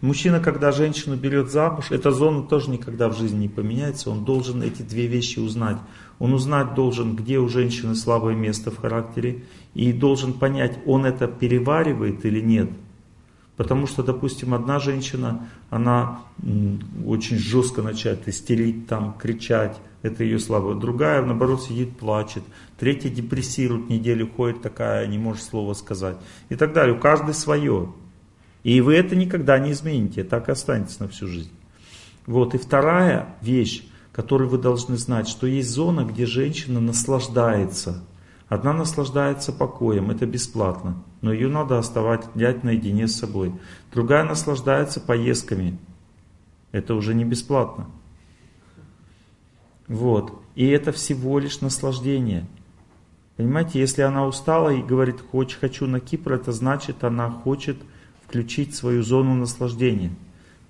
Мужчина, 0.00 0.40
когда 0.40 0.72
женщину 0.72 1.16
берет 1.16 1.50
замуж, 1.50 1.90
эта 1.90 2.10
зона 2.10 2.42
тоже 2.42 2.70
никогда 2.70 3.08
в 3.08 3.16
жизни 3.16 3.42
не 3.42 3.48
поменяется. 3.48 4.10
Он 4.10 4.24
должен 4.24 4.62
эти 4.62 4.82
две 4.82 5.06
вещи 5.06 5.38
узнать. 5.38 5.78
Он 6.18 6.32
узнать 6.32 6.74
должен, 6.74 7.16
где 7.16 7.38
у 7.38 7.48
женщины 7.48 7.94
слабое 7.94 8.34
место 8.34 8.70
в 8.70 8.78
характере, 8.78 9.44
и 9.74 9.92
должен 9.92 10.32
понять, 10.32 10.78
он 10.86 11.04
это 11.04 11.26
переваривает 11.26 12.24
или 12.24 12.40
нет. 12.40 12.70
Потому 13.56 13.86
что, 13.86 14.02
допустим, 14.02 14.52
одна 14.52 14.78
женщина, 14.78 15.48
она 15.70 16.20
очень 17.06 17.38
жестко 17.38 17.82
начинает 17.82 18.26
истерить, 18.26 18.86
там, 18.86 19.14
кричать, 19.18 19.76
это 20.04 20.22
ее 20.22 20.38
слабое. 20.38 20.76
Другая, 20.76 21.20
наоборот, 21.22 21.62
сидит, 21.62 21.98
плачет. 21.98 22.44
Третья 22.78 23.10
депрессирует, 23.10 23.88
неделю 23.88 24.30
ходит 24.30 24.62
такая, 24.62 25.08
не 25.08 25.18
может 25.18 25.42
слова 25.42 25.74
сказать. 25.74 26.16
И 26.48 26.54
так 26.54 26.72
далее. 26.72 26.94
У 26.94 27.00
каждой 27.00 27.34
свое. 27.34 27.92
И 28.62 28.80
вы 28.80 28.94
это 28.94 29.16
никогда 29.16 29.58
не 29.58 29.72
измените, 29.72 30.22
так 30.22 30.48
и 30.48 30.52
останется 30.52 31.02
на 31.02 31.08
всю 31.08 31.26
жизнь. 31.26 31.52
Вот. 32.26 32.54
И 32.54 32.58
вторая 32.58 33.34
вещь, 33.42 33.84
которую 34.12 34.48
вы 34.48 34.58
должны 34.58 34.96
знать, 34.96 35.26
что 35.26 35.48
есть 35.48 35.70
зона, 35.70 36.04
где 36.04 36.24
женщина 36.24 36.80
наслаждается– 36.80 38.04
Одна 38.48 38.72
наслаждается 38.72 39.52
покоем, 39.52 40.10
это 40.10 40.26
бесплатно, 40.26 41.02
но 41.22 41.32
ее 41.32 41.48
надо 41.48 41.78
оставлять 41.78 42.62
наедине 42.62 43.08
с 43.08 43.16
собой. 43.16 43.54
Другая 43.92 44.22
наслаждается 44.22 45.00
поездками, 45.00 45.78
это 46.70 46.94
уже 46.94 47.14
не 47.14 47.24
бесплатно. 47.24 47.86
Вот. 49.88 50.40
И 50.54 50.66
это 50.66 50.92
всего 50.92 51.38
лишь 51.38 51.60
наслаждение. 51.60 52.46
Понимаете, 53.36 53.80
если 53.80 54.02
она 54.02 54.26
устала 54.26 54.70
и 54.70 54.82
говорит, 54.82 55.16
хочу, 55.32 55.58
хочу 55.58 55.86
на 55.86 56.00
Кипр, 56.00 56.34
это 56.34 56.52
значит, 56.52 57.02
она 57.02 57.30
хочет 57.30 57.76
включить 58.24 58.74
свою 58.74 59.02
зону 59.02 59.34
наслаждения. 59.34 60.12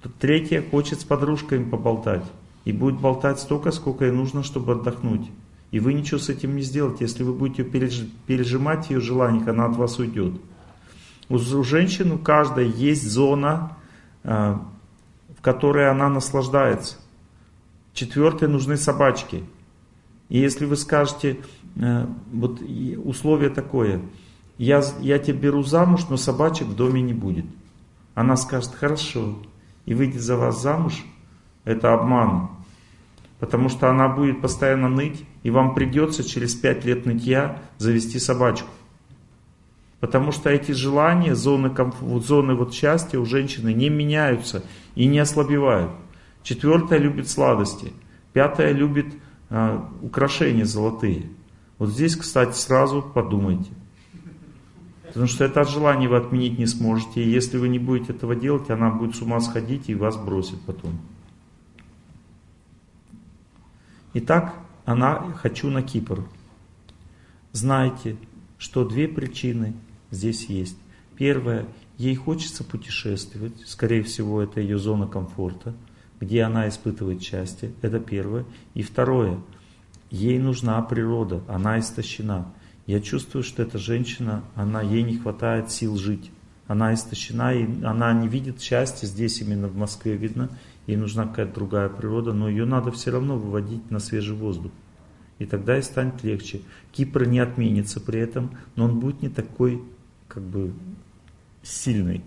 Тут 0.03 0.17
третья 0.17 0.63
хочет 0.63 1.01
с 1.01 1.05
подружками 1.05 1.69
поболтать. 1.69 2.25
И 2.65 2.73
будет 2.73 2.99
болтать 2.99 3.39
столько, 3.41 3.71
сколько 3.71 4.07
ей 4.07 4.13
нужно, 4.13 4.43
чтобы 4.43 4.73
отдохнуть. 4.73 5.31
И 5.71 5.81
вы 5.81 5.93
ничего 5.93 6.19
с 6.19 6.29
этим 6.29 6.57
не 6.57 6.63
сделаете. 6.63 7.05
Если 7.05 7.23
вы 7.23 7.35
будете 7.35 7.65
пережимать 7.65 8.91
ее 8.91 9.01
желание, 9.01 9.45
она 9.49 9.67
от 9.67 9.77
вас 9.77 9.99
уйдет. 9.99 10.35
У, 11.29 11.39
женщин 11.39 12.13
у 12.13 12.19
каждой 12.19 12.69
есть 12.71 13.11
зона, 13.11 13.77
э, 14.23 14.57
в 15.37 15.43
которой 15.43 15.91
она 15.91 16.09
наслаждается. 16.09 16.97
Четвертое, 17.95 18.49
нужны 18.49 18.77
собачки. 18.77 19.45
И 20.29 20.39
если 20.39 20.67
вы 20.67 20.77
скажете, 20.77 21.39
э, 21.77 22.07
вот 22.33 22.61
условие 23.05 23.51
такое, 23.51 24.03
я, 24.59 24.83
я 25.01 25.19
тебя 25.19 25.39
беру 25.39 25.63
замуж, 25.63 26.09
но 26.11 26.17
собачек 26.17 26.67
в 26.67 26.77
доме 26.77 27.01
не 27.03 27.15
будет. 27.15 27.47
Она 28.15 28.37
скажет, 28.37 28.75
хорошо, 28.75 29.39
и 29.87 29.95
выйдет 29.95 30.21
за 30.21 30.37
вас 30.37 30.61
замуж, 30.61 31.05
это 31.65 31.95
обман. 31.95 32.51
Потому 33.39 33.69
что 33.69 33.91
она 33.91 34.09
будет 34.09 34.41
постоянно 34.41 34.89
ныть, 34.89 35.25
и 35.43 35.51
вам 35.51 35.75
придется 35.75 36.25
через 36.25 36.55
пять 36.55 36.85
лет 36.85 37.07
нытья 37.07 37.63
завести 37.79 38.19
собачку. 38.19 38.69
Потому 40.01 40.33
что 40.33 40.51
эти 40.51 40.73
желания, 40.73 41.35
зоны, 41.35 41.75
зоны 42.21 42.55
вот 42.55 42.75
счастья 42.75 43.19
у 43.19 43.25
женщины 43.25 43.73
не 43.73 43.89
меняются 43.89 44.65
и 44.95 45.07
не 45.07 45.19
ослабевают. 45.19 45.93
Четвертая 46.45 46.99
любит 47.01 47.29
сладости. 47.29 47.93
Пятая 48.33 48.73
любит 48.73 49.07
э, 49.49 49.81
украшения 50.03 50.65
золотые. 50.65 51.31
Вот 51.79 51.89
здесь, 51.89 52.15
кстати, 52.15 52.57
сразу 52.57 53.03
подумайте. 53.03 53.73
Потому 55.07 55.27
что 55.27 55.45
это 55.45 55.63
от 55.63 55.71
желания 55.71 56.07
вы 56.07 56.17
отменить 56.17 56.59
не 56.59 56.67
сможете. 56.67 57.25
И 57.25 57.31
если 57.31 57.57
вы 57.57 57.69
не 57.69 57.79
будете 57.79 58.13
этого 58.13 58.37
делать, 58.37 58.69
она 58.69 58.91
будет 58.91 59.17
с 59.17 59.23
ума 59.23 59.41
сходить 59.41 59.89
и 59.89 59.95
вас 59.95 60.17
бросит 60.17 60.61
потом. 60.63 61.01
Итак, 64.13 64.55
она 64.85 65.33
«хочу 65.37 65.71
на 65.71 65.83
Кипр». 65.83 66.25
Знайте, 67.53 68.17
что 68.59 68.85
две 68.85 69.09
причины 69.09 69.73
здесь 70.11 70.47
есть. 70.47 70.77
Первая, 71.17 71.67
ей 71.97 72.15
хочется 72.17 72.65
путешествовать, 72.65 73.55
скорее 73.67 74.03
всего, 74.03 74.43
это 74.43 74.61
ее 74.61 74.79
зона 74.79 75.07
комфорта, 75.07 75.75
где 76.21 76.43
она 76.43 76.69
испытывает 76.69 77.23
счастье, 77.23 77.73
это 77.83 78.01
первое. 78.01 78.45
И 78.75 78.83
второе, 78.83 79.41
ей 80.11 80.39
нужна 80.39 80.81
природа, 80.83 81.43
она 81.49 81.79
истощена. 81.79 82.53
Я 82.87 83.01
чувствую, 83.01 83.43
что 83.43 83.63
эта 83.63 83.79
женщина, 83.79 84.45
она, 84.55 84.83
ей 84.83 85.03
не 85.03 85.17
хватает 85.17 85.71
сил 85.71 85.97
жить. 85.97 86.31
Она 86.67 86.95
истощена, 86.95 87.55
и 87.55 87.85
она 87.85 88.13
не 88.13 88.29
видит 88.29 88.61
счастья 88.61 89.07
здесь, 89.07 89.41
именно 89.41 89.69
в 89.69 89.77
Москве 89.77 90.17
видно. 90.17 90.51
Ей 90.87 90.97
нужна 90.97 91.27
какая-то 91.27 91.55
другая 91.55 91.89
природа, 91.89 92.33
но 92.33 92.49
ее 92.49 92.65
надо 92.65 92.91
все 92.91 93.11
равно 93.11 93.37
выводить 93.37 93.91
на 93.91 93.99
свежий 93.99 94.37
воздух. 94.37 94.73
И 95.39 95.47
тогда 95.47 95.79
и 95.79 95.83
станет 95.83 96.23
легче. 96.23 96.61
Кипр 96.93 97.27
не 97.27 97.39
отменится 97.41 98.01
при 98.01 98.21
этом, 98.21 98.57
но 98.77 98.85
он 98.85 99.01
будет 99.01 99.23
не 99.23 99.29
такой, 99.29 99.83
как 100.29 100.43
бы, 100.43 100.73
сильный. 101.63 102.23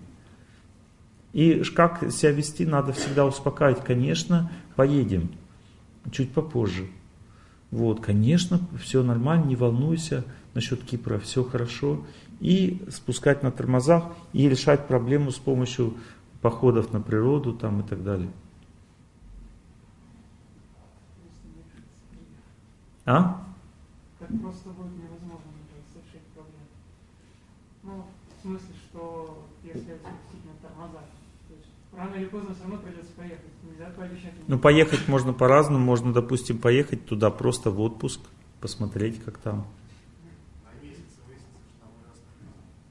И 1.32 1.62
как 1.74 2.10
себя 2.10 2.32
вести, 2.32 2.64
надо 2.64 2.92
всегда 2.92 3.26
успокаивать. 3.26 3.84
Конечно, 3.84 4.50
поедем, 4.76 5.30
чуть 6.10 6.32
попозже. 6.32 6.88
Вот, 7.70 8.00
конечно, 8.00 8.60
все 8.82 9.02
нормально, 9.02 9.44
не 9.44 9.56
волнуйся 9.56 10.24
насчет 10.54 10.82
Кипра, 10.82 11.18
все 11.18 11.44
хорошо. 11.44 12.04
И 12.40 12.82
спускать 12.90 13.42
на 13.42 13.50
тормозах 13.50 14.04
и 14.32 14.48
решать 14.48 14.86
проблему 14.86 15.30
с 15.30 15.36
помощью 15.36 15.94
походов 16.40 16.92
на 16.92 17.00
природу 17.00 17.52
там 17.52 17.80
и 17.80 17.82
так 17.82 18.02
далее. 18.02 18.30
А? 23.04 23.42
Так 24.18 24.28
просто 24.40 24.68
будет 24.70 24.92
невозможно 24.92 25.48
решить 25.94 26.26
проблему. 26.34 26.66
Ну, 27.82 28.04
в 28.36 28.42
смысле, 28.42 28.74
что 28.84 29.46
если 29.62 29.80
действительно 29.80 30.54
тормоза, 30.60 31.00
то 31.48 31.54
есть 31.54 31.70
рано 31.98 32.14
или 32.14 32.26
поздно 32.26 32.54
все 32.54 32.62
равно 32.62 32.78
придется 32.78 33.12
поехать. 33.16 33.44
Нельзя 33.62 33.90
пообещать. 33.96 34.32
Ну, 34.46 34.58
поехать 34.58 35.08
можно 35.08 35.32
по-разному. 35.32 35.84
Можно, 35.84 36.12
допустим, 36.12 36.58
поехать 36.58 37.04
туда 37.06 37.30
просто 37.30 37.70
в 37.70 37.80
отпуск, 37.80 38.20
посмотреть, 38.60 39.22
как 39.22 39.38
там. 39.38 39.66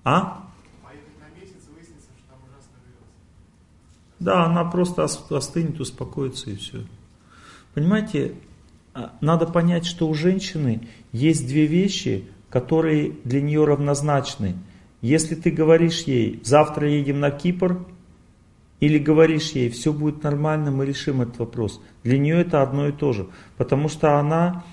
А? 0.04 0.44
Да, 4.20 4.46
она 4.46 4.66
просто 4.66 5.04
остынет, 5.04 5.80
успокоится 5.80 6.50
и 6.50 6.56
все. 6.56 6.86
Понимаете, 7.74 8.34
а, 8.94 9.16
надо 9.22 9.46
понять, 9.46 9.86
что 9.86 10.08
у 10.08 10.14
женщины 10.16 10.88
есть 11.12 11.48
две 11.48 11.68
вещи, 11.68 12.28
которые 12.50 13.12
для 13.24 13.42
нее 13.42 13.64
равнозначны. 13.64 14.56
Если 15.02 15.36
ты 15.36 15.52
говоришь 15.52 16.02
ей, 16.04 16.42
завтра 16.44 16.90
едем 16.90 17.20
на 17.20 17.30
Кипр, 17.30 17.86
или 18.80 18.98
говоришь 19.00 19.52
ей, 19.52 19.70
все 19.70 19.92
будет 19.92 20.24
нормально, 20.24 20.72
мы 20.72 20.86
решим 20.86 21.22
этот 21.22 21.40
вопрос. 21.40 21.82
Для 22.04 22.18
нее 22.18 22.42
это 22.42 22.62
одно 22.62 22.88
и 22.88 22.92
то 22.92 23.12
же. 23.14 23.28
Потому 23.58 23.90
что 23.90 24.20
она 24.20 24.64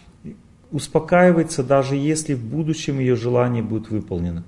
успокаивается, 0.71 1.63
даже 1.63 1.97
если 1.97 2.35
в 2.35 2.45
будущем 2.45 2.99
ее 2.99 3.17
желание 3.17 3.63
будет 3.63 3.91
выполнено. 3.91 4.45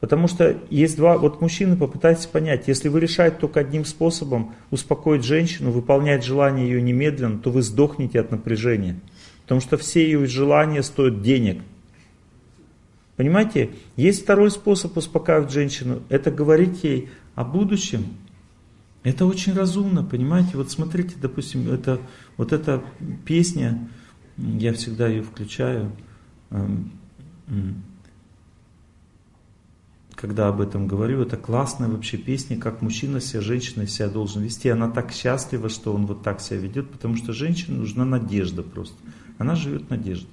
Потому 0.00 0.26
что 0.26 0.58
есть 0.68 0.96
два, 0.96 1.16
вот 1.16 1.40
мужчины, 1.40 1.76
попытайтесь 1.76 2.26
понять, 2.26 2.66
если 2.66 2.88
вы 2.88 2.98
решаете 2.98 3.36
только 3.36 3.60
одним 3.60 3.84
способом 3.84 4.56
успокоить 4.72 5.22
женщину, 5.22 5.70
выполнять 5.70 6.24
желание 6.24 6.68
ее 6.68 6.82
немедленно, 6.82 7.38
то 7.38 7.52
вы 7.52 7.62
сдохнете 7.62 8.18
от 8.18 8.32
напряжения. 8.32 8.98
Потому 9.42 9.60
что 9.60 9.76
все 9.76 10.02
ее 10.04 10.26
желания 10.26 10.82
стоят 10.82 11.22
денег. 11.22 11.62
Понимаете, 13.16 13.70
есть 13.94 14.24
второй 14.24 14.50
способ 14.50 14.96
успокаивать 14.96 15.52
женщину, 15.52 16.02
это 16.08 16.32
говорить 16.32 16.82
ей 16.82 17.10
о 17.36 17.44
будущем. 17.44 18.06
Это 19.04 19.26
очень 19.26 19.52
разумно, 19.52 20.04
понимаете? 20.04 20.56
Вот 20.56 20.70
смотрите, 20.70 21.16
допустим, 21.20 21.68
это, 21.70 22.00
вот 22.36 22.52
эта 22.52 22.82
песня, 23.24 23.88
я 24.36 24.72
всегда 24.72 25.08
ее 25.08 25.22
включаю, 25.22 25.90
эм, 26.50 26.92
когда 30.14 30.46
об 30.48 30.60
этом 30.60 30.86
говорю, 30.86 31.22
это 31.22 31.36
классная 31.36 31.88
вообще 31.88 32.16
песня, 32.16 32.56
как 32.56 32.80
мужчина 32.80 33.20
себя, 33.20 33.40
женщина 33.40 33.88
себя 33.88 34.08
должен 34.08 34.42
вести. 34.42 34.68
Она 34.68 34.88
так 34.88 35.10
счастлива, 35.10 35.68
что 35.68 35.92
он 35.92 36.06
вот 36.06 36.22
так 36.22 36.40
себя 36.40 36.58
ведет, 36.58 36.88
потому 36.88 37.16
что 37.16 37.32
женщине 37.32 37.78
нужна 37.78 38.04
надежда 38.04 38.62
просто. 38.62 38.96
Она 39.38 39.56
живет 39.56 39.90
надеждой. 39.90 40.30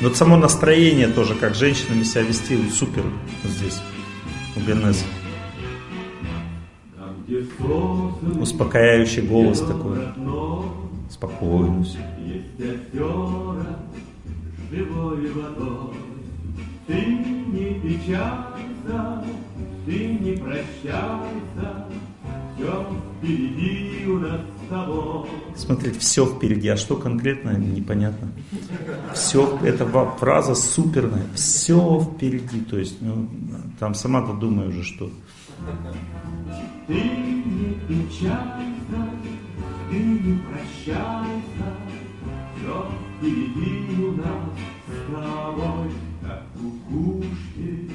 Вот 0.00 0.16
само 0.16 0.36
настроение 0.36 1.08
тоже, 1.08 1.34
как 1.34 1.54
женщинами 1.54 2.02
себя 2.02 2.22
вести, 2.22 2.58
супер 2.70 3.04
вот 3.42 3.52
здесь, 3.52 3.80
у 4.56 4.60
Генеза. 4.60 5.04
Успокаивающий 8.40 9.22
голос 9.22 9.60
такой. 9.60 9.98
Спокойно 11.10 11.84
все. 11.84 11.98
Ты 16.86 16.96
не 16.96 17.80
печалься, 17.80 19.24
ты 19.86 20.06
не 20.20 20.36
прощайся, 20.36 21.86
все 22.56 22.86
впереди 23.22 24.06
у 24.06 24.18
нас. 24.18 24.40
Смотрите, 25.56 25.98
все 25.98 26.26
впереди, 26.26 26.68
а 26.68 26.76
что 26.76 26.96
конкретно, 26.96 27.56
непонятно. 27.56 28.28
Все, 29.14 29.58
эта 29.62 29.86
фраза 30.18 30.54
суперная, 30.54 31.26
все 31.34 32.00
впереди, 32.00 32.60
то 32.60 32.78
есть, 32.78 33.00
ну, 33.00 33.28
там 33.78 33.94
сама-то 33.94 34.32
думаю 34.34 34.70
уже, 34.70 34.82
что. 34.82 35.10
Ты 36.86 36.94
не 36.94 37.74
печалься, 37.88 39.08
ты 39.90 39.96
не 39.96 40.38
прощайся, 40.38 41.66
все 42.56 42.90
впереди 43.18 44.04
у 44.04 44.12
нас 44.12 44.50
с 44.88 45.12
тобой, 45.12 45.90
как 46.22 46.42
кукушки 46.54 47.90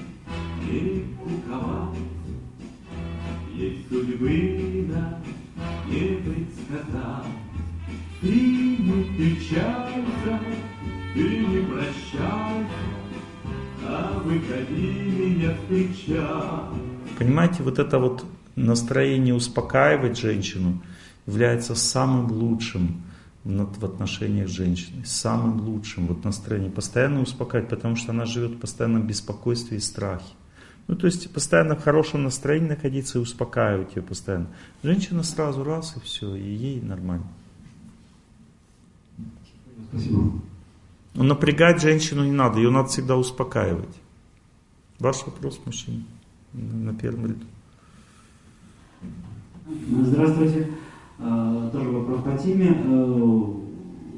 не 0.66 1.06
куковать. 1.18 2.00
Есть 3.54 3.90
судьбина, 3.90 5.22
не 5.88 6.18
предсказать. 6.18 7.26
Ты 8.22 8.28
не 8.28 9.04
печалься, 9.18 10.40
ты 11.14 11.22
не 11.22 11.66
прощайся, 11.66 12.68
а 13.86 14.22
выходи 14.24 14.92
меня 14.92 15.56
встречать. 15.56 17.18
Понимаете, 17.18 17.64
вот 17.64 17.80
это 17.80 17.98
вот 17.98 18.26
настроение 18.56 19.34
успокаивать 19.34 20.18
женщину 20.18 20.82
является 21.26 21.76
самым 21.76 22.32
лучшим 22.32 23.04
в 23.44 23.86
отношениях 23.86 24.50
с 24.50 24.52
женщиной, 24.52 25.06
самым 25.06 25.62
лучшим 25.62 26.08
вот 26.08 26.24
настроением, 26.24 26.72
постоянно 26.72 27.22
успокаивать, 27.22 27.70
потому 27.70 27.96
что 27.96 28.12
она 28.12 28.26
живет 28.26 28.52
в 28.52 28.60
постоянном 28.60 29.08
беспокойстве 29.08 29.78
и 29.78 29.80
страхе. 29.80 30.26
Ну, 30.90 30.96
то 30.96 31.06
есть 31.06 31.32
постоянно 31.32 31.76
в 31.76 31.84
хорошем 31.84 32.24
настроении 32.24 32.70
находиться 32.70 33.20
и 33.20 33.22
успокаивать 33.22 33.96
ее 33.96 34.02
постоянно. 34.02 34.48
Женщина 34.82 35.22
сразу 35.22 35.64
раз 35.64 35.96
и 35.96 36.00
все, 36.00 36.34
и 36.34 36.52
ей 36.52 36.82
нормально. 36.82 37.28
Спасибо. 39.90 40.32
Но 41.14 41.24
напрягать 41.24 41.80
женщину 41.80 42.24
не 42.26 42.32
надо, 42.32 42.58
ее 42.58 42.72
надо 42.72 42.90
всегда 42.90 43.18
успокаивать. 43.18 43.96
Ваш 44.98 45.24
вопрос, 45.28 45.62
мужчина, 45.64 46.02
на 46.54 46.96
первом 46.96 47.28
ряду. 47.28 47.46
Здравствуйте. 49.92 50.70
Э, 51.20 51.70
Тоже 51.72 51.90
вопрос 51.92 52.24
по 52.24 52.36
теме. 52.36 52.70
Э, 52.70 53.46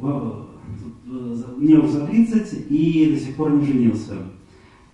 э, 0.03 0.43
Мне 1.57 1.75
уже 1.79 1.91
за 1.91 2.07
30 2.07 2.71
и 2.71 3.13
до 3.13 3.19
сих 3.19 3.35
пор 3.35 3.51
не 3.51 3.65
женился. 3.65 4.15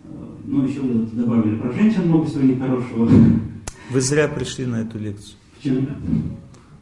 Э, 0.09 0.37
Ну, 0.45 0.65
еще 0.65 0.81
вы 0.81 1.05
добавили 1.05 1.55
про 1.57 1.71
женщин 1.73 2.07
много 2.07 2.25
всего 2.25 2.43
нехорошего. 2.43 3.09
Вы 3.91 4.01
зря 4.01 4.27
пришли 4.27 4.65
на 4.65 4.77
эту 4.81 4.99
лекцию. 4.99 5.37
Почему? 5.55 5.87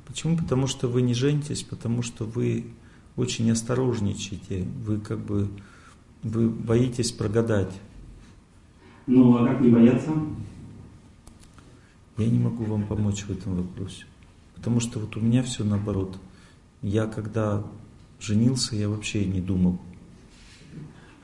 Почему? 0.07 0.37
Потому 0.37 0.67
что 0.67 0.87
вы 0.87 1.01
не 1.01 1.13
женитесь, 1.13 1.63
потому 1.63 2.01
что 2.01 2.25
вы 2.25 2.65
очень 3.15 3.49
осторожничаете, 3.51 4.65
вы 4.85 4.99
как 4.99 5.19
бы 5.19 5.49
вы 6.23 6.49
боитесь 6.49 7.11
прогадать. 7.11 7.71
Ну, 9.07 9.37
а 9.37 9.47
как 9.47 9.61
не 9.61 9.69
бояться? 9.69 10.11
Я 12.17 12.27
не 12.27 12.39
могу 12.39 12.63
вам 12.63 12.83
помочь 12.83 13.23
в 13.23 13.29
этом 13.29 13.55
вопросе. 13.55 14.05
Потому 14.55 14.79
что 14.79 14.99
вот 14.99 15.15
у 15.17 15.19
меня 15.19 15.43
все 15.43 15.63
наоборот. 15.63 16.17
Я 16.81 17.05
когда 17.05 17.63
женился, 18.19 18.75
я 18.75 18.89
вообще 18.89 19.25
не 19.25 19.41
думал. 19.41 19.79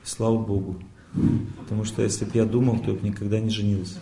Слава 0.04 0.38
Богу. 0.38 0.76
Потому 1.58 1.84
что 1.84 2.02
если 2.02 2.24
бы 2.24 2.30
я 2.34 2.44
думал, 2.44 2.78
то 2.78 2.90
я 2.90 2.96
бы 2.96 3.06
никогда 3.06 3.38
не 3.40 3.50
женился. 3.50 3.98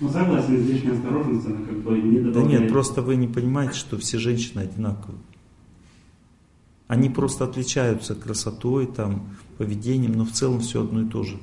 Ну, 0.00 0.10
согласен, 0.10 0.56
излишняя 0.56 0.94
осторожность, 0.94 1.46
она 1.46 1.64
как 1.64 1.78
бы 1.82 1.98
не 1.98 2.18
Да 2.20 2.30
добавляет. 2.32 2.60
нет, 2.62 2.72
просто 2.72 3.00
вы 3.02 3.16
не 3.16 3.28
понимаете, 3.28 3.74
что 3.74 3.96
все 3.96 4.18
женщины 4.18 4.60
одинаковые. 4.60 5.18
Они 6.88 7.08
просто 7.08 7.44
отличаются 7.44 8.14
красотой, 8.14 8.86
там, 8.86 9.28
поведением, 9.58 10.12
но 10.12 10.24
в 10.24 10.32
целом 10.32 10.60
все 10.60 10.82
одно 10.82 11.02
и 11.02 11.08
то 11.08 11.22
же. 11.24 11.38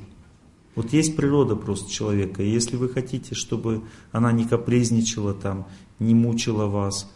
Вот 0.75 0.93
есть 0.93 1.15
природа 1.15 1.55
просто 1.55 1.91
человека, 1.91 2.41
и 2.43 2.49
если 2.49 2.77
вы 2.77 2.89
хотите, 2.89 3.35
чтобы 3.35 3.83
она 4.11 4.31
не 4.31 4.45
капризничала 4.45 5.33
там, 5.33 5.67
не 5.99 6.15
мучила 6.15 6.65
вас, 6.67 7.11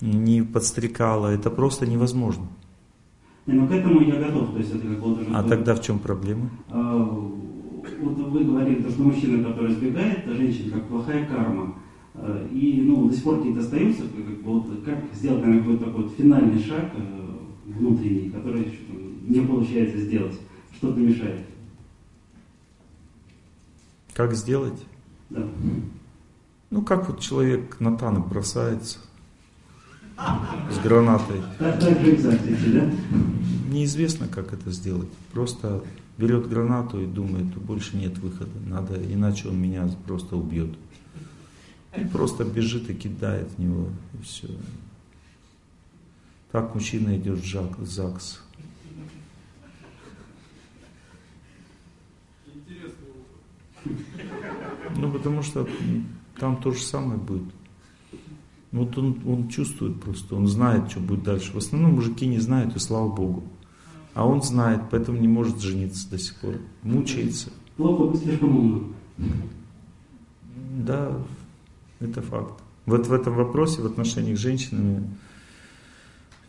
не 0.00 0.42
подстрекала, 0.42 1.28
это 1.28 1.50
просто 1.50 1.86
невозможно. 1.86 2.48
Не, 3.46 3.54
ну 3.54 3.66
к 3.66 3.72
этому 3.72 4.00
я 4.02 4.16
готов, 4.20 4.52
то 4.52 4.58
есть 4.58 4.70
это 4.70 4.80
как 4.86 5.00
бы 5.00 5.08
вот 5.08 5.20
уже... 5.20 5.30
А 5.34 5.42
тогда 5.42 5.74
в 5.74 5.82
чем 5.82 5.98
проблема? 5.98 6.48
А, 6.68 6.96
Вот 7.04 8.16
вы 8.16 8.44
говорили, 8.44 8.82
то, 8.82 8.90
что 8.90 9.02
мужчина, 9.02 9.42
который 9.44 9.72
избегает 9.72 10.24
женщин, 10.26 10.70
как 10.70 10.86
плохая 10.86 11.26
карма. 11.26 11.74
А, 12.14 12.48
И 12.52 12.82
ну, 12.82 13.08
до 13.08 13.14
сих 13.14 13.24
пор 13.24 13.38
какие-то 13.38 13.60
остаются, 13.60 14.02
как, 14.02 14.24
бы, 14.24 14.42
вот, 14.44 14.84
как 14.84 14.98
сделать, 15.12 15.40
наверное, 15.44 15.62
какой-то 15.62 15.84
такой 15.86 16.02
вот 16.04 16.12
финальный 16.16 16.62
шаг 16.62 16.92
э, 16.94 17.36
внутренний, 17.66 18.30
который 18.30 18.60
еще 18.60 18.78
не 19.26 19.40
получается 19.40 19.98
сделать, 19.98 20.38
что-то 20.76 21.00
мешает. 21.00 21.40
Как 24.14 24.34
сделать? 24.34 24.84
Да. 25.30 25.42
Ну, 26.70 26.82
как 26.82 27.08
вот 27.08 27.18
человек 27.20 27.80
на 27.80 27.96
танк 27.96 28.28
бросается 28.28 28.98
с 30.70 30.78
гранатой. 30.78 31.42
Так, 31.58 31.80
так 31.80 32.00
же 32.00 32.14
экзактики, 32.14 32.66
да? 32.72 32.90
Неизвестно, 33.70 34.28
как 34.28 34.52
это 34.52 34.70
сделать. 34.70 35.08
Просто 35.32 35.82
берет 36.18 36.48
гранату 36.48 37.00
и 37.00 37.06
думает, 37.06 37.46
больше 37.56 37.96
нет 37.96 38.18
выхода, 38.18 38.50
надо, 38.66 38.94
иначе 39.12 39.48
он 39.48 39.60
меня 39.60 39.88
просто 40.06 40.36
убьет. 40.36 40.74
И 41.96 42.04
просто 42.04 42.44
бежит 42.44 42.88
и 42.90 42.94
кидает 42.94 43.48
в 43.56 43.58
него, 43.58 43.88
и 44.14 44.22
все. 44.22 44.48
Так 46.50 46.74
мужчина 46.74 47.16
идет 47.16 47.38
в 47.38 47.44
жак- 47.44 47.78
в 47.80 47.86
ЗАГС. 47.86 48.40
Ну, 54.96 55.10
потому 55.10 55.42
что 55.42 55.68
там 56.38 56.56
то 56.60 56.72
же 56.72 56.82
самое 56.82 57.18
будет. 57.18 57.44
Вот 58.72 58.96
он, 58.96 59.20
он 59.26 59.48
чувствует 59.48 60.00
просто, 60.00 60.34
он 60.34 60.46
знает, 60.46 60.90
что 60.90 61.00
будет 61.00 61.22
дальше. 61.22 61.52
В 61.52 61.58
основном 61.58 61.92
мужики 61.92 62.26
не 62.26 62.38
знают, 62.38 62.74
и 62.74 62.78
слава 62.78 63.08
Богу. 63.14 63.44
А 64.14 64.26
он 64.26 64.42
знает, 64.42 64.82
поэтому 64.90 65.18
не 65.18 65.28
может 65.28 65.60
жениться 65.60 66.10
до 66.10 66.18
сих 66.18 66.36
пор. 66.40 66.56
Мучается. 66.82 67.50
Плохо 67.76 68.10
быть 68.10 68.22
слишком 68.22 68.56
умным. 68.56 68.94
Да, 70.78 71.18
это 72.00 72.22
факт. 72.22 72.62
Вот 72.86 73.06
в 73.06 73.12
этом 73.12 73.34
вопросе, 73.34 73.82
в 73.82 73.86
отношениях 73.86 74.38
с 74.38 74.40
женщинами, 74.40 75.08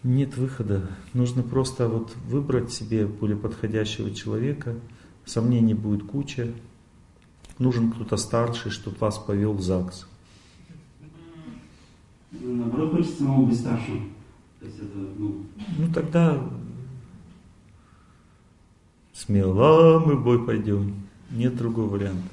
нет 0.01 0.37
выхода. 0.37 0.89
Нужно 1.13 1.43
просто 1.43 1.87
вот 1.87 2.15
выбрать 2.25 2.71
себе 2.71 3.05
более 3.05 3.37
подходящего 3.37 4.11
человека. 4.11 4.75
Сомнений 5.25 5.73
будет 5.73 6.03
куча. 6.03 6.53
Нужен 7.59 7.91
кто-то 7.91 8.17
старший, 8.17 8.71
чтобы 8.71 8.97
вас 8.99 9.17
повел 9.17 9.53
в 9.53 9.61
ЗАГС. 9.61 10.07
Наоборот, 12.41 12.91
хочется 12.91 13.17
самому 13.19 13.45
быть 13.45 13.59
старшим. 13.59 14.11
То 14.59 14.65
есть 14.65 14.79
это, 14.79 14.97
ну, 15.17 15.45
Ну 15.77 15.93
тогда 15.93 16.49
смело 19.13 19.99
мы 19.99 20.15
в 20.15 20.23
бой 20.23 20.45
пойдем. 20.45 20.95
Нет 21.31 21.55
другого 21.55 21.89
варианта. 21.89 22.29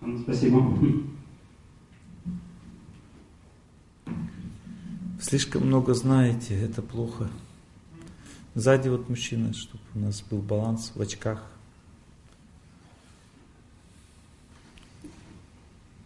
ну, 0.00 0.18
спасибо. 0.18 0.76
Слишком 5.20 5.66
много 5.66 5.94
знаете, 5.94 6.54
это 6.60 6.82
плохо. 6.82 7.30
Сзади 8.54 8.88
вот 8.88 9.08
мужчина, 9.08 9.52
чтобы 9.54 9.82
у 9.94 9.98
нас 10.00 10.22
был 10.22 10.38
баланс 10.38 10.92
в 10.94 11.00
очках. 11.00 11.53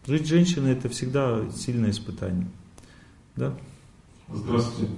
Жить 0.08 0.26
женщиной 0.26 0.72
это 0.72 0.88
всегда 0.88 1.44
сильное 1.50 1.90
испытание. 1.90 2.46
Да? 3.36 3.52
Здравствуйте. 4.32 4.90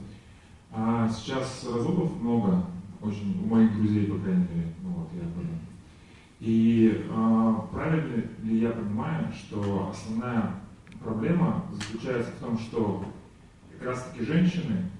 А 0.71 1.09
сейчас 1.09 1.67
разводов 1.69 2.13
много, 2.21 2.65
очень 3.03 3.43
у 3.43 3.49
моих 3.49 3.75
друзей, 3.75 4.07
по 4.07 4.19
крайней 4.21 4.47
мере, 4.55 4.73
ну 4.85 4.91
вот 4.91 5.09
я 5.15 5.23
этом. 5.23 5.59
И 6.39 7.07
а, 7.11 7.55
правильно 7.73 8.23
ли 8.45 8.61
я 8.61 8.71
понимаю, 8.71 9.33
что 9.33 9.93
основная 9.93 10.55
проблема 11.03 11.65
заключается 11.73 12.31
в 12.31 12.45
том, 12.45 12.57
что 12.57 13.05
как 13.73 13.89
раз 13.89 14.05
таки 14.05 14.25
женщины 14.25 14.91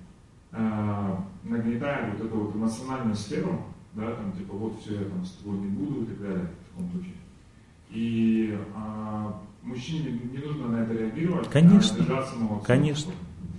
а, 0.51 1.25
нагнетают 1.45 2.19
вот 2.19 2.27
эту 2.27 2.37
вот 2.37 2.57
эмоциональную 2.57 3.15
сферу, 3.15 3.63
да, 3.93 4.13
там 4.17 4.33
типа 4.33 4.55
вот 4.55 4.81
все, 4.81 5.03
я 5.03 5.05
там 5.05 5.25
с 5.25 5.35
тобой 5.35 5.61
не 5.61 5.69
буду 5.69 6.03
и 6.03 6.07
так 6.07 6.21
далее 6.21 6.49
в 6.49 6.69
таком 6.71 6.91
духе. 6.91 7.13
И 7.91 8.59
а, 8.75 9.41
мужчине 9.63 10.21
не 10.33 10.39
нужно 10.39 10.69
на 10.69 10.83
это 10.83 10.93
реагировать, 10.93 11.49
Конечно. 11.49 11.97
а 11.97 12.01
держаться 12.01 12.37
молодцом. 12.37 12.65
Конечно. 12.65 13.13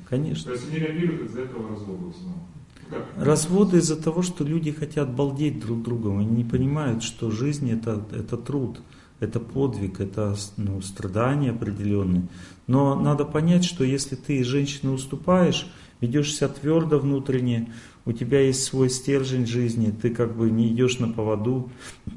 Конечно. 0.10 0.46
То 0.46 0.52
есть 0.52 0.70
они 0.70 0.80
реагируют 0.80 1.30
из-за 1.30 1.42
этого 1.42 1.70
развода 1.70 2.10
основном. 2.10 2.48
Ну? 2.90 3.24
Разводы 3.24 3.78
из-за 3.78 4.02
того, 4.02 4.22
что 4.22 4.44
люди 4.44 4.72
хотят 4.72 5.14
балдеть 5.16 5.62
друг 5.62 5.82
другом. 5.82 6.20
Они 6.20 6.30
не 6.30 6.44
понимают, 6.44 7.04
что 7.04 7.32
жизнь 7.32 7.72
это, 7.72 8.06
это 8.12 8.36
труд, 8.36 8.82
это 9.22 9.40
подвиг, 9.40 10.02
это 10.02 10.36
ну, 10.58 10.82
страдания 10.82 11.52
определенные. 11.52 12.28
Но 12.68 13.00
надо 13.00 13.24
понять, 13.24 13.64
что 13.64 13.86
если 13.86 14.16
ты 14.16 14.44
женщине 14.44 14.92
уступаешь, 14.92 15.72
ведешь 16.02 16.36
себя 16.36 16.50
твердо 16.50 17.00
внутренне, 17.00 17.72
у 18.04 18.12
тебя 18.12 18.42
есть 18.42 18.64
свой 18.64 18.90
стержень 18.90 19.46
жизни, 19.46 19.92
ты 19.92 20.10
как 20.10 20.36
бы 20.36 20.50
не 20.50 20.68
идешь 20.70 21.00
на 21.00 21.08
поводу 21.08 21.70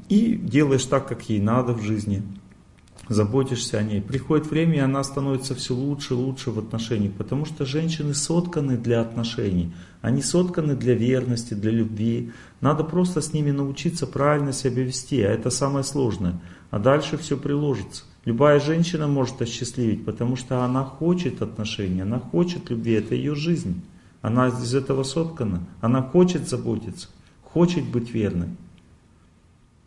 и 0.09 0.35
делаешь 0.35 0.85
так, 0.85 1.07
как 1.07 1.29
ей 1.29 1.39
надо 1.39 1.73
в 1.73 1.81
жизни 1.81 2.23
заботишься 3.09 3.77
о 3.77 3.83
ней. 3.83 4.01
Приходит 4.01 4.49
время, 4.49 4.75
и 4.75 4.79
она 4.79 5.03
становится 5.03 5.55
все 5.55 5.73
лучше 5.73 6.13
и 6.13 6.17
лучше 6.17 6.51
в 6.51 6.59
отношениях, 6.59 7.13
потому 7.13 7.45
что 7.45 7.65
женщины 7.65 8.13
сотканы 8.13 8.77
для 8.77 9.01
отношений, 9.01 9.73
они 10.01 10.21
сотканы 10.21 10.75
для 10.75 10.95
верности, 10.95 11.53
для 11.53 11.71
любви. 11.71 12.31
Надо 12.61 12.83
просто 12.83 13.21
с 13.21 13.33
ними 13.33 13.51
научиться 13.51 14.07
правильно 14.07 14.53
себя 14.53 14.83
вести, 14.83 15.21
а 15.21 15.31
это 15.31 15.49
самое 15.49 15.83
сложное. 15.83 16.39
А 16.71 16.79
дальше 16.79 17.17
все 17.17 17.37
приложится. 17.37 18.03
Любая 18.25 18.59
женщина 18.59 19.07
может 19.07 19.41
осчастливить, 19.41 20.03
потому 20.03 20.35
что 20.35 20.63
она 20.63 20.83
хочет 20.83 21.41
отношений, 21.41 22.01
она 22.01 22.19
хочет 22.19 22.69
любви, 22.71 22.93
это 22.93 23.13
ее 23.13 23.35
жизнь. 23.35 23.81
Она 24.21 24.47
из 24.47 24.73
этого 24.73 25.03
соткана, 25.03 25.61
она 25.81 26.01
хочет 26.01 26.49
заботиться, 26.49 27.09
хочет 27.43 27.83
быть 27.85 28.11
верной. 28.11 28.49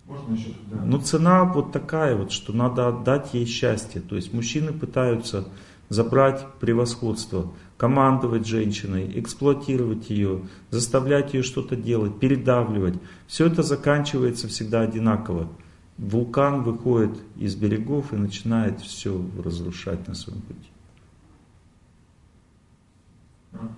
Можно 0.08 0.34
еще 0.34 0.54
да. 0.70 0.82
Но 0.84 1.00
цена 1.00 1.44
вот 1.44 1.72
такая 1.72 2.16
вот, 2.16 2.32
что 2.32 2.52
надо 2.52 2.88
отдать 2.88 3.34
ей 3.34 3.46
счастье. 3.46 4.00
То 4.00 4.16
есть 4.16 4.32
мужчины 4.32 4.72
пытаются 4.72 5.46
забрать 5.88 6.46
превосходство, 6.60 7.52
командовать 7.76 8.46
женщиной, 8.46 9.12
эксплуатировать 9.20 10.10
ее, 10.10 10.42
заставлять 10.70 11.34
ее 11.34 11.42
что-то 11.42 11.76
делать, 11.76 12.18
передавливать. 12.18 12.94
Все 13.26 13.46
это 13.46 13.62
заканчивается 13.62 14.48
всегда 14.48 14.80
одинаково. 14.80 15.48
Вулкан 15.98 16.62
выходит 16.62 17.18
из 17.36 17.54
берегов 17.54 18.12
и 18.12 18.16
начинает 18.16 18.80
все 18.80 19.20
разрушать 19.44 20.06
на 20.06 20.14
своем 20.14 20.40
пути. 20.42 20.68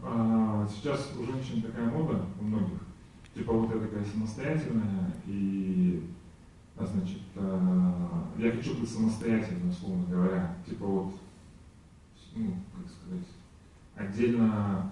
А, 0.03 0.69
сейчас 0.69 1.11
у 1.19 1.25
женщин 1.25 1.63
такая 1.63 1.87
мода, 1.91 2.21
у 2.41 2.45
многих, 2.45 2.81
типа 3.35 3.53
вот 3.53 3.75
я 3.75 3.81
такая 3.81 4.05
самостоятельная, 4.05 5.15
и, 5.27 6.03
а, 6.03 6.20
значит, 6.87 7.21
а, 7.37 8.29
я 8.39 8.53
хочу 8.53 8.79
быть 8.79 8.91
самостоятельной, 8.91 9.71
условно 9.71 10.05
говоря, 10.09 10.57
типа 10.67 10.87
вот, 10.87 11.15
ну, 12.35 12.55
как 12.77 12.87
сказать, 12.91 13.27
отдельно, 13.97 14.91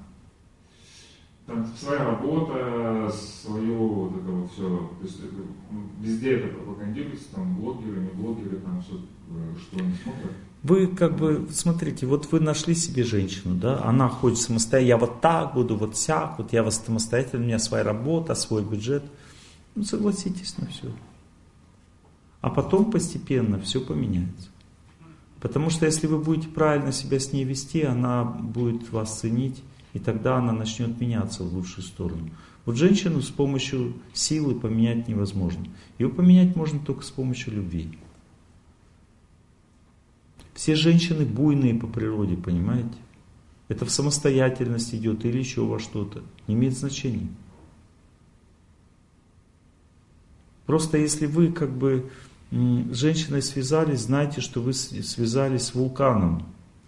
там 1.47 1.66
своя 1.77 2.05
работа, 2.05 3.10
свое 3.10 3.77
вот 3.77 4.16
это 4.16 4.31
вот 4.31 4.52
все, 4.52 4.90
то 5.01 5.06
есть 5.06 5.19
это, 5.20 5.43
везде 6.01 6.35
это 6.35 6.48
пропагандируется, 6.55 7.35
там 7.35 7.56
блогеры, 7.56 8.01
не 8.01 8.10
блогеры, 8.10 8.59
там 8.59 8.82
все, 8.82 8.97
э, 8.97 9.55
что 9.59 9.78
они 9.78 9.94
смотрят. 10.02 10.32
Вы 10.62 10.89
как 10.89 11.16
бы, 11.16 11.48
смотрите, 11.51 12.05
вот 12.06 12.31
вы 12.32 12.40
нашли 12.40 12.74
себе 12.74 13.05
женщину, 13.05 13.55
да, 13.55 13.82
она 13.85 14.09
хочет 14.09 14.39
самостоятельно, 14.39 14.89
я 14.89 14.97
вот 14.98 15.20
так 15.20 15.55
буду, 15.55 15.77
вот 15.77 15.97
сяк, 15.97 16.39
вот 16.39 16.52
я 16.52 16.62
вас 16.62 16.82
самостоятельно, 16.85 17.44
у 17.44 17.47
меня 17.47 17.59
своя 17.59 17.85
работа, 17.85 18.35
свой 18.35 18.62
бюджет. 18.62 19.05
Ну, 19.74 19.85
согласитесь 19.85 20.59
на 20.59 20.66
все. 20.66 20.89
А 22.40 22.51
потом 22.51 22.90
постепенно 22.90 23.59
все 23.60 23.81
поменяется. 23.81 24.48
Потому 25.40 25.70
что 25.70 25.86
если 25.86 26.06
вы 26.06 26.19
будете 26.19 26.48
правильно 26.48 26.93
себя 26.93 27.19
с 27.20 27.32
ней 27.32 27.44
вести, 27.44 27.82
она 27.82 28.24
будет 28.24 28.90
вас 28.90 29.20
ценить, 29.20 29.62
и 29.93 29.98
тогда 29.98 30.36
она 30.36 30.52
начнет 30.52 31.01
меняться 31.01 31.44
в 31.44 31.55
лучшую 31.55 31.85
сторону. 31.85 32.31
Вот 32.65 32.77
женщину 32.77 33.23
с 33.23 33.31
помощью 33.31 33.94
силы 34.12 34.55
поменять 34.55 35.09
невозможно. 35.09 35.65
Ее 35.98 36.09
поменять 36.09 36.55
можно 36.55 36.78
только 36.78 37.02
с 37.02 37.10
помощью 37.10 37.55
любви. 37.55 37.98
Все 40.55 40.74
женщины 40.74 41.24
буйные 41.24 41.74
по 41.74 41.86
природе, 41.86 42.36
понимаете? 42.36 42.97
Это 43.69 43.85
в 43.85 43.90
самостоятельность 43.90 44.94
идет 44.94 45.24
или 45.24 45.39
еще 45.39 45.65
во 45.65 45.78
что-то. 45.78 46.23
Не 46.47 46.55
имеет 46.55 46.77
значения. 46.77 47.28
Просто 50.66 50.98
если 50.98 51.27
вы 51.27 51.52
как 51.52 51.70
бы 51.70 52.10
с 52.51 52.97
женщиной 52.97 53.43
связались, 53.43 54.01
знайте, 54.01 54.41
что 54.41 54.61
вы 54.61 54.73
связались 54.73 55.65
с 55.65 55.75
вулканом. 55.75 56.47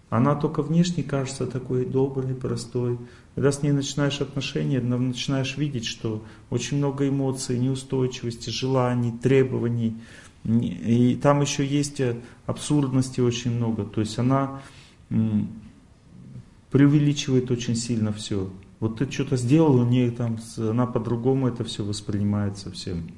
Она 0.09 0.35
только 0.35 0.61
внешне 0.61 1.03
кажется 1.03 1.45
такой 1.47 1.85
доброй, 1.85 2.35
простой. 2.35 2.97
Когда 3.35 3.51
с 3.51 3.61
ней 3.61 3.71
начинаешь 3.71 4.19
отношения, 4.19 4.81
начинаешь 4.81 5.55
видеть, 5.55 5.85
что 5.85 6.23
очень 6.49 6.77
много 6.77 7.07
эмоций, 7.07 7.57
неустойчивости, 7.57 8.49
желаний, 8.49 9.13
требований. 9.21 9.95
И 10.43 11.17
там 11.21 11.41
еще 11.41 11.65
есть 11.65 12.01
э, 12.01 12.17
абсурдности 12.45 13.21
очень 13.21 13.51
много. 13.51 13.85
То 13.85 14.01
есть 14.01 14.17
она 14.19 14.61
преувеличивает 16.71 17.51
очень 17.51 17.75
сильно 17.75 18.11
все. 18.11 18.51
Вот 18.81 18.97
ты 18.97 19.09
что-то 19.09 19.37
сделал, 19.37 19.75
у 19.75 19.85
нее 19.85 20.09
там, 20.11 20.39
она 20.57 20.87
по-другому 20.87 21.47
это 21.47 21.63
все 21.63 21.85
воспринимает 21.85 22.57
совсем. 22.57 23.11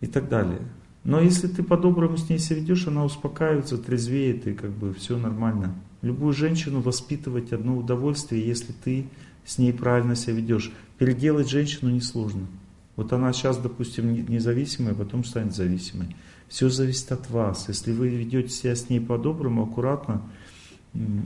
И 0.00 0.06
так 0.06 0.28
далее. 0.28 0.62
Но 1.04 1.20
если 1.20 1.48
ты 1.48 1.62
по-доброму 1.62 2.16
с 2.16 2.28
ней 2.28 2.38
себя 2.38 2.60
ведешь, 2.60 2.86
она 2.86 3.04
успокаивается, 3.04 3.76
трезвеет, 3.76 4.46
и 4.46 4.52
как 4.52 4.70
бы 4.70 4.94
все 4.94 5.16
нормально. 5.16 5.74
Любую 6.00 6.32
женщину 6.32 6.80
воспитывать 6.80 7.52
одно 7.52 7.76
удовольствие, 7.76 8.46
если 8.46 8.72
ты 8.72 9.06
с 9.44 9.58
ней 9.58 9.72
правильно 9.72 10.14
себя 10.14 10.34
ведешь. 10.34 10.72
Переделать 10.98 11.50
женщину 11.50 11.90
несложно. 11.90 12.46
Вот 12.94 13.12
она 13.12 13.32
сейчас, 13.32 13.58
допустим, 13.58 14.12
независимая, 14.28 14.94
потом 14.94 15.24
станет 15.24 15.54
зависимой. 15.54 16.14
Все 16.48 16.68
зависит 16.68 17.10
от 17.10 17.30
вас. 17.30 17.66
Если 17.68 17.92
вы 17.92 18.08
ведете 18.08 18.50
себя 18.50 18.76
с 18.76 18.88
ней 18.88 19.00
по-доброму, 19.00 19.64
аккуратно, 19.64 20.22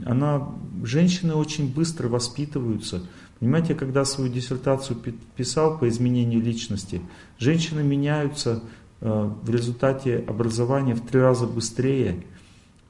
она, 0.05 0.49
женщины 0.83 1.33
очень 1.33 1.71
быстро 1.71 2.07
воспитываются. 2.07 3.03
Понимаете, 3.39 3.75
когда 3.75 4.05
свою 4.05 4.31
диссертацию 4.31 4.97
писал 5.35 5.77
по 5.77 5.87
изменению 5.89 6.41
личности, 6.41 7.01
женщины 7.37 7.83
меняются 7.83 8.63
в 8.99 9.49
результате 9.49 10.17
образования 10.27 10.95
в 10.95 11.01
три 11.01 11.19
раза 11.19 11.45
быстрее, 11.45 12.23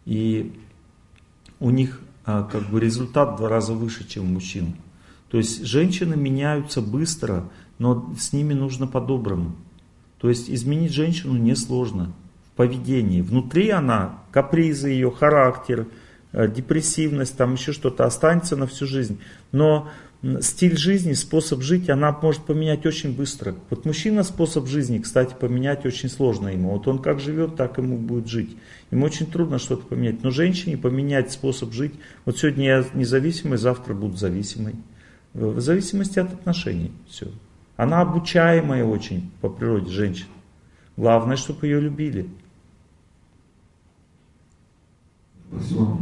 и 0.05 0.53
у 1.59 1.69
них 1.69 2.01
э, 2.25 2.45
как 2.51 2.69
бы 2.69 2.79
результат 2.79 3.33
в 3.33 3.37
два 3.37 3.49
раза 3.49 3.73
выше, 3.73 4.07
чем 4.07 4.25
у 4.25 4.33
мужчин. 4.33 4.75
То 5.29 5.37
есть 5.37 5.65
женщины 5.65 6.15
меняются 6.15 6.81
быстро, 6.81 7.49
но 7.79 8.13
с 8.17 8.31
ними 8.33 8.53
нужно 8.53 8.87
по-доброму. 8.87 9.55
То 10.19 10.29
есть 10.29 10.49
изменить 10.49 10.93
женщину 10.93 11.37
несложно 11.37 12.13
в 12.51 12.55
поведении. 12.55 13.21
Внутри 13.21 13.69
она, 13.69 14.19
капризы 14.31 14.89
ее, 14.89 15.11
характер, 15.11 15.87
э, 16.31 16.47
депрессивность, 16.47 17.35
там 17.35 17.53
еще 17.53 17.73
что-то 17.73 18.05
останется 18.05 18.55
на 18.55 18.67
всю 18.67 18.85
жизнь. 18.87 19.19
Но 19.51 19.89
стиль 20.41 20.77
жизни, 20.77 21.13
способ 21.13 21.61
жить 21.61 21.89
она 21.89 22.11
может 22.11 22.43
поменять 22.43 22.85
очень 22.85 23.15
быстро. 23.15 23.55
Вот 23.69 23.85
мужчина 23.85 24.23
способ 24.23 24.67
жизни, 24.67 24.99
кстати, 24.99 25.35
поменять 25.39 25.85
очень 25.85 26.09
сложно 26.09 26.49
ему. 26.49 26.71
Вот 26.71 26.87
он 26.87 26.99
как 26.99 27.19
живет, 27.19 27.55
так 27.55 27.77
ему 27.77 27.97
будет 27.97 28.27
жить. 28.27 28.57
Ему 28.91 29.05
очень 29.05 29.27
трудно 29.27 29.59
что-то 29.59 29.85
поменять. 29.85 30.23
Но 30.23 30.31
женщине 30.31 30.77
поменять 30.77 31.31
способ 31.31 31.71
жить, 31.73 31.93
вот 32.25 32.37
сегодня 32.37 32.65
я 32.65 32.85
независимый, 32.93 33.57
завтра 33.57 33.93
буду 33.93 34.17
зависимой. 34.17 34.75
В 35.33 35.59
зависимости 35.61 36.19
от 36.19 36.33
отношений. 36.33 36.91
Все. 37.07 37.27
Она 37.75 38.01
обучаемая 38.01 38.83
очень 38.83 39.31
по 39.41 39.49
природе 39.49 39.91
женщина. 39.91 40.29
Главное, 40.95 41.37
чтобы 41.37 41.67
ее 41.67 41.79
любили. 41.79 42.27
Спасибо. 45.51 45.99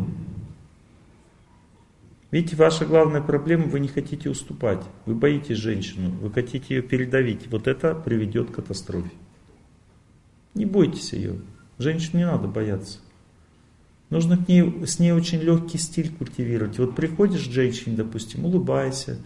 Видите, 2.35 2.57
ваша 2.57 2.85
главная 2.85 3.21
проблема, 3.21 3.63
вы 3.67 3.79
не 3.79 3.87
хотите 3.87 4.29
уступать. 4.29 4.83
Вы 5.05 5.15
боитесь 5.15 5.55
женщину, 5.55 6.11
вы 6.19 6.29
хотите 6.29 6.75
ее 6.75 6.81
передавить. 6.81 7.47
Вот 7.49 7.65
это 7.65 7.95
приведет 7.95 8.51
к 8.51 8.55
катастрофе. 8.55 9.09
Не 10.53 10.65
бойтесь 10.65 11.13
ее. 11.13 11.39
Женщину 11.77 12.17
не 12.17 12.25
надо 12.25 12.49
бояться. 12.49 12.99
Нужно 14.09 14.35
к 14.35 14.49
ней, 14.49 14.85
с 14.85 14.99
ней 14.99 15.13
очень 15.13 15.39
легкий 15.39 15.77
стиль 15.77 16.13
культивировать. 16.13 16.77
Вот 16.77 16.93
приходишь 16.93 17.47
к 17.47 17.51
женщине, 17.53 17.95
допустим, 17.95 18.43
улыбайся. 18.43 19.17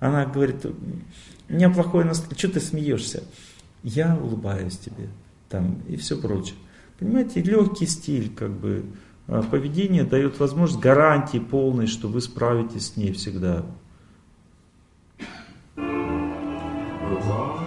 Она 0.00 0.24
говорит, 0.24 0.64
у 0.64 0.72
меня 1.52 1.68
плохое 1.68 2.06
настроение, 2.06 2.38
что 2.38 2.48
ты 2.48 2.60
смеешься? 2.60 3.24
Я 3.82 4.16
улыбаюсь 4.16 4.78
тебе, 4.78 5.10
там, 5.50 5.82
и 5.86 5.96
все 5.96 6.18
прочее. 6.18 6.56
Понимаете, 6.98 7.42
легкий 7.42 7.84
стиль, 7.84 8.34
как 8.34 8.58
бы, 8.58 8.86
а, 9.26 9.42
поведение 9.42 10.04
дает 10.04 10.38
возможность 10.38 10.82
гарантии 10.82 11.38
полной, 11.38 11.86
что 11.86 12.08
вы 12.08 12.20
справитесь 12.20 12.92
с 12.92 12.96
ней 12.96 13.12
всегда. 13.12 13.64
Бывает, 15.76 17.63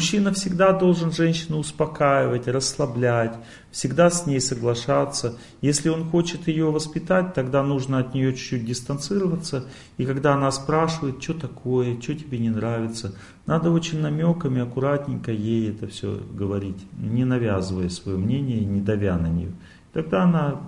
Мужчина 0.00 0.32
всегда 0.32 0.72
должен 0.72 1.12
женщину 1.12 1.58
успокаивать, 1.58 2.48
расслаблять, 2.48 3.34
всегда 3.70 4.08
с 4.08 4.24
ней 4.24 4.40
соглашаться. 4.40 5.36
Если 5.60 5.90
он 5.90 6.08
хочет 6.08 6.48
ее 6.48 6.70
воспитать, 6.70 7.34
тогда 7.34 7.62
нужно 7.62 7.98
от 7.98 8.14
нее 8.14 8.32
чуть-чуть 8.32 8.64
дистанцироваться. 8.64 9.66
И 9.98 10.06
когда 10.06 10.32
она 10.32 10.50
спрашивает, 10.52 11.22
что 11.22 11.34
такое, 11.34 12.00
что 12.00 12.14
тебе 12.14 12.38
не 12.38 12.48
нравится, 12.48 13.14
надо 13.44 13.70
очень 13.70 14.00
намеками, 14.00 14.62
аккуратненько 14.62 15.32
ей 15.32 15.68
это 15.68 15.86
все 15.88 16.18
говорить, 16.32 16.78
не 16.96 17.26
навязывая 17.26 17.90
свое 17.90 18.16
мнение, 18.16 18.64
не 18.64 18.80
давя 18.80 19.18
на 19.18 19.26
нее. 19.26 19.52
Тогда 19.92 20.22
она 20.22 20.62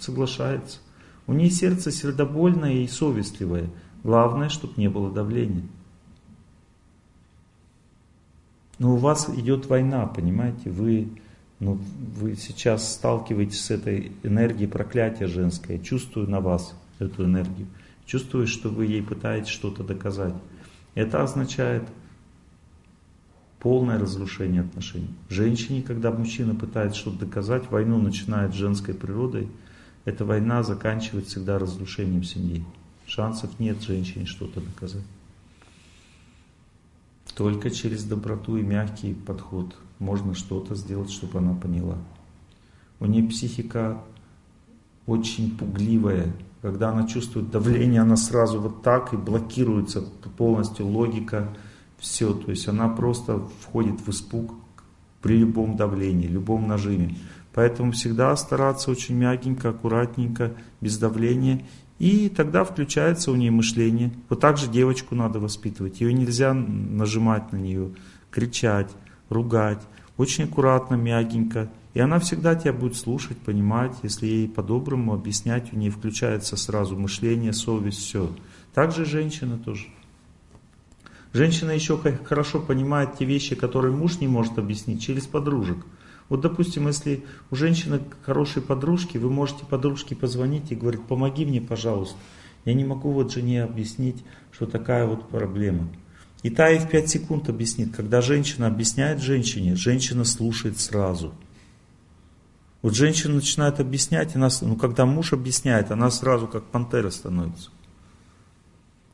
соглашается. 0.00 0.78
У 1.28 1.32
нее 1.32 1.50
сердце 1.50 1.92
сердобольное 1.92 2.72
и 2.72 2.88
совестливое. 2.88 3.70
Главное, 4.02 4.48
чтобы 4.48 4.72
не 4.78 4.88
было 4.88 5.12
давления. 5.12 5.62
Но 8.84 8.96
у 8.96 8.96
вас 8.98 9.30
идет 9.30 9.64
война, 9.64 10.04
понимаете, 10.04 10.68
вы, 10.68 11.08
ну, 11.58 11.80
вы 12.18 12.36
сейчас 12.36 12.92
сталкиваетесь 12.92 13.64
с 13.64 13.70
этой 13.70 14.12
энергией 14.22 14.68
проклятия 14.68 15.26
женской. 15.26 15.78
Я 15.78 15.82
чувствую 15.82 16.28
на 16.28 16.40
вас 16.42 16.74
эту 16.98 17.24
энергию. 17.24 17.66
Чувствую, 18.04 18.46
что 18.46 18.68
вы 18.68 18.84
ей 18.84 19.02
пытаетесь 19.02 19.48
что-то 19.48 19.84
доказать. 19.84 20.34
Это 20.94 21.22
означает 21.22 21.84
полное 23.58 23.98
разрушение 23.98 24.60
отношений. 24.60 25.14
Женщине, 25.30 25.80
когда 25.80 26.10
мужчина 26.10 26.54
пытается 26.54 27.00
что-то 27.00 27.20
доказать, 27.20 27.70
войну 27.70 27.96
начинает 27.96 28.52
с 28.52 28.58
женской 28.58 28.92
природой, 28.92 29.48
эта 30.04 30.26
война 30.26 30.62
заканчивается 30.62 31.36
всегда 31.36 31.58
разрушением 31.58 32.22
семьи. 32.22 32.62
Шансов 33.06 33.58
нет 33.58 33.80
женщине 33.80 34.26
что-то 34.26 34.60
доказать. 34.60 35.04
Только 37.36 37.70
через 37.70 38.04
доброту 38.04 38.56
и 38.56 38.62
мягкий 38.62 39.14
подход 39.14 39.74
можно 39.98 40.34
что-то 40.34 40.74
сделать, 40.74 41.10
чтобы 41.10 41.38
она 41.38 41.54
поняла. 41.54 41.98
У 43.00 43.06
нее 43.06 43.28
психика 43.28 44.00
очень 45.06 45.56
пугливая. 45.56 46.32
Когда 46.62 46.90
она 46.90 47.06
чувствует 47.06 47.50
давление, 47.50 48.00
она 48.00 48.16
сразу 48.16 48.60
вот 48.60 48.82
так 48.82 49.12
и 49.12 49.16
блокируется 49.16 50.02
полностью 50.36 50.86
логика, 50.86 51.48
все. 51.98 52.32
То 52.32 52.50
есть 52.50 52.68
она 52.68 52.88
просто 52.88 53.40
входит 53.60 54.00
в 54.00 54.08
испуг 54.10 54.54
при 55.20 55.38
любом 55.38 55.76
давлении, 55.76 56.26
любом 56.26 56.68
нажиме. 56.68 57.16
Поэтому 57.52 57.92
всегда 57.92 58.34
стараться 58.36 58.90
очень 58.90 59.16
мягенько, 59.16 59.70
аккуратненько, 59.70 60.54
без 60.80 60.98
давления. 60.98 61.66
И 61.98 62.28
тогда 62.28 62.64
включается 62.64 63.30
у 63.30 63.36
нее 63.36 63.50
мышление. 63.50 64.12
Вот 64.28 64.40
так 64.40 64.56
же 64.56 64.68
девочку 64.68 65.14
надо 65.14 65.38
воспитывать. 65.38 66.00
Ее 66.00 66.12
нельзя 66.12 66.52
нажимать 66.52 67.52
на 67.52 67.56
нее, 67.56 67.90
кричать, 68.30 68.90
ругать. 69.28 69.80
Очень 70.16 70.44
аккуратно, 70.44 70.96
мягенько. 70.96 71.70
И 71.94 72.00
она 72.00 72.18
всегда 72.18 72.56
тебя 72.56 72.72
будет 72.72 72.96
слушать, 72.96 73.38
понимать, 73.38 73.94
если 74.02 74.26
ей 74.26 74.48
по-доброму 74.48 75.14
объяснять, 75.14 75.72
у 75.72 75.76
нее 75.76 75.92
включается 75.92 76.56
сразу 76.56 76.96
мышление, 76.96 77.52
совесть, 77.52 77.98
все. 77.98 78.30
Также 78.74 79.04
женщина 79.04 79.56
тоже. 79.56 79.86
Женщина 81.32 81.70
еще 81.70 81.98
хорошо 82.24 82.60
понимает 82.60 83.16
те 83.18 83.24
вещи, 83.24 83.54
которые 83.54 83.94
муж 83.94 84.20
не 84.20 84.28
может 84.28 84.58
объяснить 84.58 85.02
через 85.02 85.26
подружек. 85.26 85.78
Вот, 86.28 86.40
допустим, 86.40 86.86
если 86.86 87.24
у 87.50 87.56
женщины 87.56 88.00
хорошие 88.22 88.62
подружки, 88.62 89.18
вы 89.18 89.30
можете 89.30 89.66
подружке 89.66 90.16
позвонить 90.16 90.72
и 90.72 90.74
говорить, 90.74 91.02
помоги 91.02 91.44
мне, 91.44 91.60
пожалуйста. 91.60 92.16
Я 92.64 92.72
не 92.72 92.84
могу 92.84 93.12
вот 93.12 93.32
жене 93.32 93.62
объяснить, 93.62 94.24
что 94.50 94.66
такая 94.66 95.06
вот 95.06 95.28
проблема. 95.28 95.88
И 96.42 96.50
та 96.50 96.70
и 96.70 96.78
в 96.78 96.88
5 96.88 97.10
секунд 97.10 97.48
объяснит. 97.48 97.94
Когда 97.94 98.22
женщина 98.22 98.66
объясняет 98.66 99.20
женщине, 99.20 99.76
женщина 99.76 100.24
слушает 100.24 100.78
сразу. 100.78 101.34
Вот 102.80 102.94
женщина 102.94 103.34
начинает 103.34 103.80
объяснять, 103.80 104.36
она, 104.36 104.48
ну 104.60 104.76
когда 104.76 105.06
муж 105.06 105.32
объясняет, 105.32 105.90
она 105.90 106.10
сразу 106.10 106.46
как 106.46 106.64
пантера 106.64 107.10
становится. 107.10 107.70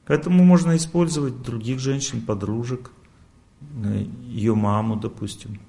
Поэтому 0.07 0.43
можно 0.45 0.77
использовать 0.77 1.43
других 1.43 1.79
женщин, 1.79 2.21
подружек, 2.21 2.91
э, 3.85 4.07
ее 4.27 4.57
маму, 4.57 4.97
допустим 4.97 5.61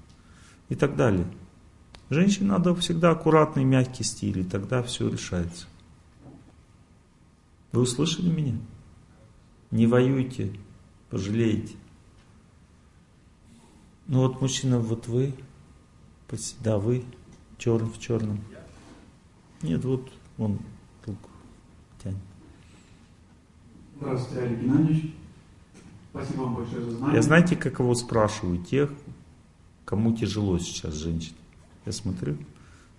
и 0.72 0.76
так 0.76 0.96
далее. 0.96 1.28
Женщине 2.10 2.48
надо 2.48 2.74
всегда 2.76 3.12
аккуратный, 3.12 3.66
мягкий 3.66 4.06
стиль, 4.06 4.40
и 4.40 4.44
тогда 4.46 4.82
все 4.82 5.10
решается. 5.10 5.68
Вы 7.74 7.82
услышали 7.82 8.30
меня? 8.30 8.58
Не 9.70 9.86
воюйте, 9.86 10.54
пожалеете. 11.10 11.76
Ну 14.08 14.20
вот 14.20 14.40
мужчина, 14.40 14.80
вот 14.80 15.08
вы, 15.08 15.34
да, 16.62 16.78
вы, 16.78 17.04
черный 17.58 17.90
в 17.90 18.00
черном. 18.00 18.42
Нет, 19.62 19.84
вот 19.84 20.10
он 20.38 20.58
руку 21.06 21.30
тянет. 22.02 22.18
Здравствуйте, 24.00 24.46
Олег 24.46 24.60
Геннадьевич. 24.62 25.14
Спасибо 26.12 26.42
вам 26.44 26.56
большое 26.56 26.82
за 26.82 26.92
знание. 26.92 27.16
Я 27.18 27.22
знаете, 27.22 27.58
как 27.58 27.80
его 27.80 27.94
спрашиваю? 27.94 28.58
Тех, 28.64 28.90
Кому 29.92 30.14
тяжело 30.14 30.58
сейчас, 30.58 30.94
женщин? 30.94 31.34
Я 31.86 31.92
смотрю, 31.92 32.38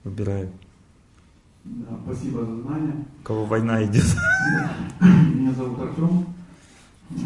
выбираю. 0.04 0.52
Да, 1.64 1.98
спасибо 2.04 2.44
за 2.44 2.60
знания. 2.60 3.06
У 3.22 3.24
кого 3.24 3.46
война 3.46 3.82
идет? 3.82 4.04
Меня 5.00 5.54
зовут 5.54 5.80
Артем. 5.80 6.26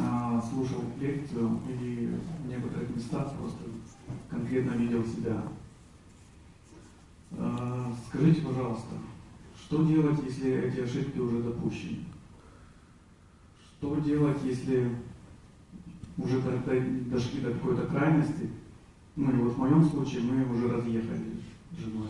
А, 0.01 0.40
слушал 0.48 0.84
лекцию 1.01 1.59
и 1.68 2.09
в 2.44 2.48
некоторых 2.48 2.94
местах 2.94 3.32
просто 3.32 3.59
конкретно 4.30 4.74
видел 4.74 5.05
себя. 5.05 5.43
А, 7.32 7.93
скажите, 8.09 8.43
пожалуйста, 8.43 8.94
что 9.64 9.82
делать, 9.82 10.20
если 10.24 10.52
эти 10.52 10.78
ошибки 10.78 11.18
уже 11.18 11.43
допущены? 11.43 12.05
Что 13.59 13.97
делать, 13.97 14.38
если 14.44 14.94
уже 16.18 16.40
дошли 16.40 17.40
до 17.40 17.51
какой-то 17.51 17.88
крайности, 17.88 18.48
ну 19.16 19.30
и 19.30 19.43
вот 19.43 19.55
в 19.55 19.59
моем 19.59 19.88
случае 19.90 20.20
мы 20.20 20.44
уже 20.55 20.68
разъехались 20.68 21.43
с 21.72 21.80
женой. 21.82 22.09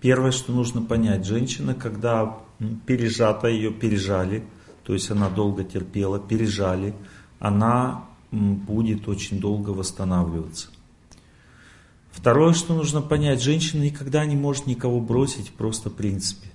Первое, 0.00 0.32
что 0.32 0.52
нужно 0.52 0.82
понять, 0.82 1.26
женщина, 1.26 1.74
когда 1.74 2.38
пережата, 2.86 3.48
ее 3.48 3.72
пережали, 3.72 4.44
то 4.84 4.94
есть 4.94 5.10
она 5.10 5.28
долго 5.28 5.64
терпела, 5.64 6.18
пережали, 6.18 6.94
она 7.38 8.04
будет 8.30 9.08
очень 9.08 9.40
долго 9.40 9.70
восстанавливаться. 9.70 10.68
Второе, 12.10 12.52
что 12.52 12.74
нужно 12.74 13.00
понять, 13.00 13.42
женщина 13.42 13.82
никогда 13.82 14.24
не 14.24 14.36
может 14.36 14.66
никого 14.66 15.00
бросить 15.00 15.50
просто 15.50 15.90
в 15.90 15.94
принципе. 15.94 16.48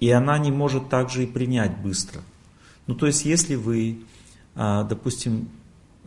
И 0.00 0.10
она 0.10 0.38
не 0.38 0.50
может 0.50 0.88
также 0.88 1.24
и 1.24 1.26
принять 1.26 1.78
быстро. 1.78 2.22
Ну 2.86 2.94
то 2.94 3.06
есть 3.06 3.24
если 3.24 3.54
вы, 3.54 4.04
а, 4.54 4.84
допустим, 4.84 5.48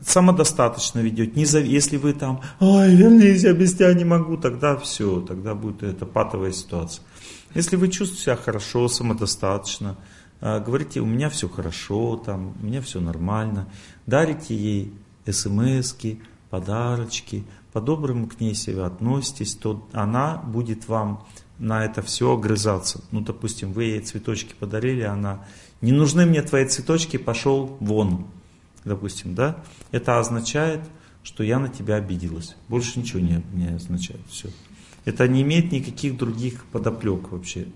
самодостаточно 0.06 1.00
ведете. 1.00 1.32
Не 1.36 1.46
зав... 1.46 1.64
Если 1.64 1.98
вы 1.98 2.14
там, 2.14 2.42
ой, 2.60 2.96
вернись, 2.96 3.44
я 3.44 3.54
без 3.54 3.74
тебя 3.74 3.94
не 3.94 4.06
могу, 4.06 4.38
тогда 4.38 4.76
все, 4.78 5.22
тогда 5.22 5.56
будет 5.56 5.84
это 5.84 6.06
патовая 6.06 6.52
ситуация. 6.52 7.04
Если 7.56 7.76
вы 7.76 7.88
чувствуете 7.88 8.24
себя 8.24 8.36
хорошо, 8.36 8.88
самодостаточно, 8.88 9.98
а, 10.40 10.60
говорите, 10.60 11.00
у 11.00 11.06
меня 11.06 11.30
все 11.30 11.50
хорошо, 11.50 12.18
там, 12.18 12.54
у 12.62 12.66
меня 12.66 12.82
все 12.82 13.00
нормально, 13.00 13.68
дарите 14.06 14.56
ей 14.56 14.94
смс 15.30 15.96
подарочки, 16.50 17.44
по-доброму 17.74 18.28
к 18.28 18.40
ней 18.40 18.54
себя 18.54 18.86
относитесь, 18.86 19.56
то 19.56 19.88
она 19.92 20.38
будет 20.38 20.88
вам 20.88 21.26
на 21.60 21.84
это 21.84 22.02
все 22.02 22.34
огрызаться. 22.34 23.02
Ну, 23.12 23.22
допустим, 23.22 23.74
вы 23.74 23.86
ей 23.86 24.00
цветочки 24.00 24.54
подарили, 24.58 25.02
она, 25.02 25.46
не 25.82 25.92
нужны 25.92 26.26
мне 26.26 26.42
твои 26.42 26.66
цветочки, 26.66 27.18
пошел 27.18 27.76
вон 27.80 28.28
допустим, 28.88 29.36
да, 29.36 29.64
это 29.92 30.20
означает, 30.20 30.82
что 31.24 31.44
я 31.44 31.60
на 31.60 31.70
тебя 31.70 31.96
обиделась. 31.96 32.56
Больше 32.68 33.00
ничего 33.00 33.20
не, 33.20 33.44
не 33.54 33.76
означает. 33.76 34.22
Все. 34.30 34.50
Это 35.06 35.28
не 35.28 35.42
имеет 35.42 35.72
никаких 35.72 36.18
других 36.18 36.66
подоплек 36.66 37.32
вообще. 37.32 37.68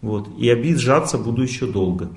Вот. 0.00 0.28
И 0.38 0.48
обижаться 0.48 1.18
буду 1.18 1.42
еще 1.42 1.70
долго. 1.70 2.10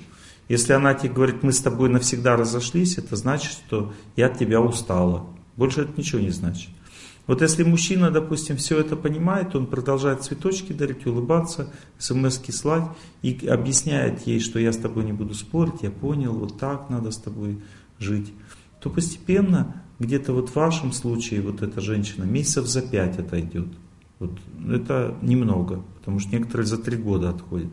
Если 0.48 0.74
она 0.74 0.94
тебе 0.96 1.14
говорит, 1.14 1.44
мы 1.44 1.54
с 1.54 1.60
тобой 1.60 1.90
навсегда 1.90 2.36
разошлись, 2.36 2.98
это 2.98 3.16
значит, 3.16 3.52
что 3.52 3.94
я 4.16 4.28
от 4.28 4.40
тебя 4.40 4.60
устала. 4.62 5.28
Больше 5.56 5.82
это 5.82 5.94
ничего 5.96 6.20
не 6.20 6.32
значит. 6.32 6.70
Вот 7.30 7.44
если 7.44 7.64
мужчина, 7.64 8.10
допустим, 8.10 8.58
все 8.58 8.80
это 8.80 8.96
понимает, 8.96 9.56
он 9.56 9.68
продолжает 9.68 10.24
цветочки 10.24 10.74
дарить, 10.74 11.06
улыбаться, 11.06 11.72
смс 12.00 12.40
слать 12.50 12.86
и 13.22 13.46
объясняет 13.48 14.26
ей, 14.26 14.40
что 14.40 14.58
я 14.58 14.74
с 14.74 14.78
тобой 14.78 15.04
не 15.04 15.14
буду 15.14 15.36
спорить, 15.36 15.84
я 15.84 15.92
понял, 15.92 16.34
вот 16.34 16.58
так 16.58 16.90
надо 16.90 17.12
с 17.12 17.18
тобой 17.18 17.62
жить, 18.00 18.34
то 18.80 18.90
постепенно, 18.90 19.84
где-то 20.00 20.34
вот 20.34 20.50
в 20.50 20.56
вашем 20.56 20.92
случае, 20.92 21.42
вот 21.42 21.62
эта 21.62 21.82
женщина, 21.82 22.24
месяцев 22.24 22.66
за 22.68 22.82
пять 22.82 23.20
отойдет. 23.20 23.68
Вот, 24.20 24.40
это 24.70 25.18
немного, 25.22 25.84
потому 25.98 26.20
что 26.20 26.36
некоторые 26.36 26.66
за 26.66 26.78
три 26.78 26.98
года 26.98 27.30
отходят. 27.30 27.72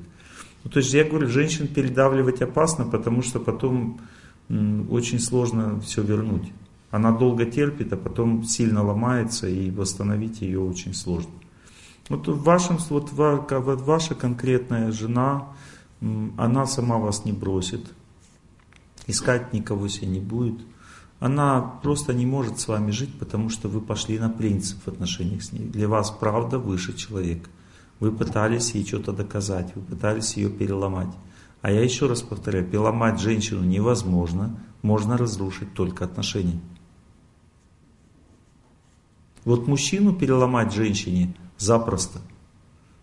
Ну, 0.64 0.70
то 0.70 0.78
есть 0.78 0.92
я 0.92 1.04
говорю, 1.04 1.28
женщин 1.28 1.68
передавливать 1.68 2.42
опасно, 2.42 2.84
потому 2.84 3.22
что 3.22 3.38
потом 3.40 4.00
очень 4.48 5.20
сложно 5.20 5.80
все 5.80 6.02
вернуть. 6.02 6.52
Она 6.90 7.10
долго 7.10 7.46
терпит, 7.46 7.92
а 7.92 7.96
потом 7.96 8.44
сильно 8.44 8.82
ломается, 8.84 9.48
и 9.48 9.70
восстановить 9.70 10.40
ее 10.40 10.60
очень 10.60 10.94
сложно. 10.94 11.32
Вот 12.08 12.28
в 12.28 12.42
вашем, 12.42 12.78
вот 12.90 13.12
ваша 13.12 14.14
конкретная 14.14 14.92
жена, 14.92 15.48
она 16.00 16.66
сама 16.66 16.98
вас 16.98 17.24
не 17.24 17.32
бросит, 17.32 17.92
искать 19.06 19.52
никого 19.52 19.88
себе 19.88 20.08
не 20.08 20.20
будет. 20.20 20.60
Она 21.18 21.60
просто 21.60 22.12
не 22.12 22.26
может 22.26 22.60
с 22.60 22.68
вами 22.68 22.90
жить, 22.90 23.18
потому 23.18 23.48
что 23.48 23.68
вы 23.68 23.80
пошли 23.80 24.18
на 24.18 24.28
принцип 24.28 24.82
в 24.84 24.88
отношениях 24.88 25.42
с 25.42 25.52
ней. 25.52 25.64
Для 25.64 25.88
вас 25.88 26.10
правда 26.10 26.58
выше 26.58 26.96
человека. 26.96 27.48
Вы 28.00 28.12
пытались 28.12 28.72
ей 28.72 28.84
что-то 28.86 29.12
доказать, 29.12 29.74
вы 29.74 29.82
пытались 29.82 30.36
ее 30.36 30.50
переломать. 30.50 31.08
А 31.62 31.70
я 31.70 31.82
еще 31.82 32.06
раз 32.06 32.20
повторяю, 32.20 32.66
переломать 32.66 33.18
женщину 33.18 33.64
невозможно, 33.64 34.60
можно 34.82 35.16
разрушить 35.16 35.72
только 35.72 36.04
отношения. 36.04 36.60
Вот 39.44 39.66
мужчину 39.66 40.12
переломать 40.12 40.74
женщине 40.74 41.34
запросто. 41.56 42.20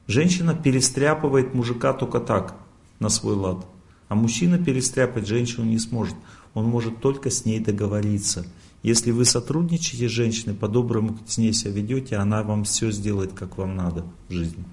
Женщина 0.07 0.53
перестряпывает 0.53 1.53
мужика 1.53 1.93
только 1.93 2.19
так, 2.19 2.55
на 2.99 3.09
свой 3.09 3.35
лад. 3.35 3.65
А 4.09 4.15
мужчина 4.15 4.57
перестряпать 4.57 5.27
женщину 5.27 5.65
не 5.65 5.79
сможет. 5.79 6.15
Он 6.53 6.65
может 6.65 6.99
только 6.99 7.29
с 7.29 7.45
ней 7.45 7.59
договориться. 7.59 8.45
Если 8.83 9.11
вы 9.11 9.25
сотрудничаете 9.25 10.09
с 10.09 10.11
женщиной, 10.11 10.55
по-доброму 10.55 11.17
с 11.25 11.37
ней 11.37 11.53
себя 11.53 11.71
ведете, 11.71 12.17
она 12.17 12.43
вам 12.43 12.65
все 12.65 12.91
сделает, 12.91 13.33
как 13.33 13.57
вам 13.57 13.75
надо 13.75 14.05
в 14.27 14.33
жизни. 14.33 14.63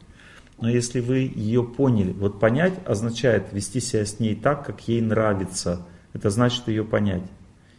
Но 0.61 0.69
если 0.69 1.01
вы 1.01 1.33
ее 1.35 1.63
поняли, 1.63 2.13
вот 2.13 2.39
понять 2.39 2.75
означает 2.87 3.53
вести 3.53 3.81
себя 3.81 4.05
с 4.05 4.19
ней 4.21 4.35
так, 4.35 4.67
как 4.67 4.87
ей 4.89 5.01
нравится. 5.01 5.87
Это 6.13 6.29
значит 6.29 6.69
ее 6.69 6.85
понять. 6.85 7.23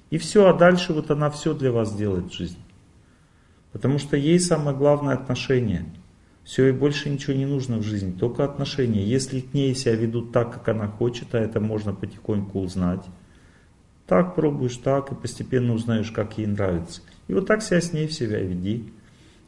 И 0.09 0.17
все, 0.17 0.47
а 0.47 0.53
дальше 0.53 0.93
вот 0.93 1.11
она 1.11 1.29
все 1.29 1.53
для 1.53 1.71
вас 1.71 1.93
делает 1.93 2.31
в 2.31 2.35
жизни. 2.35 2.61
Потому 3.71 3.99
что 3.99 4.17
ей 4.17 4.39
самое 4.39 4.75
главное 4.75 5.15
отношение. 5.15 5.85
Все, 6.43 6.69
и 6.69 6.71
больше 6.71 7.09
ничего 7.09 7.33
не 7.33 7.45
нужно 7.45 7.77
в 7.77 7.83
жизни, 7.83 8.11
только 8.11 8.43
отношения. 8.43 9.03
Если 9.03 9.41
к 9.41 9.53
ней 9.53 9.75
себя 9.75 9.95
ведут 9.95 10.31
так, 10.31 10.53
как 10.53 10.67
она 10.69 10.87
хочет, 10.87 11.35
а 11.35 11.39
это 11.39 11.59
можно 11.59 11.93
потихоньку 11.93 12.59
узнать, 12.59 13.05
так 14.07 14.35
пробуешь, 14.35 14.77
так, 14.77 15.11
и 15.11 15.15
постепенно 15.15 15.73
узнаешь, 15.73 16.11
как 16.11 16.37
ей 16.37 16.47
нравится. 16.47 17.01
И 17.27 17.33
вот 17.33 17.47
так 17.47 17.61
себя 17.61 17.79
с 17.79 17.93
ней 17.93 18.09
себя 18.09 18.41
веди. 18.41 18.91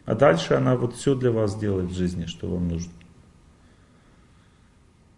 А 0.05 0.15
дальше 0.15 0.53
она 0.53 0.75
вот 0.75 0.95
все 0.95 1.15
для 1.15 1.31
вас 1.31 1.57
делает 1.57 1.89
в 1.89 1.95
жизни, 1.95 2.25
что 2.25 2.47
вам 2.47 2.67
нужно. 2.67 2.91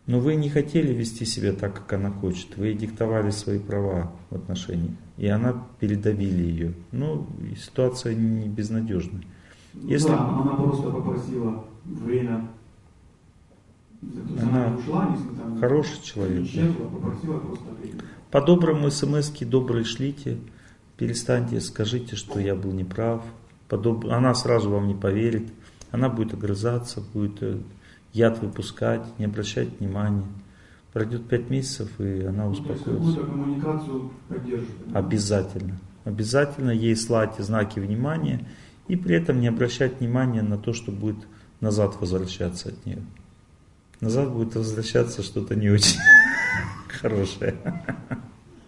Но 0.07 0.19
вы 0.19 0.35
не 0.35 0.49
хотели 0.49 0.93
вести 0.93 1.25
себя 1.25 1.53
так, 1.53 1.73
как 1.73 1.93
она 1.93 2.11
хочет. 2.11 2.57
Вы 2.57 2.73
диктовали 2.73 3.31
свои 3.31 3.57
права 3.59 4.11
в 4.29 4.35
отношениях. 4.35 4.95
И 5.17 5.27
она 5.27 5.65
передавили 5.79 6.43
ее. 6.43 6.73
Ну, 6.91 7.27
ситуация 7.57 8.13
не 8.13 8.47
безнадежная. 8.47 9.23
Если... 9.83 10.09
Да, 10.09 10.27
она 10.27 10.55
просто 10.55 10.89
попросила 10.89 11.65
время. 11.85 12.47
Она, 14.41 14.67
она 14.67 14.77
ушла, 14.77 15.09
несмотря 15.09 15.59
хороший 15.59 16.01
человек. 16.03 16.43
Исчезла, 16.43 16.85
попросила 16.85 17.39
просто 17.39 17.65
время. 17.81 18.01
По-доброму 18.31 18.89
смс 18.89 19.31
добрые 19.41 19.85
шлите. 19.85 20.37
Перестаньте, 20.97 21.59
скажите, 21.59 22.15
что 22.15 22.39
я 22.39 22.55
был 22.55 22.71
неправ. 22.71 23.23
Подоб... 23.67 24.05
Она 24.05 24.33
сразу 24.33 24.69
вам 24.69 24.87
не 24.87 24.95
поверит. 24.95 25.51
Она 25.91 26.09
будет 26.09 26.33
огрызаться, 26.33 27.01
будет 27.13 27.41
э, 27.41 27.57
яд 28.13 28.41
выпускать, 28.41 29.01
не 29.19 29.25
обращать 29.25 29.79
внимания. 29.79 30.23
Пройдет 30.93 31.27
пять 31.27 31.49
месяцев, 31.49 31.89
и 31.99 32.23
она 32.23 32.47
успокоится. 32.47 32.89
Ну, 32.91 33.13
то 33.13 33.23
коммуникацию 33.25 34.11
поддерживать. 34.29 34.93
Обязательно. 34.93 35.77
Обязательно 36.05 36.71
ей 36.71 36.95
слать 36.95 37.35
знаки 37.39 37.79
внимания 37.79 38.47
и 38.87 38.95
при 38.95 39.15
этом 39.15 39.39
не 39.39 39.47
обращать 39.47 39.99
внимания 39.99 40.41
на 40.41 40.57
то, 40.57 40.73
что 40.73 40.91
будет 40.91 41.17
назад 41.59 41.99
возвращаться 41.99 42.69
от 42.69 42.85
нее. 42.85 43.03
Назад 44.01 44.31
будет 44.31 44.55
возвращаться 44.55 45.23
что-то 45.23 45.55
не 45.55 45.69
очень 45.69 45.99
хорошее. 46.87 47.55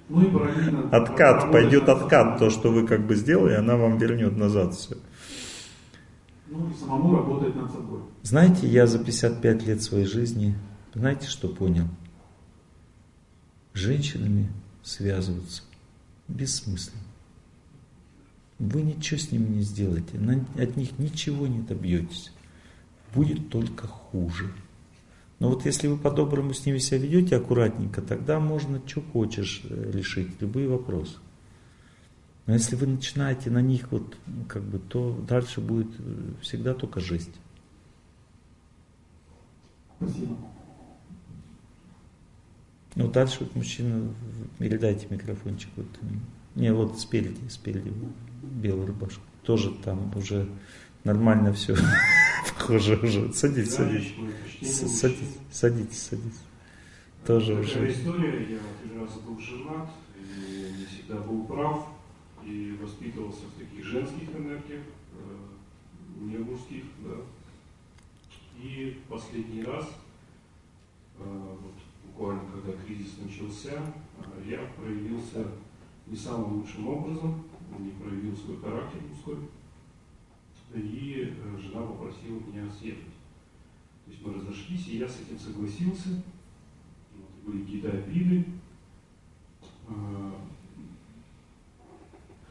Откат, 0.91 1.51
пойдет 1.51 1.89
откат, 1.89 2.39
то, 2.39 2.49
что 2.49 2.71
вы 2.71 2.87
как 2.87 3.05
бы 3.05 3.15
сделали, 3.15 3.55
она 3.55 3.75
вам 3.75 3.97
вернет 3.97 4.37
назад 4.37 4.73
все. 4.73 4.95
Ну 6.49 6.69
и 6.69 6.73
самому 6.79 7.17
работать 7.17 7.55
над 7.55 7.69
собой. 7.69 7.99
Знаете, 8.23 8.67
я 8.67 8.87
за 8.87 8.99
55 8.99 9.67
лет 9.67 9.81
своей 9.81 10.05
жизни, 10.05 10.55
знаете, 10.93 11.27
что 11.27 11.49
понял? 11.49 11.87
Женщинами 13.73 14.49
связываться 14.81 15.63
бессмысленно. 16.29 17.06
Вы 18.59 18.81
ничего 18.81 19.19
с 19.19 19.31
ними 19.31 19.57
не 19.57 19.61
сделаете, 19.61 20.17
от 20.57 20.77
них 20.77 20.97
ничего 20.97 21.47
не 21.47 21.61
добьетесь. 21.61 22.31
Будет 23.13 23.49
только 23.49 23.87
хуже. 23.87 24.51
Но 25.39 25.49
вот 25.49 25.65
если 25.65 25.87
вы 25.87 25.97
по-доброму 25.97 26.53
с 26.53 26.65
ними 26.65 26.79
себя 26.79 26.99
ведете 26.99 27.35
аккуратненько, 27.35 28.01
тогда 28.01 28.39
можно 28.39 28.81
что 28.85 29.01
хочешь 29.01 29.61
э, 29.69 29.91
решить, 29.93 30.41
любые 30.41 30.67
вопросы. 30.67 31.17
Но 32.47 32.53
если 32.53 32.75
вы 32.75 32.87
начинаете 32.87 33.51
на 33.51 33.61
них 33.61 33.91
вот, 33.91 34.17
как 34.47 34.63
бы, 34.63 34.79
то 34.79 35.23
дальше 35.27 35.61
будет 35.61 35.89
э, 35.99 36.33
всегда 36.41 36.73
только 36.73 36.99
жесть. 36.99 37.33
Спасибо. 39.97 40.35
Ну, 42.95 43.07
дальше 43.11 43.37
вот 43.41 43.55
мужчина, 43.55 44.11
передайте 44.57 45.05
микрофончик. 45.11 45.69
Вот. 45.75 45.85
Не, 46.55 46.73
вот 46.73 46.99
спереди, 46.99 47.47
спереди, 47.49 47.93
белая 48.47 48.87
рубашка. 48.87 49.21
Тоже 49.43 49.71
там 49.83 50.11
уже 50.15 50.49
нормально 51.03 51.53
все. 51.53 51.75
Похоже 52.59 52.97
уже. 52.97 53.33
Садитесь, 53.33 53.75
садитесь. 53.75 54.13
Садитесь, 54.61 55.37
садитесь, 55.51 56.01
садитесь. 56.01 56.41
Тоже 57.25 57.55
уже. 57.55 57.91
история, 57.91 58.39
я 58.39 58.59
три 58.81 58.97
раза 58.97 59.19
был 59.19 59.37
женат, 59.39 59.89
и 60.15 60.79
не 60.79 60.85
всегда 60.85 61.17
был 61.17 61.43
прав 61.45 61.87
и 62.45 62.77
воспитывался 62.81 63.41
в 63.45 63.59
таких 63.59 63.85
женских 63.85 64.29
энергиях, 64.33 64.83
э, 65.13 66.21
не 66.21 66.37
мужских, 66.37 66.83
да. 66.99 67.15
И 68.63 68.97
последний 69.09 69.63
раз, 69.63 69.89
э, 71.19 71.23
вот 71.23 71.73
буквально 72.05 72.43
когда 72.51 72.71
кризис 72.83 73.13
начался, 73.21 73.73
э, 73.73 74.49
я 74.49 74.59
проявился 74.77 75.45
не 76.05 76.15
самым 76.15 76.59
лучшим 76.59 76.87
образом, 76.87 77.43
не 77.79 77.91
проявил 77.91 78.35
свой 78.35 78.57
характер 78.59 79.01
мужской, 79.09 79.37
и 80.73 81.33
жена 81.59 81.81
попросила 81.81 82.39
меня 82.39 82.69
съехать. 82.71 83.03
То 84.05 84.11
есть 84.11 84.25
мы 84.25 84.33
разошлись, 84.33 84.87
и 84.87 84.97
я 84.97 85.07
с 85.07 85.19
этим 85.19 85.39
согласился. 85.39 86.09
Вот, 87.15 87.29
были 87.45 87.63
какие-то 87.63 87.91
обиды. 87.91 88.45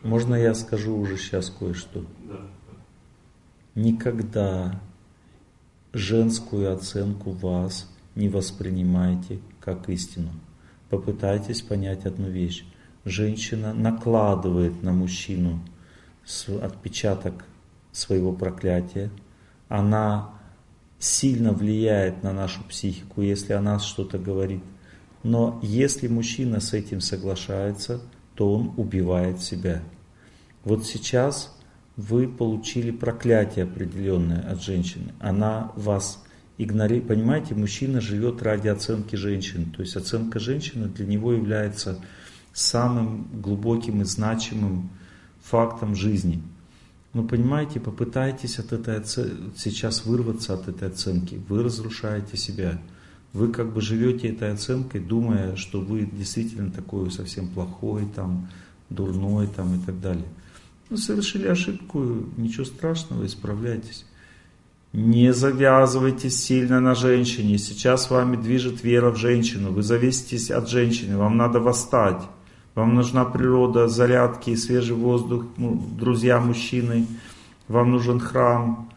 Можно 0.03 0.35
я 0.35 0.55
скажу 0.55 0.97
уже 0.97 1.17
сейчас 1.17 1.51
кое-что? 1.51 2.05
Да. 2.25 2.41
Никогда 3.75 4.81
женскую 5.93 6.73
оценку 6.73 7.31
вас 7.33 7.91
не 8.15 8.29
воспринимайте 8.29 9.41
как 9.61 9.89
истину. 9.89 10.31
Попытайтесь 10.91 11.63
понять 11.63 12.07
одну 12.07 12.29
вещь. 12.29 12.65
Женщина 13.07 13.73
накладывает 13.73 14.83
на 14.83 14.93
мужчину 14.93 15.61
отпечаток 16.61 17.45
своего 17.93 18.33
проклятия. 18.33 19.11
Она 19.69 20.31
сильно 20.99 21.53
влияет 21.53 22.25
на 22.25 22.33
нашу 22.33 22.65
психику, 22.65 23.23
если 23.23 23.53
о 23.53 23.61
нас 23.61 23.85
что-то 23.85 24.19
говорит. 24.19 24.61
Но 25.23 25.61
если 25.63 26.09
мужчина 26.09 26.59
с 26.59 26.73
этим 26.73 27.01
соглашается, 27.01 28.01
то 28.35 28.53
он 28.53 28.75
убивает 28.77 29.41
себя. 29.41 29.83
Вот 30.65 30.85
сейчас 30.85 31.57
вы 31.97 32.27
получили 32.27 32.91
проклятие 32.91 33.67
определенное 33.67 34.41
от 34.51 34.61
женщины. 34.61 35.15
Она 35.21 35.71
вас 35.77 36.25
игнорирует. 36.59 37.07
Понимаете, 37.07 37.55
мужчина 37.55 38.01
живет 38.01 38.43
ради 38.43 38.67
оценки 38.67 39.15
женщины. 39.15 39.67
То 39.67 39.83
есть 39.83 39.95
оценка 39.95 40.41
женщины 40.41 40.89
для 40.89 41.07
него 41.07 41.33
является 41.33 42.01
самым 42.57 43.29
глубоким 43.35 44.01
и 44.01 44.05
значимым 44.05 44.89
фактом 45.43 45.95
жизни. 45.95 46.43
Но 47.13 47.23
понимаете, 47.23 47.81
попытайтесь 47.81 48.59
от 48.59 48.73
этой 48.73 48.97
оценки, 48.99 49.37
сейчас 49.57 50.07
вырваться 50.07 50.55
от 50.55 50.67
этой 50.69 50.89
оценки. 50.89 51.41
Вы 51.49 51.63
разрушаете 51.63 52.37
себя. 52.37 52.81
Вы 53.33 53.49
как 53.49 53.73
бы 53.73 53.83
живете 53.83 54.29
этой 54.29 54.53
оценкой, 54.53 55.01
думая, 55.03 55.57
что 55.57 55.81
вы 55.81 56.09
действительно 56.11 56.71
такой 56.71 57.11
совсем 57.11 57.49
плохой, 57.49 58.07
там, 58.15 58.49
дурной 58.89 59.49
там, 59.49 59.75
и 59.75 59.85
так 59.85 60.01
далее. 60.01 60.27
Ну, 60.89 60.97
совершили 60.97 61.47
ошибку, 61.47 62.03
ничего 62.39 62.65
страшного, 62.65 63.27
исправляйтесь. 63.27 64.07
Не 64.95 65.35
завязывайтесь 65.35 66.43
сильно 66.43 66.81
на 66.81 66.95
женщине. 66.95 67.59
Сейчас 67.59 68.09
вами 68.09 68.37
движет 68.37 68.83
вера 68.83 69.11
в 69.11 69.17
женщину. 69.17 69.73
Вы 69.73 69.83
зависитесь 69.83 70.51
от 70.51 70.71
женщины. 70.71 71.19
Вам 71.19 71.37
надо 71.37 71.61
восстать. 71.61 72.23
Вам 72.77 72.95
нужна 72.95 73.25
природа, 73.25 73.89
зарядки, 73.89 74.55
свежий 74.55 74.95
воздух, 74.95 75.47
ну, 75.57 75.83
друзья 75.99 76.39
мужчины. 76.39 77.07
Вам 77.69 77.91
нужен 77.91 78.21
храм. 78.21 78.91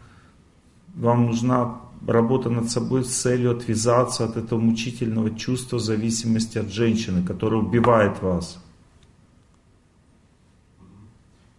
Вам 0.96 1.28
нужна 1.28 1.80
работа 2.06 2.50
над 2.50 2.70
собой 2.70 3.06
с 3.06 3.08
целью 3.08 3.52
отвязаться 3.52 4.26
от 4.26 4.36
этого 4.36 4.60
мучительного 4.60 5.34
чувства 5.34 5.80
зависимости 5.80 6.58
от 6.58 6.68
женщины, 6.68 7.26
которая 7.26 7.62
убивает 7.62 8.22
вас. 8.22 8.62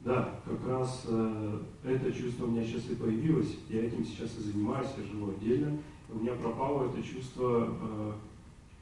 Да, 0.04 0.28
как 0.44 0.68
раз 0.68 1.02
э, 1.06 1.58
это 1.84 2.12
чувство 2.12 2.44
у 2.44 2.50
меня 2.50 2.66
сейчас 2.66 2.82
и 2.90 2.96
появилось. 2.96 3.56
Я 3.70 3.86
этим 3.86 4.04
сейчас 4.04 4.28
и 4.38 4.42
занимаюсь, 4.52 4.88
я 4.98 5.04
живу 5.04 5.30
отдельно. 5.30 5.78
У 6.12 6.18
меня 6.18 6.32
пропало 6.32 6.90
это 6.90 7.02
чувство, 7.02 7.66
э, 7.80 8.12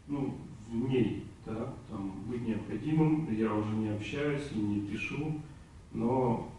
ну, 0.08 0.34
в 0.72 0.88
ней, 0.88 1.27
да, 1.48 1.72
там, 1.90 2.12
быть 2.28 2.46
необходимым. 2.46 3.28
Я 3.32 3.52
уже 3.54 3.74
не 3.74 3.88
общаюсь 3.88 4.42
и 4.54 4.58
не 4.58 4.80
пишу, 4.80 5.40
но, 5.92 6.50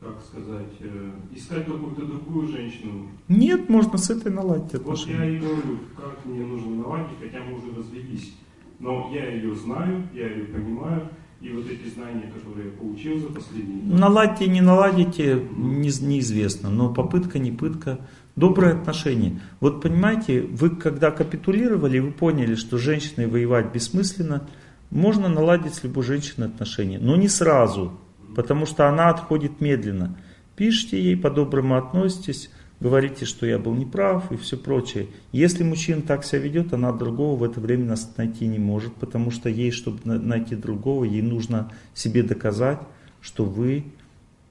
как 0.00 0.20
сказать, 0.22 0.74
э, 0.80 1.10
искать 1.34 1.66
какую-то 1.66 2.06
другую 2.06 2.48
женщину. 2.48 3.08
Нет, 3.28 3.68
можно 3.68 3.98
с 3.98 4.10
этой 4.10 4.32
наладить 4.32 4.74
отношения. 4.74 5.16
Вот 5.16 5.24
я 5.24 5.30
и 5.30 5.38
говорю, 5.38 5.78
как 5.96 6.24
мне 6.24 6.44
нужно 6.44 6.76
наладить, 6.76 7.18
хотя 7.20 7.42
мы 7.42 7.58
уже 7.58 7.74
развелись. 7.76 8.34
Но 8.78 9.10
я 9.12 9.30
ее 9.30 9.54
знаю, 9.54 10.08
я 10.12 10.28
ее 10.28 10.44
понимаю, 10.46 11.08
и 11.40 11.50
вот 11.50 11.66
эти 11.66 11.88
знания, 11.88 12.32
которые 12.34 12.70
я 12.70 12.72
получил 12.72 13.18
за 13.18 13.28
последние... 13.28 13.82
Наладите, 13.84 14.48
не 14.48 14.60
наладите, 14.60 15.46
не, 15.56 15.88
неизвестно. 15.88 16.70
Но 16.70 16.92
попытка, 16.92 17.38
не 17.38 17.52
пытка. 17.52 18.06
Добрые 18.36 18.74
отношения. 18.74 19.40
Вот 19.60 19.80
понимаете, 19.80 20.42
вы 20.42 20.70
когда 20.70 21.12
капитулировали, 21.12 22.00
вы 22.00 22.10
поняли, 22.10 22.56
что 22.56 22.78
женщиной 22.78 23.28
воевать 23.28 23.72
бессмысленно, 23.72 24.48
можно 24.90 25.28
наладить 25.28 25.74
с 25.74 25.84
любой 25.84 26.02
женщиной 26.02 26.48
отношения, 26.48 26.98
но 26.98 27.14
не 27.16 27.28
сразу, 27.28 27.98
потому 28.34 28.66
что 28.66 28.88
она 28.88 29.10
отходит 29.10 29.60
медленно. 29.60 30.16
Пишите 30.56 31.00
ей, 31.00 31.16
по-доброму 31.16 31.76
относитесь, 31.76 32.50
говорите, 32.80 33.24
что 33.24 33.46
я 33.46 33.58
был 33.58 33.74
неправ 33.74 34.30
и 34.32 34.36
все 34.36 34.56
прочее. 34.56 35.06
Если 35.30 35.62
мужчина 35.62 36.02
так 36.02 36.24
себя 36.24 36.40
ведет, 36.40 36.72
она 36.72 36.92
другого 36.92 37.38
в 37.38 37.44
это 37.44 37.60
время 37.60 37.96
найти 38.16 38.46
не 38.46 38.58
может, 38.58 38.94
потому 38.94 39.30
что 39.30 39.48
ей, 39.48 39.70
чтобы 39.70 40.00
найти 40.04 40.56
другого, 40.56 41.04
ей 41.04 41.22
нужно 41.22 41.72
себе 41.94 42.22
доказать, 42.22 42.80
что 43.20 43.44
вы 43.44 43.84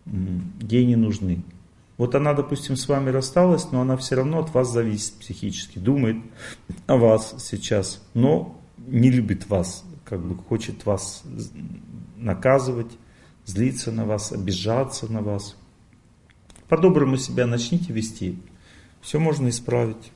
ей 0.06 0.86
не 0.86 0.96
нужны. 0.96 1.44
Вот 1.98 2.16
она, 2.16 2.34
допустим, 2.34 2.76
с 2.76 2.88
вами 2.88 3.10
рассталась, 3.10 3.72
но 3.72 3.82
она 3.82 3.98
все 3.98 4.16
равно 4.16 4.40
от 4.40 4.54
вас 4.54 4.72
зависит 4.72 5.14
психически, 5.14 5.78
думает 5.78 6.18
о 6.88 6.98
вас 6.98 7.36
сейчас, 7.38 8.02
но 8.14 8.60
не 8.78 9.12
любит 9.12 9.48
вас, 9.48 9.86
как 10.04 10.20
бы 10.20 10.36
хочет 10.36 10.86
вас 10.86 11.24
наказывать, 12.18 12.92
злиться 13.46 13.92
на 13.92 14.06
вас, 14.06 14.32
обижаться 14.32 15.12
на 15.12 15.22
вас. 15.22 15.56
По-доброму 16.68 17.18
себя 17.18 17.46
начните 17.46 17.94
вести, 17.94 18.40
все 19.02 19.20
можно 19.20 19.50
исправить. 19.50 20.12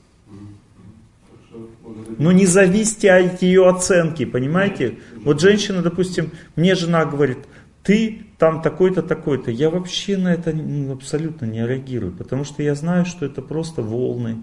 Но 2.18 2.32
не 2.32 2.46
зависите 2.46 3.12
от 3.12 3.42
ее 3.42 3.68
оценки, 3.68 4.26
понимаете? 4.26 5.00
Вот 5.24 5.40
женщина, 5.40 5.82
допустим, 5.82 6.32
мне 6.56 6.76
жена 6.76 7.06
говорит, 7.06 7.40
ты 7.84 8.27
там 8.38 8.62
такой-то, 8.62 9.02
такой-то. 9.02 9.52
Я 9.52 9.70
вообще 9.70 10.18
на 10.18 10.34
это 10.34 10.56
абсолютно 10.92 11.46
не 11.46 11.66
реагирую, 11.66 12.14
потому 12.14 12.44
что 12.44 12.62
я 12.62 12.76
знаю, 12.76 13.06
что 13.06 13.26
это 13.26 13.42
просто 13.42 13.82
волны. 13.82 14.38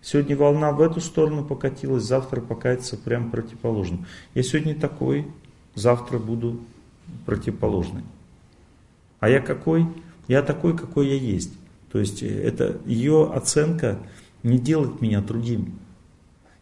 Сегодня 0.00 0.36
волна 0.36 0.72
в 0.72 0.80
эту 0.80 1.00
сторону 1.00 1.44
покатилась, 1.44 2.04
завтра 2.04 2.40
покатится 2.40 2.96
прям 2.96 3.30
противоположно. 3.30 4.06
Я 4.34 4.42
сегодня 4.42 4.74
такой, 4.74 5.26
завтра 5.74 6.18
буду 6.18 6.60
противоположный. 7.26 8.02
А 9.20 9.28
я 9.28 9.40
какой? 9.40 9.86
Я 10.28 10.42
такой, 10.42 10.76
какой 10.76 11.08
я 11.08 11.14
есть. 11.14 11.52
То 11.90 11.98
есть 11.98 12.22
э, 12.22 12.26
это 12.26 12.80
ее 12.86 13.30
оценка 13.32 13.98
не 14.42 14.58
делает 14.58 15.00
меня 15.00 15.20
другим. 15.20 15.78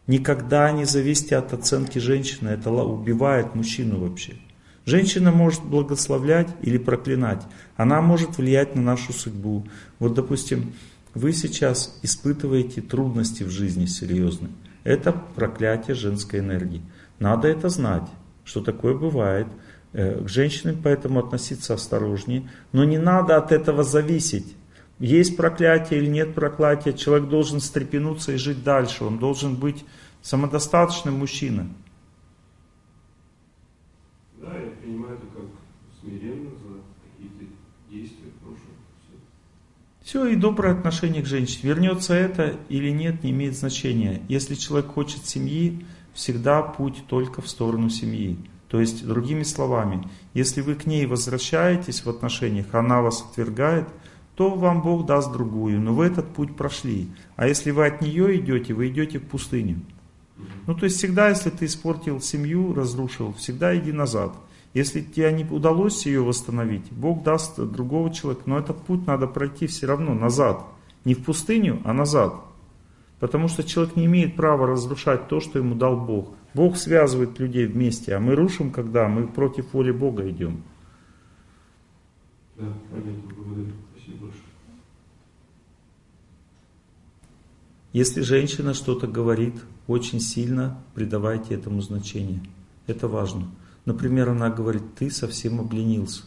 Никогда 0.07 0.71
не 0.71 0.85
зависите 0.85 1.37
от 1.37 1.53
оценки 1.53 1.99
женщины, 1.99 2.49
это 2.49 2.69
убивает 2.71 3.55
мужчину 3.55 3.99
вообще. 3.99 4.35
Женщина 4.85 5.31
может 5.31 5.63
благословлять 5.63 6.49
или 6.61 6.77
проклинать. 6.77 7.43
Она 7.75 8.01
может 8.01 8.37
влиять 8.37 8.75
на 8.75 8.81
нашу 8.81 9.13
судьбу. 9.13 9.65
Вот, 9.99 10.13
допустим, 10.13 10.73
вы 11.13 11.33
сейчас 11.33 11.99
испытываете 12.01 12.81
трудности 12.81 13.43
в 13.43 13.49
жизни 13.49 13.85
серьезные. 13.85 14.51
Это 14.83 15.11
проклятие 15.11 15.95
женской 15.95 16.39
энергии. 16.39 16.81
Надо 17.19 17.47
это 17.47 17.69
знать, 17.69 18.07
что 18.43 18.61
такое 18.61 18.95
бывает. 18.95 19.47
Э, 19.93 20.23
к 20.23 20.29
женщинам 20.29 20.79
поэтому 20.81 21.19
относиться 21.19 21.73
осторожнее. 21.73 22.49
Но 22.71 22.83
не 22.83 22.97
надо 22.97 23.37
от 23.37 23.51
этого 23.51 23.83
зависеть. 23.83 24.55
Есть 24.99 25.35
проклятие 25.35 25.99
или 25.99 26.07
нет 26.07 26.35
проклятия, 26.35 26.93
человек 26.93 27.27
должен 27.27 27.59
стрепенуться 27.59 28.33
и 28.33 28.37
жить 28.37 28.63
дальше. 28.63 29.03
Он 29.03 29.17
должен 29.17 29.55
быть 29.55 29.83
самодостаточным 30.21 31.15
мужчиной. 31.15 31.65
Да, 34.41 34.57
я 34.57 34.71
принимаю 34.81 35.13
это 35.13 35.27
как 35.35 35.45
смиренно 36.01 36.49
за 36.49 36.81
какие-то 37.03 37.45
действия. 37.91 38.31
Все. 38.41 39.13
Все, 40.01 40.25
и 40.25 40.35
доброе 40.35 40.73
отношение 40.73 41.21
к 41.21 41.27
женщине. 41.27 41.69
Вернется 41.69 42.15
это 42.15 42.57
или 42.67 42.89
нет, 42.89 43.23
не 43.23 43.29
имеет 43.29 43.55
значения. 43.55 44.23
Если 44.27 44.55
человек 44.55 44.89
хочет 44.89 45.25
семьи, 45.27 45.85
всегда 46.13 46.63
путь 46.63 47.03
только 47.07 47.43
в 47.43 47.47
сторону 47.47 47.89
семьи. 47.89 48.39
То 48.67 48.79
есть, 48.79 49.05
другими 49.05 49.43
словами, 49.43 50.07
если 50.33 50.61
вы 50.61 50.73
к 50.73 50.87
ней 50.87 51.05
возвращаетесь 51.05 52.03
в 52.03 52.09
отношениях, 52.09 52.73
она 52.73 53.01
вас 53.01 53.21
отвергает, 53.21 53.87
то 54.35 54.55
вам 54.55 54.81
Бог 54.81 55.05
даст 55.05 55.31
другую, 55.31 55.79
но 55.79 55.93
вы 55.93 56.05
этот 56.05 56.33
путь 56.33 56.55
прошли. 56.55 57.09
А 57.35 57.47
если 57.47 57.69
вы 57.69 57.85
от 57.85 58.01
нее 58.01 58.39
идете, 58.39 58.73
вы 58.73 58.87
идете 58.87 59.19
в 59.19 59.27
пустыню. 59.27 59.81
Ну, 60.67 60.75
то 60.75 60.85
есть 60.85 60.97
всегда, 60.97 61.29
если 61.29 61.49
ты 61.49 61.65
испортил 61.65 62.21
семью, 62.21 62.73
разрушил, 62.73 63.33
всегда 63.33 63.75
иди 63.77 63.91
назад. 63.91 64.35
Если 64.73 65.01
тебе 65.01 65.31
не 65.33 65.43
удалось 65.43 66.05
ее 66.05 66.21
восстановить, 66.21 66.91
Бог 66.91 67.23
даст 67.23 67.59
другого 67.59 68.13
человека, 68.13 68.43
но 68.45 68.57
этот 68.57 68.81
путь 68.83 69.05
надо 69.05 69.27
пройти 69.27 69.67
все 69.67 69.85
равно 69.87 70.13
назад. 70.13 70.63
Не 71.03 71.13
в 71.13 71.23
пустыню, 71.25 71.81
а 71.83 71.93
назад. 71.93 72.35
Потому 73.19 73.47
что 73.47 73.63
человек 73.63 73.95
не 73.95 74.05
имеет 74.05 74.35
права 74.35 74.67
разрушать 74.67 75.27
то, 75.27 75.39
что 75.39 75.59
ему 75.59 75.75
дал 75.75 75.99
Бог. 75.99 76.29
Бог 76.53 76.77
связывает 76.77 77.39
людей 77.39 77.65
вместе, 77.65 78.15
а 78.15 78.19
мы 78.19 78.35
рушим, 78.35 78.71
когда 78.71 79.07
мы 79.07 79.27
против 79.27 79.73
воли 79.73 79.91
Бога 79.91 80.29
идем. 80.29 80.63
Да, 82.57 82.65
понятно, 82.91 83.33
благодарю. 83.35 83.73
Спасибо 83.95 84.25
большое. 84.25 84.50
Если 87.93 88.21
женщина 88.21 88.73
что-то 88.73 89.07
говорит, 89.07 89.55
очень 89.87 90.21
сильно 90.21 90.81
придавайте 90.95 91.55
этому 91.55 91.81
значение. 91.81 92.41
Это 92.87 93.07
важно. 93.07 93.51
Например, 93.85 94.29
она 94.29 94.49
говорит, 94.49 94.95
ты 94.95 95.11
совсем 95.11 95.59
обленился. 95.59 96.23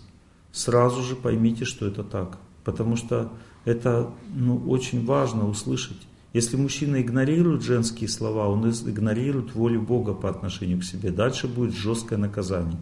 Сразу 0.52 1.02
же 1.02 1.16
поймите, 1.16 1.64
что 1.64 1.86
это 1.86 2.04
так. 2.04 2.38
Потому 2.64 2.96
что 2.96 3.32
это 3.64 4.10
ну, 4.34 4.56
очень 4.68 5.04
важно 5.06 5.48
услышать. 5.48 6.06
Если 6.34 6.56
мужчина 6.56 7.00
игнорирует 7.00 7.62
женские 7.62 8.08
слова, 8.08 8.48
он 8.48 8.68
игнорирует 8.68 9.54
волю 9.54 9.80
Бога 9.80 10.14
по 10.14 10.28
отношению 10.28 10.80
к 10.80 10.84
себе. 10.84 11.10
Дальше 11.10 11.46
будет 11.48 11.74
жесткое 11.74 12.18
наказание. 12.18 12.78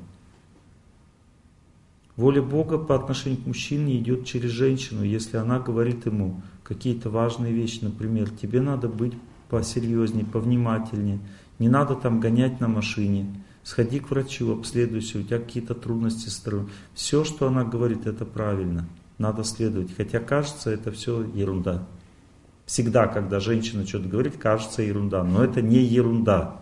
Воля 2.17 2.43
Бога 2.43 2.79
по 2.79 2.95
отношению 2.95 3.43
к 3.43 3.47
мужчине 3.47 3.99
идет 3.99 4.27
через 4.27 4.51
женщину, 4.51 5.03
если 5.03 5.39
она 5.39 5.59
говорит 5.59 6.05
ему 6.07 6.43
какие-то 6.65 7.11
важные 7.11 7.53
вещи. 7.53 7.81
Например, 7.83 8.31
тебе 8.31 8.61
надо 8.61 8.89
быть 8.89 9.15
посерьезнее, 9.49 10.25
повнимательнее. 10.25 11.21
Не 11.59 11.69
надо 11.69 11.95
там 11.95 12.21
гонять 12.21 12.61
на 12.61 12.69
машине. 12.69 13.27
Сходи 13.63 14.01
к 14.01 14.11
врачу, 14.11 14.53
обследуйся, 14.53 15.19
у 15.19 15.23
тебя 15.23 15.39
какие-то 15.39 15.75
трудности 15.75 16.29
с 16.29 16.39
здоровьем. 16.39 16.71
Все, 16.95 17.23
что 17.23 17.47
она 17.47 17.65
говорит, 17.65 18.07
это 18.07 18.25
правильно. 18.25 18.89
Надо 19.19 19.45
следовать. 19.45 19.95
Хотя 19.97 20.19
кажется, 20.19 20.71
это 20.71 20.91
все 20.91 21.23
ерунда. 21.23 21.87
Всегда, 22.67 23.07
когда 23.07 23.39
женщина 23.39 23.87
что-то 23.87 24.09
говорит, 24.09 24.37
кажется 24.37 24.83
ерунда. 24.83 25.23
Но 25.23 25.45
это 25.45 25.63
не 25.63 25.79
ерунда. 25.79 26.61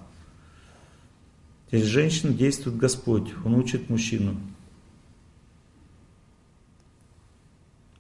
Через 1.71 1.87
женщину 1.87 2.35
действует 2.35 2.77
Господь. 2.77 3.33
Он 3.45 3.55
учит 3.55 3.89
мужчину. 3.89 4.35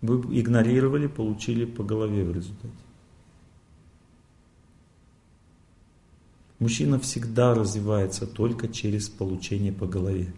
Вы 0.03 0.41
игнорировали, 0.41 1.07
получили 1.07 1.65
по 1.65 1.85
голове 1.85 2.25
в 2.25 2.33
результате. 2.33 2.73
Мужчина 6.59 6.99
всегда 6.99 7.55
развивается 7.55 8.27
только 8.27 8.69
через 8.69 9.09
получение 9.09 9.73
по 9.73 9.87
голове. 9.87 10.33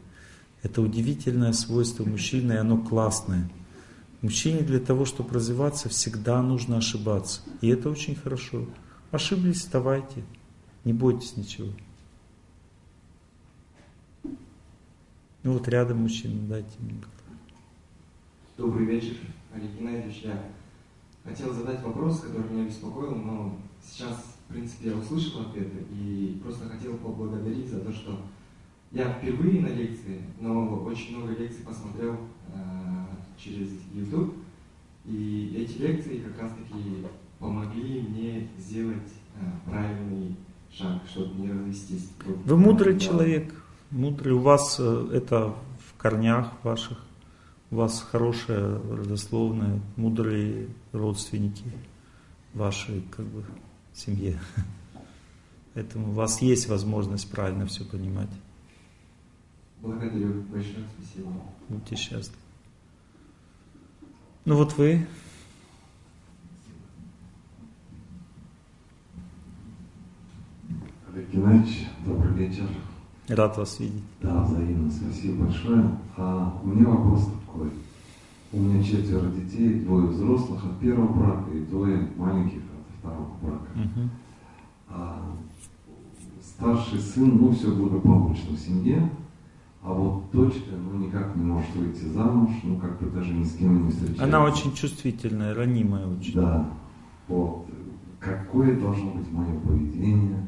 Это 0.62 0.80
удивительное 0.80 1.52
свойство 1.52 2.05
мужчины, 2.05 2.52
и 2.52 2.56
оно 2.56 2.78
классное. 2.78 3.51
Мужчине 4.20 4.60
для 4.60 4.78
того, 4.78 5.05
чтобы 5.05 5.34
развиваться, 5.34 5.89
всегда 5.89 6.40
нужно 6.40 6.76
ошибаться. 6.76 7.40
И 7.60 7.68
это 7.68 7.90
очень 7.90 8.14
хорошо. 8.14 8.66
Ошиблись, 9.10 9.59
вставайте. 9.59 10.22
Не 10.84 10.93
бойтесь 10.93 11.36
ничего. 11.36 11.68
Ну 15.43 15.55
вот 15.55 15.66
рядом 15.66 15.98
мужчина, 15.98 16.40
дайте 16.48 16.70
мне. 16.78 17.02
Добрый 18.56 18.86
вечер, 18.86 19.16
Олег 19.55 19.70
Геннадьевич. 19.79 20.23
Я 20.24 20.43
хотел 21.24 21.53
задать 21.53 21.83
вопрос, 21.83 22.20
который 22.20 22.51
меня 22.51 22.66
беспокоил, 22.66 23.15
но 23.15 23.59
сейчас 23.83 24.33
в 24.53 24.55
принципе, 24.55 24.91
я 24.91 24.97
услышал 24.97 25.41
ответы 25.41 25.87
и 25.91 26.39
просто 26.43 26.69
хотел 26.69 26.99
поблагодарить 26.99 27.69
за 27.69 27.81
то, 27.81 27.91
что 27.91 28.20
я 28.91 29.11
впервые 29.15 29.62
на 29.62 29.69
лекции, 29.69 30.20
но 30.41 30.77
очень 30.85 31.16
много 31.16 31.33
лекций 31.33 31.65
посмотрел 31.65 32.19
э, 32.49 32.59
через 33.39 33.70
YouTube, 33.95 34.35
и 35.07 35.57
эти 35.57 35.79
лекции 35.79 36.19
как 36.19 36.43
раз-таки 36.43 37.07
помогли 37.39 38.03
мне 38.03 38.49
сделать 38.59 38.99
э, 39.37 39.70
правильный 39.70 40.37
шаг, 40.70 41.01
чтобы 41.11 41.41
не 41.41 41.51
развестись. 41.51 42.11
Вы 42.45 42.57
мудрый 42.59 42.93
да. 42.93 43.01
человек, 43.01 43.55
мудрый, 43.91 44.35
у 44.35 44.41
вас 44.41 44.77
э, 44.79 45.09
это 45.15 45.55
в 45.79 45.97
корнях 45.97 46.53
ваших, 46.62 46.99
вас 47.77 48.03
хорошие, 48.03 48.77
родословные, 48.77 49.81
мудрые 49.97 50.69
родственники 50.93 51.65
вашей 52.53 53.03
как 53.11 53.24
бы, 53.27 53.44
семье. 53.94 54.39
Поэтому 55.74 56.11
у 56.11 56.12
вас 56.12 56.43
есть 56.43 56.69
возможность 56.69 57.31
правильно 57.31 57.66
все 57.66 57.85
понимать. 57.85 58.28
Благодарю. 59.81 60.43
Большое 60.43 60.85
спасибо. 60.97 61.32
Будьте 61.69 61.97
счастливы. 61.97 62.36
Ну 64.44 64.57
вот 64.57 64.77
вы. 64.77 65.07
Олег 71.12 71.31
Геннадьевич, 71.31 71.89
добрый 72.05 72.32
вечер. 72.35 72.69
Рад 73.28 73.57
вас 73.57 73.81
видеть. 73.81 74.03
Да, 74.20 74.43
взаимно. 74.44 74.90
Спасибо 74.90 75.44
большое. 75.44 75.99
А, 76.16 76.61
у 76.62 76.66
меня 76.66 76.89
вопрос 76.89 77.28
такой. 77.53 77.70
У 78.53 78.59
меня 78.59 78.83
четверо 78.83 79.31
детей, 79.31 79.81
двое 79.81 80.09
взрослых 80.09 80.65
от 80.65 80.79
первого 80.79 81.12
брака 81.12 81.51
и 81.51 81.61
двое 81.61 82.09
маленьких 82.16 82.59
от 82.59 82.99
второго 82.99 83.31
брака. 83.41 83.70
Мгм. 83.74 84.11
А 84.89 85.23
старший 86.43 86.99
сын, 86.99 87.39
ну, 87.39 87.53
все 87.53 87.74
благополучно 87.74 88.55
в 88.55 88.59
семье, 88.59 89.11
а 89.83 89.93
вот 89.95 90.31
дочка, 90.33 90.74
ну, 90.77 90.99
никак 90.99 91.35
не 91.35 91.45
может 91.45 91.74
выйти 91.74 92.05
замуж, 92.05 92.51
ну, 92.62 92.77
как 92.77 93.01
бы 93.01 93.11
даже 93.11 93.33
ни 93.33 93.45
с 93.45 93.57
кем 93.57 93.87
не 93.87 93.91
встречается. 93.91 94.24
Она 94.24 94.45
очень 94.45 94.74
чувствительная, 94.74 95.55
ранимая 95.55 96.07
очень. 96.07 96.35
Да. 96.35 96.69
Вот. 97.29 97.66
Какое 98.20 98.79
должно 98.79 99.12
быть 99.12 99.33
мое 99.33 99.59
поведение? 99.61 100.47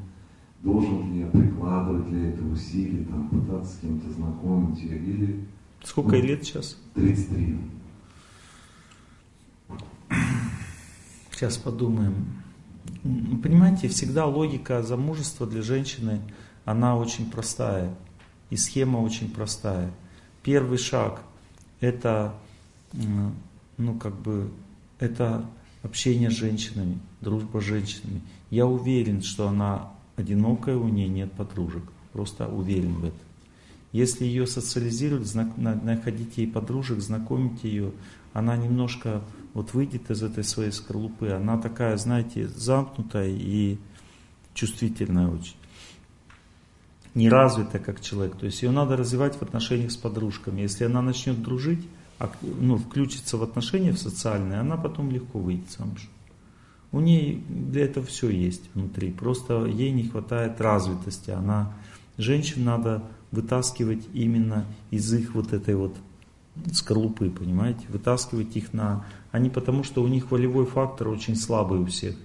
Должен 0.62 1.10
ли 1.12 1.20
я 1.20 1.26
прикладывать 1.26 2.08
для 2.08 2.28
этого 2.28 2.52
усилий, 2.52 3.04
там, 3.04 3.28
пытаться 3.28 3.76
с 3.76 3.78
кем-то 3.78 4.10
знакомить 4.10 4.78
ее 4.82 4.98
или... 4.98 5.44
Сколько 5.84 6.10
ну, 6.10 6.16
ей 6.16 6.22
лет 6.22 6.44
сейчас? 6.44 6.76
33. 6.94 7.58
Сейчас 11.30 11.56
подумаем. 11.58 12.42
М, 13.04 13.40
Понимаете, 13.42 13.88
всегда 13.88 14.26
логика 14.26 14.82
замужества 14.82 15.46
для 15.46 15.62
женщины, 15.62 16.20
она 16.64 16.96
очень 16.96 17.30
простая. 17.30 17.94
И 18.50 18.56
схема 18.56 18.98
очень 18.98 19.30
простая. 19.30 19.90
Первый 20.42 20.78
шаг– 20.78 21.22
это, 21.80 22.34
ну, 22.92 23.98
как 23.98 24.14
бы, 24.20 24.50
это 24.98 25.44
общение 25.82 26.30
с 26.30 26.34
женщинами, 26.34 26.98
дружба 27.20 27.60
с 27.60 27.64
женщинами. 27.64 28.22
Я 28.50 28.66
уверен, 28.66 29.22
что 29.22 29.48
она 29.48 29.92
одинокая, 30.16 30.76
у 30.76 30.88
нее 30.88 31.08
нет 31.08 31.32
подружек. 31.32 31.84
Просто 32.12 32.46
уверен 32.46 32.94
в 32.94 33.04
этом. 33.06 33.23
Если 33.94 34.24
ее 34.24 34.48
социализировать, 34.48 35.24
знак- 35.28 35.56
на- 35.56 35.76
находить 35.76 36.36
ей 36.36 36.48
подружек, 36.48 36.98
знакомить 36.98 37.62
ее, 37.62 37.92
она 38.32 38.56
немножко 38.56 39.22
вот 39.54 39.72
выйдет 39.72 40.10
из 40.10 40.20
этой 40.20 40.42
своей 40.42 40.72
скорлупы. 40.72 41.28
Она 41.28 41.58
такая, 41.58 41.96
знаете, 41.96 42.48
замкнутая 42.48 43.28
и 43.28 43.78
чувствительная 44.52 45.28
очень. 45.28 45.54
Неразвитая 47.14 47.80
как 47.80 48.00
человек. 48.00 48.36
То 48.36 48.46
есть 48.46 48.62
ее 48.64 48.72
надо 48.72 48.96
развивать 48.96 49.36
в 49.36 49.42
отношениях 49.42 49.92
с 49.92 49.96
подружками. 49.96 50.62
Если 50.62 50.82
она 50.82 51.00
начнет 51.00 51.40
дружить, 51.40 51.86
ак- 52.18 52.36
ну, 52.42 52.76
включится 52.78 53.36
в 53.36 53.44
отношения 53.44 53.92
в 53.92 53.98
социальные, 53.98 54.58
она 54.58 54.76
потом 54.76 55.12
легко 55.12 55.38
выйдет 55.38 55.70
замуж. 55.70 56.08
У 56.90 56.98
нее 56.98 57.36
для 57.48 57.84
этого 57.84 58.04
все 58.04 58.28
есть 58.28 58.62
внутри. 58.74 59.12
Просто 59.12 59.66
ей 59.66 59.92
не 59.92 60.08
хватает 60.08 60.60
развитости. 60.60 61.30
Она, 61.30 61.72
женщин 62.18 62.64
надо 62.64 63.04
вытаскивать 63.34 64.06
именно 64.14 64.64
из 64.90 65.12
их 65.12 65.34
вот 65.34 65.52
этой 65.52 65.74
вот 65.74 65.94
скорлупы, 66.72 67.30
понимаете? 67.30 67.84
Вытаскивать 67.88 68.56
их 68.56 68.72
на... 68.72 69.04
Они 69.32 69.50
потому 69.50 69.84
что 69.84 70.02
у 70.02 70.08
них 70.08 70.30
волевой 70.30 70.66
фактор 70.66 71.08
очень 71.08 71.36
слабый 71.36 71.80
у 71.80 71.86
всех. 71.86 72.16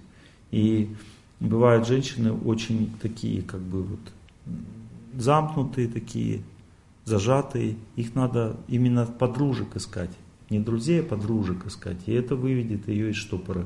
И 0.51 0.95
бывают 1.39 1.87
женщины 1.87 2.31
очень 2.31 2.93
такие, 3.01 3.41
как 3.41 3.61
бы 3.61 3.83
вот 3.83 3.99
замкнутые 5.15 5.87
такие, 5.87 6.43
зажатые. 7.05 7.75
Их 7.95 8.15
надо 8.15 8.57
именно 8.67 9.05
подружек 9.05 9.75
искать. 9.75 10.11
Не 10.49 10.59
друзей, 10.59 11.01
а 11.01 11.03
подружек 11.03 11.65
искать. 11.65 11.97
И 12.05 12.11
это 12.11 12.35
выведет 12.35 12.87
ее 12.87 13.11
из 13.11 13.15
штопора. 13.15 13.65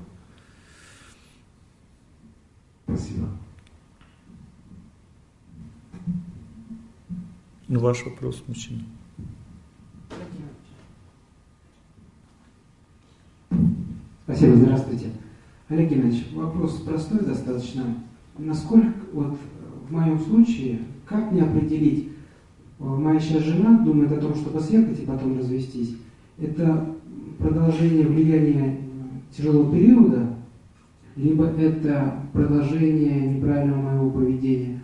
Спасибо. 2.86 3.30
Ваш 7.80 8.06
вопрос, 8.06 8.44
мужчина. 8.48 8.82
Спасибо, 14.26 14.56
здравствуйте. 14.56 15.08
Олег 15.70 15.90
Геннадьевич, 15.90 16.28
вопрос 16.34 16.82
простой 16.82 17.20
достаточно. 17.26 17.84
Насколько, 18.38 18.94
вот 19.12 19.38
в 19.88 19.92
моем 19.92 20.20
случае, 20.20 20.80
как 21.06 21.32
мне 21.32 21.44
определить, 21.44 22.10
э, 22.80 22.84
моя 22.84 23.20
сейчас 23.20 23.44
жена 23.44 23.80
думает 23.80 24.12
о 24.12 24.22
том, 24.22 24.34
чтобы 24.36 24.60
съехать 24.60 25.00
и 25.00 25.06
потом 25.06 25.38
развестись, 25.38 25.98
это 26.40 26.96
продолжение 27.38 28.08
влияния 28.08 28.78
э, 28.78 29.36
тяжелого 29.36 29.72
периода, 29.72 30.36
либо 31.16 31.46
это 31.46 32.20
продолжение 32.34 33.36
неправильного 33.36 33.82
моего 33.82 34.10
поведения? 34.10 34.82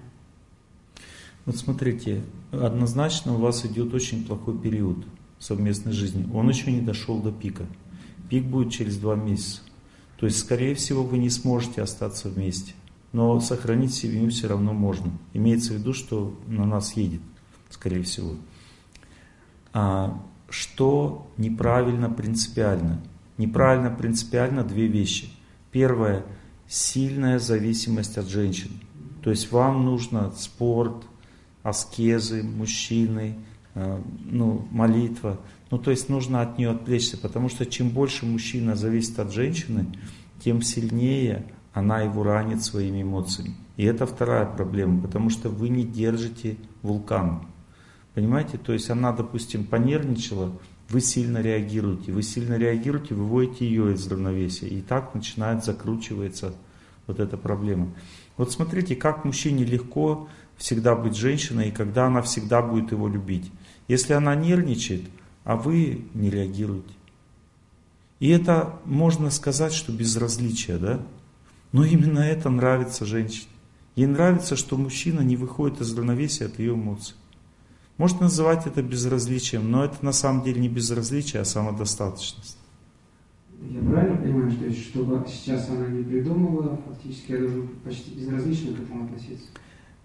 Вот 1.46 1.56
смотрите, 1.56 2.22
однозначно 2.52 3.36
у 3.36 3.38
вас 3.38 3.66
идет 3.66 3.94
очень 3.94 4.26
плохой 4.26 4.58
период 4.58 5.06
совместной 5.40 5.94
жизни. 5.94 6.28
Он 6.34 6.50
еще 6.50 6.72
не 6.72 6.82
дошел 6.82 7.20
до 7.22 7.32
пика. 7.32 7.66
Пик 8.30 8.46
будет 8.46 8.72
через 8.72 8.98
два 8.98 9.16
месяца. 9.16 9.62
То 10.18 10.26
есть, 10.26 10.40
скорее 10.40 10.76
всего, 10.76 11.04
вы 11.04 11.18
не 11.18 11.30
сможете 11.30 11.82
остаться 11.82 12.30
вместе. 12.30 12.74
Но 13.12 13.40
сохранить 13.40 13.94
семью 13.94 14.30
все 14.30 14.48
равно 14.48 14.74
можно. 14.74 15.12
Имеется 15.34 15.74
в 15.74 15.78
виду, 15.78 15.94
что 15.94 16.38
на 16.48 16.66
нас 16.66 16.96
едет, 16.96 17.22
скорее 17.70 18.04
всего. 18.04 18.36
А 19.74 20.22
что 20.50 21.32
неправильно 21.38 22.10
принципиально? 22.10 23.02
Неправильно 23.38 23.90
принципиально 23.90 24.64
две 24.64 24.88
вещи. 24.88 25.30
Первое– 25.72 26.26
сильная 26.68 27.40
зависимость 27.40 28.18
от 28.18 28.28
женщин. 28.28 28.72
То 29.24 29.30
есть 29.30 29.52
вам 29.52 29.86
нужно 29.86 30.32
спорт, 30.38 31.06
аскезы, 31.64 32.44
мужчины, 32.44 33.36
э, 33.76 34.02
ну, 34.26 34.68
молитва. 34.72 35.40
Ну, 35.72 35.78
то 35.78 35.92
есть 35.92 36.10
нужно 36.10 36.42
от 36.42 36.58
нее 36.58 36.72
отвлечься, 36.72 37.18
потому 37.18 37.50
что 37.50 37.66
чем 37.66 37.90
больше 37.90 38.26
мужчина 38.26 38.76
зависит 38.76 39.20
от 39.20 39.32
женщины, 39.32 39.88
тем 40.44 40.62
сильнее 40.62 41.46
она 41.74 42.02
его 42.02 42.24
ранит 42.24 42.64
своими 42.64 43.04
эмоциями. 43.04 43.56
И 43.78 43.84
это 43.86 44.06
вторая 44.06 44.46
проблема, 44.46 45.02
потому 45.02 45.30
что 45.30 45.50
вы 45.50 45.70
не 45.70 45.84
держите 45.84 46.58
вулкан. 46.82 47.48
Понимаете? 48.14 48.58
То 48.58 48.74
есть 48.74 48.90
она, 48.90 49.14
допустим, 49.14 49.66
понервничала, 49.66 50.52
вы 50.90 51.02
сильно 51.02 51.38
реагируете. 51.38 52.12
Вы 52.12 52.24
сильно 52.24 52.56
реагируете, 52.56 53.14
выводите 53.14 53.66
ее 53.66 53.94
из 53.94 54.08
равновесия. 54.08 54.68
И 54.68 54.82
так 54.82 55.14
начинает 55.14 55.64
закручиваться 55.64 56.54
вот 57.08 57.20
эта 57.20 57.38
проблема. 57.38 57.94
Вот 58.38 58.52
смотрите, 58.52 58.96
как 58.96 59.24
мужчине 59.26 59.64
легко 59.64 60.28
всегда 60.60 60.96
быть 60.96 61.16
женщиной, 61.16 61.70
и 61.70 61.72
когда 61.72 62.06
она 62.06 62.22
всегда 62.22 62.62
будет 62.62 62.92
его 62.92 63.08
любить. 63.08 63.52
Если 63.88 64.14
она 64.14 64.36
нервничает, 64.36 65.04
а 65.44 65.56
вы 65.56 66.06
не 66.14 66.30
реагируете. 66.30 66.94
И 68.20 68.30
это 68.30 68.76
можно 68.86 69.32
сказать, 69.32 69.74
что 69.74 69.92
безразличие, 69.92 70.78
да? 70.78 71.02
Но 71.72 71.86
именно 71.86 72.20
это 72.20 72.50
нравится 72.50 73.06
женщине. 73.06 73.48
Ей 73.96 74.06
нравится, 74.06 74.56
что 74.56 74.78
мужчина 74.78 75.22
не 75.22 75.38
выходит 75.38 75.82
из 75.82 75.98
равновесия 75.98 76.46
от 76.46 76.60
ее 76.60 76.74
эмоций. 76.74 77.16
Можно 77.98 78.24
называть 78.24 78.68
это 78.68 78.82
безразличием, 78.82 79.72
но 79.72 79.86
это 79.86 80.04
на 80.06 80.12
самом 80.12 80.44
деле 80.44 80.62
не 80.62 80.70
безразличие, 80.70 81.42
а 81.42 81.46
самодостаточность. 81.46 82.58
Я 83.62 83.82
правильно 83.82 84.18
понимаю, 84.18 84.52
что 84.52 84.72
чтобы 84.72 85.26
сейчас 85.28 85.70
она 85.70 85.88
не 85.88 86.04
придумала, 86.04 86.80
фактически 86.88 87.32
я 87.34 87.40
должен 87.40 87.68
почти 87.84 88.12
безразлично 88.12 88.74
к 88.74 88.80
этому 88.80 89.06
относиться? 89.06 89.48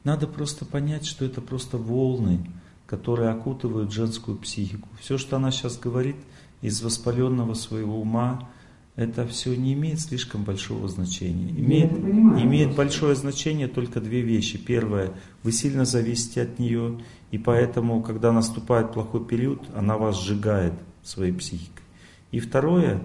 Надо 0.04 0.26
просто 0.26 0.64
понять, 0.64 1.06
что 1.06 1.24
это 1.24 1.40
просто 1.40 1.78
волны, 1.78 2.40
которые 2.86 3.30
окутывают 3.30 3.92
женскую 3.92 4.36
психику. 4.36 4.88
Все, 5.00 5.16
что 5.18 5.36
она 5.36 5.50
сейчас 5.50 5.78
говорит 5.78 6.16
из 6.60 6.82
воспаленного 6.82 7.54
своего 7.54 8.00
ума, 8.00 8.48
это 8.96 9.26
все 9.26 9.56
не 9.56 9.72
имеет 9.72 10.00
слишком 10.00 10.44
большого 10.44 10.88
значения. 10.88 11.50
Имеет, 11.50 11.90
понимаю, 11.90 12.44
имеет 12.44 12.74
просто. 12.74 12.82
большое 12.82 13.14
значение 13.16 13.66
только 13.66 14.00
две 14.00 14.20
вещи. 14.20 14.56
Первое, 14.56 15.12
вы 15.42 15.50
сильно 15.50 15.84
зависите 15.84 16.42
от 16.42 16.58
нее, 16.58 17.00
и 17.32 17.38
поэтому, 17.38 18.02
когда 18.02 18.30
наступает 18.30 18.92
плохой 18.92 19.24
период, 19.24 19.62
она 19.74 19.98
вас 19.98 20.22
сжигает 20.22 20.74
своей 21.02 21.32
психикой. 21.32 21.82
И 22.30 22.38
второе, 22.38 23.02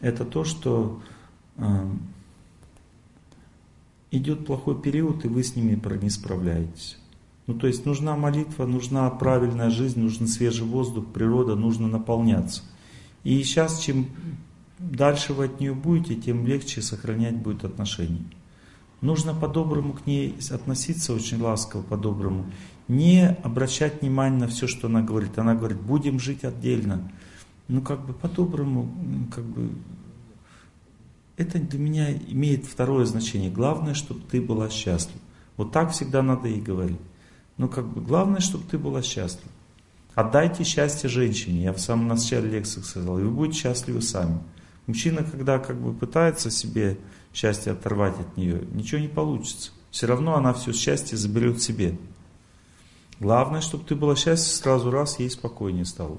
это 0.00 0.24
то, 0.24 0.44
что 0.44 1.02
э, 1.56 1.90
идет 4.16 4.46
плохой 4.46 4.80
период, 4.80 5.24
и 5.24 5.28
вы 5.28 5.42
с 5.42 5.56
ними 5.56 5.80
не 6.02 6.10
справляетесь. 6.10 6.98
Ну, 7.46 7.54
то 7.54 7.66
есть 7.66 7.86
нужна 7.86 8.16
молитва, 8.16 8.66
нужна 8.66 9.08
правильная 9.10 9.70
жизнь, 9.70 10.00
нужен 10.00 10.26
свежий 10.26 10.66
воздух, 10.66 11.06
природа, 11.06 11.54
нужно 11.54 11.86
наполняться. 11.86 12.62
И 13.22 13.42
сейчас, 13.42 13.78
чем 13.80 14.06
дальше 14.78 15.32
вы 15.32 15.44
от 15.44 15.60
нее 15.60 15.74
будете, 15.74 16.16
тем 16.16 16.46
легче 16.46 16.82
сохранять 16.82 17.36
будет 17.36 17.64
отношения. 17.64 18.24
Нужно 19.00 19.34
по-доброму 19.34 19.92
к 19.92 20.06
ней 20.06 20.36
относиться, 20.50 21.12
очень 21.12 21.40
ласково 21.40 21.82
по-доброму. 21.82 22.46
Не 22.88 23.28
обращать 23.42 24.00
внимания 24.00 24.38
на 24.38 24.48
все, 24.48 24.66
что 24.66 24.86
она 24.86 25.02
говорит. 25.02 25.38
Она 25.38 25.54
говорит, 25.54 25.80
будем 25.80 26.18
жить 26.18 26.44
отдельно. 26.44 27.12
Ну, 27.68 27.82
как 27.82 28.06
бы 28.06 28.12
по-доброму, 28.12 28.88
как 29.34 29.44
бы... 29.44 29.70
Это 31.36 31.58
для 31.58 31.78
меня 31.78 32.12
имеет 32.12 32.64
второе 32.64 33.04
значение. 33.04 33.50
Главное, 33.50 33.94
чтобы 33.94 34.20
ты 34.20 34.40
была 34.40 34.70
счастлива. 34.70 35.20
Вот 35.56 35.72
так 35.72 35.92
всегда 35.92 36.22
надо 36.22 36.48
и 36.48 36.60
говорить. 36.60 37.00
Ну, 37.58 37.68
как 37.68 37.86
бы, 37.86 38.00
главное, 38.00 38.40
чтобы 38.40 38.64
ты 38.70 38.78
была 38.78 39.02
счастлива. 39.02 39.50
Отдайте 40.14 40.64
счастье 40.64 41.10
женщине. 41.10 41.64
Я 41.64 41.72
в 41.72 41.78
самом 41.78 42.08
начале 42.08 42.48
лекции 42.48 42.80
сказал, 42.80 43.18
и 43.18 43.22
вы 43.22 43.30
будете 43.30 43.60
счастливы 43.60 44.00
сами. 44.00 44.40
Мужчина, 44.86 45.24
когда 45.24 45.58
как 45.58 45.76
бы 45.76 45.92
пытается 45.92 46.50
себе 46.50 46.98
счастье 47.34 47.72
оторвать 47.72 48.18
от 48.18 48.36
нее, 48.36 48.62
ничего 48.72 49.00
не 49.00 49.08
получится. 49.08 49.72
Все 49.90 50.06
равно 50.06 50.36
она 50.36 50.54
все 50.54 50.72
счастье 50.72 51.18
заберет 51.18 51.62
себе. 51.62 51.98
Главное, 53.20 53.60
чтобы 53.60 53.84
ты 53.84 53.94
была 53.94 54.16
счастлива, 54.16 54.56
сразу 54.56 54.90
раз 54.90 55.18
ей 55.18 55.30
спокойнее 55.30 55.84
стало. 55.84 56.18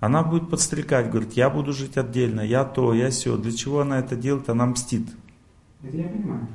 Она 0.00 0.22
будет 0.22 0.48
подстрекать, 0.48 1.10
говорит, 1.10 1.32
я 1.32 1.50
буду 1.50 1.72
жить 1.72 1.96
отдельно, 1.96 2.40
я 2.40 2.64
то, 2.64 2.94
я 2.94 3.10
все. 3.10 3.36
Для 3.36 3.52
чего 3.52 3.80
она 3.80 3.98
это 3.98 4.14
делает? 4.14 4.48
Она 4.48 4.66
мстит. 4.66 5.08
Это 5.82 5.96
я 5.96 6.08
понимаю. 6.08 6.46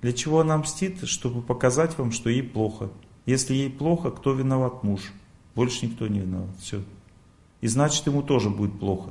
Для 0.00 0.12
чего 0.12 0.40
она 0.40 0.56
мстит? 0.56 1.06
Чтобы 1.06 1.42
показать 1.42 1.98
вам, 1.98 2.12
что 2.12 2.30
ей 2.30 2.42
плохо. 2.42 2.90
Если 3.26 3.54
ей 3.54 3.70
плохо, 3.70 4.10
кто 4.10 4.32
виноват? 4.32 4.82
Муж. 4.82 5.12
Больше 5.54 5.86
никто 5.86 6.06
не 6.06 6.20
виноват. 6.20 6.56
Все. 6.60 6.82
И 7.60 7.68
значит, 7.68 8.06
ему 8.06 8.22
тоже 8.22 8.48
будет 8.50 8.78
плохо. 8.78 9.10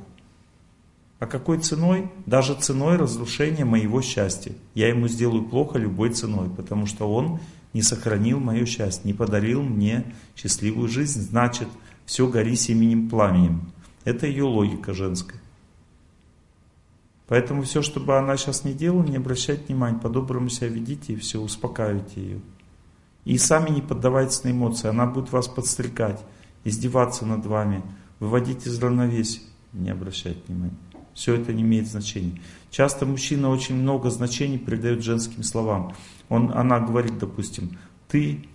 А 1.18 1.26
какой 1.26 1.58
ценой? 1.58 2.10
Даже 2.26 2.54
ценой 2.54 2.96
разрушения 2.96 3.64
моего 3.64 4.02
счастья. 4.02 4.52
Я 4.74 4.88
ему 4.88 5.08
сделаю 5.08 5.44
плохо 5.44 5.78
любой 5.78 6.10
ценой, 6.10 6.50
потому 6.50 6.86
что 6.86 7.10
он 7.12 7.40
не 7.72 7.82
сохранил 7.82 8.38
мое 8.40 8.66
счастье, 8.66 9.02
не 9.04 9.14
подарил 9.14 9.62
мне 9.62 10.04
счастливую 10.34 10.88
жизнь. 10.88 11.20
Значит, 11.20 11.68
все 12.04 12.28
гори 12.28 12.54
семенем 12.54 13.08
пламенем. 13.08 13.72
Это 14.06 14.28
ее 14.28 14.44
логика 14.44 14.94
женская. 14.94 15.40
Поэтому 17.26 17.62
все, 17.62 17.82
что 17.82 17.98
бы 17.98 18.16
она 18.16 18.36
сейчас 18.36 18.62
не 18.62 18.72
делала, 18.72 19.02
не 19.02 19.16
обращайте 19.16 19.64
внимания, 19.66 19.98
по-доброму 19.98 20.48
себя 20.48 20.68
ведите 20.68 21.14
и 21.14 21.16
все, 21.16 21.40
успокаивайте 21.40 22.20
ее. 22.20 22.40
И 23.24 23.36
сами 23.36 23.70
не 23.70 23.82
поддавайтесь 23.82 24.44
на 24.44 24.52
эмоции, 24.52 24.86
она 24.86 25.06
будет 25.06 25.32
вас 25.32 25.48
подстрекать, 25.48 26.24
издеваться 26.62 27.26
над 27.26 27.44
вами, 27.46 27.82
выводить 28.20 28.64
из 28.64 28.78
равновесия. 28.78 29.42
Не 29.72 29.90
обращайте 29.90 30.40
внимания. 30.46 30.76
Все 31.12 31.34
это 31.34 31.52
не 31.52 31.62
имеет 31.62 31.88
значения. 31.88 32.40
Часто 32.70 33.06
мужчина 33.06 33.48
очень 33.48 33.74
много 33.74 34.10
значений 34.10 34.58
придает 34.58 35.02
женским 35.02 35.42
словам. 35.42 35.96
Он, 36.28 36.52
она 36.56 36.78
говорит, 36.78 37.18
допустим, 37.18 37.76
ты 38.06 38.46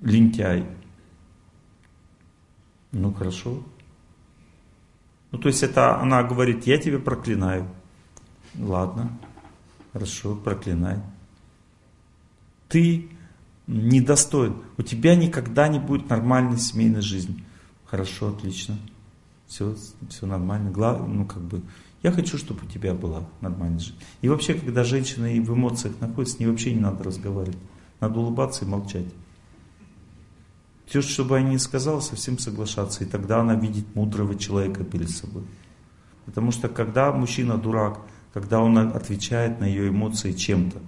лентяй. 0.00 0.64
Ну 2.92 3.12
хорошо, 3.12 3.64
ну, 5.34 5.40
то 5.40 5.48
есть 5.48 5.64
это 5.64 6.00
она 6.00 6.22
говорит, 6.22 6.64
я 6.64 6.78
тебя 6.78 7.00
проклинаю. 7.00 7.66
Ладно, 8.56 9.10
хорошо, 9.92 10.36
проклинай. 10.36 11.00
Ты 12.68 13.08
недостоин. 13.66 14.54
У 14.78 14.82
тебя 14.82 15.16
никогда 15.16 15.66
не 15.66 15.80
будет 15.80 16.08
нормальной 16.08 16.58
семейной 16.58 17.00
жизни. 17.00 17.44
Хорошо, 17.84 18.28
отлично. 18.28 18.78
Все, 19.48 19.74
все 20.08 20.24
нормально. 20.24 20.70
Глав, 20.70 21.04
ну, 21.04 21.26
как 21.26 21.42
бы, 21.42 21.62
я 22.04 22.12
хочу, 22.12 22.38
чтобы 22.38 22.60
у 22.64 22.70
тебя 22.70 22.94
была 22.94 23.24
нормальная 23.40 23.80
жизнь. 23.80 23.98
И 24.20 24.28
вообще, 24.28 24.54
когда 24.54 24.84
женщина 24.84 25.34
и 25.34 25.40
в 25.40 25.52
эмоциях 25.52 26.00
находится, 26.00 26.36
с 26.36 26.38
ней 26.38 26.46
вообще 26.46 26.72
не 26.72 26.80
надо 26.80 27.02
разговаривать. 27.02 27.58
Надо 27.98 28.20
улыбаться 28.20 28.64
и 28.64 28.68
молчать. 28.68 29.06
Все, 30.86 31.00
что 31.02 31.24
бы 31.24 31.36
я 31.36 31.42
ни 31.42 31.56
сказал, 31.56 32.00
совсем 32.00 32.38
соглашаться. 32.38 33.04
И 33.04 33.06
тогда 33.06 33.40
она 33.40 33.54
видит 33.54 33.94
мудрого 33.94 34.34
человека 34.36 34.84
перед 34.84 35.10
собой. 35.10 35.44
Потому 36.26 36.50
что 36.50 36.68
когда 36.68 37.12
мужчина 37.12 37.56
дурак, 37.56 38.00
когда 38.32 38.60
он 38.60 38.76
отвечает 38.78 39.60
на 39.60 39.64
ее 39.64 39.88
эмоции 39.88 40.32
чем-то, 40.32 40.78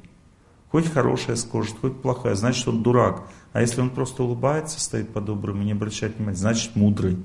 хоть 0.71 0.91
хорошее 0.91 1.37
скажет, 1.37 1.77
хоть 1.81 2.01
плохое, 2.01 2.35
значит 2.35 2.67
он 2.69 2.83
дурак. 2.83 3.29
А 3.53 3.61
если 3.61 3.81
он 3.81 3.91
просто 3.91 4.23
улыбается, 4.23 4.81
стоит 4.81 5.13
по-доброму, 5.13 5.63
не 5.63 5.73
обращает 5.73 6.17
внимания, 6.17 6.37
значит 6.37 6.77
мудрый. 6.77 7.19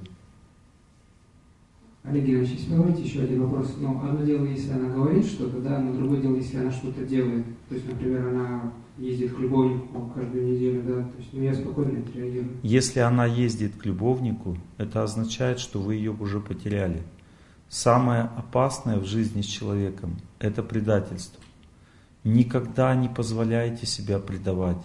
Олег 2.03 2.26
Геннадьевич, 2.26 2.57
если 2.57 2.72
позволите 2.72 3.03
еще 3.03 3.22
один 3.22 3.44
вопрос. 3.44 3.76
Ну, 3.78 4.02
одно 4.03 4.26
дело, 4.26 4.45
если 4.45 4.72
она 4.72 4.90
говорит 4.90 5.26
что-то, 5.26 5.60
да, 5.60 5.80
но 5.80 5.94
другое 5.94 6.22
дело, 6.22 6.36
если 6.36 6.57
она 6.57 6.72
что-то 6.72 7.06
делает. 7.06 7.45
То 7.69 7.76
есть, 7.76 7.88
например, 7.88 8.28
она 8.28 8.73
ездит 8.98 9.36
к 9.36 9.40
любовнику 9.40 10.11
каждую 10.15 10.52
неделю, 10.52 10.82
да, 10.84 11.03
то 11.03 11.18
есть, 11.19 11.30
ну, 11.32 11.44
я 11.44 11.53
спокойно 11.53 11.99
отреагирую. 11.99 12.57
Если 12.64 12.99
она 12.99 13.26
ездит 13.28 13.76
к 13.76 13.86
любовнику, 13.86 14.57
это 14.78 15.03
означает, 15.03 15.60
что 15.60 15.80
вы 15.80 15.95
ее 15.95 16.11
уже 16.11 16.40
потеряли. 16.40 17.03
Самое 17.69 18.23
опасное 18.36 18.98
в 18.98 19.06
жизни 19.06 19.41
с 19.41 19.45
человеком– 19.45 20.18
это 20.40 20.64
предательство. 20.64 21.40
Никогда 22.23 22.95
не 22.95 23.10
позволяйте 23.10 23.86
себя 23.86 24.19
предавать. 24.19 24.84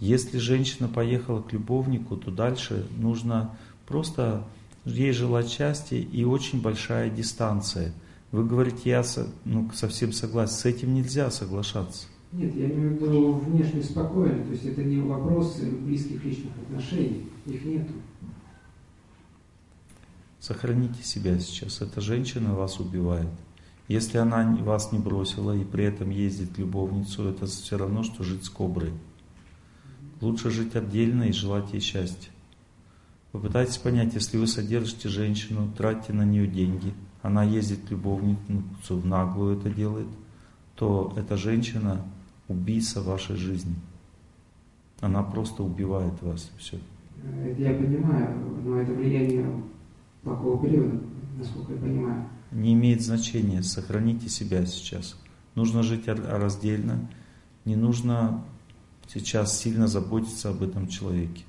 Если 0.00 0.38
женщина 0.38 0.88
поехала 0.88 1.42
к 1.42 1.52
любовнику, 1.52 2.16
то 2.16 2.30
дальше 2.30 2.86
нужно 2.98 3.56
просто 3.86 4.44
ей 4.84 5.12
желать 5.12 5.48
счастья 5.50 5.96
и 5.96 6.24
очень 6.24 6.60
большая 6.60 7.10
дистанция. 7.10 7.92
Вы 8.32 8.44
говорите, 8.44 8.90
я 8.90 9.04
ну, 9.44 9.70
совсем 9.74 10.12
согласен, 10.12 10.54
с 10.54 10.64
этим 10.64 10.94
нельзя 10.94 11.30
соглашаться. 11.30 12.06
Нет, 12.32 12.54
я 12.54 12.66
имею 12.66 12.96
в 12.96 13.02
виду 13.02 13.32
внешне 13.32 13.82
спокойно, 13.82 14.44
то 14.44 14.52
есть 14.52 14.64
это 14.64 14.84
не 14.84 15.00
вопрос 15.00 15.58
близких 15.58 16.24
личных 16.24 16.52
отношений, 16.62 17.28
их 17.44 17.64
нету. 17.64 17.92
Сохраните 20.38 21.02
себя 21.02 21.38
сейчас, 21.40 21.80
эта 21.80 22.00
женщина 22.00 22.54
вас 22.54 22.78
убивает. 22.78 23.28
Если 23.88 24.18
она 24.18 24.56
вас 24.62 24.92
не 24.92 25.00
бросила 25.00 25.52
и 25.52 25.64
при 25.64 25.84
этом 25.84 26.10
ездит 26.10 26.56
любовницу, 26.56 27.28
это 27.28 27.46
все 27.46 27.76
равно, 27.76 28.04
что 28.04 28.22
жить 28.22 28.44
с 28.44 28.48
коброй. 28.48 28.92
Лучше 30.20 30.50
жить 30.50 30.76
отдельно 30.76 31.24
и 31.24 31.32
желать 31.32 31.72
ей 31.72 31.80
счастья. 31.80 32.30
Попытайтесь 33.32 33.78
понять, 33.78 34.14
если 34.14 34.38
вы 34.38 34.46
содержите 34.46 35.08
женщину, 35.08 35.70
тратите 35.76 36.12
на 36.12 36.24
нее 36.24 36.46
деньги, 36.46 36.92
она 37.22 37.44
ездит 37.44 37.80
к 37.86 37.90
любовницу, 37.90 38.40
в 38.88 39.06
наглую 39.06 39.58
это 39.58 39.70
делает, 39.70 40.08
то 40.74 41.12
эта 41.16 41.36
женщина 41.36 42.04
убийца 42.48 43.02
вашей 43.02 43.36
жизни. 43.36 43.76
Она 45.00 45.22
просто 45.22 45.62
убивает 45.62 46.20
вас. 46.22 46.50
Все. 46.58 46.78
Это 47.44 47.60
я 47.62 47.74
понимаю, 47.74 48.36
но 48.64 48.80
это 48.80 48.92
влияние 48.92 49.46
плохого 50.22 50.60
периода, 50.62 51.00
насколько 51.38 51.74
я 51.74 51.78
понимаю. 51.78 52.28
Не 52.50 52.72
имеет 52.72 53.02
значения, 53.02 53.62
сохраните 53.62 54.28
себя 54.28 54.66
сейчас. 54.66 55.16
Нужно 55.54 55.82
жить 55.82 56.08
раздельно, 56.08 57.08
не 57.64 57.76
нужно 57.76 58.42
сейчас 59.06 59.56
сильно 59.58 59.86
заботиться 59.86 60.50
об 60.50 60.62
этом 60.62 60.88
человеке. 60.88 61.44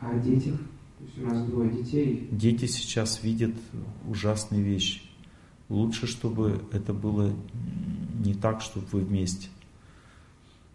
А 0.00 0.10
о 0.10 0.18
детях? 0.18 0.56
Есть 1.02 1.18
у 1.18 1.26
нас 1.26 1.44
двое 1.46 1.70
детей. 1.70 2.28
Дети 2.30 2.66
сейчас 2.66 3.22
видят 3.22 3.54
ужасные 4.08 4.62
вещи. 4.62 5.02
Лучше, 5.68 6.06
чтобы 6.06 6.62
это 6.70 6.92
было 6.92 7.34
не 8.24 8.34
так, 8.34 8.60
чтобы 8.60 8.86
вы 8.92 9.00
вместе. 9.00 9.48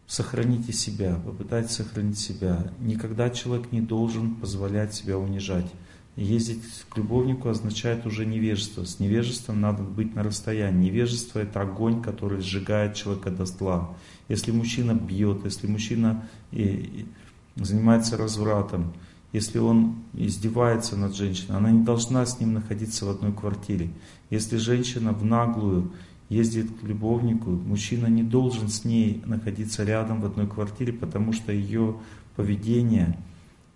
Сохраните 0.06 0.74
себя, 0.74 1.20
попытайтесь 1.26 1.76
сохранить 1.76 2.18
себя. 2.18 2.72
Никогда 2.80 3.30
человек 3.30 3.72
не 3.72 3.82
должен 3.82 4.36
позволять 4.36 4.94
себя 4.94 5.18
унижать. 5.18 5.72
Ездить 6.16 6.64
к 6.90 6.98
любовнику 6.98 7.48
означает 7.50 8.06
уже 8.06 8.26
невежество. 8.26 8.86
С 8.86 9.00
невежеством 9.00 9.62
надо 9.62 9.84
быть 9.84 10.16
на 10.16 10.24
расстоянии. 10.24 10.90
Невежество 10.90 11.40
это 11.40 11.62
огонь, 11.62 12.02
который 12.02 12.42
сжигает 12.42 12.96
человека 12.96 13.30
до 13.30 13.46
зла. 13.46 13.96
Если 14.28 14.52
мужчина 14.52 14.94
бьет, 14.94 15.46
если 15.46 15.68
мужчина 15.68 16.28
и, 16.52 16.64
и 16.64 17.64
занимается 17.64 18.18
развратом, 18.18 18.94
если 19.34 19.60
он 19.60 19.96
издевается 20.14 20.96
над 20.96 21.16
женщиной, 21.16 21.58
она 21.58 21.72
не 21.72 21.84
должна 21.84 22.26
с 22.26 22.40
ним 22.40 22.54
находиться 22.54 23.06
в 23.06 23.10
одной 23.10 23.34
квартире. 23.34 23.90
Если 24.30 24.58
женщина 24.58 25.12
в 25.12 25.26
наглую 25.26 25.92
ездит 26.30 26.68
к 26.80 26.84
любовнику, 26.84 27.50
мужчина 27.50 28.08
не 28.08 28.24
должен 28.24 28.70
с 28.70 28.86
ней 28.86 29.22
находиться 29.26 29.84
рядом 29.84 30.22
в 30.22 30.26
одной 30.26 30.48
квартире, 30.48 30.94
потому 30.94 31.34
что 31.34 31.52
ее 31.52 31.98
поведение 32.36 33.18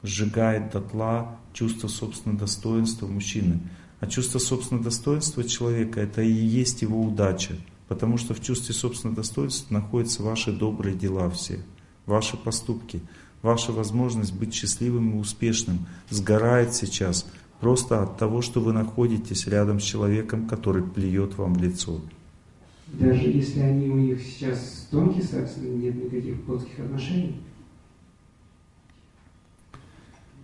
сжигает 0.04 0.72
дотла 0.72 1.38
чувство 1.54 1.88
собственного 1.88 2.40
достоинства 2.40 3.08
мужчины. 3.08 3.60
А 4.00 4.08
чувство 4.08 4.40
собственного 4.40 4.86
достоинства 4.86 5.44
человека– 5.44 6.00
это 6.02 6.22
и 6.22 6.32
есть 6.32 6.82
его 6.82 7.02
удача. 7.02 7.56
Потому 7.88 8.18
что 8.18 8.34
в 8.34 8.42
чувстве 8.42 8.74
собственного 8.74 9.18
достоинства 9.18 9.74
находятся 9.74 10.24
ваши 10.24 10.54
добрые 10.54 10.96
дела 10.96 11.30
все, 11.30 11.60
ваши 12.06 12.38
поступки– 12.38 13.02
Ваша 13.42 13.72
возможность 13.72 14.34
быть 14.34 14.54
счастливым 14.54 15.16
и 15.16 15.20
успешным 15.20 15.88
сгорает 16.10 16.76
сейчас 16.76 17.26
просто 17.60 18.04
от 18.04 18.18
того, 18.18 18.42
что 18.42 18.60
вы 18.60 18.74
находитесь 18.74 19.48
рядом 19.48 19.80
с 19.80 19.84
человеком, 19.84 20.48
который 20.48 20.84
плюет 20.84 21.38
вам 21.38 21.56
в 21.56 21.62
лицо. 21.62 22.02
Даже 22.88 23.22
если 23.22 23.62
они 23.62 23.90
у 23.90 23.96
них 23.96 24.22
сейчас 24.22 24.88
тонкий 24.92 25.22
секс, 25.22 25.58
нет 25.58 25.96
никаких 25.96 26.44
плотских 26.44 26.80
отношений? 26.80 27.42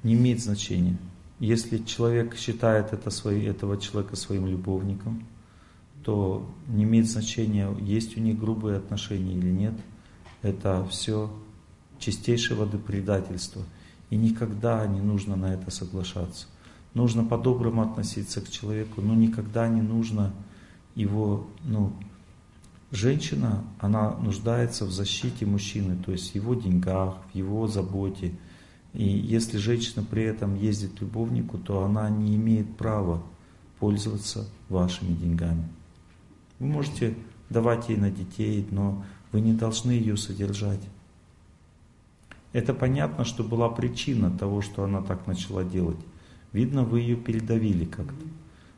Не 0.04 0.14
имеет 0.14 0.42
значения. 0.42 0.98
Если 1.40 1.78
человек 1.80 2.36
считает 2.36 2.94
это 2.94 3.10
свои, 3.12 3.44
этого 3.46 3.78
человека 3.78 4.16
своим 4.16 4.48
любовником, 4.48 5.28
то 6.04 6.50
не 6.68 6.84
имеет 6.84 7.08
значения, 7.08 7.70
есть 7.82 8.18
у 8.18 8.22
них 8.22 8.40
грубые 8.40 8.78
отношения 8.78 9.34
или 9.34 9.52
нет. 9.52 9.74
Это 10.42 10.88
все 10.90 11.30
чистейшей 12.00 12.56
воды 12.56 12.78
предательства. 12.78 13.64
И 14.10 14.16
никогда 14.16 14.86
не 14.88 15.02
нужно 15.02 15.36
на 15.36 15.54
это 15.54 15.70
соглашаться. 15.72 16.48
Нужно 16.94 17.24
по-доброму 17.24 17.82
относиться 17.82 18.42
к 18.42 18.50
человеку, 18.50 19.02
но 19.02 19.14
никогда 19.14 19.68
не 19.68 19.82
нужно 19.82 20.34
его, 20.96 21.48
ну, 21.64 21.94
женщина, 22.92 23.64
она 23.80 24.12
нуждается 24.12 24.86
в 24.86 24.92
защите 24.92 25.46
мужчины, 25.46 25.98
то 26.04 26.12
есть 26.12 26.32
в 26.32 26.36
его 26.36 26.56
деньгах, 26.56 27.18
в 27.32 27.36
его 27.36 27.68
заботе. 27.68 28.34
И 28.94 29.04
если 29.04 29.58
женщина 29.58 30.04
при 30.10 30.24
этом 30.24 30.56
ездит 30.56 30.98
к 30.98 31.02
любовнику, 31.02 31.58
то 31.58 31.84
она 31.84 32.10
не 32.10 32.36
имеет 32.36 32.78
права 32.78 33.22
пользоваться 33.80 34.48
вашими 34.70 35.14
деньгами. 35.14 35.68
Вы 36.60 36.68
можете 36.68 37.16
давать 37.50 37.90
ей 37.90 37.98
на 37.98 38.10
детей, 38.10 38.66
но 38.72 39.04
вы 39.32 39.42
не 39.42 39.54
должны 39.54 39.92
ее 39.92 40.18
содержать. 40.18 40.82
Это 42.54 42.74
понятно, 42.74 43.26
что 43.26 43.44
была 43.44 43.70
причина 43.70 44.36
того, 44.36 44.62
что 44.62 44.84
она 44.84 45.02
так 45.02 45.28
начала 45.28 45.64
делать. 45.64 46.00
Видно, 46.54 46.84
вы 46.84 47.02
ее 47.02 47.16
передавили 47.16 47.86
как-то. 47.86 48.26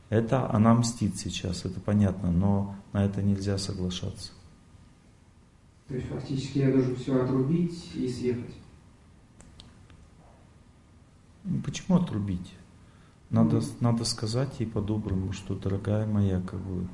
Это 0.10 0.52
она 0.52 0.74
мстит 0.74 1.18
сейчас, 1.18 1.66
это 1.66 1.80
понятно, 1.80 2.32
но 2.32 2.76
на 2.94 3.06
это 3.06 3.22
нельзя 3.22 3.58
соглашаться. 3.58 4.32
То 5.88 5.96
есть 5.96 6.08
фактически 6.08 6.60
я 6.60 6.72
должен 6.72 6.96
все 6.96 7.24
отрубить 7.24 7.96
и 7.96 8.08
съехать. 8.08 8.56
Ну, 11.44 11.62
почему 11.62 11.98
отрубить? 11.98 12.54
Надо, 13.30 13.58
mm. 13.58 13.74
надо 13.80 14.04
сказать 14.06 14.60
ей 14.60 14.66
по-доброму, 14.66 15.32
что, 15.32 15.56
дорогая 15.56 16.06
моя, 16.06 16.42
как 16.42 16.60
бы, 16.60 16.88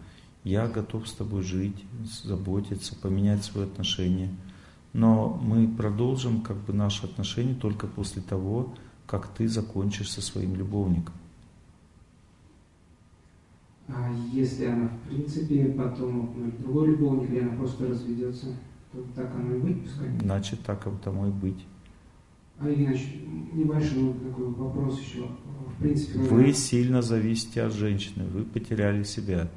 я 0.44 0.68
готов 0.68 1.08
с 1.08 1.14
тобой 1.14 1.42
жить, 1.42 1.84
заботиться, 2.24 2.96
поменять 2.96 3.44
свои 3.44 3.66
отношения. 3.66 4.34
Но 4.96 5.38
мы 5.44 5.68
продолжим 5.68 6.40
как 6.40 6.56
бы 6.56 6.72
наши 6.72 7.06
отношения 7.06 7.54
только 7.54 7.86
после 7.86 8.22
того, 8.22 8.74
как 9.06 9.28
ты 9.28 9.46
закончишь 9.46 10.10
со 10.10 10.22
своим 10.22 10.56
любовником. 10.56 11.14
А 13.90 14.10
если 14.32 14.68
она, 14.68 14.88
в 14.88 15.10
принципе, 15.10 15.66
потом 15.66 16.54
другой 16.60 16.92
любовник, 16.92 17.30
или 17.30 17.40
она 17.40 17.58
просто 17.58 17.88
разведется, 17.88 18.48
то 18.94 19.04
так 19.14 19.36
оно 19.36 19.56
и 19.56 19.60
быть, 19.60 19.84
пускай? 19.84 20.18
Значит, 20.22 20.62
так 20.62 20.88
тому 21.04 21.28
и 21.28 21.32
быть. 21.32 21.66
А 22.60 22.70
иначе, 22.70 23.20
небольшой 23.52 24.14
такой 24.14 24.48
вопрос 24.48 25.02
еще. 25.02 25.28
В 25.78 25.82
принципе, 25.82 26.20
вы 26.20 26.54
сильно 26.54 27.02
зависите 27.02 27.64
от 27.64 27.74
женщины, 27.74 28.24
вы 28.30 28.46
потеряли 28.46 29.04
себя. 29.04 29.52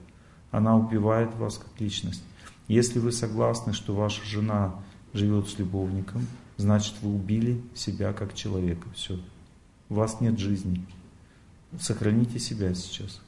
Она 0.50 0.76
убивает 0.76 1.36
вас 1.36 1.58
как 1.58 1.80
личность. 1.80 2.24
Если 2.66 2.98
вы 2.98 3.12
согласны, 3.12 3.72
что 3.72 3.94
ваша 3.94 4.24
жена 4.24 4.74
живет 5.18 5.48
с 5.48 5.58
любовником, 5.58 6.26
значит 6.56 6.94
вы 7.02 7.14
убили 7.14 7.60
себя 7.74 8.12
как 8.12 8.34
человека. 8.34 8.88
Все. 8.94 9.18
У 9.88 9.94
вас 9.94 10.20
нет 10.20 10.38
жизни. 10.38 10.84
Сохраните 11.78 12.38
себя 12.38 12.74
сейчас. 12.74 13.20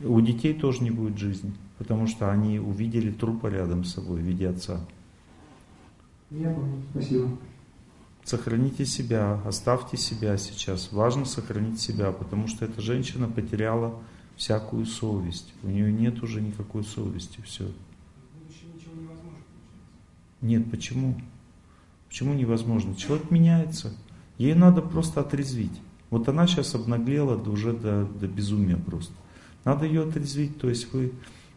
У 0.00 0.20
детей 0.20 0.54
тоже 0.54 0.82
не 0.82 0.90
будет 0.90 1.18
жизни, 1.18 1.52
потому 1.78 2.06
что 2.06 2.30
они 2.30 2.60
увидели 2.60 3.10
трупа 3.10 3.48
рядом 3.48 3.84
с 3.84 3.94
собой 3.94 4.20
в 4.20 4.24
виде 4.24 4.48
отца. 4.48 4.80
Я 6.30 6.52
понял. 6.52 6.82
Спасибо. 6.92 7.38
Сохраните 8.22 8.84
себя, 8.84 9.40
оставьте 9.44 9.96
себя 9.96 10.36
сейчас. 10.36 10.92
Важно 10.92 11.24
сохранить 11.24 11.80
себя, 11.80 12.12
потому 12.12 12.46
что 12.46 12.66
эта 12.66 12.82
женщина 12.82 13.26
потеряла 13.26 13.98
всякую 14.36 14.86
совесть. 14.86 15.52
У 15.62 15.68
нее 15.68 15.90
нет 15.90 16.22
уже 16.22 16.40
никакой 16.40 16.84
совести. 16.84 17.40
Все. 17.40 17.72
Нет, 20.40 20.70
почему? 20.70 21.20
Почему 22.08 22.34
невозможно? 22.34 22.94
Человек 22.96 23.30
меняется. 23.30 23.92
Ей 24.38 24.54
надо 24.54 24.82
просто 24.82 25.20
отрезвить. 25.20 25.80
Вот 26.10 26.28
она 26.28 26.46
сейчас 26.46 26.74
обнаглела 26.74 27.36
уже 27.36 27.72
до, 27.72 28.04
до 28.04 28.26
безумия 28.26 28.76
просто. 28.76 29.12
Надо 29.64 29.84
ее 29.84 30.02
отрезвить, 30.02 30.58
то 30.58 30.68
есть 30.68 30.92
вы, 30.92 31.12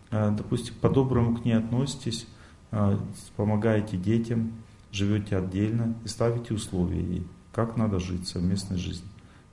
а, 0.09 0.31
допустим, 0.31 0.75
по-доброму 0.81 1.37
к 1.37 1.45
ней 1.45 1.53
относитесь, 1.53 2.27
а, 2.71 2.99
помогаете 3.37 3.95
детям, 3.95 4.51
живете 4.91 5.37
отдельно 5.37 5.95
и 6.03 6.07
ставите 6.07 6.53
условия 6.53 7.01
ей, 7.01 7.27
как 7.53 7.77
надо 7.77 7.99
жить 7.99 8.27
совместной 8.27 8.77
жизнью. 8.77 9.07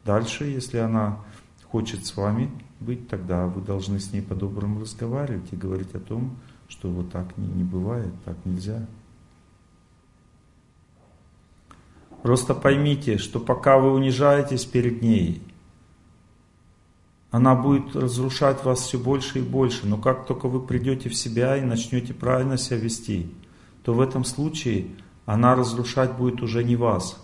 Дальше, 0.04 0.46
если 0.46 0.78
она 0.78 1.20
хочет 1.70 2.06
с 2.06 2.16
вами 2.16 2.50
быть, 2.80 3.08
тогда 3.08 3.46
вы 3.46 3.60
должны 3.60 4.00
с 4.00 4.12
ней 4.12 4.22
по-доброму 4.22 4.80
разговаривать 4.80 5.52
и 5.52 5.56
говорить 5.56 5.94
о 5.94 6.00
том, 6.00 6.36
что 6.68 6.88
вот 6.88 7.12
так 7.12 7.36
не, 7.36 7.46
не 7.46 7.64
бывает, 7.64 8.12
так 8.24 8.36
нельзя. 8.44 8.86
Просто 12.22 12.54
поймите, 12.54 13.18
что 13.18 13.40
пока 13.40 13.78
вы 13.78 13.92
унижаетесь 13.92 14.64
перед 14.64 15.02
ней, 15.02 15.42
она 17.30 17.54
будет 17.54 17.94
разрушать 17.94 18.64
вас 18.64 18.80
все 18.80 18.98
больше 18.98 19.38
и 19.38 19.42
больше. 19.42 19.86
Но 19.86 19.98
как 19.98 20.26
только 20.26 20.48
вы 20.48 20.60
придете 20.60 21.08
в 21.08 21.14
себя 21.14 21.56
и 21.56 21.62
начнете 21.62 22.14
правильно 22.14 22.56
себя 22.56 22.78
вести, 22.78 23.32
то 23.82 23.94
в 23.94 24.00
этом 24.00 24.24
случае 24.24 24.88
она 25.26 25.54
разрушать 25.54 26.12
будет 26.16 26.42
уже 26.42 26.64
не 26.64 26.74
вас. 26.74 27.22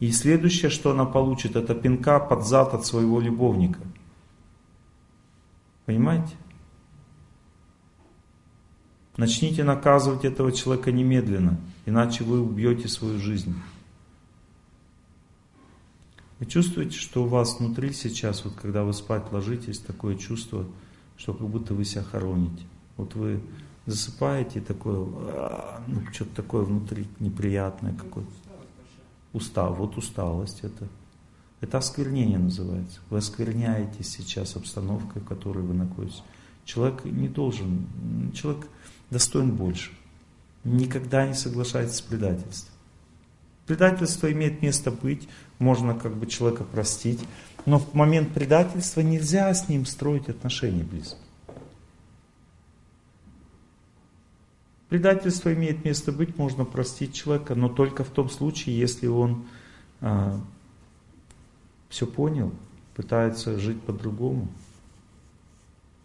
И 0.00 0.10
следующее, 0.10 0.70
что 0.70 0.90
она 0.90 1.04
получит, 1.04 1.54
это 1.54 1.74
пинка 1.76 2.18
под 2.18 2.44
зад 2.44 2.74
от 2.74 2.84
своего 2.84 3.20
любовника. 3.20 3.78
Понимаете? 5.86 6.34
Начните 9.16 9.62
наказывать 9.62 10.24
этого 10.24 10.50
человека 10.50 10.90
немедленно, 10.90 11.60
иначе 11.86 12.24
вы 12.24 12.40
убьете 12.40 12.88
свою 12.88 13.18
жизнь. 13.18 13.54
Вы 16.38 16.46
чувствуете, 16.46 16.96
что 16.96 17.24
у 17.24 17.28
вас 17.28 17.60
внутри 17.60 17.92
сейчас, 17.92 18.44
вот 18.44 18.54
когда 18.54 18.82
вы 18.82 18.92
спать 18.92 19.30
ложитесь, 19.30 19.78
такое 19.78 20.16
чувство, 20.16 20.66
что 21.16 21.34
как 21.34 21.46
будто 21.46 21.72
вы 21.72 21.84
себя 21.84 22.02
хороните. 22.02 22.64
Вот 22.96 23.14
вы 23.14 23.40
засыпаете, 23.86 24.60
такое, 24.60 25.06
а, 25.06 25.82
ну, 25.86 26.02
что-то 26.12 26.34
такое 26.36 26.64
внутри 26.64 27.06
неприятное 27.20 27.94
какое-то. 27.94 28.30
Устал, 29.32 29.74
вот 29.74 29.96
усталость 29.96 30.60
это. 30.62 30.88
Это 31.60 31.78
осквернение 31.78 32.38
называется. 32.38 32.98
Вы 33.08 33.18
оскверняете 33.18 34.02
сейчас 34.02 34.56
обстановкой, 34.56 35.22
в 35.22 35.24
которой 35.24 35.62
вы 35.62 35.74
находитесь. 35.74 36.24
Человек 36.64 37.04
не 37.04 37.28
должен, 37.28 37.86
человек 38.34 38.66
достоин 39.10 39.52
больше. 39.52 39.92
Никогда 40.64 41.26
не 41.26 41.34
соглашается 41.34 41.96
с 41.96 42.00
предательством. 42.00 42.72
Предательство 43.66 44.30
имеет 44.30 44.62
место 44.62 44.90
быть, 44.90 45.28
можно 45.58 45.94
как 45.94 46.16
бы 46.16 46.26
человека 46.26 46.64
простить, 46.64 47.20
но 47.64 47.78
в 47.78 47.94
момент 47.94 48.32
предательства 48.34 49.00
нельзя 49.00 49.52
с 49.54 49.68
ним 49.68 49.86
строить 49.86 50.28
отношения 50.28 50.82
близко. 50.82 51.18
Предательство 54.88 55.54
имеет 55.54 55.84
место 55.86 56.12
быть, 56.12 56.36
можно 56.36 56.66
простить 56.66 57.14
человека, 57.14 57.54
но 57.54 57.70
только 57.70 58.04
в 58.04 58.10
том 58.10 58.28
случае, 58.28 58.78
если 58.78 59.06
он 59.06 59.46
а, 60.02 60.38
все 61.88 62.06
понял, 62.06 62.52
пытается 62.94 63.58
жить 63.58 63.80
по-другому. 63.80 64.48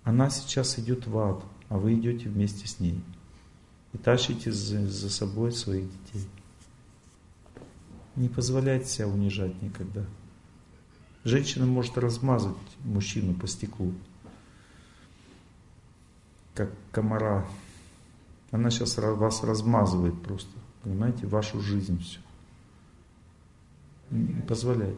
Она 0.06 0.30
сейчас 0.30 0.80
идет 0.80 1.06
в 1.06 1.18
ад, 1.18 1.44
а 1.68 1.78
вы 1.78 1.96
идете 1.96 2.30
вместе 2.30 2.66
с 2.66 2.80
ней. 2.80 3.02
И 3.94 3.98
тащите 3.98 4.52
за, 4.52 5.10
собой 5.10 5.52
своих 5.52 5.86
детей. 5.86 6.28
Не 8.16 8.30
позволяйте 8.30 8.88
себя 8.88 9.08
унижать 9.08 9.62
никогда. 9.62 10.06
Женщина 11.24 11.66
может 11.66 11.98
размазать 11.98 12.56
мужчину 12.84 13.34
по 13.34 13.48
стеклу, 13.48 13.94
как 16.54 16.72
комара. 16.92 17.46
Она 18.52 18.70
сейчас 18.70 18.98
вас 18.98 19.44
размазывает 19.44 20.22
просто, 20.22 20.52
понимаете, 20.84 21.28
вашу 21.28 21.60
жизнь 21.60 22.02
все. 22.02 22.20
Не 24.10 24.42
позволяйте. 24.42 24.98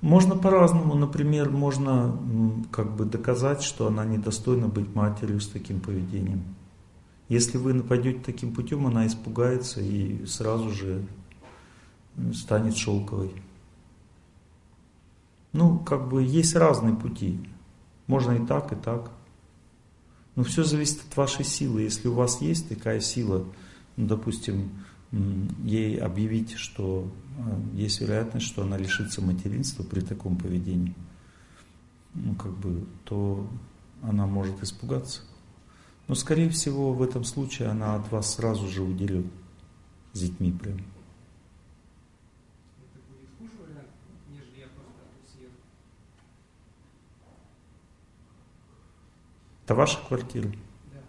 Можно 0.00 0.36
по-разному. 0.36 0.94
Например, 0.94 1.50
можно 1.50 2.16
как 2.70 2.94
бы 2.94 3.04
доказать, 3.04 3.62
что 3.62 3.88
она 3.88 4.04
недостойна 4.04 4.68
быть 4.68 4.94
матерью 4.94 5.40
с 5.40 5.48
таким 5.48 5.80
поведением. 5.80 6.42
Если 7.28 7.58
вы 7.58 7.82
пойдете 7.82 8.20
таким 8.24 8.54
путем, 8.54 8.86
она 8.86 9.06
испугается 9.06 9.80
и 9.80 10.24
сразу 10.24 10.70
же 10.70 11.04
станет 12.32 12.76
шелковой. 12.76 13.32
Ну, 15.52 15.78
как 15.78 16.08
бы 16.08 16.22
есть 16.22 16.54
разные 16.54 16.94
пути. 16.94 17.40
Можно 18.06 18.32
и 18.32 18.46
так, 18.46 18.72
и 18.72 18.76
так. 18.76 19.10
Но 20.36 20.44
все 20.44 20.62
зависит 20.62 21.02
от 21.08 21.16
вашей 21.16 21.44
силы. 21.44 21.82
Если 21.82 22.06
у 22.08 22.14
вас 22.14 22.40
есть 22.40 22.68
такая 22.68 23.00
сила, 23.00 23.44
ну, 23.96 24.06
допустим, 24.06 24.70
ей 25.64 25.98
объявить, 25.98 26.52
что 26.54 27.10
есть 27.74 28.00
вероятность, 28.00 28.46
что 28.46 28.62
она 28.62 28.76
лишится 28.76 29.20
материнства 29.22 29.82
при 29.82 30.00
таком 30.00 30.36
поведении, 30.36 30.94
ну, 32.14 32.34
как 32.34 32.52
бы, 32.56 32.86
то 33.04 33.48
она 34.02 34.26
может 34.26 34.62
испугаться. 34.62 35.22
Но, 36.08 36.14
скорее 36.14 36.48
всего, 36.50 36.92
в 36.92 37.02
этом 37.02 37.22
случае 37.24 37.68
она 37.68 37.94
от 37.94 38.10
вас 38.10 38.34
сразу 38.34 38.66
же 38.66 38.82
удерет 38.82 39.26
с 40.14 40.20
детьми 40.20 40.50
прям. 40.52 40.76
Это 42.78 42.98
будет 43.08 43.28
хуже 43.38 43.52
вариант, 43.62 43.90
нежели 44.30 44.60
я 44.60 44.66
просто 44.68 45.02
съеду. 45.30 45.52
Это 49.64 49.74
ваша 49.74 49.98
квартира. 50.08 50.48
Да. 50.48 51.02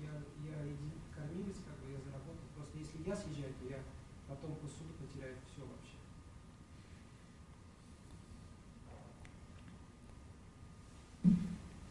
Я, 0.00 0.12
я 0.48 0.64
иди- 0.68 0.94
кормилец, 1.14 1.56
как 1.66 1.76
бы 1.84 1.90
я 1.92 1.98
заработал. 2.06 2.46
Просто 2.54 2.78
если 2.78 3.02
я 3.04 3.16
съезжаю, 3.16 3.52
то 3.60 3.68
я 3.68 3.78
потом 4.28 4.54
по 4.54 4.68
суду 4.68 4.94
потеряю 5.00 5.34
все 5.50 5.62
вообще. 5.62 5.96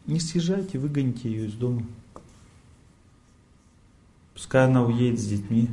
Не 0.06 0.20
съезжайте, 0.20 0.78
выгоните 0.78 1.30
ее 1.30 1.46
из 1.46 1.54
дома. 1.54 1.82
Пускай 4.34 4.66
она 4.66 4.82
уедет 4.82 5.18
с 5.18 5.26
детьми. 5.26 5.70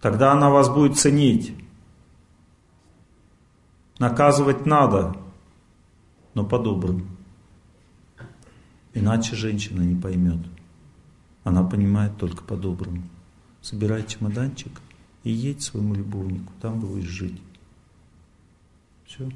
Тогда 0.00 0.32
она 0.32 0.50
вас 0.50 0.68
будет 0.68 0.98
ценить. 0.98 1.54
Наказывать 3.98 4.66
надо, 4.66 5.16
но 6.34 6.44
по-доброму. 6.44 7.02
Иначе 8.94 9.36
женщина 9.36 9.82
не 9.82 10.00
поймет. 10.00 10.38
Она 11.44 11.64
понимает 11.64 12.16
только 12.16 12.42
по-доброму. 12.42 13.02
Собирай 13.62 14.06
чемоданчик 14.06 14.80
и 15.22 15.30
едь 15.30 15.62
своему 15.62 15.94
любовнику, 15.94 16.52
там 16.60 16.80
будешь 16.80 17.08
жить. 17.08 17.40
Все. 19.06 19.28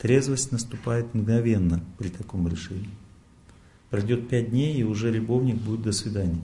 Трезвость 0.00 0.50
наступает 0.50 1.12
мгновенно 1.12 1.84
при 1.98 2.08
таком 2.08 2.48
решении. 2.48 2.88
Пройдет 3.90 4.30
пять 4.30 4.48
дней, 4.48 4.74
и 4.76 4.82
уже 4.82 5.12
любовник 5.12 5.56
будет 5.56 5.82
до 5.82 5.92
свидания. 5.92 6.40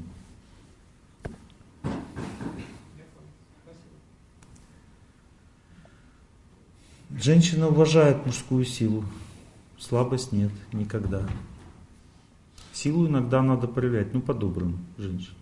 Женщина 7.19 7.69
уважает 7.69 8.27
мужскую 8.27 8.67
силу. 8.67 9.07
Слабость 9.79 10.33
нет, 10.33 10.53
никогда. 10.75 11.27
Силу 12.75 13.09
иногда 13.09 13.41
надо 13.41 13.69
проявлять, 13.69 14.13
ну 14.13 14.21
по-доброму, 14.21 14.77
женщина. 14.99 15.35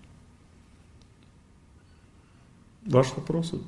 Ваш 2.86 3.12
вопрос 3.16 3.50
вот 3.50 3.64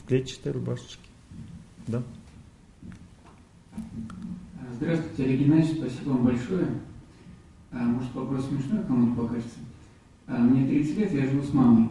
в 0.00 0.06
клетчатой 0.06 0.52
рубашечке. 0.52 1.06
Да? 1.86 2.02
Здравствуйте, 4.76 5.24
Олег 5.24 5.40
Геннадьевич, 5.40 5.78
спасибо 5.78 6.08
вам 6.10 6.24
большое. 6.24 6.66
А, 7.70 7.84
может, 7.84 8.14
вопрос 8.14 8.46
смешной 8.48 8.82
кому-то 8.84 9.22
покажется. 9.22 9.58
А, 10.26 10.38
мне 10.38 10.66
30 10.66 10.96
лет, 10.96 11.12
я 11.12 11.28
живу 11.28 11.42
с 11.42 11.52
мамой. 11.52 11.90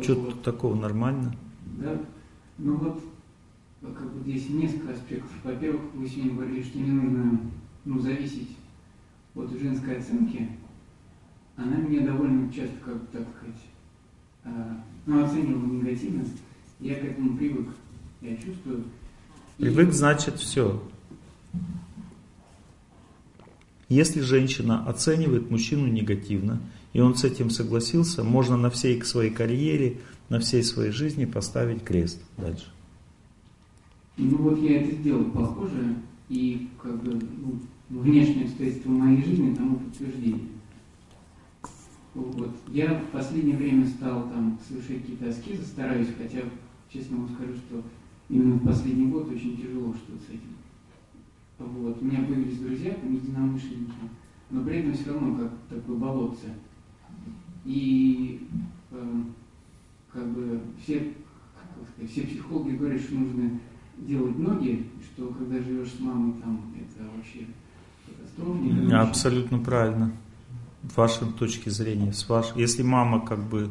Что 0.00 0.14
тут 0.16 0.42
такого 0.42 0.74
нормально? 0.74 1.34
Да? 1.78 2.00
Ну 2.58 2.76
вот, 2.76 3.04
как 3.80 4.12
бы 4.12 4.20
здесь 4.22 4.48
несколько 4.50 4.92
аспектов. 4.92 5.30
Во-первых, 5.44 5.82
вы 5.94 6.08
сегодня 6.08 6.34
говорили, 6.34 6.62
что 6.62 6.78
не 6.78 6.90
нужно 6.90 7.40
ну, 7.84 8.00
зависеть 8.00 8.56
от 9.34 9.50
женской 9.52 9.98
оценки. 9.98 10.48
Она 11.56 11.76
меня 11.76 12.06
довольно 12.06 12.52
часто, 12.52 12.76
как 12.84 12.94
бы, 12.94 13.06
так 13.12 13.22
сказать, 13.36 13.60
а, 14.44 14.82
ну, 15.06 15.24
оценивала 15.24 15.66
негативно. 15.66 16.24
Я 16.80 16.96
к 16.96 17.04
этому 17.04 17.36
привык. 17.36 17.68
Я 18.20 18.36
чувствую. 18.36 18.84
Привык, 19.58 19.92
значит, 19.92 20.38
все. 20.38 20.82
Если 23.88 24.20
женщина 24.20 24.84
оценивает 24.86 25.50
мужчину 25.50 25.86
негативно, 25.86 26.60
и 26.92 27.00
он 27.00 27.14
с 27.14 27.24
этим 27.24 27.50
согласился, 27.50 28.24
можно 28.24 28.56
на 28.56 28.70
всей 28.70 29.00
своей 29.02 29.30
карьере, 29.30 29.98
на 30.28 30.40
всей 30.40 30.64
своей 30.64 30.90
жизни 30.90 31.24
поставить 31.24 31.84
крест 31.84 32.20
дальше. 32.36 32.66
Ну 34.16 34.36
вот 34.38 34.60
я 34.60 34.80
это 34.80 34.94
сделал 34.96 35.24
похоже, 35.24 35.96
и 36.28 36.68
как 36.82 37.02
бы 37.02 37.12
ну, 37.12 37.60
внешние 37.90 38.46
обстоятельства 38.46 38.90
моей 38.90 39.22
жизни 39.22 39.54
тому 39.54 39.76
подтверждение. 39.76 40.48
Вот. 42.14 42.50
Я 42.68 42.94
в 42.94 43.10
последнее 43.10 43.56
время 43.56 43.86
стал 43.86 44.28
там 44.28 44.58
совершать 44.66 45.02
какие-то 45.02 45.28
аскезы, 45.28 45.62
стараюсь, 45.64 46.08
хотя, 46.16 46.42
честно 46.92 47.18
вам 47.18 47.34
скажу, 47.34 47.54
что 47.54 47.82
именно 48.34 48.56
в 48.56 48.64
последний 48.64 49.06
год 49.06 49.30
очень 49.30 49.56
тяжело 49.56 49.94
что-то 49.94 50.18
с 50.24 50.28
этим. 50.28 50.54
Вот. 51.58 52.02
У 52.02 52.04
меня 52.04 52.24
появились 52.24 52.58
друзья, 52.58 52.92
там, 52.94 53.14
единомышленники, 53.14 53.92
но 54.50 54.64
при 54.64 54.78
этом 54.78 54.92
все 54.94 55.12
равно 55.12 55.38
как 55.38 55.52
такое 55.68 55.96
болотце. 55.96 56.48
И 57.64 58.46
э, 58.90 59.22
как 60.12 60.26
бы 60.32 60.60
все, 60.82 61.14
как 61.54 61.88
сказать, 61.92 62.10
все 62.10 62.22
психологи 62.22 62.76
говорят, 62.76 63.00
что 63.00 63.14
нужно 63.14 63.60
делать 63.98 64.36
ноги, 64.36 64.84
что 65.00 65.28
когда 65.28 65.60
живешь 65.60 65.90
с 65.90 66.00
мамой, 66.00 66.34
там 66.42 66.74
это 66.76 67.08
вообще 67.16 67.46
катастрофа. 68.04 69.00
Абсолютно 69.00 69.58
правильно. 69.60 70.12
С 70.92 70.96
вашей 70.96 71.32
точки 71.32 71.68
зрения. 71.68 72.12
С 72.12 72.28
ваш... 72.28 72.54
Если 72.56 72.82
мама 72.82 73.24
как 73.24 73.48
бы 73.48 73.70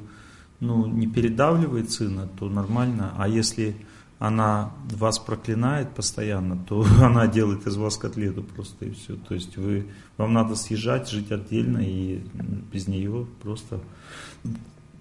ну, 0.61 0.87
не 0.87 1.05
передавливает 1.05 1.91
сына, 1.91 2.29
то 2.39 2.49
нормально. 2.49 3.13
А 3.17 3.27
если 3.27 3.75
она 4.23 4.71
вас 4.89 5.19
проклинает 5.19 5.89
постоянно, 5.89 6.55
то 6.55 6.85
она 7.01 7.27
делает 7.27 7.67
из 7.67 7.75
вас 7.75 7.97
котлету 7.97 8.41
просто 8.41 8.85
и 8.85 8.91
все. 8.91 9.17
То 9.17 9.33
есть 9.33 9.57
вы, 9.57 9.87
вам 10.17 10.31
надо 10.31 10.55
съезжать, 10.55 11.09
жить 11.09 11.29
отдельно 11.29 11.79
и 11.79 12.23
без 12.71 12.87
нее 12.87 13.27
просто 13.41 13.81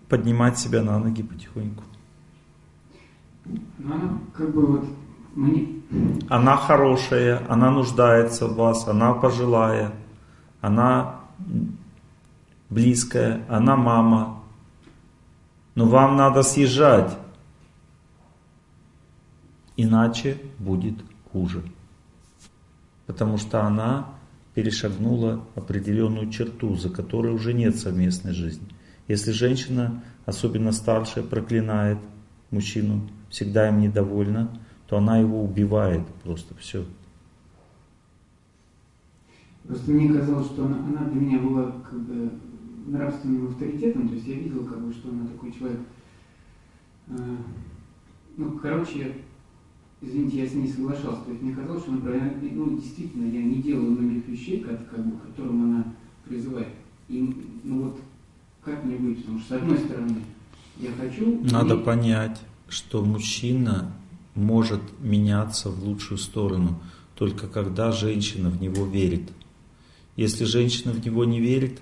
поднимать 0.08 0.58
себя 0.58 0.82
на 0.82 0.98
ноги 0.98 1.22
потихоньку. 1.22 1.84
Она 3.78 4.18
как 4.34 4.52
бы 4.52 4.66
вот 4.66 4.84
мне 5.36 5.68
Она 6.28 6.56
хорошая, 6.56 7.46
она 7.48 7.70
нуждается 7.70 8.48
в 8.48 8.56
вас, 8.56 8.88
она 8.88 9.14
пожилая, 9.14 9.92
она 10.60 11.20
близкая, 12.70 13.44
она 13.48 13.76
мама. 13.76 14.42
Но 15.76 15.86
вам 15.86 16.16
надо 16.16 16.42
съезжать, 16.42 17.16
иначе 19.76 20.38
будет 20.58 20.96
хуже. 21.32 21.62
Потому 23.06 23.38
что 23.38 23.62
она 23.64 24.08
перешагнула 24.54 25.44
определенную 25.54 26.30
черту, 26.30 26.74
за 26.76 26.90
которой 26.90 27.32
уже 27.32 27.52
нет 27.52 27.76
совместной 27.76 28.32
жизни. 28.32 28.66
Если 29.08 29.32
женщина, 29.32 30.02
особенно 30.26 30.72
старшая, 30.72 31.24
проклинает 31.24 31.98
мужчину, 32.50 33.08
всегда 33.30 33.68
им 33.68 33.80
недовольна, 33.80 34.56
то 34.86 34.98
она 34.98 35.18
его 35.18 35.42
убивает 35.42 36.06
просто 36.22 36.54
все. 36.56 36.84
Просто 39.64 39.90
мне 39.90 40.12
казалось, 40.12 40.48
что 40.48 40.66
она, 40.66 40.76
она 40.78 41.04
для 41.10 41.20
меня 41.20 41.38
была 41.38 41.72
как 41.88 41.98
бы 42.00 42.30
нравственным 42.86 43.48
авторитетом, 43.48 44.08
то 44.08 44.14
есть 44.14 44.26
я 44.26 44.34
видел, 44.34 44.66
как 44.66 44.80
бы, 44.80 44.92
что 44.92 45.08
она 45.08 45.26
такой 45.26 45.52
человек. 45.52 45.80
э, 47.08 47.36
ну, 48.36 48.58
короче, 48.58 49.16
извините, 50.02 50.38
я 50.38 50.46
с 50.46 50.54
ней 50.54 50.68
соглашался. 50.68 51.22
То 51.24 51.30
есть 51.30 51.42
мне 51.42 51.54
казалось, 51.54 51.82
что 51.82 51.96
правильно, 51.96 52.32
ну, 52.52 52.76
действительно, 52.78 53.24
я 53.32 53.42
не 53.42 53.62
делаю 53.62 53.92
многих 53.92 54.28
вещей, 54.28 54.60
как, 54.60 54.90
как 54.90 55.06
бы, 55.06 55.16
к 55.16 55.26
которым 55.28 55.62
она 55.62 55.94
призывает. 56.28 56.68
И, 57.08 57.34
ну 57.64 57.82
вот, 57.84 58.00
как 58.64 58.84
мне 58.84 58.96
быть? 58.96 59.18
Потому 59.22 59.38
что, 59.38 59.48
с 59.48 59.62
одной 59.62 59.78
стороны, 59.78 60.16
я 60.78 60.90
хочу... 60.92 61.40
Надо 61.50 61.74
иметь- 61.74 61.84
понять, 61.84 62.40
что 62.68 63.04
мужчина 63.04 63.92
может 64.34 64.80
меняться 65.00 65.70
в 65.70 65.84
лучшую 65.84 66.18
сторону 66.18 66.80
только 67.14 67.46
когда 67.46 67.92
женщина 67.92 68.48
в 68.50 68.60
него 68.60 68.86
верит. 68.86 69.30
Если 70.16 70.44
женщина 70.44 70.92
в 70.92 71.04
него 71.04 71.24
не 71.24 71.40
верит, 71.40 71.80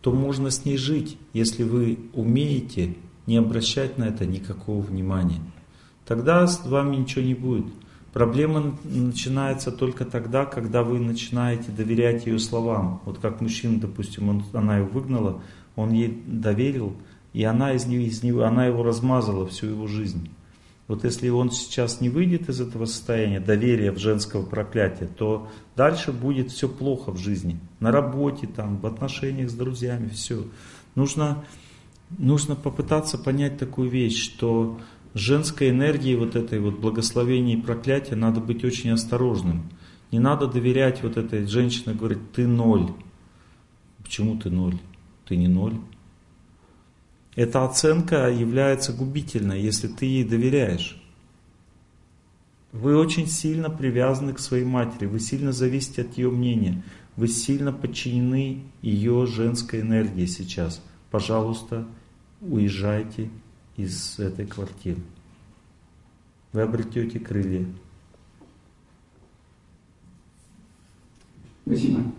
то 0.00 0.12
можно 0.12 0.50
с 0.50 0.64
ней 0.64 0.76
жить, 0.76 1.18
если 1.32 1.62
вы 1.62 1.98
умеете 2.14 2.96
не 3.26 3.36
обращать 3.36 3.98
на 3.98 4.04
это 4.04 4.26
никакого 4.26 4.80
внимания. 4.80 5.40
Тогда 6.10 6.44
с 6.44 6.66
вами 6.66 6.96
ничего 6.96 7.24
не 7.24 7.34
будет. 7.34 7.66
Проблема 8.12 8.76
начинается 8.82 9.70
только 9.70 10.04
тогда, 10.04 10.44
когда 10.44 10.82
вы 10.82 10.98
начинаете 10.98 11.70
доверять 11.70 12.26
ее 12.26 12.40
словам. 12.40 13.00
Вот 13.04 13.18
как 13.18 13.40
мужчина, 13.40 13.78
допустим, 13.78 14.28
он, 14.28 14.44
она 14.52 14.78
его 14.78 14.88
выгнала, 14.88 15.40
он 15.76 15.92
ей 15.92 16.20
доверил, 16.26 16.96
и 17.32 17.44
она 17.44 17.74
из 17.74 17.86
него, 17.86 18.02
из 18.02 18.24
него, 18.24 18.42
она 18.42 18.66
его 18.66 18.82
размазала 18.82 19.46
всю 19.46 19.68
его 19.68 19.86
жизнь. 19.86 20.28
Вот 20.88 21.04
если 21.04 21.28
он 21.28 21.52
сейчас 21.52 22.00
не 22.00 22.08
выйдет 22.08 22.48
из 22.48 22.60
этого 22.60 22.86
состояния 22.86 23.38
доверия 23.38 23.92
в 23.92 23.98
женского 23.98 24.44
проклятия, 24.44 25.06
то 25.06 25.46
дальше 25.76 26.10
будет 26.10 26.50
все 26.50 26.68
плохо 26.68 27.12
в 27.12 27.18
жизни. 27.18 27.60
На 27.78 27.92
работе, 27.92 28.48
там, 28.48 28.78
в 28.78 28.86
отношениях 28.86 29.48
с 29.48 29.54
друзьями, 29.54 30.08
все. 30.08 30.42
Нужно 30.96 31.44
нужно 32.18 32.56
попытаться 32.56 33.18
понять 33.18 33.58
такую 33.58 33.88
вещь, 33.88 34.22
что 34.22 34.80
женской 35.14 35.70
энергии 35.70 36.14
вот 36.14 36.36
этой 36.36 36.60
вот 36.60 36.78
благословения 36.78 37.56
и 37.56 37.60
проклятия 37.60 38.16
надо 38.16 38.40
быть 38.40 38.64
очень 38.64 38.90
осторожным. 38.90 39.70
Не 40.12 40.18
надо 40.18 40.46
доверять 40.46 41.02
вот 41.02 41.16
этой 41.16 41.46
женщине, 41.46 41.94
говорить, 41.94 42.32
ты 42.32 42.46
ноль. 42.46 42.92
Почему 44.02 44.36
ты 44.36 44.50
ноль? 44.50 44.78
Ты 45.26 45.36
не 45.36 45.48
ноль. 45.48 45.76
Эта 47.36 47.64
оценка 47.64 48.28
является 48.28 48.92
губительной, 48.92 49.60
если 49.60 49.86
ты 49.88 50.06
ей 50.06 50.24
доверяешь. 50.24 51.00
Вы 52.72 52.96
очень 52.96 53.26
сильно 53.26 53.70
привязаны 53.70 54.32
к 54.32 54.38
своей 54.38 54.64
матери, 54.64 55.06
вы 55.06 55.18
сильно 55.18 55.52
зависите 55.52 56.02
от 56.02 56.16
ее 56.16 56.30
мнения, 56.30 56.82
вы 57.16 57.26
сильно 57.26 57.72
подчинены 57.72 58.62
ее 58.80 59.26
женской 59.26 59.80
энергии 59.80 60.26
сейчас. 60.26 60.82
Пожалуйста, 61.10 61.86
уезжайте 62.40 63.30
из 63.84 64.18
этой 64.18 64.46
квартиры. 64.46 65.00
Вы 66.52 66.62
обретете 66.62 67.18
крылья. 67.18 67.66
Спасибо. 71.64 72.12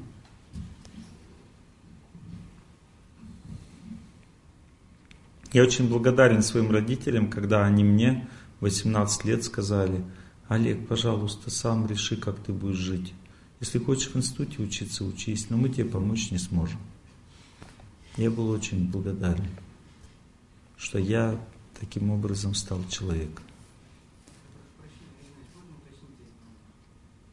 Я 5.54 5.64
очень 5.64 5.90
благодарен 5.90 6.42
своим 6.42 6.72
родителям, 6.72 7.30
когда 7.30 7.66
они 7.66 7.84
мне 7.84 8.26
18 8.62 9.26
лет 9.26 9.44
сказали, 9.44 10.02
Олег, 10.48 10.88
пожалуйста, 10.88 11.50
сам 11.50 11.88
реши, 11.88 12.16
как 12.16 12.40
ты 12.40 12.54
будешь 12.54 12.78
жить. 12.78 13.14
Если 13.60 13.78
хочешь 13.80 14.10
в 14.12 14.16
институте 14.16 14.62
учиться, 14.64 15.04
учись, 15.04 15.50
но 15.50 15.58
мы 15.58 15.70
тебе 15.70 15.86
помочь 15.86 16.32
не 16.32 16.38
сможем. 16.38 16.80
Я 18.18 18.32
был 18.32 18.50
очень 18.50 18.90
благодарен, 18.90 19.50
что 20.78 21.00
я 21.00 21.38
таким 21.82 22.12
образом 22.12 22.54
стал 22.54 22.80
человеком. 22.88 23.44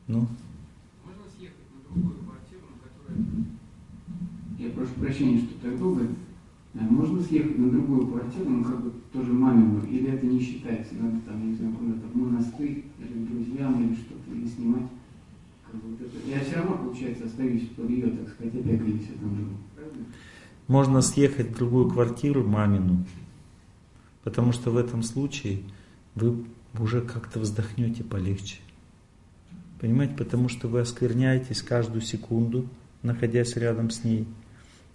Ну? 0.09 0.27
Можно 1.05 1.23
съехать 1.36 1.68
на 1.70 1.93
другую 1.93 2.25
квартиру, 2.25 2.62
на 2.73 2.89
которой... 2.89 3.44
Я 4.59 4.70
прошу 4.70 4.94
прощения, 4.94 5.39
что 5.41 5.55
так 5.60 5.78
долго. 5.78 6.09
А 6.75 6.81
можно 6.81 7.23
съехать 7.23 7.59
на 7.59 7.70
другую 7.70 8.07
квартиру, 8.07 8.49
ну 8.49 8.65
как 8.65 8.83
бы 8.83 8.93
тоже 9.12 9.33
мамину, 9.33 9.85
или 9.85 10.12
это 10.12 10.27
не 10.27 10.41
считается, 10.41 10.94
надо 10.94 11.18
там, 11.27 11.51
не 11.51 11.57
знаю, 11.57 11.75
куда-то 11.75 12.07
в 12.07 12.17
монастырь, 12.17 12.85
или 12.99 13.25
к 13.25 13.31
друзьям, 13.31 13.85
или 13.85 13.94
что-то, 13.94 14.35
или 14.35 14.47
снимать. 14.49 14.89
Как 15.67 15.81
бы 15.81 15.91
вот 15.91 16.01
это. 16.01 16.28
Я 16.28 16.41
все 16.41 16.57
равно, 16.57 16.78
получается, 16.78 17.25
остаюсь 17.25 17.68
под 17.77 17.91
ее, 17.91 18.10
так 18.10 18.28
сказать, 18.31 18.55
опекой, 18.55 18.93
если 18.93 19.12
там 19.15 19.36
живу. 19.36 19.57
Правильно? 19.75 20.05
Можно 20.68 21.02
съехать 21.02 21.51
в 21.51 21.57
другую 21.57 21.91
квартиру 21.91 22.47
мамину, 22.47 23.05
потому 24.28 24.52
что 24.52 24.70
в 24.70 24.76
этом 24.76 25.02
случае 25.02 25.62
вы 26.15 26.44
уже 26.78 27.00
как-то 27.00 27.40
вздохнете 27.40 28.05
полегче. 28.05 28.57
Понимаете, 29.81 30.16
потому 30.16 30.50
что 30.50 30.68
вы 30.68 30.81
оскверняетесь 30.81 31.62
каждую 31.62 32.02
секунду, 32.02 32.68
находясь 33.02 33.57
рядом 33.57 33.89
с 33.89 34.05
ней. 34.05 34.28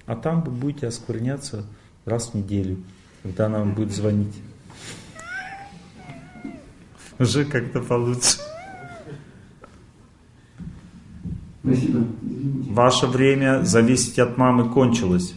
А 0.06 0.16
там 0.16 0.44
вы 0.44 0.52
будете 0.52 0.86
оскверняться 0.86 1.66
раз 2.06 2.28
в 2.30 2.34
неделю, 2.36 2.78
когда 3.24 3.48
она 3.48 3.58
вам 3.58 3.74
будет 3.74 3.92
звонить. 3.92 4.36
Уже 7.18 7.44
как-то 7.46 7.82
получше. 7.82 8.38
Спасибо. 11.64 12.06
Ваше 12.70 13.08
время 13.08 13.64
зависеть 13.64 14.20
от 14.20 14.38
мамы 14.38 14.70
кончилось. 14.70 15.34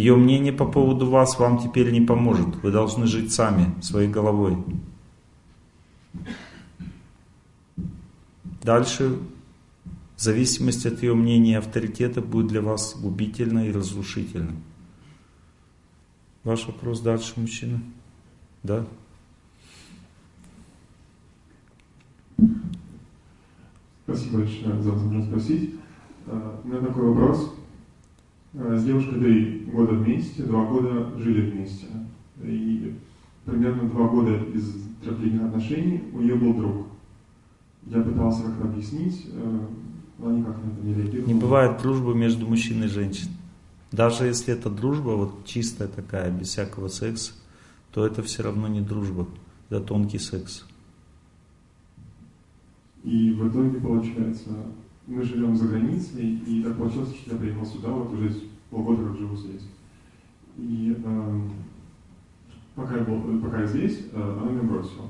Ее 0.00 0.16
мнение 0.16 0.50
по 0.50 0.64
поводу 0.64 1.10
вас 1.10 1.38
вам 1.38 1.58
теперь 1.58 1.92
не 1.92 2.00
поможет. 2.00 2.56
Вы 2.62 2.70
должны 2.70 3.06
жить 3.06 3.34
сами, 3.34 3.78
своей 3.82 4.08
головой. 4.08 4.56
Дальше 8.62 9.18
зависимость 10.16 10.86
от 10.86 11.02
ее 11.02 11.14
мнения 11.14 11.52
и 11.52 11.56
авторитета 11.56 12.22
будет 12.22 12.46
для 12.46 12.62
вас 12.62 12.96
губительно 12.98 13.68
и 13.68 13.72
разрушительно. 13.72 14.52
Ваш 16.44 16.66
вопрос 16.66 17.00
дальше, 17.00 17.34
мужчина? 17.36 17.82
Да? 18.62 18.86
Спасибо 24.04 24.38
большое 24.38 24.82
за 24.82 24.92
возможность 24.92 25.28
спросить. 25.28 25.74
А, 26.26 26.58
У 26.64 26.68
меня 26.68 26.80
такой 26.80 27.04
вопрос. 27.04 27.59
А, 28.54 28.76
С 28.76 28.84
девушкой 28.84 29.20
три 29.20 29.64
года 29.72 29.92
вместе, 29.92 30.42
два 30.42 30.64
года 30.64 31.16
жили 31.18 31.50
вместе. 31.50 31.86
И 32.42 32.94
примерно 33.44 33.88
два 33.88 34.08
года 34.08 34.36
из 34.54 34.74
трехлетних 35.02 35.42
отношений 35.42 36.02
у 36.12 36.20
нее 36.20 36.34
был 36.34 36.54
друг. 36.54 36.86
Я 37.86 38.02
пытался 38.02 38.42
как-то 38.42 38.64
объяснить, 38.64 39.26
э, 39.32 39.66
но 40.18 40.28
они 40.28 40.42
как 40.42 40.56
на 40.56 40.70
это 40.70 40.86
не 40.86 40.94
реагировали. 40.94 41.32
Не 41.32 41.40
бывает 41.40 41.80
дружбы 41.80 42.14
между 42.14 42.46
мужчиной 42.46 42.86
и 42.86 42.90
женщиной. 42.90 43.32
Даже 43.92 44.26
если 44.26 44.54
это 44.54 44.70
дружба, 44.70 45.10
вот 45.10 45.44
чистая 45.44 45.88
такая, 45.88 46.30
без 46.30 46.48
всякого 46.48 46.88
секса, 46.88 47.32
то 47.92 48.06
это 48.06 48.22
все 48.22 48.42
равно 48.42 48.68
не 48.68 48.80
дружба, 48.80 49.26
это 49.68 49.80
тонкий 49.80 50.18
секс. 50.18 50.64
И 53.02 53.32
в 53.32 53.48
итоге, 53.48 53.80
получается, 53.80 54.50
мы 55.10 55.24
живем 55.24 55.56
за 55.56 55.66
границей, 55.66 56.36
и 56.46 56.62
так 56.62 56.76
получилось, 56.76 57.14
что 57.16 57.32
я 57.32 57.38
приехал 57.38 57.66
сюда, 57.66 57.88
вот 57.88 58.12
уже 58.12 58.32
полгода 58.70 59.04
как 59.04 59.18
живу 59.18 59.36
здесь. 59.36 59.62
И 60.56 60.96
эм, 61.04 61.52
пока, 62.76 62.96
я 62.96 63.02
был, 63.02 63.40
пока 63.40 63.62
я 63.62 63.66
здесь, 63.66 63.98
э, 64.12 64.38
она 64.40 64.52
меня 64.52 64.62
бросила. 64.62 65.06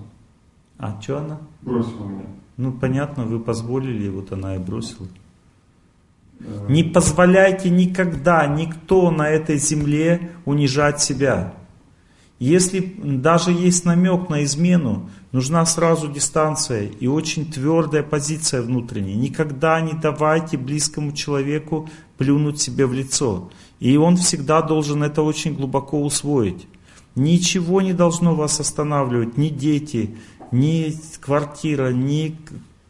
А 0.79 0.99
что 1.01 1.19
она? 1.19 1.39
Бросила 1.61 2.07
меня. 2.07 2.25
Ну, 2.57 2.73
понятно, 2.73 3.25
вы 3.25 3.41
позволили, 3.41 4.09
вот 4.09 4.33
она 4.33 4.57
и 4.57 4.59
бросила. 4.59 5.07
Не 6.69 6.85
позволяйте 6.85 7.69
никогда, 7.69 8.47
никто 8.47 9.11
на 9.11 9.29
этой 9.29 9.59
земле 9.59 10.31
унижать 10.47 11.03
себя. 11.03 11.53
Если 12.41 12.81
даже 13.05 13.53
есть 13.53 13.85
намек 13.85 14.31
на 14.31 14.45
измену, 14.45 15.11
нужна 15.31 15.67
сразу 15.67 16.09
дистанция 16.09 16.91
и 16.99 17.07
очень 17.07 17.53
твердая 17.53 18.03
позиция 18.03 18.63
внутренняя. 18.63 19.15
Никогда 19.15 19.79
не 19.83 19.93
давайте 19.93 20.57
близкому 20.57 21.13
человеку 21.13 21.91
плюнуть 22.17 22.59
себе 22.59 22.87
в 22.87 22.95
лицо. 22.95 23.51
И 23.79 23.95
он 23.99 24.17
всегда 24.17 24.63
должен 24.63 25.03
это 25.03 25.21
очень 25.21 25.55
глубоко 25.55 26.03
усвоить. 26.03 26.67
Ничего 27.15 27.83
не 27.83 27.93
должно 27.93 28.35
вас 28.35 28.59
останавливать, 28.59 29.37
ни 29.37 29.51
дети, 29.51 30.17
ни 30.51 30.95
квартира, 31.21 31.93
ни 31.93 32.39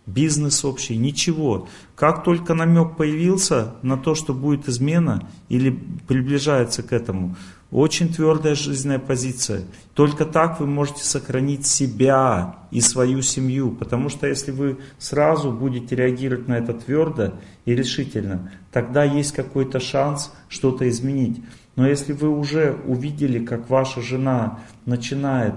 бизнес 0.06 0.64
общий, 0.64 0.96
ничего. 0.96 1.66
Как 1.96 2.22
только 2.22 2.54
намек 2.54 2.96
появился 2.96 3.74
на 3.82 3.96
то, 3.96 4.14
что 4.14 4.32
будет 4.32 4.68
измена 4.68 5.28
или 5.48 5.70
приближается 6.06 6.84
к 6.84 6.92
этому, 6.92 7.36
очень 7.70 8.12
твердая 8.12 8.54
жизненная 8.54 8.98
позиция. 8.98 9.62
Только 9.94 10.24
так 10.24 10.58
вы 10.58 10.66
можете 10.66 11.04
сохранить 11.04 11.66
себя 11.66 12.56
и 12.70 12.80
свою 12.80 13.22
семью. 13.22 13.70
Потому 13.70 14.08
что 14.08 14.26
если 14.26 14.50
вы 14.50 14.78
сразу 14.98 15.52
будете 15.52 15.94
реагировать 15.94 16.48
на 16.48 16.54
это 16.58 16.74
твердо 16.74 17.34
и 17.64 17.74
решительно, 17.74 18.50
тогда 18.72 19.04
есть 19.04 19.32
какой-то 19.32 19.78
шанс 19.78 20.32
что-то 20.48 20.88
изменить. 20.88 21.42
Но 21.76 21.86
если 21.88 22.12
вы 22.12 22.28
уже 22.28 22.76
увидели, 22.86 23.44
как 23.44 23.70
ваша 23.70 24.02
жена 24.02 24.58
начинает 24.84 25.54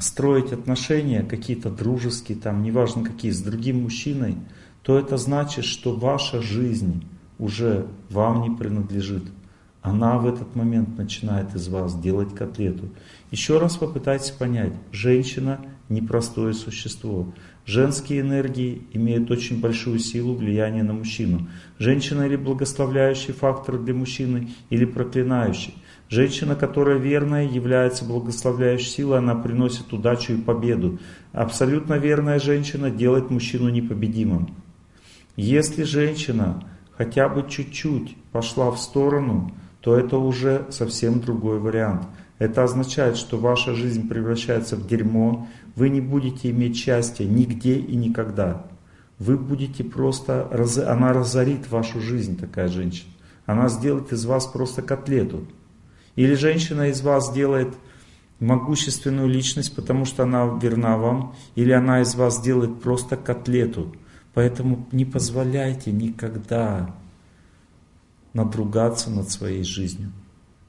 строить 0.00 0.52
отношения, 0.52 1.22
какие-то 1.22 1.70
дружеские, 1.70 2.36
там, 2.36 2.62
неважно 2.62 3.02
какие, 3.02 3.30
с 3.30 3.40
другим 3.40 3.82
мужчиной, 3.82 4.36
то 4.82 4.98
это 4.98 5.16
значит, 5.16 5.64
что 5.64 5.94
ваша 5.94 6.42
жизнь 6.42 7.06
уже 7.38 7.86
вам 8.10 8.42
не 8.42 8.50
принадлежит. 8.54 9.24
Она 9.82 10.18
в 10.18 10.26
этот 10.26 10.56
момент 10.56 10.98
начинает 10.98 11.54
из 11.54 11.68
вас 11.68 11.98
делать 11.98 12.34
котлету. 12.34 12.88
Еще 13.30 13.58
раз 13.58 13.76
попытайтесь 13.76 14.30
понять, 14.30 14.72
женщина 14.90 15.60
непростое 15.88 16.52
существо. 16.52 17.32
Женские 17.64 18.20
энергии 18.20 18.82
имеют 18.92 19.30
очень 19.30 19.60
большую 19.60 19.98
силу 19.98 20.34
влияния 20.34 20.82
на 20.82 20.92
мужчину. 20.92 21.48
Женщина 21.78 22.22
или 22.22 22.36
благословляющий 22.36 23.32
фактор 23.32 23.78
для 23.78 23.94
мужчины, 23.94 24.50
или 24.70 24.84
проклинающий. 24.84 25.74
Женщина, 26.08 26.56
которая 26.56 26.98
верная, 26.98 27.46
является 27.46 28.04
благословляющей 28.04 28.88
силой, 28.88 29.18
она 29.18 29.34
приносит 29.34 29.92
удачу 29.92 30.32
и 30.32 30.40
победу. 30.40 30.98
Абсолютно 31.32 31.94
верная 31.94 32.38
женщина 32.38 32.90
делает 32.90 33.30
мужчину 33.30 33.68
непобедимым. 33.68 34.54
Если 35.36 35.84
женщина 35.84 36.64
хотя 36.96 37.28
бы 37.28 37.48
чуть-чуть 37.48 38.16
пошла 38.32 38.70
в 38.70 38.78
сторону, 38.80 39.52
то 39.88 39.96
это 39.96 40.18
уже 40.18 40.66
совсем 40.68 41.18
другой 41.18 41.58
вариант. 41.58 42.02
Это 42.38 42.62
означает, 42.62 43.16
что 43.16 43.38
ваша 43.38 43.74
жизнь 43.74 44.06
превращается 44.06 44.76
в 44.76 44.86
дерьмо, 44.86 45.48
вы 45.76 45.88
не 45.88 46.02
будете 46.02 46.50
иметь 46.50 46.76
счастья 46.76 47.24
нигде 47.24 47.76
и 47.78 47.96
никогда. 47.96 48.66
Вы 49.18 49.38
будете 49.38 49.84
просто, 49.84 50.46
она 50.86 51.14
разорит 51.14 51.70
вашу 51.70 52.02
жизнь, 52.02 52.36
такая 52.36 52.68
женщина. 52.68 53.10
Она 53.46 53.70
сделает 53.70 54.12
из 54.12 54.26
вас 54.26 54.44
просто 54.44 54.82
котлету. 54.82 55.46
Или 56.16 56.34
женщина 56.34 56.90
из 56.90 57.00
вас 57.00 57.32
делает 57.32 57.72
могущественную 58.40 59.26
личность, 59.26 59.74
потому 59.74 60.04
что 60.04 60.24
она 60.24 60.58
верна 60.60 60.98
вам, 60.98 61.34
или 61.54 61.72
она 61.72 62.02
из 62.02 62.14
вас 62.14 62.42
делает 62.42 62.82
просто 62.82 63.16
котлету. 63.16 63.96
Поэтому 64.34 64.86
не 64.92 65.06
позволяйте 65.06 65.92
никогда 65.92 66.94
надругаться 68.32 69.10
над 69.10 69.30
своей 69.30 69.64
жизнью. 69.64 70.12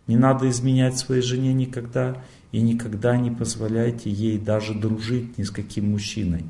Не 0.08 0.18
надо 0.18 0.50
изменять 0.50 0.98
своей 0.98 1.22
жене 1.22 1.54
никогда, 1.54 2.24
и 2.52 2.62
никогда 2.62 3.16
не 3.18 3.30
позволяйте 3.32 4.10
ей 4.10 4.40
даже 4.40 4.74
дружить 4.74 5.38
ни 5.38 5.44
с 5.44 5.52
каким 5.52 5.92
мужчиной. 5.92 6.46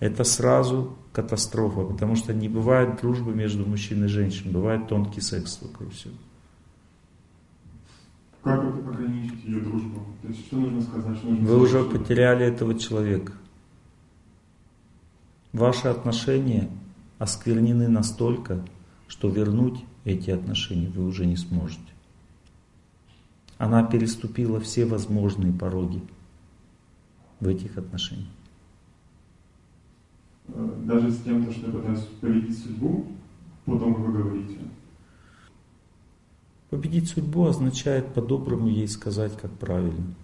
Это 0.00 0.24
сразу 0.24 0.96
катастрофа, 1.12 1.84
потому 1.84 2.16
что 2.16 2.32
не 2.32 2.48
бывает 2.48 3.00
дружбы 3.00 3.34
между 3.34 3.66
мужчиной 3.66 4.06
и 4.06 4.10
женщиной, 4.10 4.52
бывает 4.52 4.88
тонкий 4.88 5.20
секс 5.20 5.58
вокруг 5.62 5.92
всего. 5.92 6.14
Как 8.42 8.62
вот 8.62 8.86
ограничить 8.86 9.44
ее 9.44 9.60
дружбу? 9.60 10.02
То 10.22 10.28
есть 10.28 10.46
что 10.46 10.56
нужно 10.56 10.82
сказать? 10.82 11.16
Что 11.16 11.28
нужно 11.28 11.46
Вы 11.46 11.58
уже 11.58 11.82
сказать? 11.82 11.90
потеряли 12.02 12.44
этого 12.46 12.78
человека. 12.78 13.32
Ваши 15.52 15.88
отношения 15.88 16.68
осквернены 17.18 17.88
настолько, 17.88 18.64
что 19.08 19.28
вернуть 19.28 19.84
эти 20.04 20.30
отношения 20.30 20.88
вы 20.88 21.04
уже 21.04 21.26
не 21.26 21.36
сможете. 21.36 21.80
Она 23.58 23.82
переступила 23.84 24.60
все 24.60 24.84
возможные 24.84 25.52
пороги 25.52 26.02
в 27.40 27.48
этих 27.48 27.78
отношениях. 27.78 28.28
Даже 30.48 31.10
с 31.10 31.22
тем, 31.22 31.50
что 31.50 31.66
я 31.66 31.72
пытаюсь 31.72 32.00
победить 32.20 32.58
судьбу, 32.58 33.06
потом, 33.64 33.94
вы 33.94 34.12
говорите. 34.12 34.58
Победить 36.68 37.08
судьбу 37.08 37.46
означает 37.46 38.12
по-доброму 38.12 38.68
ей 38.68 38.88
сказать, 38.88 39.36
как 39.40 39.52
правильно. 39.52 40.14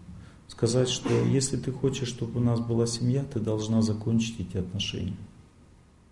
Сказать, 0.49 0.89
что 0.89 1.09
если 1.27 1.57
ты 1.57 1.71
хочешь, 1.71 2.09
чтобы 2.09 2.41
у 2.41 2.43
нас 2.43 2.61
была 2.61 2.87
семья, 2.87 3.25
ты 3.25 3.39
должна 3.39 3.83
закончить 3.83 4.41
эти 4.41 4.57
отношения. 4.57 5.17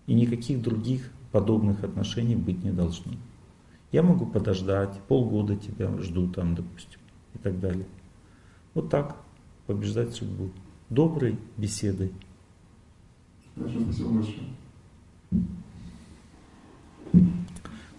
И 0.07 0.15
никаких 0.15 0.63
других 0.63 1.11
подобных 1.33 1.83
отношений 1.83 2.37
быть 2.37 2.63
не 2.63 2.71
должно. 2.71 3.13
Я 3.91 4.03
могу 4.03 4.27
подождать, 4.27 5.01
полгода 5.09 5.57
тебя 5.57 5.91
жду 5.99 6.29
там, 6.29 6.55
допустим, 6.55 7.01
и 7.35 7.39
так 7.39 7.59
далее. 7.59 7.87
Вот 8.75 8.91
так 8.91 9.17
побеждать 9.67 10.15
судьбу. 10.15 10.51
Доброй 10.91 11.39
беседой. 11.57 12.13
Хорошо, 13.55 13.81
спасибо 13.83 14.11
большое. 14.11 14.49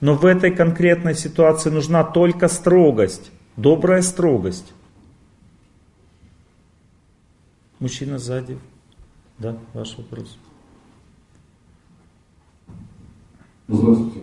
Но 0.01 0.16
в 0.16 0.26
этой 0.26 0.56
конкретной 0.56 1.14
ситуации 1.14 1.69
нужна 1.69 2.03
только 2.03 2.48
строгость, 2.48 3.32
добрая 3.58 4.01
строгость. 4.01 4.74
Мужчина 7.80 8.18
сзади. 8.19 8.58
Да, 9.38 9.58
ваш 9.74 9.98
вопрос. 9.98 10.38
Здравствуйте. 13.68 14.22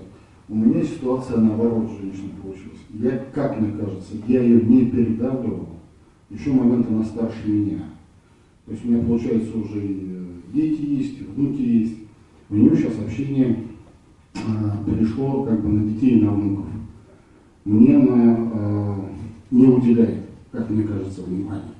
У 0.49 0.55
меня 0.55 0.85
ситуация 0.85 1.39
наоборот 1.39 1.89
с 1.91 2.01
женщиной 2.01 2.31
получилась. 2.41 2.79
Я, 2.91 3.19
как 3.35 3.61
мне 3.61 3.73
кажется, 3.73 4.15
я 4.29 4.43
ее 4.43 4.61
не 4.63 4.87
передавливал. 4.87 5.69
Еще 6.31 6.53
момент 6.53 6.87
она 6.89 7.05
старше 7.05 7.49
меня. 7.49 7.83
То 8.65 8.73
есть 8.73 8.85
у 8.85 8.89
меня, 8.89 9.03
получается, 9.03 9.59
уже 9.59 9.85
и 9.85 10.07
э, 10.09 10.25
дети 10.53 10.83
есть, 10.83 11.21
и 11.21 11.25
внуки 11.25 11.61
есть. 11.61 11.95
У 12.49 12.55
нее 12.55 12.77
сейчас 12.77 12.93
общение 12.99 13.59
а, 14.35 14.85
перешло 14.85 15.45
как 15.45 15.61
бы 15.63 15.69
на 15.69 15.91
детей 15.91 16.19
и 16.19 16.23
на 16.23 16.31
внуков. 16.31 16.67
Мне 17.65 17.97
она 17.97 18.37
а, 18.53 19.11
не 19.51 19.67
уделяет, 19.67 20.27
как 20.53 20.71
мне 20.71 20.85
кажется, 20.85 21.23
внимания. 21.23 21.75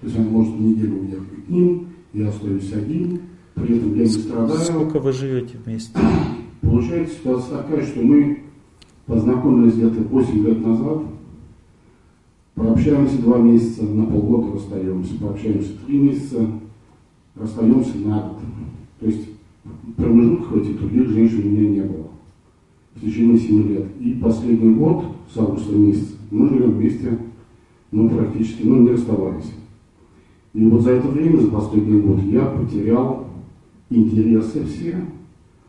То 0.00 0.06
есть 0.06 0.18
она 0.18 0.28
может 0.28 0.58
неделю 0.58 1.00
уехать 1.00 1.46
к 1.46 1.48
ним, 1.48 1.88
я 2.12 2.28
остаюсь 2.28 2.72
один, 2.72 3.20
при 3.54 3.78
этом 3.78 3.94
я 3.94 4.02
не 4.02 4.08
страдаю. 4.08 4.60
Сколько 4.60 5.00
вы 5.00 5.12
живете 5.12 5.58
вместе? 5.64 5.98
Получается 6.62 7.16
ситуация 7.16 7.58
такая, 7.58 7.84
что 7.84 8.02
мы 8.02 8.38
познакомились 9.06 9.74
где-то 9.74 10.00
8 10.00 10.46
лет 10.46 10.64
назад, 10.64 11.02
пообщаемся 12.54 13.20
два 13.20 13.38
месяца, 13.38 13.82
на 13.82 14.06
полгода 14.06 14.54
расстаемся, 14.54 15.18
пообщаемся 15.20 15.72
три 15.84 15.98
месяца, 15.98 16.48
расстаемся 17.34 17.98
на 17.98 18.28
год. 18.28 18.38
То 19.00 19.06
есть 19.06 19.28
промежутков 19.96 20.56
этих 20.56 20.78
других 20.78 21.08
женщин 21.08 21.46
у 21.46 21.50
меня 21.50 21.68
не 21.68 21.80
было 21.82 22.06
в 22.94 23.00
течение 23.00 23.38
7 23.38 23.68
лет. 23.68 23.86
И 24.00 24.12
последний 24.12 24.74
год, 24.74 25.04
с 25.34 25.36
августа 25.36 25.72
месяца, 25.72 26.14
мы 26.30 26.48
живем 26.48 26.72
вместе, 26.72 27.18
ну, 27.90 28.08
практически, 28.08 28.62
ну, 28.62 28.82
не 28.82 28.90
расставались. 28.90 29.52
И 30.54 30.64
вот 30.66 30.82
за 30.82 30.92
это 30.92 31.08
время, 31.08 31.40
за 31.40 31.50
последний 31.50 32.00
год, 32.00 32.22
я 32.22 32.44
потерял 32.46 33.26
интересы 33.90 34.64
все, 34.64 35.04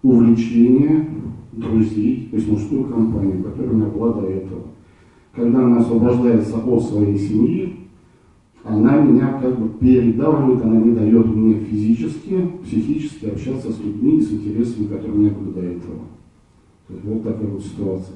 увлечения 0.03 1.09
друзей, 1.53 2.27
то 2.29 2.37
есть 2.37 2.49
мужскую 2.49 2.85
компанию, 2.85 3.43
которая 3.43 3.71
у 3.71 3.75
меня 3.75 3.87
была 3.87 4.13
до 4.13 4.27
этого. 4.27 4.61
Когда 5.35 5.65
она 5.65 5.77
освобождается 5.77 6.57
от 6.57 6.83
своей 6.83 7.17
семьи, 7.17 7.75
она 8.63 8.97
меня 8.97 9.39
как 9.41 9.59
бы 9.59 9.69
передавливает, 9.79 10.63
она 10.63 10.75
не 10.77 10.91
дает 10.91 11.25
мне 11.25 11.55
физически, 11.55 12.49
психически 12.63 13.25
общаться 13.25 13.71
с 13.71 13.79
людьми 13.79 14.19
и 14.19 14.21
с 14.21 14.31
интересами, 14.31 14.87
которые 14.87 15.13
у 15.13 15.17
меня 15.17 15.31
были 15.31 15.51
до 15.51 15.61
этого. 15.61 15.99
То 16.87 16.93
есть 16.93 17.05
вот 17.05 17.23
такая 17.23 17.47
вот 17.47 17.63
ситуация. 17.63 18.15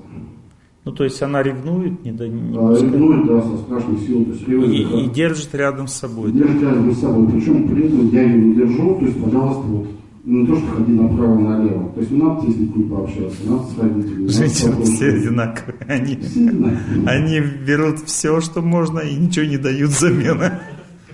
Ну, 0.85 0.93
то 0.93 1.03
есть 1.03 1.21
она 1.21 1.43
ревнует, 1.43 2.05
не, 2.05 2.13
да, 2.13 2.27
не 2.29 2.57
А, 2.57 2.73
ревнует, 2.73 3.27
да, 3.27 3.41
со 3.41 3.57
страшной 3.57 3.97
силой. 3.97 4.25
То 4.25 4.31
есть 4.31 4.47
ревнует, 4.47 4.71
и, 4.71 4.85
да. 4.85 5.01
и 5.01 5.09
держит 5.09 5.53
рядом 5.53 5.87
с 5.87 5.93
собой. 5.93 6.31
Держит 6.31 6.61
рядом 6.61 6.91
с 6.93 6.99
собой. 6.99 7.27
Причем 7.29 7.67
при 7.67 7.87
этом 7.87 8.09
я 8.09 8.23
ее 8.23 8.41
не 8.41 8.55
держу, 8.55 8.95
то 8.97 9.05
есть, 9.05 9.21
пожалуйста, 9.21 9.63
вот, 9.63 9.87
не 10.29 10.45
то, 10.45 10.57
что 10.57 10.67
ходи 10.67 10.91
направо-налево. 10.91 11.89
То 11.93 11.99
есть 12.01 12.11
не 12.11 12.21
надо 12.21 12.41
с 12.51 12.55
детьми 12.55 12.83
пообщаться, 12.83 13.37
надо 13.49 13.63
с 13.63 13.77
родителями. 13.77 14.27
Женщины 14.27 14.83
все 14.83 15.07
одинаковые. 15.07 15.75
Они, 15.87 16.15
Все 16.17 16.47
одинаковые. 16.49 17.07
они 17.07 17.39
берут 17.65 17.99
все, 18.01 18.41
что 18.41 18.61
можно, 18.61 18.99
и 18.99 19.15
ничего 19.15 19.45
не 19.45 19.57
дают 19.57 19.89
взамен. 19.91 20.39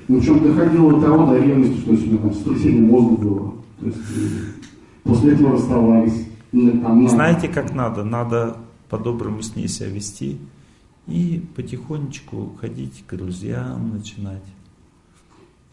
Ну, 0.07 0.19
в 0.19 0.25
чем 0.25 0.43
доходило 0.43 0.93
до 0.99 1.01
того, 1.05 1.25
до 1.27 1.39
ревности, 1.39 1.79
что 1.81 1.91
у 1.91 1.93
меня 1.95 2.17
там 2.17 2.33
сотрясение 2.33 2.81
мозга 2.81 3.15
было. 3.23 3.53
То 3.79 3.85
есть 3.85 3.97
э, 3.97 4.29
после 5.03 5.31
этого 5.33 5.51
расставались. 5.53 6.27
Ну, 6.51 6.71
там, 6.81 7.03
на- 7.03 7.09
Знаете, 7.09 7.47
как 7.47 7.73
надо? 7.73 8.03
Надо 8.03 8.57
по-доброму 8.89 9.41
с 9.41 9.55
ней 9.55 9.67
себя 9.67 9.89
вести 9.89 10.37
и 11.07 11.41
потихонечку 11.55 12.55
ходить 12.59 13.03
к 13.07 13.15
друзьям, 13.15 13.91
начинать. 13.93 14.43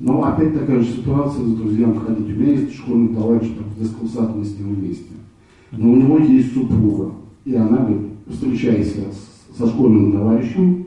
Но 0.00 0.24
опять 0.24 0.58
такая 0.58 0.80
же 0.80 0.92
ситуация 0.92 1.44
с 1.44 1.54
друзьями 1.54 1.98
ходить. 1.98 2.26
У 2.26 2.40
меня 2.40 2.52
есть 2.52 2.74
школьный 2.74 3.14
товарищ, 3.14 3.48
там, 3.48 3.64
в 3.64 3.78
дискурсат 3.78 4.34
мы 4.34 4.44
с 4.46 4.58
ним 4.58 4.74
вместе. 4.74 5.12
Но 5.72 5.92
у 5.92 5.96
него 5.96 6.18
есть 6.18 6.54
супруга. 6.54 7.12
И 7.44 7.54
она 7.54 7.76
говорит, 7.76 8.08
встречайся 8.26 9.02
со 9.56 9.66
школьным 9.66 10.12
товарищем, 10.12 10.86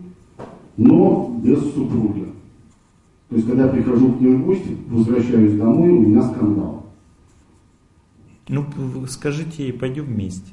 но 0.78 1.40
без 1.44 1.60
супруги. 1.60 2.26
То 3.30 3.36
есть, 3.36 3.48
когда 3.48 3.66
я 3.66 3.70
прихожу 3.70 4.14
к 4.14 4.20
ним 4.20 4.42
в 4.42 4.46
гости, 4.48 4.76
возвращаюсь 4.90 5.60
домой, 5.60 5.90
у 5.90 6.02
меня 6.02 6.24
скандал. 6.24 6.88
Ну, 8.48 8.66
скажите 9.08 9.66
ей, 9.66 9.74
пойдем 9.74 10.06
вместе. 10.06 10.52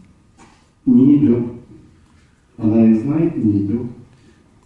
Не 0.85 1.17
идет. 1.17 1.45
Она 2.59 2.85
и 2.91 2.95
знает, 2.95 3.43
не 3.43 3.65
идет. 3.65 3.87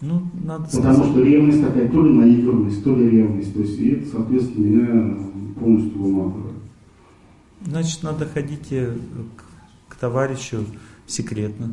Ну, 0.07 0.23
надо 0.43 0.65
Потому 0.65 0.95
сказать. 0.97 1.13
что 1.13 1.23
ревность 1.23 1.63
такая, 1.63 1.89
то 1.89 2.05
ли 2.05 2.13
наигранность, 2.13 2.85
то 2.85 2.95
ли 2.95 3.09
ревность. 3.09 3.55
То 3.55 3.61
есть, 3.61 3.79
и 3.81 3.89
это, 3.93 4.07
соответственно, 4.11 4.67
меня 4.67 5.17
полностью 5.59 5.99
выматывает. 5.99 6.57
Значит, 7.65 8.03
надо 8.03 8.27
ходить 8.27 8.71
э, 8.71 8.95
к, 9.89 9.95
к 9.95 9.97
товарищу 9.99 10.67
секретно. 11.07 11.73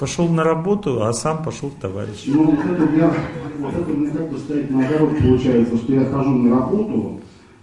Пошел 0.00 0.28
на 0.28 0.42
работу, 0.42 1.04
а 1.04 1.12
сам 1.12 1.44
пошел 1.44 1.70
к 1.70 1.78
товарищу. 1.78 2.22
Ну, 2.26 2.56
вот 2.56 2.64
это, 2.64 2.96
я, 2.96 3.14
вот 3.60 3.74
это 3.74 3.90
мне 3.90 4.10
как 4.10 4.30
бы 4.30 4.38
стоит 4.38 4.68
наоборот, 4.70 5.16
получается, 5.16 5.76
что 5.76 5.92
я 5.92 6.04
хожу 6.06 6.30
на 6.30 6.56
работу, 6.56 7.20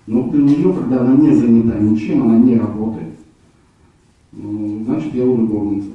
но 0.08 0.30
для 0.30 0.44
нее, 0.44 0.74
когда 0.74 1.02
она 1.02 1.16
не 1.16 1.36
занята 1.36 1.80
ничем, 1.80 2.24
она 2.24 2.38
не 2.38 2.58
работает, 2.58 3.16
ну, 4.32 4.84
значит, 4.86 5.14
я 5.14 5.24
у 5.24 5.38
любовницы. 5.38 5.90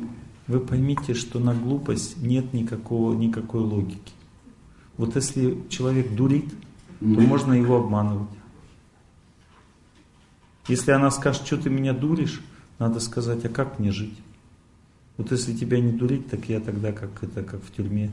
Вы 0.48 0.60
поймите, 0.60 1.14
что 1.14 1.38
на 1.38 1.54
глупость 1.54 2.20
нет 2.20 2.52
никакого, 2.52 3.14
никакой 3.14 3.60
логики. 3.60 4.12
Вот 4.96 5.14
если 5.14 5.58
человек 5.68 6.14
дурит, 6.14 6.46
то 6.98 7.06
можно 7.06 7.52
его 7.52 7.76
обманывать. 7.76 8.28
Если 10.68 10.90
она 10.90 11.10
скажет, 11.10 11.46
что 11.46 11.56
ты 11.56 11.70
меня 11.70 11.92
дуришь, 11.92 12.42
надо 12.78 13.00
сказать, 13.00 13.44
а 13.44 13.48
как 13.48 13.78
мне 13.78 13.92
жить? 13.92 14.18
Вот 15.16 15.30
если 15.32 15.54
тебя 15.54 15.80
не 15.80 15.92
дурить, 15.92 16.28
так 16.28 16.48
я 16.48 16.60
тогда 16.60 16.92
как 16.92 17.22
это, 17.22 17.42
как 17.42 17.62
в 17.62 17.72
тюрьме. 17.74 18.10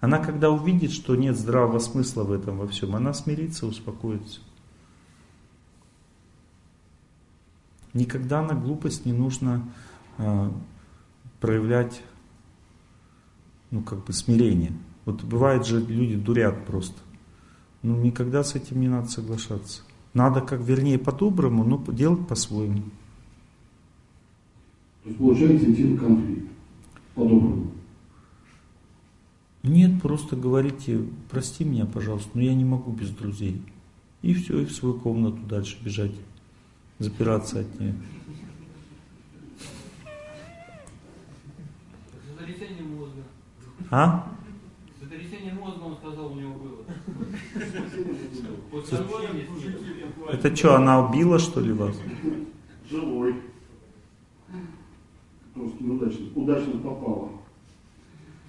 Она 0.00 0.18
когда 0.18 0.50
увидит, 0.50 0.92
что 0.92 1.16
нет 1.16 1.36
здравого 1.36 1.78
смысла 1.78 2.24
в 2.24 2.32
этом 2.32 2.58
во 2.58 2.68
всем, 2.68 2.94
она 2.94 3.14
смирится, 3.14 3.66
успокоится. 3.66 4.40
Никогда 7.94 8.42
на 8.42 8.54
глупость 8.54 9.06
не 9.06 9.12
нужно 9.14 9.66
э, 10.18 10.50
проявлять, 11.40 12.02
ну, 13.70 13.82
как 13.82 14.04
бы 14.04 14.12
смирение. 14.12 14.72
Вот 15.06 15.24
бывает 15.24 15.64
же, 15.64 15.80
люди 15.80 16.16
дурят 16.16 16.66
просто. 16.66 16.98
Ну, 17.82 17.96
никогда 17.96 18.44
с 18.44 18.54
этим 18.54 18.80
не 18.80 18.88
надо 18.88 19.08
соглашаться. 19.08 19.82
Надо, 20.12 20.40
как 20.40 20.60
вернее, 20.60 20.98
по-доброму, 20.98 21.64
но 21.64 21.82
делать 21.92 22.26
по-своему. 22.26 22.82
То 25.02 25.08
есть 25.08 25.18
получается 25.18 25.72
идти 25.72 25.96
конфликт. 25.96 26.48
По-доброму. 27.14 27.65
Нет, 29.66 30.00
просто 30.00 30.36
говорите, 30.36 31.00
прости 31.28 31.64
меня, 31.64 31.86
пожалуйста, 31.86 32.30
но 32.34 32.42
я 32.42 32.54
не 32.54 32.64
могу 32.64 32.92
без 32.92 33.10
друзей. 33.10 33.60
И 34.22 34.32
все, 34.32 34.60
и 34.60 34.64
в 34.64 34.72
свою 34.72 34.94
комнату 34.94 35.38
дальше 35.48 35.76
бежать, 35.82 36.12
запираться 37.00 37.60
от 37.60 37.80
нее. 37.80 37.94
Сотрясение 42.38 42.84
мозга. 42.84 43.22
А? 43.90 44.32
Сотрясение 45.00 45.52
мозга, 45.54 45.82
он 45.82 45.96
сказал, 45.96 46.32
у 46.32 46.36
него 46.36 46.54
было. 46.54 46.84
Это 50.30 50.54
что, 50.54 50.76
она 50.76 51.08
убила, 51.08 51.40
что 51.40 51.60
ли, 51.60 51.72
вас? 51.72 51.96
Живой. 52.88 53.34
Просто 55.54 55.82
неудачно. 55.82 56.26
Удачно 56.36 56.78
попало. 56.78 57.30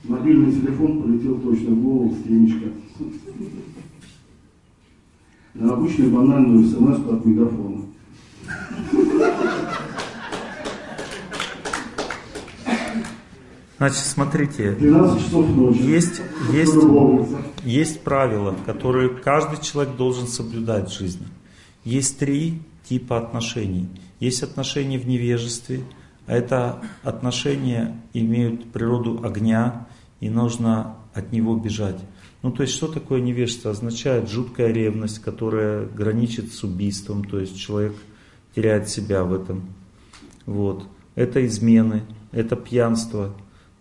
Мобильный 0.04 0.52
телефон 0.52 1.02
полетел 1.02 1.40
точно 1.40 1.72
в 1.72 1.82
голову 1.82 2.16
темечка. 2.24 2.70
На 5.54 5.74
обычную 5.74 6.12
банальную 6.12 6.66
смс 6.68 7.00
от 7.10 7.26
мегафона. 7.26 7.82
Значит, 13.78 14.06
смотрите, 14.06 14.72
12 14.72 15.24
часов 15.24 15.56
ночи. 15.56 15.78
есть, 15.82 16.22
есть, 16.52 16.74
есть 17.64 18.02
правила, 18.02 18.56
которые 18.66 19.10
каждый 19.10 19.64
человек 19.64 19.96
должен 19.96 20.28
соблюдать 20.28 20.90
в 20.90 20.98
жизни. 20.98 21.28
Есть 21.84 22.18
три 22.18 22.62
типа 22.90 23.20
отношений. 23.20 23.88
Есть 24.20 24.42
отношения 24.42 24.98
в 24.98 25.08
невежестве, 25.08 25.82
это 26.28 26.82
отношения 27.04 28.00
имеют 28.14 28.72
природу 28.72 29.22
огня, 29.24 29.88
и 30.20 30.30
нужно 30.30 30.98
от 31.14 31.32
него 31.32 31.56
бежать. 31.56 32.00
Ну, 32.44 32.52
то 32.52 32.64
есть, 32.64 32.74
что 32.74 32.88
такое 32.88 33.22
невежество? 33.22 33.72
Означает 33.72 34.30
жуткая 34.30 34.72
ревность, 34.72 35.20
которая 35.20 35.86
граничит 35.86 36.54
с 36.54 36.64
убийством, 36.64 37.24
то 37.26 37.40
есть 37.40 37.58
человек 37.58 37.96
теряет 38.56 38.90
себя 38.90 39.24
в 39.24 39.34
этом. 39.34 39.70
Вот. 40.46 40.86
Это 41.16 41.46
измены, 41.46 42.04
это 42.32 42.56
пьянство, 42.56 43.34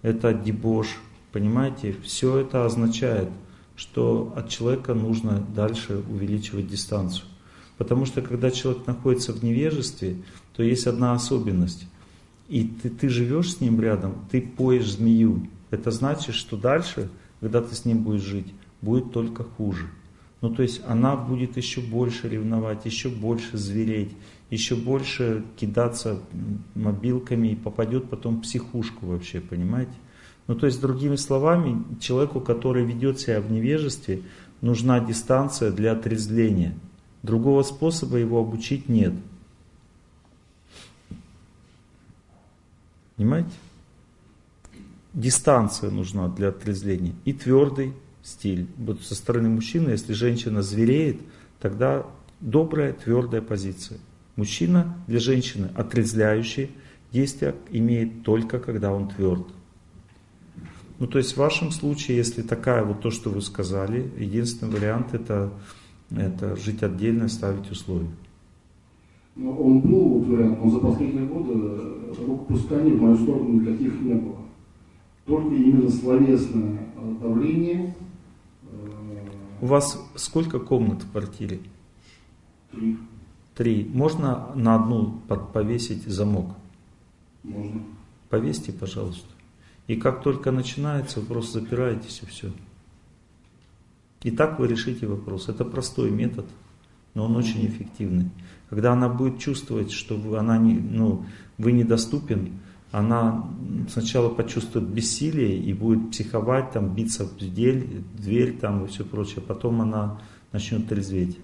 это 0.03 0.33
дебош, 0.33 0.99
понимаете? 1.33 1.95
Все 2.03 2.39
это 2.39 2.65
означает, 2.65 3.29
что 3.77 4.33
от 4.37 4.49
человека 4.49 4.95
нужно 4.95 5.45
дальше 5.55 6.03
увеличивать 6.09 6.69
дистанцию. 6.69 7.27
Потому 7.77 8.07
что 8.07 8.23
когда 8.23 8.51
человек 8.51 8.87
находится 8.87 9.33
в 9.33 9.43
невежестве, 9.43 10.17
то 10.57 10.63
есть 10.63 10.87
одна 10.87 11.13
особенность. 11.13 11.87
И 12.49 12.65
ты, 12.65 12.91
ты 12.91 13.09
живешь 13.09 13.55
с 13.55 13.61
ним 13.61 13.81
рядом, 13.81 14.27
ты 14.31 14.41
поешь 14.41 14.93
змею. 14.93 15.49
Это 15.71 15.91
значит, 15.91 16.35
что 16.35 16.57
дальше, 16.57 17.09
когда 17.41 17.61
ты 17.61 17.75
с 17.75 17.85
ним 17.85 18.03
будешь 18.03 18.23
жить, 18.23 18.53
будет 18.83 19.13
только 19.13 19.45
хуже. 19.45 19.87
Ну, 20.43 20.51
то 20.51 20.63
есть 20.63 20.83
она 20.87 21.17
будет 21.17 21.57
еще 21.57 21.81
больше 21.81 22.29
ревновать, 22.29 22.85
еще 22.85 23.09
больше 23.09 23.57
звереть, 23.57 24.13
еще 24.51 24.77
больше 24.77 25.45
кидаться 25.57 26.21
мобилками 26.75 27.49
и 27.49 27.57
попадет 27.57 28.09
потом 28.09 28.37
в 28.37 28.43
психушку 28.43 29.07
вообще, 29.07 29.41
понимаете? 29.41 29.93
Ну, 30.47 30.55
то 30.55 30.67
есть, 30.67 30.81
другими 30.81 31.17
словами, 31.17 31.83
человеку, 32.01 32.41
который 32.41 32.85
ведет 32.85 33.19
себя 33.19 33.41
в 33.41 33.51
невежестве, 33.51 34.23
нужна 34.61 35.01
дистанция 35.01 35.73
для 35.73 35.93
отрезвления. 35.93 36.79
Другого 37.23 37.63
способа 37.63 38.19
его 38.19 38.39
обучить 38.39 38.89
нет. 38.89 39.15
Понимаете? 43.17 43.51
Дистанция 45.13 45.91
нужна 45.91 46.29
для 46.29 46.49
отрезвления 46.49 47.15
и 47.25 47.33
твердый 47.33 47.95
стиль. 48.23 48.67
Вот 48.77 49.01
со 49.03 49.15
стороны 49.15 49.49
мужчины, 49.49 49.91
если 49.91 50.13
женщина 50.13 50.63
звереет, 50.63 51.21
тогда 51.61 52.07
добрая, 52.41 52.93
твердая 52.93 53.41
позиция. 53.41 53.99
Мужчина 54.37 54.95
для 55.07 55.19
женщины 55.19 55.71
отрезвляющий 55.75 56.71
действия 57.13 57.55
имеет 57.71 58.25
только 58.25 58.59
когда 58.59 58.93
он 58.93 59.09
тверд. 59.09 59.47
Ну, 60.99 61.07
то 61.07 61.19
есть 61.19 61.35
в 61.35 61.37
вашем 61.39 61.71
случае, 61.71 62.17
если 62.19 62.43
такая 62.43 62.83
вот 62.83 63.01
то, 63.01 63.11
что 63.11 63.31
вы 63.31 63.41
сказали, 63.43 64.11
единственный 64.19 64.73
вариант 64.73 65.15
это, 65.15 65.53
это 66.11 66.57
жить 66.57 66.83
отдельно 66.83 67.29
ставить 67.29 67.71
условия. 67.71 68.11
Но 69.37 69.53
он 69.53 69.81
был 69.81 70.09
вот 70.19 70.27
вариант, 70.29 70.59
но 70.65 70.71
за 70.71 70.79
последние 70.79 71.27
годы 71.27 71.53
рукопусканий 72.27 72.93
в 72.93 73.03
мою 73.03 73.17
сторону 73.19 73.61
никаких 73.61 74.01
не 74.01 74.15
было. 74.15 74.39
Только 75.27 75.55
именно 75.55 75.91
словесное 75.91 76.87
давление. 77.21 77.95
э, 78.63 79.29
У 79.61 79.67
вас 79.67 80.03
сколько 80.15 80.59
комнат 80.59 81.03
в 81.03 81.11
квартире? 81.11 81.61
Три. 82.73 82.97
Три. 83.55 83.91
Можно 83.93 84.53
на 84.55 84.77
одну 84.77 85.21
повесить 85.53 86.07
замок? 86.07 86.55
Можно. 87.43 87.83
Повесьте, 88.31 88.73
пожалуйста. 88.73 89.29
И 89.87 89.97
как 89.97 90.23
только 90.23 90.51
начинается, 90.51 91.21
вы 91.21 91.27
просто 91.27 91.61
запираетесь 91.61 92.21
и 92.23 92.27
все. 92.27 92.51
И 94.23 94.31
так 94.31 94.59
вы 94.59 94.67
решите 94.67 95.07
вопрос. 95.07 95.49
Это 95.49 95.65
простой 95.65 96.11
метод, 96.11 96.47
но 97.15 97.27
он 97.27 97.37
очень 97.37 97.65
эффективный. 97.67 98.31
Когда 98.71 98.93
она 98.93 99.09
будет 99.09 99.39
чувствовать, 99.39 99.93
что 99.93 100.17
вы, 100.17 100.39
она 100.39 100.59
не, 100.59 100.75
ну, 100.75 101.25
вы 101.59 101.73
недоступен, 101.73 102.53
она 102.91 103.49
сначала 103.89 104.29
почувствует 104.29 104.87
бессилие 104.87 105.59
и 105.59 105.73
будет 105.73 106.11
психовать, 106.11 106.73
там, 106.73 106.95
биться 106.95 107.25
в 107.25 107.37
дверь, 107.37 108.03
дверь 108.17 108.57
там, 108.59 108.85
и 108.85 108.89
все 108.89 109.05
прочее. 109.05 109.43
Потом 109.47 109.83
она 109.83 110.21
начнет 110.53 110.89
трезветь. 110.89 111.39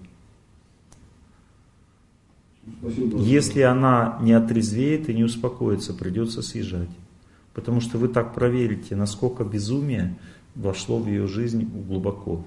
Спасибо. 2.79 3.19
Если 3.19 3.61
она 3.61 4.17
не 4.21 4.33
отрезвеет 4.33 5.09
и 5.09 5.13
не 5.13 5.23
успокоится, 5.23 5.93
придется 5.93 6.41
съезжать. 6.41 6.89
Потому 7.53 7.81
что 7.81 7.97
вы 7.97 8.07
так 8.07 8.33
проверите, 8.33 8.95
насколько 8.95 9.43
безумие 9.43 10.17
вошло 10.55 10.97
в 10.97 11.07
ее 11.07 11.27
жизнь 11.27 11.69
глубоко. 11.87 12.45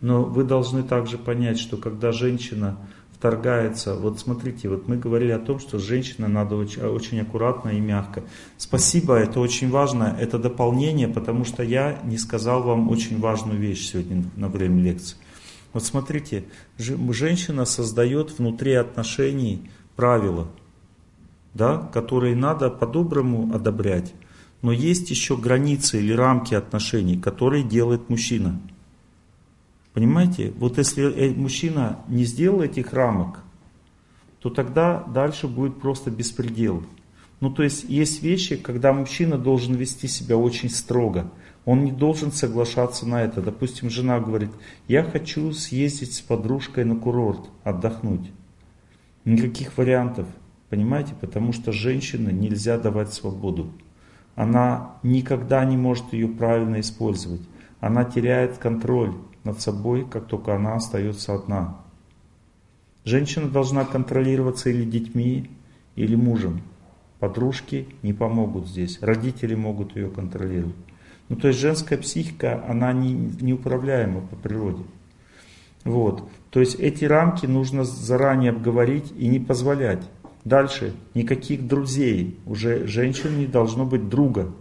Но 0.00 0.24
вы 0.24 0.44
должны 0.44 0.82
также 0.82 1.18
понять, 1.18 1.58
что 1.58 1.76
когда 1.76 2.12
женщина 2.12 2.76
вторгается, 3.16 3.94
вот 3.94 4.20
смотрите, 4.20 4.68
вот 4.68 4.88
мы 4.88 4.98
говорили 4.98 5.30
о 5.30 5.38
том, 5.38 5.58
что 5.58 5.78
женщина 5.78 6.28
надо 6.28 6.54
очень, 6.56 6.82
очень 6.82 7.20
аккуратно 7.20 7.70
и 7.70 7.80
мягко. 7.80 8.22
Спасибо, 8.58 9.14
это 9.14 9.40
очень 9.40 9.70
важно, 9.70 10.14
это 10.20 10.38
дополнение, 10.38 11.08
потому 11.08 11.44
что 11.46 11.62
я 11.62 11.98
не 12.04 12.18
сказал 12.18 12.62
вам 12.62 12.90
очень 12.90 13.18
важную 13.18 13.58
вещь 13.58 13.90
сегодня 13.90 14.24
на 14.36 14.48
время 14.48 14.82
лекции. 14.82 15.16
Вот 15.72 15.84
смотрите, 15.84 16.44
же- 16.78 16.98
женщина 17.12 17.64
создает 17.64 18.38
внутри 18.38 18.74
отношений 18.74 19.70
правила, 19.94 20.48
да, 21.54 21.78
которые 21.78 22.36
надо 22.36 22.68
по-доброму 22.68 23.54
одобрять. 23.54 24.12
Но 24.60 24.72
есть 24.72 25.10
еще 25.10 25.36
границы 25.36 25.98
или 25.98 26.12
рамки 26.12 26.54
отношений, 26.54 27.16
которые 27.16 27.62
делает 27.62 28.10
мужчина. 28.10 28.60
Понимаете? 29.96 30.52
Вот 30.58 30.76
если 30.76 31.10
э, 31.10 31.30
мужчина 31.34 32.00
не 32.06 32.24
сделал 32.24 32.60
этих 32.60 32.92
рамок, 32.92 33.38
то 34.40 34.50
тогда 34.50 35.02
дальше 35.04 35.48
будет 35.48 35.80
просто 35.80 36.10
беспредел. 36.10 36.82
Ну, 37.40 37.50
то 37.50 37.62
есть 37.62 37.84
есть 37.84 38.22
вещи, 38.22 38.56
когда 38.56 38.92
мужчина 38.92 39.38
должен 39.38 39.74
вести 39.74 40.06
себя 40.06 40.36
очень 40.36 40.68
строго. 40.68 41.32
Он 41.64 41.82
не 41.82 41.92
должен 41.92 42.30
соглашаться 42.30 43.08
на 43.08 43.22
это. 43.22 43.40
Допустим, 43.40 43.88
жена 43.88 44.20
говорит, 44.20 44.50
я 44.86 45.02
хочу 45.02 45.50
съездить 45.52 46.12
с 46.12 46.20
подружкой 46.20 46.84
на 46.84 46.96
курорт, 46.96 47.48
отдохнуть. 47.64 48.30
Никаких 49.24 49.78
вариантов. 49.78 50.26
Понимаете? 50.68 51.14
Потому 51.18 51.54
что 51.54 51.72
женщине 51.72 52.34
нельзя 52.34 52.76
давать 52.76 53.14
свободу. 53.14 53.72
Она 54.34 54.96
никогда 55.02 55.64
не 55.64 55.78
может 55.78 56.12
ее 56.12 56.28
правильно 56.28 56.80
использовать. 56.80 57.40
Она 57.80 58.04
теряет 58.04 58.58
контроль 58.58 59.14
над 59.46 59.60
собой, 59.60 60.04
как 60.04 60.26
только 60.26 60.54
она 60.54 60.74
остается 60.74 61.34
одна. 61.34 61.78
Женщина 63.04 63.48
должна 63.48 63.84
контролироваться 63.84 64.68
или 64.68 64.84
детьми, 64.84 65.50
или 65.94 66.16
мужем. 66.16 66.60
Подружки 67.20 67.88
не 68.02 68.12
помогут 68.12 68.68
здесь. 68.68 68.98
Родители 69.00 69.54
могут 69.54 69.96
ее 69.96 70.10
контролировать. 70.10 70.74
Ну, 71.28 71.36
то 71.36 71.48
есть 71.48 71.60
женская 71.60 71.96
психика, 71.96 72.64
она 72.68 72.92
не, 72.92 73.12
неуправляема 73.14 74.20
по 74.20 74.36
природе. 74.36 74.82
Вот. 75.84 76.28
То 76.50 76.60
есть 76.60 76.74
эти 76.76 77.04
рамки 77.04 77.46
нужно 77.46 77.84
заранее 77.84 78.50
обговорить 78.50 79.12
и 79.16 79.28
не 79.28 79.38
позволять. 79.40 80.02
Дальше. 80.44 80.92
Никаких 81.14 81.66
друзей. 81.66 82.38
Уже 82.44 82.86
женщин 82.86 83.38
не 83.38 83.46
должно 83.46 83.86
быть 83.86 84.08
друга. 84.08 84.52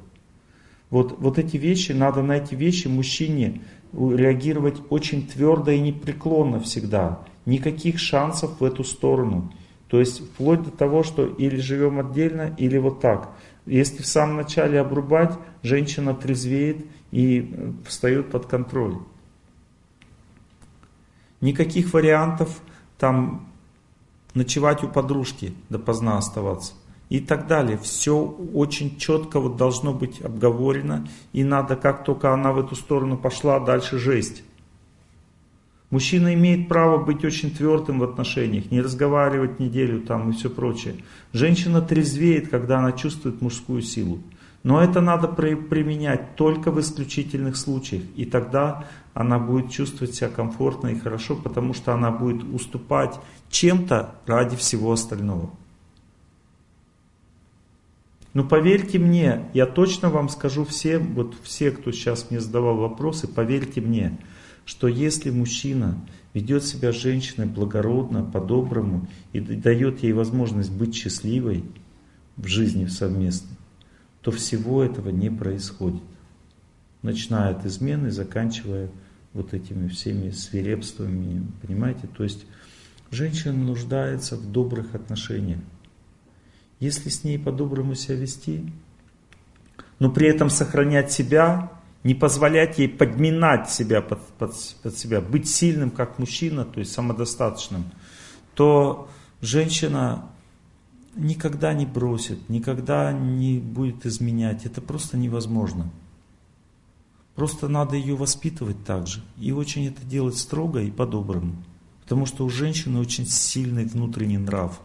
Вот, 0.90 1.20
вот 1.20 1.40
эти 1.40 1.58
вещи, 1.58 1.92
надо 1.92 2.22
на 2.22 2.38
эти 2.38 2.56
вещи 2.56 2.88
мужчине 2.88 3.62
реагировать 3.96 4.82
очень 4.90 5.28
твердо 5.28 5.72
и 5.72 5.80
непреклонно 5.80 6.60
всегда. 6.60 7.20
Никаких 7.46 8.00
шансов 8.00 8.60
в 8.60 8.64
эту 8.64 8.84
сторону. 8.84 9.54
То 9.88 10.00
есть 10.00 10.22
вплоть 10.22 10.64
до 10.64 10.72
того, 10.72 11.04
что 11.04 11.26
или 11.26 11.58
живем 11.58 12.00
отдельно, 12.00 12.54
или 12.58 12.78
вот 12.78 13.00
так. 13.00 13.30
Если 13.66 14.02
в 14.02 14.08
самом 14.08 14.38
начале 14.38 14.80
обрубать, 14.80 15.34
женщина 15.64 16.14
трезвеет 16.14 16.86
и 17.12 17.52
э, 17.52 17.72
встает 17.86 18.32
под 18.32 18.46
контроль. 18.48 18.98
Никаких 21.42 21.94
вариантов 21.94 22.62
там 22.98 23.48
ночевать 24.34 24.84
у 24.84 24.88
подружки, 24.88 25.54
допоздна 25.70 26.18
оставаться 26.18 26.74
и 27.10 27.20
так 27.20 27.48
далее. 27.48 27.78
Все 27.78 28.18
очень 28.54 28.98
четко 28.98 29.40
вот 29.40 29.58
должно 29.58 29.94
быть 29.94 30.22
обговорено, 30.22 31.08
и 31.34 31.44
надо, 31.44 31.76
как 31.76 32.04
только 32.04 32.34
она 32.34 32.52
в 32.52 32.60
эту 32.60 32.76
сторону 32.76 33.18
пошла, 33.18 33.60
дальше 33.60 33.98
жесть. 33.98 34.44
Мужчина 35.92 36.34
имеет 36.34 36.68
право 36.68 37.04
быть 37.04 37.24
очень 37.24 37.52
твердым 37.52 38.00
в 38.00 38.04
отношениях, 38.04 38.72
не 38.72 38.82
разговаривать 38.82 39.60
неделю 39.60 40.02
там 40.02 40.30
и 40.30 40.34
все 40.34 40.50
прочее. 40.50 40.96
Женщина 41.32 41.82
трезвеет, 41.82 42.50
когда 42.50 42.80
она 42.80 42.92
чувствует 42.92 43.42
мужскую 43.42 43.82
силу. 43.82 44.20
Но 44.64 44.82
это 44.82 45.00
надо 45.00 45.28
применять 45.28 46.36
только 46.36 46.72
в 46.72 46.80
исключительных 46.80 47.56
случаях. 47.56 48.02
И 48.16 48.26
тогда 48.26 48.86
она 49.14 49.38
будет 49.38 49.70
чувствовать 49.70 50.16
себя 50.16 50.28
комфортно 50.28 50.88
и 50.88 51.00
хорошо, 51.00 51.36
потому 51.36 51.76
что 51.76 51.94
она 51.94 52.10
будет 52.10 52.44
уступать 52.44 53.20
чем-то 53.52 54.16
ради 54.26 54.56
всего 54.56 54.92
остального. 54.92 55.52
Но 58.36 58.44
поверьте 58.44 59.00
мне, 59.00 59.46
я 59.54 59.66
точно 59.66 60.10
вам 60.10 60.28
скажу 60.28 60.66
всем, 60.66 61.14
вот 61.14 61.36
все, 61.42 61.72
кто 61.72 61.94
сейчас 61.94 62.30
мне 62.30 62.42
задавал 62.42 62.76
вопросы, 62.76 63.30
поверьте 63.30 63.80
мне, 63.80 64.20
что 64.66 64.90
если 64.90 65.30
мужчина 65.30 66.06
ведет 66.34 66.66
себя 66.66 66.92
с 66.92 66.98
женщиной 66.98 67.46
благородно, 67.46 68.26
по-доброму 68.26 69.08
и 69.32 69.40
дает 69.40 70.04
ей 70.04 70.12
возможность 70.12 70.70
быть 70.70 70.94
счастливой 70.94 71.64
в 72.36 72.46
жизни 72.48 72.88
совместной, 72.88 73.56
то 74.20 74.32
всего 74.32 74.84
этого 74.84 75.12
не 75.12 75.30
происходит. 75.30 76.04
Начиная 77.04 77.52
от 77.52 77.66
измены, 77.66 78.12
заканчивая 78.12 78.92
вот 79.32 79.54
этими 79.54 79.88
всеми 79.88 80.32
свирепствами, 80.32 81.48
понимаете? 81.62 82.10
То 82.18 82.26
есть 82.26 82.46
женщина 83.12 83.54
нуждается 83.54 84.36
в 84.36 84.52
добрых 84.52 84.94
отношениях. 84.94 85.62
Если 86.80 87.10
с 87.10 87.24
ней 87.24 87.40
по-доброму 87.40 87.96
себя 87.96 88.16
вести, 88.16 88.72
но 90.00 90.12
при 90.12 90.28
этом 90.28 90.50
сохранять 90.50 91.12
себя, 91.12 91.72
не 92.04 92.14
позволять 92.14 92.78
ей 92.78 92.90
подминать 92.90 93.70
себя 93.70 94.02
под, 94.02 94.22
под, 94.38 94.54
под 94.84 94.98
себя, 94.98 95.22
быть 95.22 95.50
сильным 95.50 95.90
как 95.90 96.20
мужчина, 96.20 96.66
то 96.66 96.80
есть 96.80 96.92
самодостаточным, 96.92 97.86
то 98.54 99.10
женщина 99.42 100.30
никогда 101.16 101.74
не 101.74 101.86
бросит, 101.86 102.50
никогда 102.50 103.12
не 103.12 103.60
будет 103.60 104.06
изменять. 104.06 104.66
Это 104.66 104.82
просто 104.82 105.18
невозможно. 105.18 105.90
Просто 107.36 107.68
надо 107.68 107.96
ее 107.96 108.16
воспитывать 108.16 108.84
так 108.86 109.08
же. 109.08 109.22
И 109.38 109.52
очень 109.52 109.88
это 109.88 110.04
делать 110.06 110.38
строго 110.38 110.82
и 110.82 110.92
по-доброму. 110.92 111.56
Потому 112.04 112.26
что 112.26 112.46
у 112.46 112.50
женщины 112.50 113.00
очень 113.00 113.26
сильный 113.26 113.86
внутренний 113.86 114.38
нрав. 114.38 114.80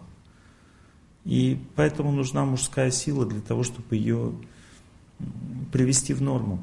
И 1.24 1.60
поэтому 1.76 2.12
нужна 2.12 2.44
мужская 2.44 2.90
сила 2.90 3.26
для 3.26 3.40
того, 3.40 3.62
чтобы 3.62 3.96
ее 3.96 4.32
привести 5.72 6.14
в 6.14 6.22
норму, 6.22 6.62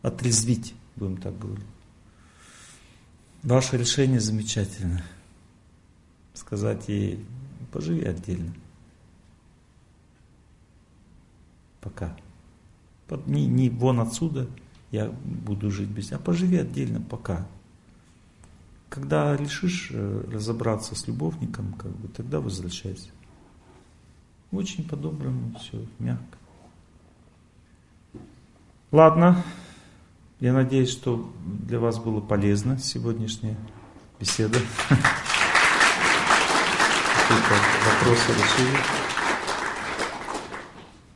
отрезвить, 0.00 0.74
будем 0.96 1.18
так 1.18 1.38
говорить. 1.38 1.66
Ваше 3.42 3.76
решение 3.76 4.20
замечательно. 4.20 5.04
Сказать 6.32 6.88
ей, 6.88 7.24
поживи 7.72 8.04
отдельно. 8.04 8.54
Пока. 11.80 12.16
Не, 13.26 13.46
не 13.46 13.68
вон 13.68 14.00
отсюда, 14.00 14.48
я 14.90 15.10
буду 15.10 15.70
жить 15.70 15.88
без 15.88 16.12
а 16.12 16.18
поживи 16.18 16.56
отдельно 16.56 17.00
пока. 17.00 17.46
Когда 18.88 19.36
решишь 19.36 19.88
э, 19.90 20.24
разобраться 20.30 20.94
с 20.94 21.06
любовником, 21.06 21.74
как 21.74 21.90
бы, 21.90 22.08
тогда 22.08 22.40
возвращайся. 22.40 23.10
Очень 24.52 24.86
по-доброму, 24.86 25.54
все 25.58 25.78
мягко. 25.98 26.38
Ладно, 28.90 29.42
я 30.40 30.52
надеюсь, 30.52 30.90
что 30.90 31.32
для 31.44 31.80
вас 31.80 31.98
было 31.98 32.20
полезно 32.20 32.78
сегодняшняя 32.78 33.56
беседа. 34.20 34.58
Вопросы 37.30 38.32
решили. 38.32 38.76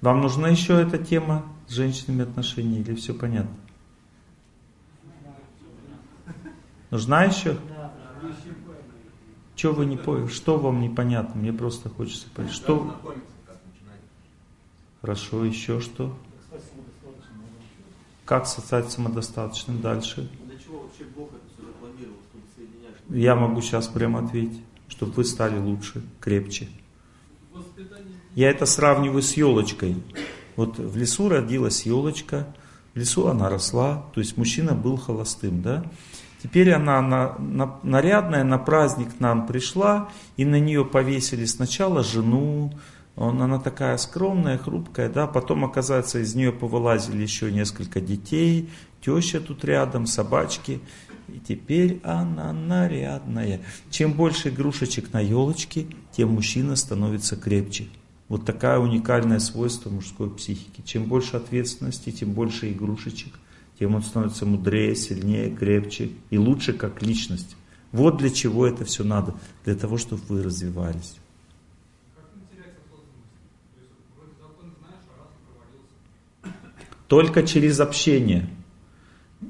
Вам 0.01 0.23
нужна 0.23 0.49
еще 0.49 0.81
эта 0.81 0.97
тема 0.97 1.45
с 1.67 1.73
женщинами 1.73 2.23
отношений 2.23 2.81
или 2.81 2.95
все 2.95 3.13
понятно? 3.13 3.55
Нужна 6.91 7.25
еще? 7.25 7.59
Что 9.57 9.73
вы 9.73 9.87
не 9.87 9.97
поняли? 9.97 10.29
Что 10.29 10.59
вам 10.59 10.83
непонятно? 10.83 11.41
Мне 11.41 11.53
просто 11.53 11.89
хочется 11.89 12.27
понять. 12.35 12.53
Что? 12.53 12.95
Хорошо, 15.01 15.45
еще 15.45 15.81
что? 15.81 16.15
Как 18.27 18.47
стать 18.47 18.91
самодостаточным 18.91 19.81
дальше? 19.81 20.29
Я 23.09 23.35
могу 23.35 23.63
сейчас 23.63 23.89
прямо 23.89 24.25
ответить, 24.25 24.63
чтобы 24.89 25.13
вы 25.13 25.25
стали 25.25 25.59
лучше, 25.59 26.03
крепче. 26.21 26.69
Я 28.35 28.51
это 28.51 28.67
сравниваю 28.67 29.23
с 29.23 29.35
елочкой. 29.35 29.97
Вот 30.57 30.79
в 30.79 30.97
лесу 30.97 31.29
родилась 31.29 31.87
елочка, 31.87 32.55
в 32.95 32.99
лесу 32.99 33.29
она 33.29 33.49
росла, 33.49 34.11
то 34.13 34.21
есть 34.21 34.37
мужчина 34.37 34.75
был 34.75 34.97
холостым, 34.97 35.63
да? 35.63 35.85
Теперь 36.47 36.71
она 36.71 37.03
на, 37.03 37.37
на, 37.39 37.81
нарядная 37.83 38.45
на 38.45 38.57
праздник 38.57 39.19
нам 39.19 39.49
пришла, 39.49 40.11
и 40.37 40.45
на 40.45 40.61
нее 40.61 40.85
повесили 40.85 41.45
сначала 41.45 42.05
жену, 42.05 42.73
он, 43.17 43.43
она 43.43 43.59
такая 43.59 43.97
скромная, 43.97 44.57
хрупкая, 44.57 45.09
да, 45.09 45.27
потом, 45.27 45.65
оказывается, 45.65 46.21
из 46.21 46.37
нее 46.37 46.53
повылазили 46.53 47.21
еще 47.21 47.51
несколько 47.51 48.01
детей, 48.01 48.71
теща 49.01 49.41
тут 49.41 49.65
рядом, 49.65 50.07
собачки, 50.07 50.81
и 51.27 51.41
теперь 51.41 52.01
она 52.05 52.53
нарядная. 52.53 53.63
Чем 53.91 54.13
больше 54.13 54.51
игрушечек 54.51 55.13
на 55.13 55.21
елочке, 55.21 55.89
тем 56.13 56.29
мужчина 56.29 56.77
становится 56.77 57.35
крепче. 57.35 57.89
Вот 58.29 58.45
такое 58.45 58.79
уникальное 58.79 59.41
свойство 59.41 59.91
мужской 59.91 60.31
психики. 60.31 60.83
Чем 60.85 61.07
больше 61.07 61.39
ответственности, 61.39 62.13
тем 62.13 62.35
больше 62.35 62.71
игрушечек, 62.71 63.33
тем 63.79 63.95
он 63.95 64.03
становится 64.03 64.47
мудрее, 64.47 64.97
сильнее, 64.97 65.51
крепче 65.51 66.11
и 66.31 66.39
лучше 66.39 66.73
как 66.73 67.03
личность. 67.03 67.57
Вот 67.93 68.17
для 68.17 68.31
чего 68.31 68.67
это 68.67 68.85
все 68.85 69.05
надо. 69.05 69.35
Для 69.65 69.75
того, 69.75 69.99
чтобы 69.99 70.23
вы 70.29 70.43
развивались. 70.43 71.17
Только 77.09 77.43
через 77.43 77.79
общение. 77.81 78.49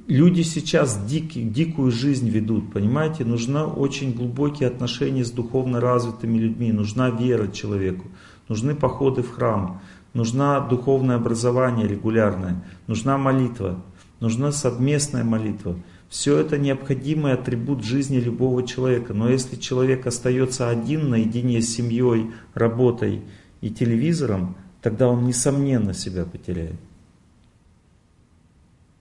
Люди 0.08 0.42
сейчас 0.42 1.02
дикий, 1.06 1.42
дикую 1.42 1.90
жизнь 1.90 2.28
ведут, 2.28 2.72
понимаете? 2.72 3.24
Нужны 3.24 3.62
очень 3.62 4.12
глубокие 4.12 4.68
отношения 4.68 5.24
с 5.24 5.30
духовно 5.30 5.80
развитыми 5.80 6.38
людьми, 6.38 6.72
нужна 6.72 7.08
вера 7.08 7.48
человеку, 7.48 8.08
нужны 8.48 8.74
походы 8.74 9.22
в 9.22 9.30
храм, 9.30 9.80
нужна 10.12 10.60
духовное 10.60 11.16
образование 11.16 11.86
регулярное, 11.86 12.64
нужна 12.88 13.16
молитва 13.16 13.80
нужна 14.20 14.52
совместная 14.52 15.24
молитва. 15.24 15.76
Все 16.08 16.38
это 16.38 16.58
необходимый 16.58 17.32
атрибут 17.32 17.82
жизни 17.84 18.18
любого 18.18 18.66
человека. 18.66 19.12
Но 19.12 19.28
если 19.28 19.56
человек 19.56 20.06
остается 20.06 20.68
один 20.68 21.10
наедине 21.10 21.60
с 21.60 21.74
семьей, 21.74 22.30
работой 22.54 23.22
и 23.60 23.70
телевизором, 23.70 24.56
тогда 24.82 25.08
он 25.08 25.26
несомненно 25.26 25.94
себя 25.94 26.24
потеряет. 26.24 26.76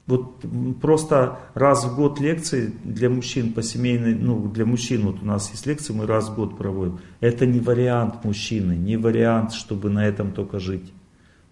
Вот 0.07 0.45
просто 0.81 1.39
раз 1.55 1.83
в 1.85 1.95
год 1.95 2.19
лекции 2.19 2.71
для 2.83 3.09
мужчин 3.09 3.53
по 3.53 3.63
семейной, 3.63 4.13
ну 4.13 4.47
для 4.49 4.63
мужчин 4.65 5.03
вот 5.03 5.23
у 5.23 5.25
нас 5.25 5.49
есть 5.49 5.65
лекции, 5.65 5.93
мы 5.93 6.05
раз 6.05 6.29
в 6.29 6.35
год 6.35 6.57
проводим. 6.57 6.99
Это 7.21 7.47
не 7.47 7.59
вариант 7.59 8.23
мужчины, 8.23 8.73
не 8.73 8.97
вариант, 8.97 9.53
чтобы 9.53 9.89
на 9.89 10.05
этом 10.05 10.31
только 10.31 10.59
жить. 10.59 10.93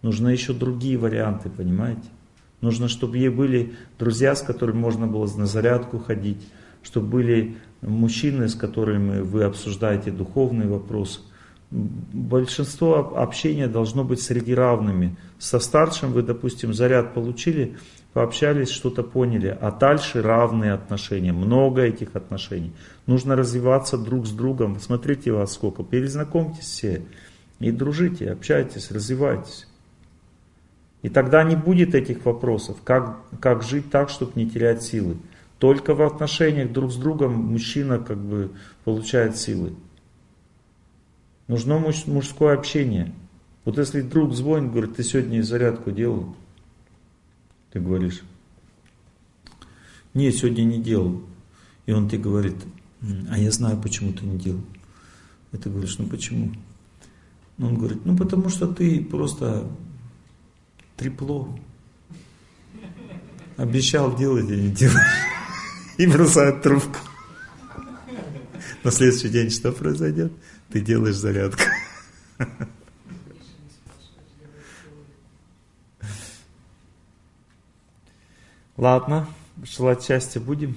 Нужны 0.03 0.29
еще 0.29 0.53
другие 0.53 0.99
варианты, 0.99 1.49
понимаете? 1.49 2.03
Нужно, 2.63 2.87
чтобы 2.87 3.17
ей 3.17 3.27
были 3.27 3.73
друзья, 3.99 4.33
с 4.33 4.41
которыми 4.41 4.77
можно 4.77 5.05
было 5.05 5.29
на 5.35 5.45
зарядку 5.45 5.99
ходить. 5.99 6.41
чтобы 6.81 7.07
были 7.07 7.55
мужчины, 7.81 8.47
с 8.47 8.55
которыми 8.55 9.19
вы 9.19 9.43
обсуждаете 9.43 10.11
духовные 10.11 10.69
вопросы. 10.69 11.19
Большинство 11.71 13.17
общения 13.17 13.67
должно 13.67 14.05
быть 14.05 14.21
среди 14.21 14.53
равными. 14.53 15.17
Со 15.39 15.59
старшим 15.59 16.13
вы, 16.13 16.21
допустим, 16.21 16.73
заряд 16.73 17.13
получили, 17.13 17.75
пообщались, 18.13 18.69
что-то 18.69 19.03
поняли, 19.03 19.57
а 19.59 19.69
дальше 19.71 20.21
равные 20.21 20.71
отношения, 20.71 21.33
много 21.33 21.81
этих 21.81 22.15
отношений. 22.15 22.71
Нужно 23.07 23.35
развиваться 23.35 23.97
друг 23.97 24.25
с 24.25 24.31
другом. 24.31 24.79
Смотрите 24.79 25.33
вас 25.33 25.53
сколько, 25.53 25.83
перезнакомьтесь 25.83 26.65
все 26.65 27.01
и 27.59 27.71
дружите, 27.71 28.31
общайтесь, 28.31 28.91
развивайтесь. 28.91 29.67
И 31.03 31.09
тогда 31.09 31.43
не 31.43 31.55
будет 31.55 31.95
этих 31.95 32.25
вопросов, 32.25 32.77
как, 32.83 33.19
как 33.39 33.61
жить 33.61 33.91
так, 33.91 34.09
чтобы 34.09 34.31
не 34.35 34.49
терять 34.49 34.81
силы. 34.83 35.17
Только 35.59 35.93
в 35.93 36.01
отношениях 36.01 36.71
друг 36.71 36.91
с 36.91 36.95
другом 36.95 37.33
мужчина 37.33 37.99
как 37.99 38.17
бы 38.17 38.51
получает 38.85 39.37
силы. 39.37 39.75
Нужно 41.47 41.77
муж, 41.77 42.07
мужское 42.07 42.53
общение. 42.53 43.13
Вот 43.65 43.77
если 43.77 44.01
друг 44.01 44.33
звонит, 44.33 44.71
говорит, 44.71 44.95
ты 44.95 45.03
сегодня 45.03 45.43
зарядку 45.43 45.91
делал, 45.91 46.35
ты 47.71 47.81
говоришь, 47.81 48.21
нет, 50.13 50.35
сегодня 50.35 50.63
не 50.63 50.81
делал. 50.81 51.21
И 51.85 51.91
он 51.91 52.07
тебе 52.07 52.21
говорит, 52.21 52.55
а 53.29 53.37
я 53.37 53.51
знаю, 53.51 53.77
почему 53.81 54.13
ты 54.13 54.25
не 54.25 54.37
делал. 54.37 54.61
И 55.51 55.57
ты 55.57 55.69
говоришь, 55.69 55.97
ну 55.97 56.07
почему? 56.07 56.53
Он 57.59 57.75
говорит, 57.75 58.05
ну 58.05 58.15
потому 58.15 58.47
что 58.47 58.67
ты 58.67 59.03
просто 59.03 59.67
трепло. 60.97 61.57
Обещал 63.57 64.15
делать, 64.15 64.49
а 64.49 64.55
не 64.55 64.69
делаешь. 64.69 65.07
И 65.97 66.07
бросает 66.07 66.61
трубку. 66.61 66.97
На 68.83 68.91
следующий 68.91 69.29
день 69.29 69.49
что 69.49 69.71
произойдет? 69.71 70.33
Ты 70.71 70.81
делаешь 70.81 71.15
зарядку. 71.15 71.63
Ладно, 78.75 79.27
желать 79.63 80.03
счастья 80.03 80.39
будем. 80.39 80.75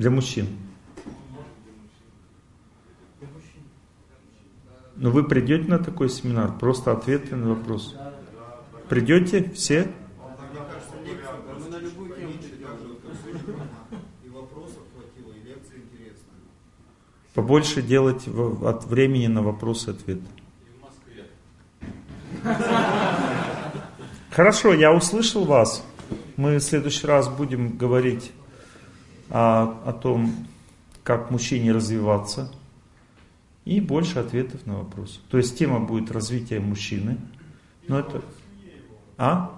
Для 0.00 0.10
мужчин. 0.10 0.46
Но 4.96 5.10
вы 5.10 5.24
придете 5.24 5.68
на 5.68 5.78
такой 5.78 6.08
семинар? 6.08 6.56
Просто 6.56 6.92
ответы 6.92 7.36
на 7.36 7.50
вопрос. 7.50 7.94
Придете 8.88 9.50
все? 9.50 9.92
Побольше 17.34 17.82
делать 17.82 18.26
от 18.62 18.86
времени 18.86 19.26
на 19.26 19.42
вопросы 19.42 19.90
ответы. 19.90 20.24
Хорошо, 24.30 24.72
я 24.72 24.94
услышал 24.94 25.44
вас. 25.44 25.84
Мы 26.38 26.56
в 26.56 26.62
следующий 26.62 27.06
раз 27.06 27.28
будем 27.28 27.76
говорить 27.76 28.32
о, 29.30 29.80
о 29.84 29.92
том, 29.92 30.32
как 31.02 31.30
мужчине 31.30 31.72
развиваться 31.72 32.52
и 33.64 33.80
больше 33.80 34.18
ответов 34.18 34.66
на 34.66 34.78
вопросы. 34.78 35.20
То 35.30 35.38
есть 35.38 35.56
тема 35.58 35.80
будет 35.80 36.10
развитие 36.10 36.60
мужчины. 36.60 37.18
Но 37.88 37.98
это... 37.98 38.22
А? 39.16 39.56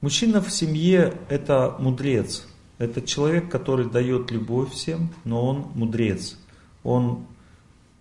Мужчина 0.00 0.40
в 0.40 0.50
семье– 0.50 1.14
это 1.28 1.76
мудрец. 1.78 2.48
Это 2.78 3.00
человек, 3.02 3.48
который 3.48 3.88
дает 3.88 4.32
любовь 4.32 4.72
всем, 4.72 5.10
но 5.24 5.46
он 5.46 5.68
мудрец. 5.76 6.36
Он 6.82 7.26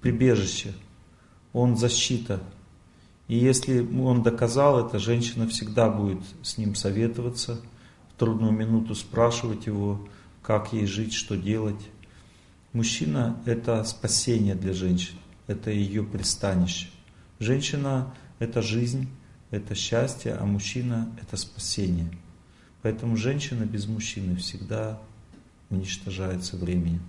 прибежище, 0.01 0.73
он 1.53 1.77
защита. 1.77 2.41
И 3.32 3.38
если 3.38 3.80
он 3.80 4.24
доказал 4.24 4.85
это, 4.85 5.00
женщина 5.00 5.48
всегда 5.48 5.90
будет 5.90 6.22
с 6.43 6.58
ним 6.58 6.76
советоваться, 6.76 7.61
в 8.10 8.19
трудную 8.19 8.51
минуту 8.51 8.93
спрашивать 8.93 9.68
его, 9.68 10.06
как 10.42 10.74
ей 10.74 10.85
жить, 10.85 11.14
что 11.14 11.38
делать. 11.38 11.80
Мужчина– 12.74 13.42
это 13.45 13.85
спасение 13.85 14.53
для 14.53 14.74
женщины, 14.74 15.18
это 15.48 15.72
ее 15.72 16.03
пристанище. 16.03 16.90
Женщина– 17.40 18.14
это 18.40 18.61
жизнь, 18.61 19.08
это 19.50 19.76
счастье, 19.76 20.34
а 20.34 20.45
мужчина– 20.45 21.10
это 21.22 21.38
спасение. 21.38 22.11
Поэтому 22.82 23.16
женщина 23.16 23.64
без 23.64 23.88
мужчины 23.88 24.35
всегда 24.35 25.00
уничтожается 25.69 26.58
временем. 26.58 27.08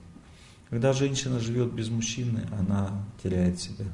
Когда 0.70 0.92
женщина 0.92 1.40
живет 1.40 1.72
без 1.72 1.88
мужчины, 1.88 2.46
она 2.56 3.04
теряет 3.24 3.60
себя. 3.60 3.86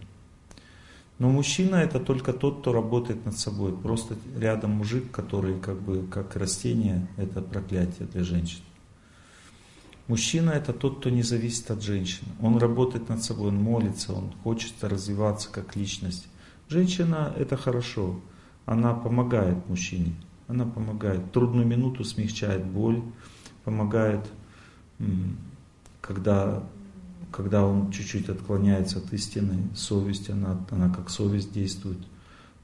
Но 1.18 1.30
мужчина 1.30 1.76
это 1.76 1.98
только 1.98 2.32
тот, 2.32 2.60
кто 2.60 2.72
работает 2.72 3.24
над 3.26 3.36
собой. 3.36 3.76
Просто 3.76 4.16
рядом 4.36 4.72
мужик, 4.72 5.10
который 5.10 5.58
как 5.58 5.80
бы 5.80 6.06
как 6.06 6.36
растение, 6.36 7.08
это 7.16 7.42
проклятие 7.42 8.06
для 8.06 8.22
женщин. 8.22 8.60
Мужчина 10.06 10.50
это 10.50 10.72
тот, 10.72 11.00
кто 11.00 11.10
не 11.10 11.22
зависит 11.22 11.70
от 11.70 11.82
женщины. 11.82 12.28
Он 12.40 12.56
работает 12.56 13.08
над 13.08 13.22
собой, 13.22 13.48
он 13.48 13.56
молится, 13.56 14.12
он 14.12 14.32
хочет 14.42 14.72
развиваться 14.82 15.50
как 15.50 15.76
личность. 15.76 16.28
Женщина 16.68 17.34
это 17.36 17.56
хорошо 17.56 18.20
она 18.68 18.92
помогает 18.92 19.66
мужчине. 19.66 20.12
Она 20.46 20.66
помогает. 20.66 21.32
Трудную 21.32 21.66
минуту 21.66 22.04
смягчает 22.04 22.66
боль, 22.66 23.02
помогает, 23.64 24.20
когда, 26.02 26.62
когда 27.30 27.64
он 27.64 27.90
чуть-чуть 27.90 28.28
отклоняется 28.28 28.98
от 28.98 29.12
истины, 29.12 29.68
совесть, 29.74 30.30
она, 30.30 30.64
она 30.70 30.88
как 30.88 31.10
совесть 31.10 31.52
действует. 31.52 31.98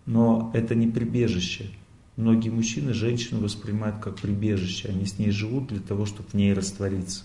Но 0.07 0.51
это 0.55 0.75
не 0.75 0.87
прибежище. 0.87 1.71
Многие 2.17 2.51
мужчины 2.51 2.93
женщину 2.93 3.41
воспринимают 3.41 3.99
как 3.99 4.17
прибежище. 4.17 4.89
Они 4.89 5.05
с 5.05 5.19
ней 5.19 5.31
живут 5.31 5.69
для 5.69 5.81
того, 5.81 6.07
чтобы 6.07 6.29
в 6.29 6.35
ней 6.35 6.53
раствориться. 6.53 7.25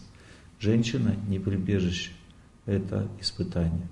Женщина 0.60 1.16
не 1.28 1.40
прибежище. 1.40 2.12
Это 2.66 3.08
испытание. 3.22 3.88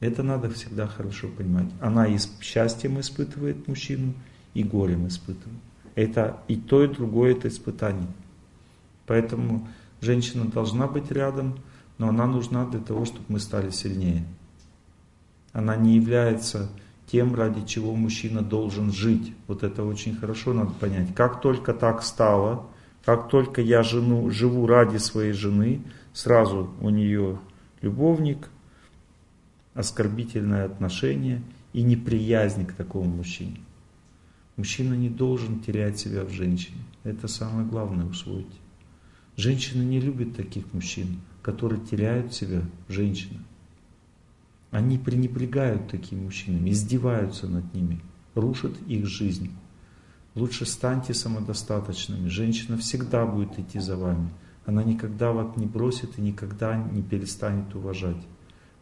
Это 0.00 0.22
надо 0.22 0.50
всегда 0.50 0.86
хорошо 0.86 1.28
понимать. 1.28 1.68
Она 1.80 2.06
и 2.06 2.18
счастьем 2.40 3.00
испытывает 3.00 3.66
мужчину, 3.66 4.14
и 4.54 4.62
горем 4.62 5.08
испытывает. 5.08 5.58
Это 5.94 6.38
и 6.46 6.56
то, 6.56 6.84
и 6.84 6.88
другое 6.88 7.32
это 7.32 7.48
испытание. 7.48 8.06
Поэтому 9.06 9.66
женщина 10.00 10.44
должна 10.44 10.86
быть 10.86 11.10
рядом, 11.10 11.58
но 11.98 12.08
она 12.08 12.26
нужна 12.26 12.64
для 12.64 12.80
того, 12.80 13.04
чтобы 13.04 13.26
мы 13.28 13.40
стали 13.40 13.70
сильнее. 13.70 14.24
Она 15.52 15.76
не 15.76 15.96
является 15.96 16.70
тем, 17.06 17.34
ради 17.34 17.66
чего 17.66 17.94
мужчина 17.94 18.42
должен 18.42 18.92
жить. 18.92 19.32
Вот 19.46 19.62
это 19.62 19.82
очень 19.84 20.14
хорошо 20.14 20.52
надо 20.52 20.72
понять. 20.72 21.14
Как 21.14 21.40
только 21.40 21.74
так 21.74 22.02
стало, 22.02 22.66
как 23.04 23.28
только 23.28 23.60
я 23.60 23.82
жену, 23.82 24.30
живу 24.30 24.66
ради 24.66 24.98
своей 24.98 25.32
жены, 25.32 25.82
сразу 26.12 26.70
у 26.80 26.90
нее 26.90 27.40
любовник, 27.80 28.48
оскорбительное 29.74 30.66
отношение 30.66 31.42
и 31.72 31.82
неприязнь 31.82 32.66
к 32.66 32.74
такому 32.74 33.08
мужчине. 33.08 33.60
Мужчина 34.56 34.94
не 34.94 35.08
должен 35.08 35.60
терять 35.60 35.98
себя 35.98 36.24
в 36.24 36.30
женщине. 36.30 36.78
Это 37.04 37.28
самое 37.28 37.66
главное 37.66 38.06
усвоить. 38.06 38.46
Женщины 39.36 39.84
не 39.84 40.00
любят 40.00 40.36
таких 40.36 40.72
мужчин, 40.72 41.20
которые 41.42 41.80
теряют 41.80 42.34
себя 42.34 42.62
в 42.88 42.92
женщинах. 42.92 43.42
Они 44.70 44.98
пренебрегают 44.98 45.88
такими 45.88 46.24
мужчинами, 46.24 46.70
издеваются 46.70 47.48
над 47.48 47.72
ними, 47.74 48.00
рушат 48.34 48.72
их 48.86 49.06
жизнь. 49.06 49.50
Лучше 50.34 50.66
станьте 50.66 51.14
самодостаточными. 51.14 52.28
Женщина 52.28 52.76
всегда 52.76 53.26
будет 53.26 53.58
идти 53.58 53.78
за 53.78 53.96
вами. 53.96 54.28
Она 54.66 54.84
никогда 54.84 55.32
вас 55.32 55.56
не 55.56 55.66
бросит 55.66 56.18
и 56.18 56.20
никогда 56.20 56.76
не 56.76 57.02
перестанет 57.02 57.74
уважать. 57.74 58.22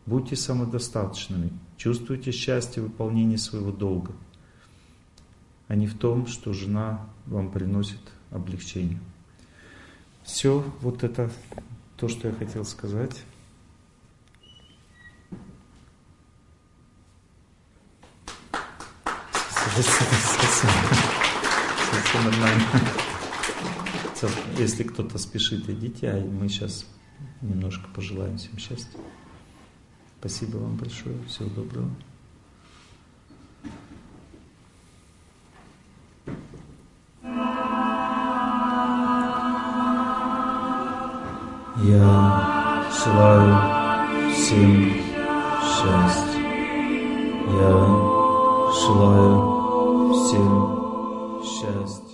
Будьте 0.07 0.37
самодостаточными, 0.37 1.51
чувствуйте 1.77 2.31
счастье 2.31 2.81
в 2.81 2.87
выполнении 2.87 3.37
своего 3.37 3.73
долга, 3.73 4.13
а 5.67 5.75
не 5.75 5.89
в 5.89 5.99
том, 5.99 6.29
что 6.29 6.53
жена 6.53 7.09
вам 7.27 7.51
приносит 7.51 8.01
облегчение. 8.31 9.01
Все, 10.23 10.65
вот 10.81 11.03
это 11.03 11.31
то, 11.97 12.09
что 12.09 12.29
я 12.29 12.35
хотел 12.35 12.65
сказать. 12.65 13.23
Если 24.59 24.85
кто-то 24.85 25.19
спешит, 25.19 25.69
идите, 25.69 26.11
а 26.11 26.21
мы 26.25 26.49
сейчас 26.49 26.87
немножко 27.43 27.89
пожелаем 27.95 28.39
всем 28.39 28.59
счастья. 28.59 28.99
Спасибо 30.19 30.57
вам 30.57 30.77
большое. 30.77 31.23
Всего 31.25 31.49
доброго. 31.51 31.91
Я 41.83 42.89
желаю 43.05 44.33
всем 44.33 44.95
счастья. 45.61 46.41
Я 47.53 47.71
желаю 48.81 50.13
всем 50.15 51.43
счастья. 51.45 52.06